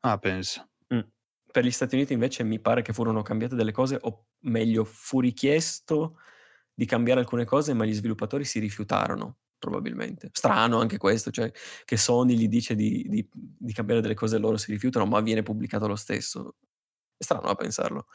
Ah, 0.00 0.18
penso. 0.18 0.68
Mm. 0.92 1.00
Per 1.50 1.64
gli 1.64 1.70
Stati 1.70 1.94
Uniti 1.94 2.12
invece 2.12 2.44
mi 2.44 2.60
pare 2.60 2.82
che 2.82 2.92
furono 2.92 3.22
cambiate 3.22 3.54
delle 3.54 3.72
cose, 3.72 3.98
o 4.00 4.26
meglio, 4.40 4.84
fu 4.84 5.20
richiesto 5.20 6.18
di 6.74 6.84
cambiare 6.84 7.20
alcune 7.20 7.44
cose, 7.44 7.72
ma 7.72 7.86
gli 7.86 7.94
sviluppatori 7.94 8.44
si 8.44 8.58
rifiutarono, 8.58 9.38
probabilmente. 9.58 10.28
Strano 10.32 10.80
anche 10.80 10.98
questo, 10.98 11.30
cioè 11.30 11.50
che 11.84 11.96
Sony 11.96 12.34
gli 12.34 12.48
dice 12.48 12.74
di, 12.74 13.06
di- 13.08 13.28
di 13.32 13.72
cambiare 13.72 14.02
delle 14.02 14.14
cose 14.14 14.36
e 14.36 14.38
loro 14.38 14.58
si 14.58 14.70
rifiutano, 14.70 15.06
ma 15.06 15.20
viene 15.20 15.42
pubblicato 15.42 15.86
lo 15.86 15.96
stesso. 15.96 16.56
È 17.16 17.22
strano 17.22 17.48
a 17.48 17.54
pensarlo. 17.54 18.06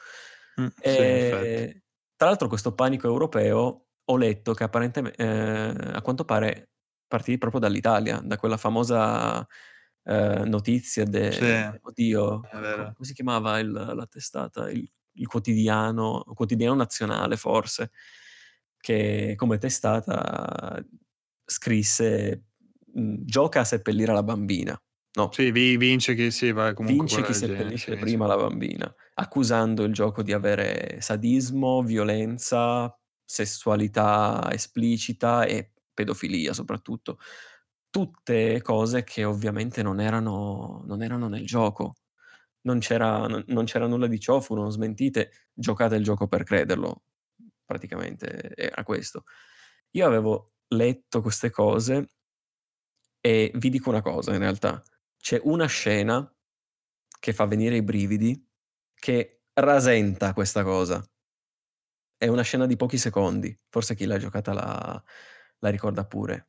Mm, 0.60 0.66
sì, 0.80 0.88
in 0.88 1.00
effetti. 1.00 1.62
E, 1.62 1.82
tra 2.14 2.28
l'altro 2.28 2.48
questo 2.48 2.74
panico 2.74 3.06
europeo 3.06 3.87
ho 4.10 4.16
letto 4.16 4.54
che 4.54 4.64
apparentemente, 4.64 5.22
eh, 5.22 5.96
a 5.96 6.02
quanto 6.02 6.24
pare, 6.24 6.70
partì 7.06 7.38
proprio 7.38 7.60
dall'Italia, 7.60 8.20
da 8.22 8.36
quella 8.36 8.56
famosa 8.56 9.46
eh, 10.04 10.42
notizia 10.46 11.04
de... 11.04 11.30
Sì, 11.30 11.78
Oddio, 11.82 12.50
come 12.94 13.06
si 13.08 13.14
chiamava 13.14 13.58
il- 13.58 13.70
la 13.72 14.06
testata? 14.06 14.70
Il, 14.70 14.88
il 15.14 15.26
quotidiano, 15.26 16.24
quotidiano 16.34 16.74
nazionale 16.76 17.36
forse, 17.36 17.90
che 18.78 19.34
come 19.36 19.58
testata 19.58 20.82
scrisse 21.44 22.44
"Mm, 22.98 23.16
gioca 23.24 23.60
a 23.60 23.64
seppellire 23.64 24.12
la 24.12 24.22
bambina. 24.22 24.80
No, 25.16 25.28
Sì, 25.30 25.50
vi- 25.50 25.76
vince 25.76 26.14
chi 26.14 26.30
sì, 26.30 26.52
va 26.52 26.72
comunque 26.74 27.06
vince 27.08 27.22
chi 27.22 27.34
del 27.34 27.34
seppellisce 27.34 27.96
prima 27.96 28.26
la 28.26 28.36
bambina, 28.36 28.92
accusando 29.14 29.82
il 29.84 29.92
gioco 29.92 30.22
di 30.22 30.32
avere 30.32 31.00
sadismo, 31.00 31.82
violenza, 31.82 32.96
sessualità 33.28 34.48
esplicita 34.52 35.44
e 35.44 35.72
pedofilia 35.92 36.54
soprattutto. 36.54 37.18
Tutte 37.90 38.62
cose 38.62 39.04
che 39.04 39.24
ovviamente 39.24 39.82
non 39.82 40.00
erano, 40.00 40.82
non 40.86 41.02
erano 41.02 41.28
nel 41.28 41.44
gioco. 41.46 41.96
Non 42.62 42.78
c'era, 42.80 43.26
non- 43.26 43.44
non 43.48 43.64
c'era 43.66 43.86
nulla 43.86 44.06
di 44.06 44.18
ciò, 44.20 44.40
furono 44.40 44.70
smentite. 44.70 45.48
Giocate 45.52 45.96
il 45.96 46.04
gioco 46.04 46.26
per 46.28 46.44
crederlo, 46.44 47.02
praticamente 47.64 48.54
era 48.54 48.82
questo. 48.84 49.24
Io 49.92 50.06
avevo 50.06 50.52
letto 50.68 51.20
queste 51.22 51.50
cose 51.50 52.08
e 53.20 53.50
vi 53.54 53.70
dico 53.70 53.90
una 53.90 54.02
cosa 54.02 54.32
in 54.32 54.38
realtà. 54.38 54.82
C'è 55.16 55.40
una 55.44 55.66
scena 55.66 56.30
che 57.20 57.32
fa 57.32 57.46
venire 57.46 57.76
i 57.76 57.82
brividi 57.82 58.46
che 58.94 59.42
rasenta 59.54 60.32
questa 60.32 60.62
cosa. 60.62 61.04
È 62.18 62.26
una 62.26 62.42
scena 62.42 62.66
di 62.66 62.76
pochi 62.76 62.98
secondi, 62.98 63.56
forse 63.70 63.94
chi 63.94 64.04
l'ha 64.04 64.18
giocata 64.18 64.52
la, 64.52 65.02
la 65.60 65.68
ricorda 65.70 66.04
pure. 66.04 66.48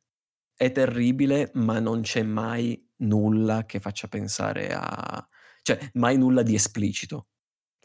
È 0.56 0.72
terribile, 0.72 1.52
ma 1.54 1.80
non 1.80 2.02
c'è 2.02 2.24
mai 2.24 2.90
nulla 2.98 3.66
che 3.66 3.80
faccia 3.80 4.08
pensare 4.08 4.74
a... 4.74 5.26
cioè 5.62 5.80
mai 5.94 6.18
nulla 6.18 6.42
di 6.42 6.56
esplicito, 6.56 7.28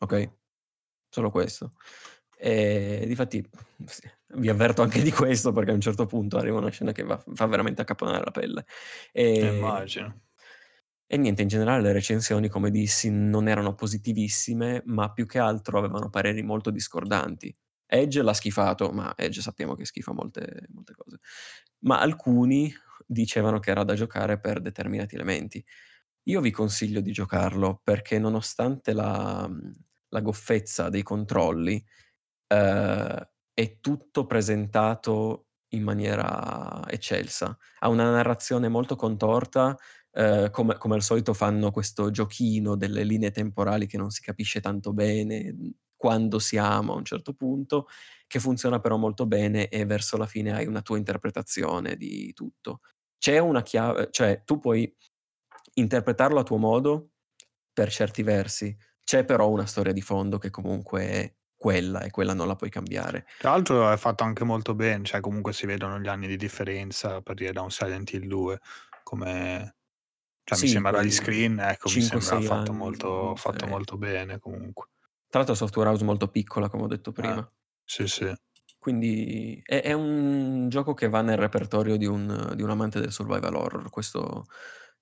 ok? 0.00 0.32
Solo 1.10 1.30
questo. 1.30 1.74
E 2.36 3.04
difatti 3.06 3.48
vi 4.36 4.48
avverto 4.48 4.82
anche 4.82 5.02
di 5.02 5.12
questo 5.12 5.52
perché 5.52 5.70
a 5.70 5.74
un 5.74 5.80
certo 5.80 6.06
punto 6.06 6.38
arriva 6.38 6.58
una 6.58 6.70
scena 6.70 6.92
che 6.92 7.04
va- 7.04 7.22
fa 7.34 7.46
veramente 7.46 7.82
accapponare 7.82 8.24
la 8.24 8.30
pelle. 8.32 8.66
Eh, 9.38 9.46
E, 9.46 9.46
immagino. 9.46 10.22
e 11.06 11.16
niente, 11.18 11.42
in 11.42 11.48
generale 11.48 11.82
le 11.82 11.92
recensioni, 11.92 12.48
come 12.48 12.70
dissi, 12.70 13.10
non 13.10 13.48
erano 13.48 13.74
positivissime, 13.74 14.82
ma 14.86 15.12
più 15.12 15.26
che 15.26 15.38
altro 15.38 15.78
avevano 15.78 16.10
pareri 16.10 16.42
molto 16.42 16.70
discordanti. 16.70 17.54
Edge 17.86 18.22
l'ha 18.22 18.32
schifato, 18.34 18.90
ma 18.92 19.14
Edge 19.16 19.40
sappiamo 19.40 19.74
che 19.74 19.84
schifa 19.84 20.12
molte, 20.12 20.66
molte 20.70 20.94
cose. 20.94 21.18
Ma 21.80 22.00
alcuni 22.00 22.72
dicevano 23.06 23.58
che 23.60 23.70
era 23.70 23.84
da 23.84 23.94
giocare 23.94 24.40
per 24.40 24.60
determinati 24.60 25.14
elementi. 25.14 25.64
Io 26.24 26.40
vi 26.40 26.50
consiglio 26.50 27.00
di 27.00 27.12
giocarlo 27.12 27.80
perché 27.82 28.18
nonostante 28.18 28.92
la, 28.94 29.48
la 30.08 30.20
goffezza 30.20 30.88
dei 30.88 31.02
controlli, 31.02 31.84
eh, 32.46 33.28
è 33.52 33.80
tutto 33.80 34.26
presentato 34.26 35.48
in 35.74 35.82
maniera 35.82 36.82
eccelsa. 36.88 37.56
Ha 37.80 37.88
una 37.88 38.10
narrazione 38.10 38.68
molto 38.68 38.96
contorta, 38.96 39.76
eh, 40.12 40.48
come, 40.50 40.76
come 40.78 40.94
al 40.94 41.02
solito 41.02 41.34
fanno 41.34 41.70
questo 41.70 42.10
giochino 42.10 42.76
delle 42.76 43.04
linee 43.04 43.30
temporali 43.32 43.86
che 43.86 43.98
non 43.98 44.10
si 44.10 44.20
capisce 44.22 44.60
tanto 44.60 44.92
bene 44.92 45.54
quando 46.04 46.38
siamo 46.38 46.92
a 46.92 46.96
un 46.96 47.04
certo 47.06 47.32
punto, 47.32 47.88
che 48.26 48.38
funziona 48.38 48.78
però 48.78 48.98
molto 48.98 49.24
bene 49.24 49.68
e 49.68 49.86
verso 49.86 50.18
la 50.18 50.26
fine 50.26 50.52
hai 50.52 50.66
una 50.66 50.82
tua 50.82 50.98
interpretazione 50.98 51.96
di 51.96 52.30
tutto. 52.34 52.80
C'è 53.16 53.38
una 53.38 53.62
chiave, 53.62 54.08
cioè 54.10 54.42
tu 54.44 54.58
puoi 54.58 54.94
interpretarlo 55.76 56.38
a 56.38 56.42
tuo 56.42 56.58
modo, 56.58 57.12
per 57.72 57.90
certi 57.90 58.22
versi. 58.22 58.76
C'è 59.02 59.24
però 59.24 59.48
una 59.48 59.64
storia 59.64 59.94
di 59.94 60.02
fondo 60.02 60.36
che 60.36 60.50
comunque 60.50 61.08
è 61.08 61.34
quella 61.56 62.02
e 62.02 62.10
quella 62.10 62.34
non 62.34 62.48
la 62.48 62.56
puoi 62.56 62.68
cambiare. 62.68 63.24
Tra 63.38 63.52
l'altro 63.52 63.90
è 63.90 63.96
fatto 63.96 64.24
anche 64.24 64.44
molto 64.44 64.74
bene, 64.74 65.04
cioè 65.04 65.20
comunque 65.20 65.54
si 65.54 65.64
vedono 65.64 65.98
gli 66.00 66.08
anni 66.08 66.26
di 66.26 66.36
differenza 66.36 67.22
per 67.22 67.36
dire 67.36 67.52
da 67.52 67.62
un 67.62 67.70
Silent 67.70 68.12
Hill 68.12 68.26
2 68.26 68.60
come 69.02 69.76
cioè 70.44 70.60
mi 70.60 70.68
sembra 70.68 70.92
dagli 70.92 71.10
screen, 71.10 71.58
ecco, 71.60 71.88
mi 71.88 72.02
5, 72.02 72.20
sembra 72.20 72.40
6 72.40 72.46
fatto 72.46 72.70
anni 72.72 72.78
molto 72.78 73.08
fatto 73.36 73.52
differenza. 73.52 73.66
molto 73.66 73.96
bene 73.96 74.38
comunque. 74.38 74.88
Tra 75.34 75.42
l'altro 75.42 75.56
software 75.56 75.88
house 75.90 76.04
molto 76.04 76.28
piccola, 76.28 76.68
come 76.68 76.84
ho 76.84 76.86
detto 76.86 77.10
prima. 77.10 77.42
Eh, 77.42 77.48
sì, 77.84 78.06
sì. 78.06 78.32
Quindi 78.78 79.62
è 79.64 79.80
è 79.82 79.92
un 79.92 80.68
gioco 80.68 80.92
che 80.94 81.08
va 81.08 81.22
nel 81.22 81.38
repertorio 81.38 81.96
di 81.96 82.06
un 82.06 82.52
di 82.54 82.62
un 82.62 82.70
amante 82.70 83.00
del 83.00 83.12
survival 83.12 83.54
horror, 83.54 83.88
questo 83.90 84.46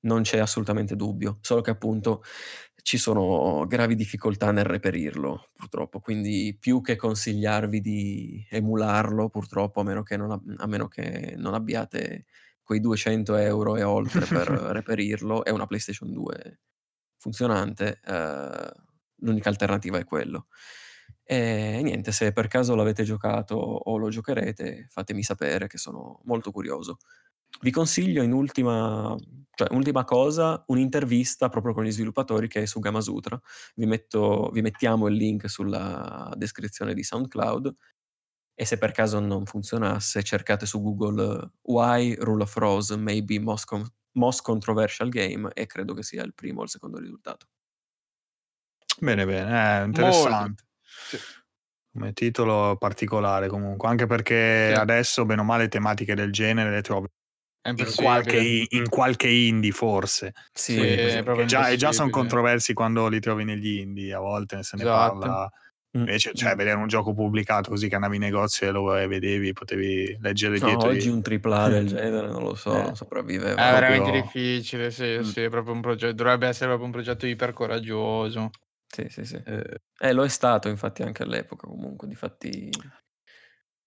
non 0.01 0.23
c'è 0.23 0.39
assolutamente 0.39 0.97
dubbio, 0.97 1.39
solo 1.43 1.61
che 1.63 1.71
appunto 1.71 2.23
ci 2.83 2.97
sono 2.99 3.67
gravi 3.67 3.95
difficoltà 3.95 4.51
nel 4.53 4.65
reperirlo, 4.65 5.51
purtroppo. 5.55 6.01
Quindi 6.01 6.57
più 6.59 6.81
che 6.81 6.97
consigliarvi 6.97 7.81
di 7.81 8.47
emularlo, 8.51 9.29
purtroppo, 9.31 9.81
a 9.81 9.85
meno 9.85 10.03
che 10.03 10.17
non 10.17 10.31
a 10.59 10.67
meno 10.67 10.89
che 10.89 11.35
non 11.37 11.55
abbiate 11.55 12.27
quei 12.63 12.81
200 12.81 13.75
€ 13.75 13.79
e 13.79 13.83
oltre 13.83 14.29
per 14.29 14.49
reperirlo 14.49 15.45
e 15.45 15.51
una 15.51 15.67
PlayStation 15.67 16.13
2 16.13 16.61
funzionante, 17.19 18.01
ehm, 18.05 18.71
l'unica 19.23 19.49
alternativa 19.51 19.99
è 19.99 20.05
quello. 20.05 20.49
E 21.25 21.81
niente, 21.83 22.13
se 22.13 22.33
per 22.33 22.49
caso 22.49 22.75
l'avete 22.75 23.05
giocato 23.05 23.55
o 23.57 23.97
lo 23.97 24.09
giocherete, 24.11 24.87
fatemi 24.91 25.23
sapere 25.23 25.67
che 25.69 25.79
sono 25.79 26.21
molto 26.25 26.51
curioso. 26.51 26.99
Vi 27.61 27.71
consiglio 27.71 28.23
in 28.23 28.33
ultima 28.33 29.17
cioè 29.55 29.69
ultima 29.75 30.05
cosa, 30.05 30.65
un'intervista 30.69 31.49
proprio 31.51 31.75
con 31.75 31.85
gli 31.85 31.93
sviluppatori 31.93 32.49
che 32.49 32.63
è 32.63 32.67
su 32.67 32.81
Gamasutra. 32.81 33.39
Vi 33.77 33.87
metto 33.87 34.51
vi 34.53 34.63
mettiamo 34.63 35.09
il 35.09 35.15
link 35.17 35.49
sulla 35.51 36.33
descrizione 36.37 36.95
di 36.95 37.03
SoundCloud 37.05 37.75
e 38.55 38.65
se 38.67 38.79
per 38.79 38.93
caso 38.93 39.21
non 39.21 39.47
funzionasse 39.47 40.23
cercate 40.23 40.67
su 40.67 40.81
Google 40.83 41.53
"Why 41.63 42.15
Rule 42.17 42.43
of 42.45 42.57
Rose 42.57 42.97
may 42.97 43.23
be 43.23 43.39
most 43.41 43.67
con 43.67 43.87
most 44.13 44.43
controversial 44.43 45.09
game" 45.11 45.51
e 45.55 45.67
credo 45.67 45.95
che 45.95 46.03
sia 46.03 46.23
il 46.25 46.35
primo 46.35 46.61
o 46.61 46.65
il 46.65 46.71
secondo 46.71 46.99
risultato. 46.99 47.47
Bene, 49.01 49.25
bene, 49.27 49.81
eh, 49.81 49.85
interessante. 49.85 50.65
Sì. 51.09 51.19
Come 51.93 52.13
titolo 52.15 52.77
particolare 52.79 53.49
comunque, 53.49 53.89
anche 53.89 54.07
perché 54.07 54.69
Sì. 54.69 54.75
adesso 54.75 55.25
bene 55.27 55.43
o 55.43 55.45
male 55.45 55.69
tematiche 55.69 56.15
del 56.15 56.33
genere 56.33 56.71
le 56.71 56.81
trovi 56.83 57.07
È 57.61 57.69
in 57.71 57.93
qualche 57.95 58.67
in 58.69 58.89
qualche 58.89 59.29
indie 59.29 59.73
forse. 59.73 60.33
Sì, 60.53 60.81
è 60.81 61.45
già 61.45 61.69
e 61.69 61.77
già 61.77 61.93
son 61.93 62.07
impossibile. 62.07 62.11
controversi 62.11 62.73
quando 62.73 63.09
li 63.09 63.21
trovi 63.21 63.45
negli 63.45 63.79
indie, 63.81 64.15
a 64.15 64.21
volte 64.21 64.63
se 64.63 64.77
ne 64.77 64.85
Esatto. 64.85 65.19
parla. 65.19 65.51
Mh, 65.95 65.99
Invece, 65.99 66.33
cioè 66.35 66.55
mh. 66.55 66.57
vedere 66.57 66.77
un 66.79 66.89
gioco 66.89 67.13
pubblicato 67.13 67.69
così 67.69 67.87
che 67.89 67.95
andavi 67.97 68.17
in 68.17 68.23
negozio 68.23 68.67
e 68.67 68.71
lo 68.71 68.85
vedevi, 68.85 69.53
potevi 69.53 70.17
leggere 70.21 70.59
No, 70.59 70.67
dietro 70.67 70.89
oggi 70.89 71.09
i 71.09 71.11
un 71.11 71.21
tripla 71.21 71.65
A 71.65 71.69
del 71.69 71.87
genere, 71.87 72.29
non 72.29 72.43
lo 72.43 72.55
so, 72.55 72.91
Eh. 72.91 72.95
sopravviveva. 72.95 73.69
È 73.69 73.73
veramente 73.73 74.11
proprio- 74.11 74.23
difficile, 74.23 74.91
sì, 74.91 75.19
Mh. 75.19 75.23
sì, 75.25 75.43
è 75.43 75.49
proprio 75.51 75.75
un 75.75 75.83
progetto 75.83 76.15
dovrebbe 76.15 76.47
essere 76.49 76.67
proprio 76.69 76.87
un 76.87 76.93
progetto 76.93 77.27
iper 77.27 77.53
coraggioso. 77.53 78.51
Sì, 78.95 79.07
sì, 79.09 79.25
sì. 79.25 79.43
Ehm, 79.47 79.63
Eh, 79.99 80.13
lo 80.13 80.23
è 80.25 80.29
stato 80.29 80.69
infatti 80.69 81.03
anche 81.03 81.23
all'epoca 81.23 81.67
comunque, 81.67 82.07
difatti 82.09 82.71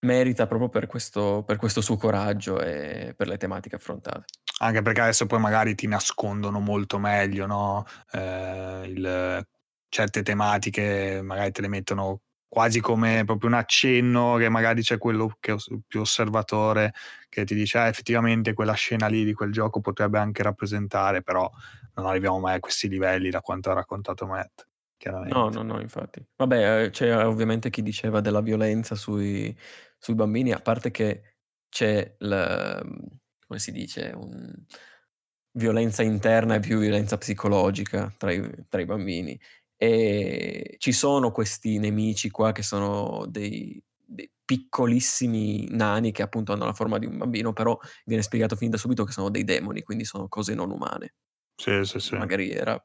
merita 0.05 0.45
proprio 0.47 0.69
per 0.69 0.87
questo 0.87 1.43
per 1.45 1.57
questo 1.57 1.81
suo 1.81 1.97
coraggio 1.97 2.59
e 2.61 3.13
per 3.17 3.27
le 3.27 3.37
tematiche 3.37 3.75
affrontate. 3.77 4.25
Anche 4.59 4.81
perché 4.81 5.01
adesso 5.01 5.25
poi 5.25 5.39
magari 5.39 5.75
ti 5.75 5.87
nascondono 5.87 6.59
molto 6.59 6.99
meglio, 6.99 7.45
no, 7.47 7.85
ehm, 8.11 8.83
il 8.85 9.47
certe 9.89 10.23
tematiche 10.23 11.21
magari 11.23 11.51
te 11.51 11.61
le 11.61 11.67
mettono 11.69 12.21
quasi 12.47 12.79
come 12.81 13.23
proprio 13.25 13.47
un 13.49 13.55
accenno 13.55 14.35
che 14.37 14.49
magari 14.49 14.81
c'è 14.81 14.97
quello 14.97 15.37
che 15.39 15.51
os 15.53 15.67
più 15.87 16.01
osservatore 16.01 16.93
che 17.29 17.43
ti 17.45 17.55
dice: 17.55 17.79
"Ah, 17.79 17.87
effettivamente 17.87 18.53
quella 18.53 18.73
scena 18.73 19.07
lì 19.07 19.23
di 19.25 19.33
quel 19.33 19.51
gioco 19.51 19.81
potrebbe 19.81 20.19
anche 20.19 20.43
rappresentare", 20.43 21.21
però 21.23 21.49
non 21.95 22.05
arriviamo 22.07 22.39
mai 22.39 22.55
a 22.55 22.59
questi 22.59 22.87
livelli 22.89 23.29
da 23.29 23.41
quanto 23.41 23.71
ha 23.71 23.73
raccontato 23.73 24.25
Matt, 24.27 24.65
chiaramente. 24.97 25.33
No, 25.33 25.49
no, 25.49 25.63
no, 25.63 25.79
infatti. 25.81 26.23
Vabbè, 26.35 26.83
ehm, 26.85 26.89
c'è 26.91 27.25
ovviamente 27.25 27.69
chi 27.71 27.81
diceva 27.81 28.21
della 28.21 28.41
violenza 28.41 28.95
sui 28.95 29.55
sui 29.97 30.13
bambini, 30.13 30.51
a 30.51 30.59
parte 30.59 30.91
che 30.91 31.37
c'è 31.69 32.15
l 32.19 32.27
mhmm, 32.83 33.07
come 33.47 33.59
si 33.59 33.71
dice, 33.71 34.11
un 34.15 34.53
violenza 35.53 36.03
interna 36.03 36.55
e 36.55 36.59
più 36.59 36.79
violenza 36.79 37.17
psicologica 37.17 38.13
tra 38.17 38.31
i 38.31 38.65
tra 38.69 38.81
i 38.81 38.85
bambini. 38.85 39.39
Ehm, 39.77 40.61
ci 40.77 40.91
sono 40.91 41.31
questi 41.31 41.79
nemici 41.79 42.29
qua 42.29 42.51
che 42.51 42.61
sono 42.63 43.25
dei 43.27 43.81
dei 44.07 44.29
piccolissimi 44.45 45.67
nani 45.71 46.11
che 46.11 46.21
appunto 46.21 46.53
hanno 46.53 46.65
la 46.65 46.73
forma 46.73 46.99
di 46.99 47.07
un 47.07 47.17
bambino, 47.17 47.51
però 47.53 47.77
viene 48.05 48.21
spiegato 48.23 48.55
fin 48.55 48.69
da 48.69 48.77
subito 48.77 49.03
che 49.05 49.11
sono 49.11 49.29
dei 49.31 49.43
demoni, 49.43 49.81
quindi 49.81 50.05
sono 50.05 50.27
cose 50.27 50.53
non 50.53 50.69
umane. 50.71 51.13
Sì, 51.57 51.83
sì, 51.85 51.99
sì. 51.99 52.15
Magari 52.15 52.51
era 52.51 52.81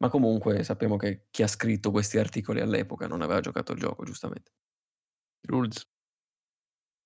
ma 0.00 0.08
comunque 0.10 0.62
sappiamo 0.64 0.96
che 0.96 1.26
chi 1.30 1.42
ha 1.42 1.46
scritto 1.48 1.90
questi 1.90 2.18
articoli 2.18 2.60
all'epoca 2.60 3.06
non 3.06 3.22
aveva 3.22 3.40
giocato 3.40 3.72
il 3.72 3.78
gioco, 3.80 4.04
giustamente. 4.04 4.50
Rules. 5.48 5.84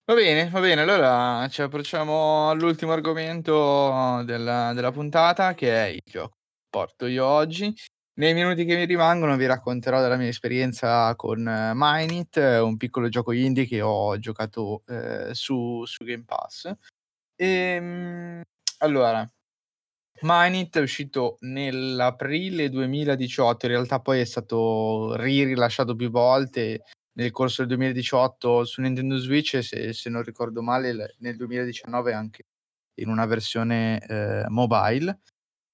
Va 0.08 0.12
bene, 0.12 0.50
va 0.50 0.60
bene, 0.60 0.82
allora 0.82 1.48
ci 1.48 1.62
approcciamo 1.62 2.50
all'ultimo 2.50 2.92
argomento 2.92 4.22
della 4.26 4.74
della 4.74 4.92
puntata 4.92 5.54
che 5.54 5.74
è 5.74 5.86
il 5.88 6.02
gioco 6.04 6.34
che 6.36 6.66
porto 6.68 7.06
io 7.06 7.24
oggi. 7.24 7.74
Nei 8.18 8.34
minuti 8.34 8.66
che 8.66 8.76
mi 8.76 8.84
rimangono 8.84 9.34
vi 9.38 9.46
racconterò 9.46 10.02
della 10.02 10.16
mia 10.16 10.28
esperienza 10.28 11.14
con 11.16 11.42
Minit, 11.74 12.36
un 12.36 12.76
piccolo 12.76 13.08
gioco 13.08 13.32
indie 13.32 13.64
che 13.64 13.80
ho 13.80 14.18
giocato, 14.18 14.82
ehm, 14.88 15.30
su 15.30 15.86
su 15.86 16.04
Game 16.04 16.24
Pass. 16.26 16.70
Ehm, 17.36 18.42
allora, 18.78 19.26
Minit 20.26 20.78
è 20.78 20.80
uscito 20.80 21.36
nell'aprile 21.40 22.70
2018, 22.70 23.66
in 23.66 23.72
realtà 23.72 24.01
poi 24.01 24.20
è 24.20 24.24
stato 24.24 25.14
ri-rilasciato 25.16 25.94
più 25.94 26.09
volte 26.10 26.84
nel 27.18 27.30
corso 27.30 27.56
del 27.60 27.68
2018 27.76 28.64
su 28.64 28.80
Nintendo 28.80 29.18
Switch 29.18 29.52
e 29.56 29.62
se 29.62 29.92
se 29.92 30.09
non 30.09 30.22
ricordo 30.22 30.62
male 30.62 31.14
nel 31.18 31.36
2019 31.36 32.14
anche 32.14 32.46
in 33.01 33.09
una 33.10 33.26
versione, 33.26 34.01
ehm, 34.01 34.46
mobile. 34.48 35.20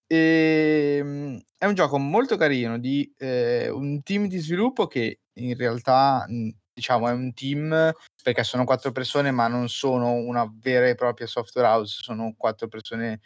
Ehm, 0.09 1.41
è 1.59 1.67
un 1.67 1.75
gioco 1.75 1.99
molto 1.99 2.37
carino 2.37 2.79
di, 2.79 3.13
ehm, 3.19 3.75
un 3.77 4.03
team 4.03 4.27
di 4.29 4.39
sviluppo 4.39 4.87
che 4.89 5.21
in 5.41 5.57
realtà, 5.57 6.27
diciamo 6.73 7.09
è 7.09 7.13
un 7.13 7.33
team 7.35 7.93
perché 8.23 8.45
sono 8.45 8.65
4 8.65 8.93
persone, 8.93 9.31
ma 9.33 9.49
non 9.49 9.69
sono 9.69 10.13
una 10.15 10.51
vera 10.61 10.89
e 10.89 10.95
propria 10.97 11.27
software 11.29 11.69
house, 11.69 11.99
sono 12.03 12.35
4 12.37 12.69
persone 12.69 13.21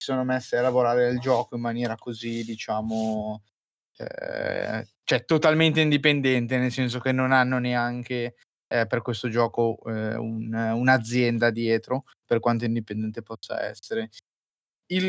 si 0.00 0.06
sono 0.12 0.24
messe 0.24 0.56
a 0.56 0.62
lavorare 0.62 1.06
al 1.08 1.18
gioco 1.18 1.56
in 1.56 1.60
maniera 1.60 1.94
così 1.96 2.42
diciamo, 2.44 3.42
ehm, 3.98 4.84
cioè 5.04 5.24
totalmente 5.26 5.80
indipendente, 5.82 6.58
nel 6.58 6.72
senso 6.72 7.00
che 7.00 7.12
non 7.12 7.32
hanno 7.32 7.58
neanche, 7.58 8.36
ehm, 8.68 8.86
per 8.86 9.02
questo 9.02 9.28
gioco, 9.28 9.78
ehm, 9.86 10.18
un 10.20 10.54
un'azienda 10.54 11.50
dietro, 11.50 12.04
per 12.24 12.40
quanto 12.40 12.64
indipendente 12.66 13.22
possa 13.22 13.62
essere. 13.66 14.10
Il 14.92 15.06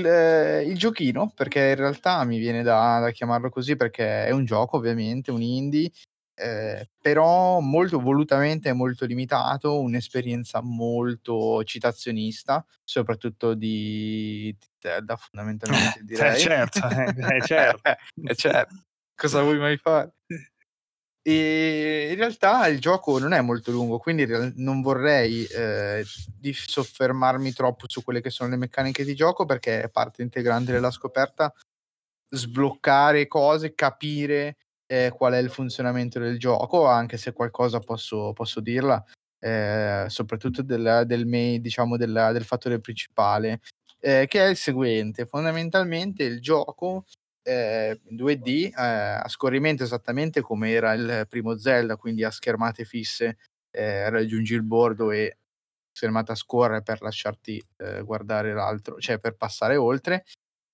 il 0.67 0.77
giochino, 0.77 1.31
perché 1.35 1.69
in 1.71 1.75
realtà 1.77 2.23
mi 2.25 2.39
viene 2.39 2.63
da 2.63 2.99
da 3.01 3.11
chiamarlo 3.11 3.49
così, 3.49 3.75
perché 3.77 4.25
è 4.27 4.31
un 4.31 4.45
gioco 4.45 4.77
ovviamente, 4.77 5.31
un 5.31 5.41
indie, 5.41 5.91
ehm, 6.35 6.83
però 6.99 7.59
molto 7.59 7.99
volutamente 7.99 8.69
è 8.69 8.73
molto 8.73 9.05
limitato, 9.05 9.79
un'esperienza 9.81 10.61
molto 10.61 11.63
citazionista, 11.63 12.65
soprattutto 12.83 13.53
di 13.53 14.55
di 14.57 14.67
Zelda 14.79 15.15
fondamentalmente 15.17 16.03
Eh 16.19 16.33
direi. 16.33 16.35
certo, 16.35 16.79
eh, 16.89 17.37
eh 17.37 17.41
certo. 17.41 17.81
Eh 18.23 18.35
certo, 18.35 18.75
cosa 19.15 19.41
vuoi 19.41 19.57
mai 19.57 19.77
fare? 19.77 20.13
Ehm, 21.23 22.11
in 22.11 22.15
realtà 22.17 22.67
il 22.67 22.79
gioco 22.79 23.19
non 23.19 23.33
è 23.33 23.41
molto 23.41 23.71
lungo, 23.71 23.99
quindi 23.99 24.23
in 24.23 24.27
real 24.29 24.53
non 24.57 24.81
vorrei, 24.81 25.45
ehm, 25.45 26.03
di 26.39 26.51
soffermarmi 26.53 27.51
troppo 27.53 27.85
su 27.87 28.03
quelle 28.03 28.21
che 28.21 28.31
sono 28.31 28.49
le 28.49 28.57
meccaniche 28.57 29.03
di 29.03 29.13
gioco, 29.15 29.45
perché 29.45 29.83
è 29.83 29.89
parte 29.89 30.23
integrante 30.23 30.71
della 30.71 30.89
scoperta 30.91 31.53
sbloccare 32.29 33.27
cose, 33.27 33.75
capire, 33.75 34.57
ehm, 34.91 35.11
qual 35.11 35.33
è 35.33 35.37
il 35.37 35.49
funzionamento 35.49 36.19
del 36.19 36.37
gioco, 36.39 36.85
anche 36.87 37.17
se 37.17 37.31
qualcosa 37.33 37.79
posso 37.79 38.33
posso 38.33 38.59
dirla, 38.59 39.03
ehm, 39.39 40.07
soprattutto 40.07 40.61
del 40.63 41.03
del 41.05 41.25
main 41.25 41.61
diciamo 41.61 41.97
del 41.97 42.29
del 42.33 42.43
fattore 42.43 42.79
principale, 42.79 43.61
ehm, 43.99 44.25
che 44.27 44.43
è 44.45 44.49
il 44.49 44.57
seguente: 44.57 45.25
fondamentalmente 45.25 46.23
il 46.23 46.41
gioco, 46.41 47.05
ehm, 47.43 47.97
2D, 48.09 48.71
ehm, 48.75 49.21
a 49.23 49.27
scorrimento 49.29 49.83
esattamente 49.83 50.41
come 50.41 50.71
era 50.71 50.93
il 50.93 51.25
primo 51.29 51.57
Zelda, 51.57 51.95
quindi 51.97 52.23
a 52.25 52.31
schermate 52.31 52.83
fisse, 52.85 53.37
ehm, 53.71 54.09
raggiungi 54.09 54.53
il 54.55 54.63
bordo 54.63 55.11
e 55.11 55.37
schermata 55.93 56.35
scorre 56.35 56.81
per 56.83 57.01
lasciarti, 57.01 57.63
guardare 58.03 58.53
l'altro 58.53 58.97
cioè 58.99 59.19
per 59.19 59.35
passare 59.35 59.75
oltre. 59.77 60.23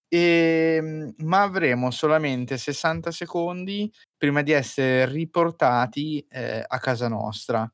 Ehm, 0.09 1.13
ma 1.19 1.41
avremo 1.41 1.91
solamente 1.91 2.57
60 2.57 3.11
secondi 3.11 3.91
prima 4.15 4.41
di 4.41 4.51
essere 4.51 5.05
riportati 5.11 6.25
eh, 6.29 6.63
a 6.65 6.79
casa 6.79 7.09
nostra. 7.09 7.69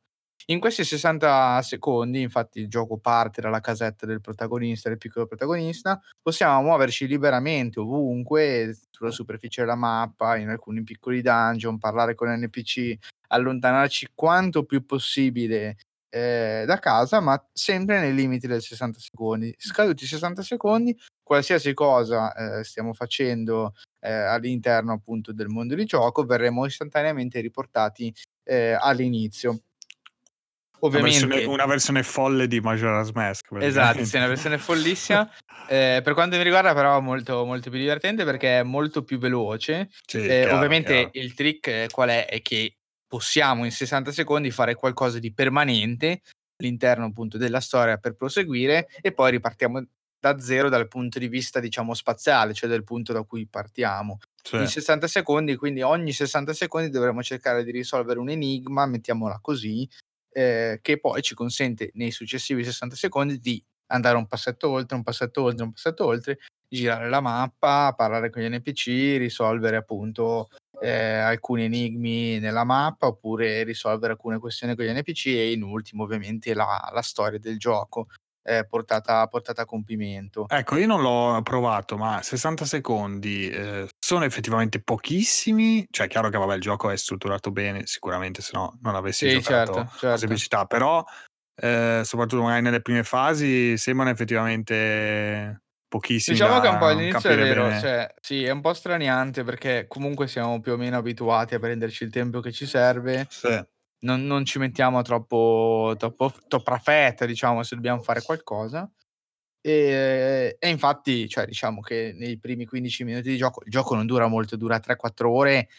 In 0.47 0.59
questi 0.59 0.83
60 0.83 1.61
secondi, 1.61 2.21
infatti, 2.21 2.59
il 2.59 2.67
gioco 2.67 2.97
parte 2.97 3.39
dalla 3.39 3.61
casetta 3.61 4.05
del 4.05 4.19
protagonista, 4.19 4.89
del 4.89 4.97
piccolo 4.97 5.25
protagonista, 5.25 6.01
possiamo 6.21 6.61
muoverci 6.63 7.07
liberamente 7.07 7.79
ovunque, 7.79 8.77
sulla 8.89 9.11
superficie 9.11 9.61
della 9.61 9.75
mappa, 9.75 10.35
in 10.35 10.49
alcuni 10.49 10.83
piccoli 10.83 11.21
dungeon, 11.21 11.77
parlare 11.77 12.13
con 12.15 12.29
NPC, 12.29 12.97
allontanarci 13.29 14.09
quanto 14.13 14.65
più 14.65 14.85
possibile 14.85 15.77
eh, 16.13 16.63
da 16.67 16.77
casa, 16.77 17.19
ma 17.19 17.43
sempre 17.51 17.99
nei 17.99 18.13
limiti 18.13 18.45
del 18.45 18.61
60 18.61 18.99
secondi. 18.99 19.53
Scaduti 19.57 20.03
i 20.03 20.07
60 20.07 20.43
secondi, 20.43 20.95
qualsiasi 21.23 21.73
cosa 21.73 22.59
eh, 22.59 22.63
stiamo 22.63 22.93
facendo 22.93 23.73
eh, 23.99 24.11
all'interno 24.11 24.93
appunto 24.93 25.33
del 25.33 25.47
mondo 25.47 25.73
di 25.73 25.85
gioco, 25.85 26.23
verremo 26.23 26.65
istantaneamente 26.65 27.39
riportati 27.39 28.13
eh, 28.43 28.77
all'inizio. 28.79 29.61
Ovviamente, 30.81 31.23
una 31.23 31.33
versione, 31.33 31.53
una 31.53 31.65
versione, 31.65 32.03
folle 32.03 32.47
di 32.47 32.59
Majora's 32.59 33.11
Mask. 33.11 33.47
Esatto, 33.59 34.03
sì, 34.03 34.17
una 34.17 34.27
versione 34.27 34.57
follissima. 34.59 35.27
eh, 35.67 36.01
per 36.03 36.13
quanto 36.13 36.35
mi 36.37 36.43
riguarda, 36.43 36.75
però, 36.75 36.99
molto, 36.99 37.43
molto 37.45 37.69
più 37.69 37.79
divertente 37.79 38.23
perché 38.23 38.59
è 38.59 38.63
molto 38.63 39.03
più 39.03 39.17
veloce. 39.17 39.89
Sì, 40.05 40.17
eh, 40.17 40.41
chiaro, 40.41 40.57
ovviamente 40.57 41.09
chiaro. 41.09 41.11
il 41.13 41.33
trick 41.33 41.89
qual 41.89 42.09
è? 42.09 42.27
È 42.27 42.41
che 42.41 42.75
possiamo 43.13 43.63
in 43.63 43.69
60 43.69 44.11
secondi 44.11 44.49
fare 44.49 44.73
qualcosa 44.73 45.19
di 45.19 45.31
permanente 45.31 46.21
all'interno 46.59 47.05
appunto 47.05 47.37
della 47.37 47.59
storia 47.59 47.97
per 47.97 48.15
proseguire 48.15 48.87
e 49.01 49.11
poi 49.11 49.29
ripartiamo 49.29 49.85
da 50.19 50.39
zero 50.39 50.67
dal 50.67 50.87
punto 50.87 51.19
di 51.19 51.27
vista 51.27 51.59
diciamo 51.59 51.93
spaziale, 51.93 52.55
cioè 52.55 52.67
del 52.67 52.83
punto 52.83 53.13
da 53.13 53.21
cui 53.21 53.45
partiamo. 53.45 54.17
Sì. 54.41 54.55
In 54.55 54.65
60 54.65 55.05
secondi, 55.05 55.55
quindi 55.57 55.83
ogni 55.83 56.11
60 56.11 56.53
secondi 56.53 56.89
dovremo 56.89 57.21
cercare 57.21 57.63
di 57.63 57.69
risolvere 57.69 58.17
un 58.17 58.29
enigma, 58.29 58.87
mettiamola 58.87 59.37
così, 59.43 59.87
eh, 60.31 60.79
che 60.81 60.99
poi 60.99 61.21
ci 61.21 61.35
consente 61.35 61.91
nei 61.93 62.09
successivi 62.09 62.63
60 62.63 62.95
secondi 62.95 63.37
di 63.37 63.63
andare 63.93 64.17
un 64.17 64.27
passetto 64.27 64.69
oltre, 64.69 64.95
un 64.95 65.03
passetto 65.03 65.43
oltre, 65.43 65.63
un 65.63 65.71
passetto 65.71 66.05
oltre, 66.05 66.39
girare 66.67 67.09
la 67.09 67.21
mappa, 67.21 67.93
parlare 67.95 68.29
con 68.29 68.41
gli 68.41 68.49
NPC, 68.49 69.17
risolvere 69.17 69.77
appunto 69.77 70.49
eh, 70.81 70.91
alcuni 70.91 71.65
enigmi 71.65 72.39
nella 72.39 72.63
mappa 72.63 73.07
oppure 73.07 73.63
risolvere 73.63 74.13
alcune 74.13 74.39
questioni 74.39 74.75
con 74.75 74.85
gli 74.85 74.91
NPC 74.91 75.27
e 75.27 75.51
in 75.51 75.63
ultimo 75.63 76.03
ovviamente 76.03 76.53
la, 76.53 76.89
la 76.91 77.01
storia 77.01 77.39
del 77.39 77.57
gioco 77.57 78.07
eh, 78.45 78.65
portata, 78.65 79.25
portata, 79.27 79.61
a 79.61 79.65
compimento. 79.65 80.45
Ecco, 80.49 80.75
io 80.75 80.85
non 80.85 81.01
l'ho 81.01 81.41
provato, 81.43 81.95
ma 81.95 82.21
60 82.21 82.65
secondi 82.65 83.49
eh, 83.49 83.87
sono 83.97 84.25
effettivamente 84.25 84.81
pochissimi. 84.81 85.87
Cioè, 85.89 86.07
è 86.07 86.09
chiaro 86.09 86.29
che 86.29 86.37
vabbè, 86.37 86.55
il 86.55 86.61
gioco 86.61 86.89
è 86.89 86.97
strutturato 86.97 87.51
bene, 87.51 87.85
sicuramente, 87.85 88.41
se 88.41 88.51
no 88.53 88.77
non 88.81 88.95
avessi 88.95 89.29
sì, 89.29 89.35
giocato 89.39 89.73
certo, 89.73 89.97
certo. 89.97 90.17
semplicità, 90.17 90.65
però 90.65 91.03
eh, 91.55 92.01
soprattutto 92.03 92.43
magari 92.43 92.61
nelle 92.61 92.81
prime 92.81 93.03
fasi 93.03 93.77
sembrano 93.77 94.11
effettivamente 94.11 95.63
pochissimi. 95.87 96.37
Diciamo 96.37 96.59
che 96.59 96.67
un 96.67 96.77
po' 96.77 96.87
all'inizio 96.87 97.29
è 97.29 97.35
vero, 97.35 97.69
cioè, 97.79 98.13
sì, 98.19 98.43
è 98.43 98.51
un 98.51 98.61
po' 98.61 98.73
straniante 98.73 99.43
perché 99.43 99.85
comunque 99.87 100.27
siamo 100.27 100.59
più 100.59 100.73
o 100.73 100.77
meno 100.77 100.97
abituati 100.97 101.55
a 101.55 101.59
prenderci 101.59 102.03
il 102.03 102.11
tempo 102.11 102.39
che 102.39 102.51
ci 102.51 102.65
serve. 102.65 103.27
Sì 103.29 103.71
non, 104.03 104.25
non 104.25 104.45
ci 104.45 104.59
mettiamo 104.59 105.01
troppo, 105.01 105.95
troppo, 105.97 106.31
troppa 106.47 106.77
fetta, 106.77 107.25
diciamo, 107.25 107.63
se 107.63 107.75
dobbiamo 107.75 108.01
fare 108.01 108.21
qualcosa. 108.21 108.89
E, 109.61 110.55
e, 110.59 110.69
infatti, 110.69 111.27
cioè, 111.29 111.45
diciamo 111.45 111.81
che 111.81 112.13
nei 112.15 112.37
primi 112.39 112.65
15 112.65 113.03
minuti 113.05 113.29
di 113.29 113.37
gioco, 113.37 113.63
il 113.65 113.71
gioco 113.71 113.95
non 113.95 114.05
dura 114.05 114.27
molto, 114.27 114.57
dura 114.57 114.79
3-4 114.79 115.25
ore, 115.25 115.69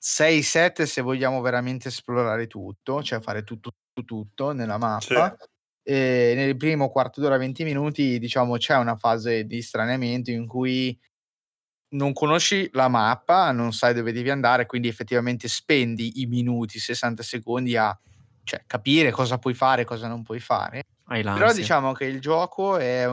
6-7 0.00 0.82
se 0.84 1.00
vogliamo 1.00 1.40
veramente 1.40 1.88
esplorare 1.88 2.46
tutto, 2.46 3.02
cioè 3.02 3.20
fare 3.20 3.44
tutto, 3.44 3.70
tutto, 3.92 4.14
tutto 4.14 4.52
nella 4.52 4.78
mappa. 4.78 5.36
Sì. 5.38 5.48
E 5.82 6.34
nel 6.36 6.56
primo 6.56 6.90
quarto 6.90 7.20
d'ora, 7.20 7.36
20 7.36 7.64
minuti, 7.64 8.18
diciamo, 8.18 8.56
c'è 8.56 8.76
una 8.76 8.96
fase 8.96 9.44
di 9.44 9.62
straniamento 9.62 10.30
in 10.30 10.46
cui 10.46 10.96
non 11.92 12.12
conosci 12.12 12.68
la 12.72 12.88
mappa, 12.88 13.50
non 13.50 13.72
sai 13.72 13.94
dove 13.94 14.12
devi 14.12 14.30
andare, 14.30 14.66
quindi 14.66 14.88
effettivamente 14.88 15.48
spendi 15.48 16.20
i 16.20 16.26
minuti, 16.26 16.78
60 16.78 17.22
secondi 17.22 17.76
a 17.76 17.98
cioè, 18.44 18.62
capire 18.66 19.10
cosa 19.10 19.38
puoi 19.38 19.54
fare 19.54 19.82
e 19.82 19.84
cosa 19.84 20.06
non 20.06 20.22
puoi 20.22 20.40
fare. 20.40 20.84
Però 21.06 21.52
diciamo 21.52 21.92
che 21.92 22.04
il 22.04 22.20
gioco 22.20 22.76
è, 22.76 23.08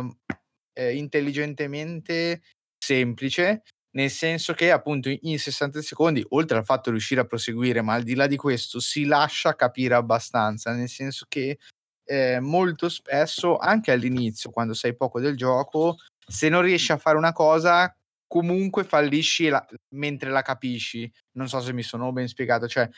è 0.72 0.84
intelligentemente 0.84 2.42
semplice, 2.78 3.64
nel 3.92 4.10
senso 4.12 4.54
che 4.54 4.72
appunto 4.72 5.10
in 5.22 5.40
60 5.40 5.82
secondi, 5.82 6.24
oltre 6.30 6.58
al 6.58 6.66
fatto 6.66 6.84
di 6.90 6.92
riuscire 6.92 7.22
a 7.22 7.26
proseguire, 7.26 7.82
ma 7.82 7.94
al 7.94 8.04
di 8.04 8.16
là 8.16 8.28
di 8.28 8.36
questo, 8.38 8.80
si 8.80 9.06
lascia 9.06 9.56
capire 9.56 9.96
abbastanza, 9.96 10.72
nel 10.74 10.90
senso 10.90 11.26
che 11.28 11.58
eh, 12.06 12.40
molto 12.40 12.90
spesso, 12.90 13.58
anche 13.58 13.92
all'inizio, 13.92 14.52
quando 14.52 14.74
sai 14.74 14.96
poco 14.96 15.20
del 15.20 15.36
gioco, 15.36 15.98
se 16.26 16.50
non 16.50 16.62
riesci 16.62 16.92
a 16.92 16.98
fare 16.98 17.18
una 17.18 17.32
cosa, 17.34 17.94
comunque 18.28 18.84
fallisci 18.84 19.48
la 19.50 19.66
mentre 19.96 20.30
la 20.30 20.42
capisci. 20.42 21.12
Non 21.34 21.48
so 21.50 21.60
se 21.62 21.74
mi 21.74 21.84
sono 21.84 22.12
ben 22.12 22.28
spiegato, 22.28 22.68
cioè 22.68 22.90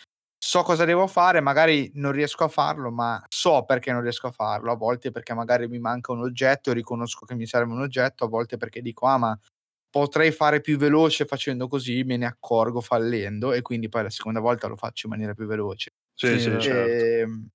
so 0.42 0.64
cosa 0.64 0.86
devo 0.86 1.06
fare, 1.08 1.42
magari 1.42 1.92
non 1.96 2.12
riesco 2.12 2.44
a 2.46 2.48
farlo, 2.48 2.92
ma 2.92 3.22
so 3.28 3.64
perché 3.66 3.92
non 3.92 4.02
riesco 4.02 4.28
a 4.28 4.32
farlo. 4.32 4.72
A 4.72 4.76
volte 4.76 5.12
perché 5.12 5.34
magari 5.34 5.68
mi 5.68 5.80
manca 5.80 6.12
un 6.12 6.22
oggetto, 6.22 6.72
riconosco 6.74 7.26
che 7.26 7.36
mi 7.36 7.46
serve 7.46 7.74
un 7.74 7.82
oggetto, 7.82 8.26
a 8.26 8.28
volte 8.30 8.58
perché 8.58 8.82
dico 8.82 9.06
"Ah, 9.08 9.18
ma 9.18 9.40
potrei 9.90 10.32
fare 10.32 10.62
più 10.62 10.78
veloce 10.78 11.26
facendo 11.26 11.68
così", 11.68 12.04
me 12.04 12.18
ne 12.18 12.26
accorgo 12.26 12.82
fallendo 12.82 13.54
e 13.54 13.62
quindi 13.62 13.90
poi 13.90 14.04
la 14.04 14.10
seconda 14.10 14.40
volta 14.40 14.68
lo 14.68 14.76
faccio 14.78 15.08
in 15.08 15.14
maniera 15.14 15.34
più 15.34 15.46
veloce. 15.48 15.94
Sì, 16.14 16.38
sì, 16.40 16.58
certo. 16.60 17.06
Ehm, 17.24 17.48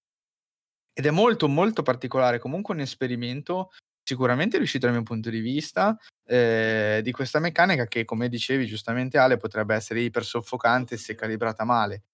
ed 0.93 1.06
è 1.06 1.11
molto, 1.11 1.48
molto 1.48 1.82
particolare, 1.82 2.39
comunque 2.39 2.74
un 2.74 2.81
esperimento 2.81 3.70
sicuramente 4.02 4.59
riuscito 4.59 4.86
dal 4.86 4.94
mio 4.97 5.05
punto 5.05 5.31
di 5.31 5.40
vista, 5.40 5.97
ehm, 6.27 7.01
di 7.01 7.12
questa 7.12 7.39
meccanica 7.40 7.86
che, 7.86 8.05
come 8.05 8.28
dicevi 8.28 8.66
giustamente 8.66 9.19
Ale, 9.19 9.36
potrebbe 9.39 9.74
essere 9.74 10.01
iper 10.02 10.24
soffocante 10.24 10.97
se 10.98 11.15
calibrata 11.16 11.65
male. 11.65 12.05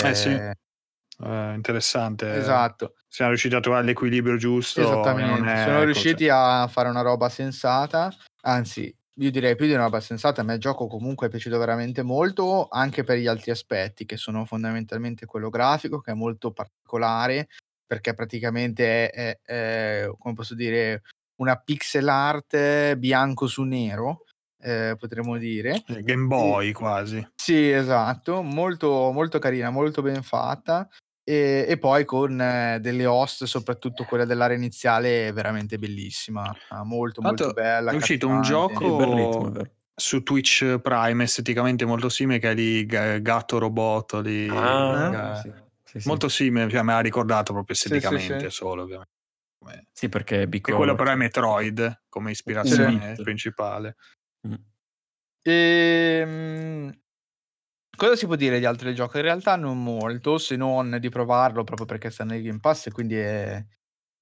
Eh 0.00 0.14
sì, 0.14 0.40
ehm, 1.18 1.54
interessante. 1.54 2.26
Esatto. 2.30 2.94
Siamo 3.08 3.30
riusciti 3.32 3.54
a 3.56 3.60
trovare 3.60 3.84
l'equilibrio 3.86 4.36
giusto 4.36 4.76
Esattamente, 4.76 5.56
sono 5.56 5.82
riusciti 5.82 6.28
cioè 6.28 6.28
a 6.28 6.68
fare 6.68 6.88
una 6.88 7.00
roba 7.00 7.28
sensata, 7.28 8.14
anzi 8.42 8.94
io 9.18 9.30
direi 9.30 9.56
più 9.56 9.66
di 9.66 9.72
una 9.72 9.84
roba 9.84 10.00
sensata, 10.00 10.40
a 10.40 10.44
me 10.44 10.54
il 10.54 10.60
gioco 10.60 10.86
comunque 10.86 11.26
è 11.26 11.30
piaciuto 11.30 11.58
veramente 11.58 12.02
molto, 12.02 12.68
anche 12.68 13.02
per 13.04 13.18
gli 13.18 13.26
altri 13.26 13.50
aspetti 13.50 14.04
che 14.06 14.16
sono 14.16 14.44
fondamentalmente 14.44 15.26
quello 15.26 15.50
grafico, 15.50 16.00
che 16.00 16.12
è 16.12 16.14
molto 16.14 16.52
particolare, 16.52 17.48
perché 17.84 18.14
praticamente 18.14 19.10
è, 19.10 19.38
è, 19.42 19.52
è 19.52 20.10
come 20.18 20.34
posso 20.34 20.54
dire, 20.54 21.02
una 21.36 21.56
pixel 21.56 22.08
art 22.08 22.94
bianco 22.94 23.46
su 23.46 23.62
nero, 23.64 24.24
eh, 24.60 24.94
potremmo 24.98 25.36
dire. 25.36 25.82
Game 25.86 26.26
Boy 26.26 26.72
quasi. 26.72 27.26
Sì, 27.34 27.70
esatto, 27.70 28.42
molto, 28.42 29.10
molto 29.12 29.38
carina, 29.38 29.70
molto 29.70 30.02
ben 30.02 30.22
fatta. 30.22 30.88
E, 31.28 31.66
e 31.68 31.76
poi 31.76 32.06
con 32.06 32.40
eh, 32.40 32.78
delle 32.80 33.04
host, 33.04 33.44
soprattutto 33.44 34.04
quella 34.04 34.24
dell'area 34.24 34.56
iniziale, 34.56 35.30
veramente 35.32 35.76
bellissima, 35.76 36.42
molto 36.84 37.20
Tanto 37.20 37.44
molto 37.44 37.60
bella. 37.60 37.90
È 37.90 37.94
uscito 37.94 38.26
un 38.28 38.40
gioco 38.40 39.52
su 39.94 40.22
Twitch 40.22 40.78
Prime 40.78 41.24
esteticamente 41.24 41.84
molto 41.84 42.08
simile 42.08 42.38
che 42.38 42.52
è 42.52 42.54
lì 42.54 42.86
Gatto 42.86 43.58
Robot 43.58 44.20
lì, 44.22 44.48
ah, 44.48 45.34
eh, 45.34 45.40
sì. 45.42 45.52
Sì, 45.84 46.00
sì. 46.00 46.08
molto 46.08 46.30
simile, 46.30 46.70
cioè, 46.70 46.80
me 46.82 46.94
l'ha 46.94 47.00
ricordato 47.00 47.52
proprio 47.52 47.74
esteticamente 47.74 48.48
solo 48.48 48.82
ovviamente. 48.82 49.12
Sì, 49.92 50.08
perché 50.08 50.42
è 50.42 50.48
piccolo. 50.48 50.76
E 50.76 50.78
quello 50.78 50.94
però 50.94 51.10
è 51.10 51.14
Metroid 51.14 52.04
come 52.08 52.30
ispirazione 52.30 53.16
sì. 53.16 53.22
principale. 53.22 53.96
Mm. 54.46 54.54
E, 55.42 56.20
ehm, 56.22 57.00
cosa 57.98 58.16
si 58.16 58.26
può 58.26 58.36
dire 58.36 58.58
di 58.58 58.64
altro 58.64 58.86
del 58.86 58.94
gioco? 58.94 59.18
In 59.18 59.24
realtà 59.24 59.56
non 59.56 59.82
molto, 59.82 60.38
se 60.38 60.56
non 60.56 60.96
di 60.98 61.08
provarlo 61.10 61.64
proprio 61.64 61.86
perché 61.86 62.10
sta 62.10 62.24
nel 62.24 62.42
Game 62.42 62.60
Pass 62.60 62.86
e 62.86 62.92
quindi 62.92 63.16
è 63.16 63.62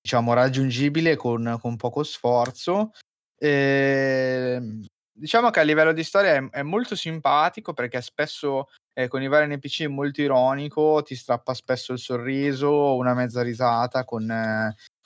diciamo 0.00 0.32
raggiungibile 0.32 1.14
con, 1.16 1.58
con 1.60 1.76
poco 1.76 2.02
sforzo. 2.02 2.92
E, 3.38 4.54
ehm, 4.56 4.84
diciamo 5.12 5.50
che 5.50 5.60
a 5.60 5.62
livello 5.62 5.92
di 5.92 6.02
storia 6.02 6.34
è, 6.34 6.48
è 6.50 6.62
molto 6.62 6.96
simpatico 6.96 7.74
perché 7.74 8.00
spesso 8.00 8.68
eh, 8.94 9.08
con 9.08 9.22
i 9.22 9.28
vari 9.28 9.54
NPC 9.54 9.82
è 9.82 9.88
molto 9.88 10.22
ironico, 10.22 11.02
ti 11.02 11.14
strappa 11.14 11.52
spesso 11.54 11.92
il 11.92 11.98
sorriso, 11.98 12.96
una 12.96 13.14
mezza 13.14 13.42
risata 13.42 14.04
con 14.04 14.30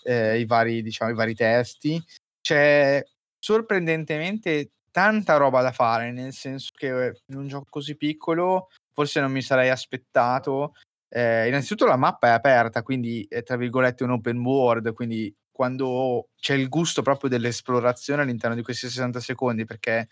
eh, 0.05 0.39
i, 0.39 0.47
vari, 0.47 0.83
diciamo, 0.83 1.11
i 1.11 1.15
vari 1.15 1.35
testi. 1.35 2.03
C'è 2.41 3.05
sorprendentemente 3.39 4.71
tanta 4.91 5.37
roba 5.37 5.63
da 5.63 5.73
fare, 5.73 6.13
nel 6.13 6.33
senso 6.33 6.71
che 6.77 7.21
in 7.27 7.37
un 7.37 7.47
gioco 7.49 7.67
così 7.69 7.97
piccolo 7.97 8.69
forse 8.93 9.21
non 9.21 9.33
mi 9.33 9.43
sarei 9.43 9.71
aspettato. 9.71 10.75
Eh, 11.09 11.49
innanzitutto 11.49 11.87
la 11.87 11.97
mappa 11.97 12.29
è 12.29 12.31
aperta, 12.31 12.83
quindi 12.83 13.27
è 13.29 13.43
tra 13.43 13.57
virgolette 13.57 14.05
un 14.05 14.11
open 14.11 14.39
world, 14.39 14.93
quindi 14.93 15.35
quando 15.51 16.29
c'è 16.39 16.55
il 16.55 16.69
gusto 16.69 17.03
proprio 17.03 17.29
dell'esplorazione 17.29 18.23
all'interno 18.23 18.57
di 18.57 18.63
questi 18.63 18.89
60 18.89 19.21
secondi, 19.21 19.65
perché 19.65 20.09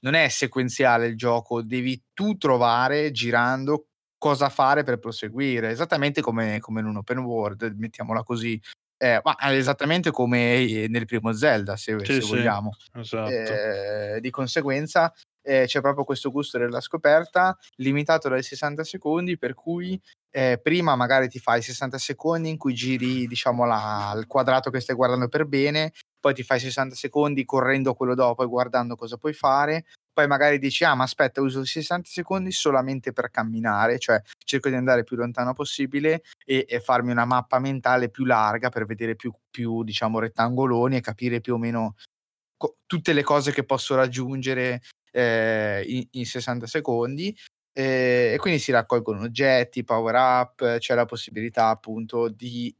non 0.00 0.14
è 0.14 0.28
sequenziale 0.28 1.06
il 1.06 1.16
gioco, 1.16 1.62
devi 1.62 2.00
tu 2.12 2.36
trovare 2.36 3.10
girando 3.12 3.86
cosa 4.18 4.48
fare 4.48 4.84
per 4.84 4.98
proseguire, 4.98 5.70
esattamente 5.70 6.20
come, 6.20 6.60
come 6.60 6.80
in 6.80 6.86
un 6.86 6.98
open 6.98 7.18
world, 7.18 7.74
mettiamola 7.76 8.22
così. 8.22 8.60
Eh, 9.02 9.20
ma 9.24 9.36
esattamente 9.52 10.12
come 10.12 10.86
nel 10.88 11.06
primo 11.06 11.32
Zelda, 11.32 11.76
se, 11.76 11.98
sì, 11.98 12.04
se 12.04 12.20
sì, 12.20 12.28
vogliamo. 12.28 12.70
Esatto. 12.94 13.30
Eh, 13.30 14.20
di 14.20 14.30
conseguenza 14.30 15.12
eh, 15.42 15.64
c'è 15.66 15.80
proprio 15.80 16.04
questo 16.04 16.30
gusto 16.30 16.56
della 16.56 16.80
scoperta 16.80 17.58
limitato 17.78 18.28
dai 18.28 18.44
60 18.44 18.84
secondi, 18.84 19.36
per 19.36 19.54
cui 19.54 20.00
eh, 20.30 20.60
prima 20.62 20.94
magari 20.94 21.28
ti 21.28 21.40
fai 21.40 21.62
60 21.62 21.98
secondi 21.98 22.48
in 22.48 22.56
cui 22.56 22.74
giri 22.74 23.26
diciamo 23.26 23.64
la, 23.64 24.14
il 24.16 24.28
quadrato 24.28 24.70
che 24.70 24.78
stai 24.78 24.94
guardando 24.94 25.26
per 25.26 25.46
bene, 25.46 25.90
poi 26.22 26.34
ti 26.34 26.44
fai 26.44 26.60
60 26.60 26.94
secondi 26.94 27.44
correndo 27.44 27.94
quello 27.94 28.14
dopo 28.14 28.44
e 28.44 28.46
guardando 28.46 28.94
cosa 28.94 29.16
puoi 29.16 29.32
fare, 29.32 29.86
poi 30.12 30.28
magari 30.28 30.60
dici 30.60 30.84
ah 30.84 30.94
ma 30.94 31.02
aspetta 31.02 31.40
uso 31.40 31.62
i 31.62 31.66
60 31.66 32.08
secondi 32.08 32.52
solamente 32.52 33.12
per 33.12 33.28
camminare, 33.30 33.98
cioè 33.98 34.22
cerco 34.44 34.68
di 34.68 34.76
andare 34.76 35.02
più 35.02 35.16
lontano 35.16 35.52
possibile 35.52 36.22
e, 36.46 36.64
e 36.68 36.78
farmi 36.78 37.10
una 37.10 37.24
mappa 37.24 37.58
mentale 37.58 38.08
più 38.08 38.24
larga 38.24 38.68
per 38.68 38.86
vedere 38.86 39.16
più, 39.16 39.32
più 39.50 39.82
diciamo 39.82 40.20
rettangoloni 40.20 40.96
e 40.96 41.00
capire 41.00 41.40
più 41.40 41.54
o 41.54 41.58
meno 41.58 41.96
co- 42.56 42.76
tutte 42.86 43.12
le 43.12 43.24
cose 43.24 43.50
che 43.50 43.64
posso 43.64 43.96
raggiungere 43.96 44.82
eh, 45.10 45.82
in, 45.88 46.06
in 46.12 46.24
60 46.24 46.68
secondi. 46.68 47.36
Eh, 47.74 48.32
e 48.34 48.38
quindi 48.38 48.60
si 48.60 48.70
raccolgono 48.70 49.22
oggetti, 49.22 49.82
power 49.82 50.14
up, 50.14 50.78
c'è 50.78 50.94
la 50.94 51.06
possibilità 51.06 51.68
appunto 51.68 52.28
di 52.28 52.72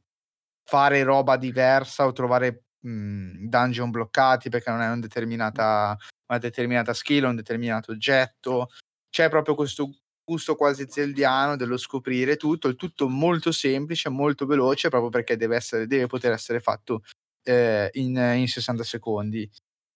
fare 0.63 1.03
roba 1.03 1.35
diversa 1.35 2.05
o 2.05 2.13
trovare 2.13 2.63
mh, 2.83 3.47
dungeon 3.47 3.91
bloccati 3.91 4.49
perché 4.49 4.69
non 4.71 4.81
è 4.81 4.87
una 4.87 4.99
determinata 4.99 5.97
una 6.27 6.39
determinata 6.39 6.93
skill, 6.93 7.25
un 7.25 7.35
determinato 7.35 7.91
oggetto. 7.91 8.69
C'è 9.09 9.29
proprio 9.29 9.55
questo 9.55 9.89
gusto 10.23 10.55
quasi 10.55 10.85
zeldiano 10.89 11.55
dello 11.55 11.77
scoprire 11.77 12.37
tutto, 12.37 12.67
il 12.67 12.75
tutto 12.75 13.09
molto 13.09 13.51
semplice, 13.51 14.09
molto 14.09 14.45
veloce, 14.45 14.89
proprio 14.89 15.09
perché 15.09 15.35
deve, 15.35 15.57
essere, 15.57 15.85
deve 15.85 16.07
poter 16.07 16.31
essere 16.31 16.59
fatto 16.59 17.03
eh, 17.43 17.89
in, 17.93 18.15
in, 18.15 18.47
60 18.47 18.83
secondi. 18.83 19.49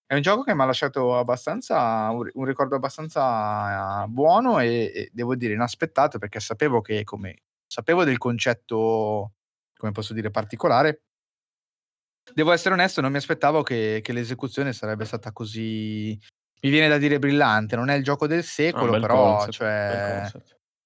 È 0.06 0.14
un 0.14 0.22
gioco 0.22 0.42
che 0.42 0.54
mi 0.54 0.62
ha 0.62 0.66
lasciato 0.66 1.16
abbastanza 1.18 2.08
un, 2.10 2.44
ricordo 2.44 2.76
abbastanza 2.76 4.06
buono 4.08 4.58
e, 4.60 4.90
e, 4.94 5.10
devo 5.12 5.34
dire 5.34 5.54
inaspettato 5.54 6.18
perché 6.18 6.40
sapevo 6.40 6.80
che 6.80 7.04
come 7.04 7.42
sapevo 7.66 8.04
del 8.04 8.16
concetto 8.16 9.32
come 9.76 9.92
posso 9.92 10.14
dire 10.14 10.30
particolare 10.30 11.07
Devo 12.34 12.52
essere 12.52 12.74
onesto, 12.74 13.00
non 13.00 13.10
mi 13.10 13.18
aspettavo 13.18 13.62
che, 13.62 14.00
che 14.02 14.12
l'esecuzione 14.12 14.72
sarebbe 14.72 15.04
stata 15.04 15.32
così. 15.32 16.18
Mi 16.60 16.70
viene 16.70 16.88
da 16.88 16.98
dire 16.98 17.18
brillante, 17.18 17.76
non 17.76 17.88
è 17.88 17.94
il 17.94 18.02
gioco 18.02 18.26
del 18.26 18.42
secolo, 18.42 18.96
ah, 18.96 19.00
però 19.00 19.36
concept, 19.36 19.52
cioè, 19.52 20.30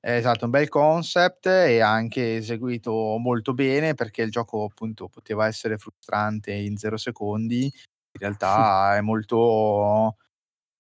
è 0.05 0.17
esatto, 0.17 0.47
un 0.47 0.51
bel 0.51 0.69
concept 0.69 1.47
e 1.47 1.81
anche 1.81 2.37
eseguito 2.37 2.93
molto 3.19 3.55
bene 3.55 3.95
perché 3.95 4.23
il 4.23 4.31
gioco 4.31 4.65
appunto 4.65 5.09
poteva 5.09 5.47
essere 5.47 5.79
frustrante 5.79 6.53
in 6.53 6.77
zero 6.77 6.97
secondi, 6.97 7.65
in 7.65 8.19
realtà 8.19 8.97
è 8.99 9.01
molto, 9.01 10.17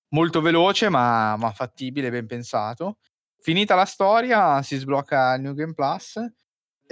molto 0.08 0.40
veloce 0.40 0.88
ma, 0.88 1.36
ma 1.36 1.52
fattibile, 1.52 2.10
ben 2.10 2.26
pensato. 2.26 2.98
Finita 3.40 3.74
la 3.74 3.84
storia 3.86 4.60
si 4.62 4.76
sblocca 4.76 5.34
il 5.34 5.42
New 5.42 5.54
Game 5.54 5.74
Plus 5.74 6.20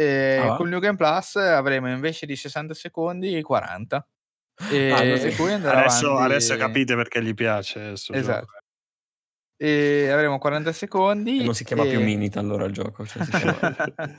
e 0.01 0.39
ah, 0.39 0.56
con 0.56 0.64
il 0.64 0.72
New 0.72 0.81
Game 0.81 0.97
Plus 0.97 1.36
avremo 1.36 1.90
invece 1.90 2.24
di 2.24 2.35
60 2.35 2.72
secondi 2.72 3.43
40. 3.43 4.09
E, 4.70 4.90
ah, 4.93 5.02
e 5.02 5.35
poi 5.36 5.52
adesso, 5.52 6.12
avanti... 6.12 6.32
adesso, 6.32 6.56
capite 6.56 6.94
perché 6.94 7.22
gli 7.22 7.35
piace. 7.35 7.90
Esatto. 7.90 8.14
Gioco. 8.22 8.59
E 9.59 10.09
avremo 10.09 10.39
40 10.39 10.72
secondi. 10.72 11.40
E 11.40 11.44
non 11.44 11.55
si 11.55 11.64
chiama 11.64 11.85
e... 11.85 11.90
più 11.90 12.01
Minit 12.01 12.39
allora 12.39 12.64
il 12.64 12.72
gioco. 12.72 13.05
Cioè 13.05 13.22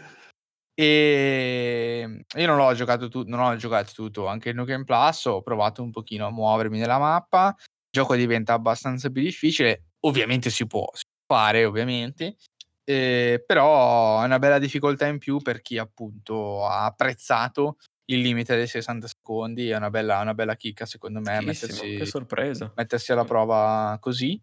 e 0.77 2.25
io 2.35 2.45
non 2.45 2.57
l'ho 2.57 2.73
giocato 2.75 3.09
tu- 3.09 3.23
non 3.25 3.39
ho 3.39 3.55
giocato 3.55 3.91
tutto, 3.91 4.27
anche 4.27 4.49
il 4.49 4.55
New 4.55 4.65
Game 4.65 4.83
Plus, 4.83 5.25
ho 5.25 5.41
provato 5.41 5.81
un 5.81 5.89
pochino 5.89 6.27
a 6.27 6.31
muovermi 6.31 6.77
nella 6.77 6.99
mappa. 6.99 7.55
Il 7.57 7.65
gioco 7.89 8.15
diventa 8.15 8.53
abbastanza 8.53 9.09
più 9.09 9.23
difficile. 9.23 9.85
Ovviamente 10.01 10.51
si 10.51 10.67
può 10.67 10.87
fare, 11.25 11.65
ovviamente. 11.65 12.35
Eh, 12.83 13.43
però 13.45 14.21
è 14.21 14.25
una 14.25 14.39
bella 14.39 14.59
difficoltà 14.59 15.05
in 15.05 15.19
più 15.19 15.37
per 15.39 15.61
chi 15.61 15.77
appunto 15.77 16.65
ha 16.65 16.85
apprezzato 16.85 17.77
il 18.05 18.19
limite 18.19 18.55
dei 18.55 18.67
60 18.67 19.07
secondi, 19.07 19.69
è 19.69 19.77
una 19.77 19.89
bella, 19.89 20.19
una 20.19 20.33
bella 20.33 20.55
chicca 20.55 20.85
secondo 20.85 21.21
me 21.21 21.41
mettersi, 21.41 21.97
che 21.97 22.05
sorpresa. 22.05 22.71
mettersi 22.75 23.11
alla 23.11 23.23
prova 23.23 23.97
così. 23.99 24.39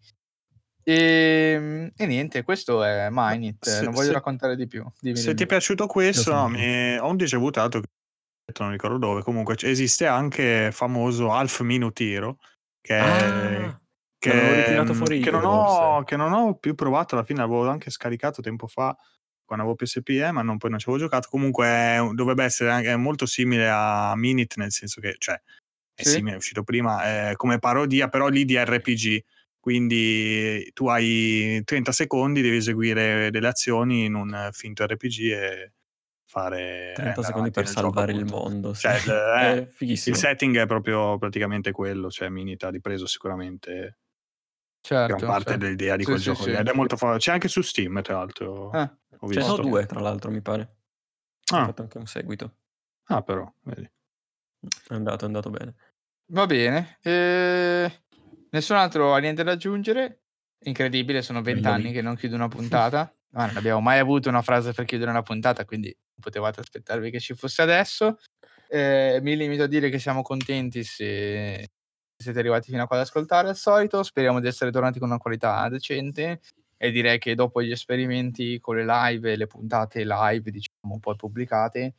E, 0.83 0.93
ehm, 0.93 1.91
e, 1.95 2.05
niente, 2.05 2.43
questo 2.43 2.83
è 2.83 3.09
Minit, 3.11 3.67
se, 3.67 3.83
non 3.83 3.93
voglio 3.93 4.07
se, 4.07 4.13
raccontare 4.13 4.55
di 4.55 4.67
più. 4.67 4.83
Dimmi, 4.99 5.17
se 5.17 5.23
dimmi. 5.23 5.35
ti 5.35 5.43
è 5.43 5.45
piaciuto 5.45 5.85
questo, 5.85 6.33
no, 6.33 6.47
mi, 6.47 6.97
ho 6.97 7.07
un 7.07 7.17
ricevuto 7.17 7.59
non 8.57 8.71
ricordo 8.71 8.97
dove, 8.97 9.21
comunque 9.21 9.55
esiste 9.61 10.07
anche 10.07 10.71
famoso 10.71 11.31
Half 11.31 11.61
Minute 11.61 12.03
Hero, 12.03 12.37
che 12.81 12.95
ah. 12.95 13.17
è 13.17 13.78
che, 14.19 14.55
ritirato 14.55 14.93
fuori 14.93 15.19
che, 15.21 15.31
non 15.31 15.45
ho, 15.45 16.03
che, 16.03 16.15
non 16.17 16.33
ho, 16.33 16.55
più 16.55 16.75
provato 16.75 17.15
alla 17.15 17.23
fine, 17.23 17.39
l'avevo 17.39 17.67
anche 17.67 17.89
scaricato 17.89 18.41
tempo 18.41 18.67
fa 18.67 18.95
quando 19.45 19.65
avevo 19.65 19.75
PSP, 19.75 20.29
ma 20.31 20.43
non, 20.43 20.57
poi 20.57 20.69
non 20.69 20.77
ci 20.77 20.87
avevo 20.89 21.03
giocato. 21.03 21.27
Comunque 21.29 22.11
dovrebbe 22.13 22.43
essere 22.43 22.69
anche 22.69 22.95
molto 22.97 23.25
simile 23.25 23.67
a 23.67 24.13
Minit, 24.15 24.57
nel 24.57 24.71
senso 24.71 25.01
che 25.01 25.15
cioè, 25.17 25.41
è 25.95 26.03
sì. 26.03 26.09
simile, 26.11 26.35
è 26.35 26.37
uscito 26.37 26.63
prima, 26.63 27.29
è 27.29 27.33
come 27.35 27.57
parodia, 27.57 28.09
però 28.09 28.27
lì 28.27 28.45
di 28.45 28.55
RPG. 28.55 29.23
Quindi 29.59 30.69
tu 30.73 30.87
hai 30.87 31.61
30 31.63 31.91
secondi, 31.91 32.41
devi 32.41 32.57
eseguire 32.57 33.31
delle 33.31 33.47
azioni 33.47 34.05
in 34.05 34.13
un 34.13 34.49
finto 34.51 34.85
RPG 34.85 35.19
e 35.31 35.71
fare 36.29 36.91
30 36.93 37.19
eh, 37.19 37.23
secondi 37.23 37.51
per 37.51 37.67
salvare 37.67 38.13
gioco, 38.13 38.25
il 38.25 38.31
mondo. 38.31 38.73
Sì. 38.73 38.81
Cioè, 38.81 39.67
il, 39.79 39.89
il 39.89 40.15
setting 40.15 40.59
è 40.59 40.67
proprio 40.67 41.17
praticamente 41.17 41.71
quello, 41.71 42.11
cioè 42.11 42.29
Minit 42.29 42.63
ha 42.63 42.69
ripreso 42.69 43.07
sicuramente 43.07 43.97
certo, 44.81 45.15
gran 45.15 45.29
parte 45.29 45.49
certo. 45.51 45.65
dell'idea 45.65 45.95
di 45.95 46.03
sì, 46.03 46.09
quel 46.09 46.19
sì, 46.19 46.25
gioco. 46.25 46.43
Sì. 46.43 46.51
Ed 46.51 46.67
è 46.67 46.73
molto 46.73 46.97
forte. 46.97 47.19
C'è 47.19 47.31
anche 47.31 47.47
su 47.47 47.61
Steam, 47.61 48.01
tra 48.01 48.15
l'altro. 48.15 48.71
Eh. 48.71 48.89
Ce 49.31 49.41
sono 49.41 49.61
due, 49.61 49.85
tra 49.85 49.99
l'altro, 49.99 50.31
mi 50.31 50.41
pare. 50.41 50.75
Ah. 51.51 51.63
Ho 51.63 51.65
fatto 51.65 51.81
anche 51.81 51.97
un 51.97 52.05
seguito. 52.05 52.55
Ah, 53.05 53.21
però, 53.21 53.51
vedi. 53.63 53.89
È 54.87 54.93
andato, 54.93 55.25
è 55.25 55.27
andato 55.27 55.49
bene. 55.49 55.75
Va 56.31 56.45
bene. 56.45 56.97
Eh, 57.01 57.91
nessun 58.51 58.75
altro 58.77 59.13
ha 59.13 59.19
niente 59.19 59.43
da 59.43 59.51
aggiungere. 59.51 60.21
Incredibile, 60.63 61.21
sono 61.21 61.41
vent'anni 61.41 61.91
che 61.91 62.01
non 62.01 62.15
chiudo 62.15 62.35
una 62.35 62.47
puntata. 62.49 63.13
Ah, 63.33 63.45
non 63.45 63.57
abbiamo 63.57 63.79
mai 63.79 63.99
avuto 63.99 64.29
una 64.29 64.41
frase 64.41 64.73
per 64.73 64.85
chiudere 64.85 65.11
una 65.11 65.21
puntata, 65.21 65.65
quindi 65.65 65.95
potevate 66.19 66.61
aspettarvi 66.61 67.11
che 67.11 67.19
ci 67.19 67.35
fosse 67.35 67.61
adesso. 67.61 68.17
Eh, 68.67 69.19
mi 69.21 69.35
limito 69.35 69.63
a 69.63 69.67
dire 69.67 69.89
che 69.89 69.99
siamo 69.99 70.21
contenti 70.21 70.83
se 70.83 71.71
siete 72.21 72.39
arrivati 72.39 72.69
fino 72.69 72.83
a 72.83 72.87
qua 72.87 72.97
ad 72.97 73.03
ascoltare 73.03 73.47
al 73.47 73.55
solito. 73.55 74.03
Speriamo 74.03 74.39
di 74.41 74.47
essere 74.47 74.71
tornati 74.71 74.99
con 74.99 75.07
una 75.07 75.17
qualità 75.17 75.67
decente 75.69 76.41
e 76.77 76.91
direi 76.91 77.17
che 77.17 77.33
dopo 77.33 77.61
gli 77.61 77.71
esperimenti 77.71 78.59
con 78.59 78.75
le 78.75 78.85
live 78.85 79.31
e 79.31 79.35
le 79.37 79.47
puntate 79.47 80.03
live, 80.05 80.51
diciamo, 80.51 80.99
poi 80.99 81.15
pubblicate, 81.15 81.95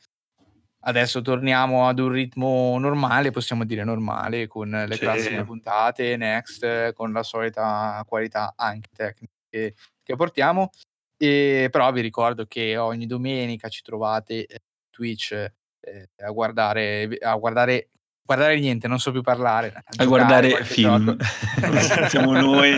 adesso 0.81 1.23
torniamo 1.23 1.89
ad 1.89 1.99
un 1.99 2.11
ritmo 2.11 2.79
normale, 2.79 3.31
possiamo 3.31 3.65
dire 3.65 3.85
normale, 3.85 4.47
con 4.47 4.71
le 4.71 4.95
sì. 4.95 5.01
classiche 5.01 5.45
puntate, 5.45 6.17
next, 6.17 6.93
con 6.93 7.13
la 7.13 7.23
solita 7.23 8.03
qualità 8.07 8.53
anche 8.57 8.91
tecnica 8.95 9.33
che, 9.49 9.75
che 10.03 10.17
portiamo. 10.17 10.71
E, 11.17 11.69
però 11.71 11.91
vi 11.93 12.01
ricordo 12.01 12.47
che 12.47 12.77
ogni 12.79 13.07
domenica 13.07 13.69
ci 13.69 13.83
trovate 13.83 14.47
eh, 14.47 14.61
Twitch 14.91 15.33
eh, 15.33 16.09
a 16.23 16.31
guardare, 16.31 17.19
a 17.21 17.35
guardare 17.37 17.91
guardare 18.31 18.61
niente, 18.61 18.87
non 18.87 19.01
so 19.01 19.11
più 19.11 19.23
parlare. 19.23 19.73
A, 19.75 19.83
a 19.97 20.05
guardare 20.05 20.63
film. 20.63 21.17
Siamo 22.09 22.33
noi, 22.33 22.77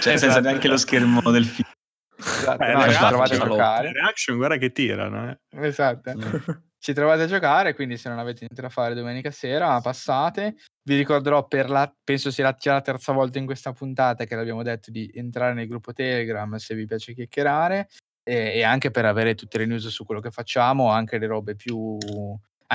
cioè 0.00 0.14
esatto. 0.14 0.18
senza 0.18 0.40
neanche 0.40 0.66
lo 0.66 0.78
schermo 0.78 1.20
del 1.30 1.44
film. 1.44 1.68
Esatto, 2.16 2.62
eh, 2.62 2.72
no, 2.72 2.90
ci 2.90 2.98
trovate 2.98 3.34
a 3.34 3.38
giocare. 3.38 3.92
Reaction, 3.92 4.36
guarda 4.36 4.56
che 4.56 4.72
tirano. 4.72 5.30
Eh. 5.30 5.66
Esatto. 5.66 6.10
Mm. 6.16 6.54
ci 6.78 6.94
trovate 6.94 7.22
a 7.22 7.26
giocare, 7.26 7.74
quindi 7.74 7.98
se 7.98 8.08
non 8.08 8.18
avete 8.18 8.40
niente 8.40 8.62
da 8.62 8.70
fare 8.70 8.94
domenica 8.94 9.30
sera, 9.30 9.78
passate. 9.82 10.56
Vi 10.82 10.96
ricorderò 10.96 11.46
per 11.46 11.68
la, 11.68 11.92
penso 12.02 12.30
sia 12.30 12.44
la, 12.44 12.56
la 12.58 12.80
terza 12.80 13.12
volta 13.12 13.38
in 13.38 13.44
questa 13.44 13.72
puntata 13.72 14.24
che 14.24 14.34
l'abbiamo 14.36 14.62
detto 14.62 14.90
di 14.90 15.10
entrare 15.14 15.52
nel 15.52 15.66
gruppo 15.66 15.92
Telegram 15.92 16.56
se 16.56 16.74
vi 16.74 16.86
piace 16.86 17.12
chiacchierare 17.12 17.88
e, 18.22 18.52
e 18.54 18.62
anche 18.62 18.90
per 18.90 19.04
avere 19.04 19.34
tutte 19.34 19.58
le 19.58 19.66
news 19.66 19.86
su 19.88 20.06
quello 20.06 20.22
che 20.22 20.30
facciamo, 20.30 20.90
anche 20.90 21.18
le 21.18 21.26
robe 21.26 21.56
più 21.56 21.98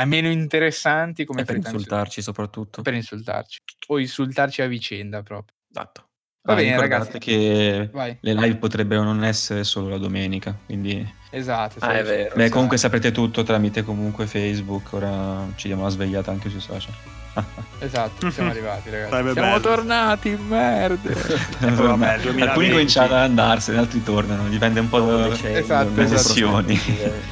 almeno 0.01 0.29
interessanti 0.29 1.25
come 1.25 1.43
per 1.43 1.57
insultarci 1.57 2.21
soprattutto. 2.21 2.81
Per 2.81 2.93
insultarci. 2.93 3.59
O 3.87 3.99
insultarci 3.99 4.61
a 4.61 4.67
vicenda 4.67 5.21
proprio. 5.23 5.55
Esatto. 5.69 6.03
Va 6.41 6.53
ah, 6.53 6.55
bene, 6.55 6.79
ragazzi. 6.79 7.19
che 7.19 7.89
Vai. 7.91 8.17
le 8.21 8.33
live 8.33 8.55
potrebbero 8.55 9.03
non 9.03 9.23
essere 9.23 9.63
solo 9.65 9.89
la 9.89 9.97
domenica, 9.97 10.55
quindi... 10.65 11.17
Esatto. 11.31 11.75
Ah, 11.79 11.97
è 11.97 12.03
vero. 12.03 12.33
Beh, 12.33 12.41
esatto. 12.41 12.51
comunque 12.53 12.77
saprete 12.77 13.11
tutto 13.11 13.43
tramite 13.43 13.83
comunque 13.83 14.25
Facebook, 14.25 14.93
ora 14.93 15.45
ci 15.55 15.67
diamo 15.67 15.81
una 15.81 15.91
svegliata 15.91 16.31
anche 16.31 16.49
sui 16.49 16.61
social. 16.61 16.93
esatto, 17.79 18.31
siamo 18.31 18.49
arrivati 18.51 18.89
ragazzi. 18.89 19.11
Siamo 19.11 19.33
bello. 19.33 19.59
tornati, 19.59 20.29
merda. 20.29 21.11
vabbè, 21.59 22.07
Alcuni 22.07 22.69
cominciano 22.71 23.13
ad 23.13 23.21
andarsene, 23.21 23.77
altri 23.77 24.01
tornano, 24.01 24.47
dipende 24.47 24.79
un 24.79 24.89
po' 24.89 25.01
dalle 25.01 25.33
esatto, 25.33 26.01
esatto. 26.01 26.17
sessioni. 26.17 26.79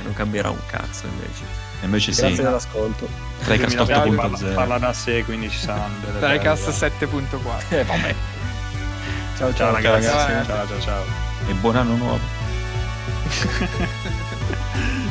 non 0.04 0.14
cambierà 0.14 0.50
un 0.50 0.62
cazzo 0.68 1.08
invece. 1.08 1.67
Invece 1.82 2.12
Grazie 2.12 2.36
sì. 2.36 2.42
dell'ascolto. 2.42 3.08
Tricast 3.44 3.76
8.0 3.78 4.16
parla, 4.16 4.38
parla 4.54 4.78
da 4.80 4.94
sé, 4.94 5.24
quindi 5.24 5.50
ci 5.50 5.60
saranno 5.60 5.96
delle 6.04 6.20
Tricast 6.26 6.70
7.4. 6.70 7.64
Eh, 7.70 7.84
vabbè. 7.84 8.16
Ciao 9.38 9.54
ciao, 9.54 9.54
ciao 9.54 9.72
ragazzi. 9.74 10.08
Ciao 10.08 10.68
ciao 10.68 10.80
ciao. 10.82 11.04
E 11.48 11.54
buon 11.54 11.76
anno 11.76 11.96
nuovo. 11.96 12.20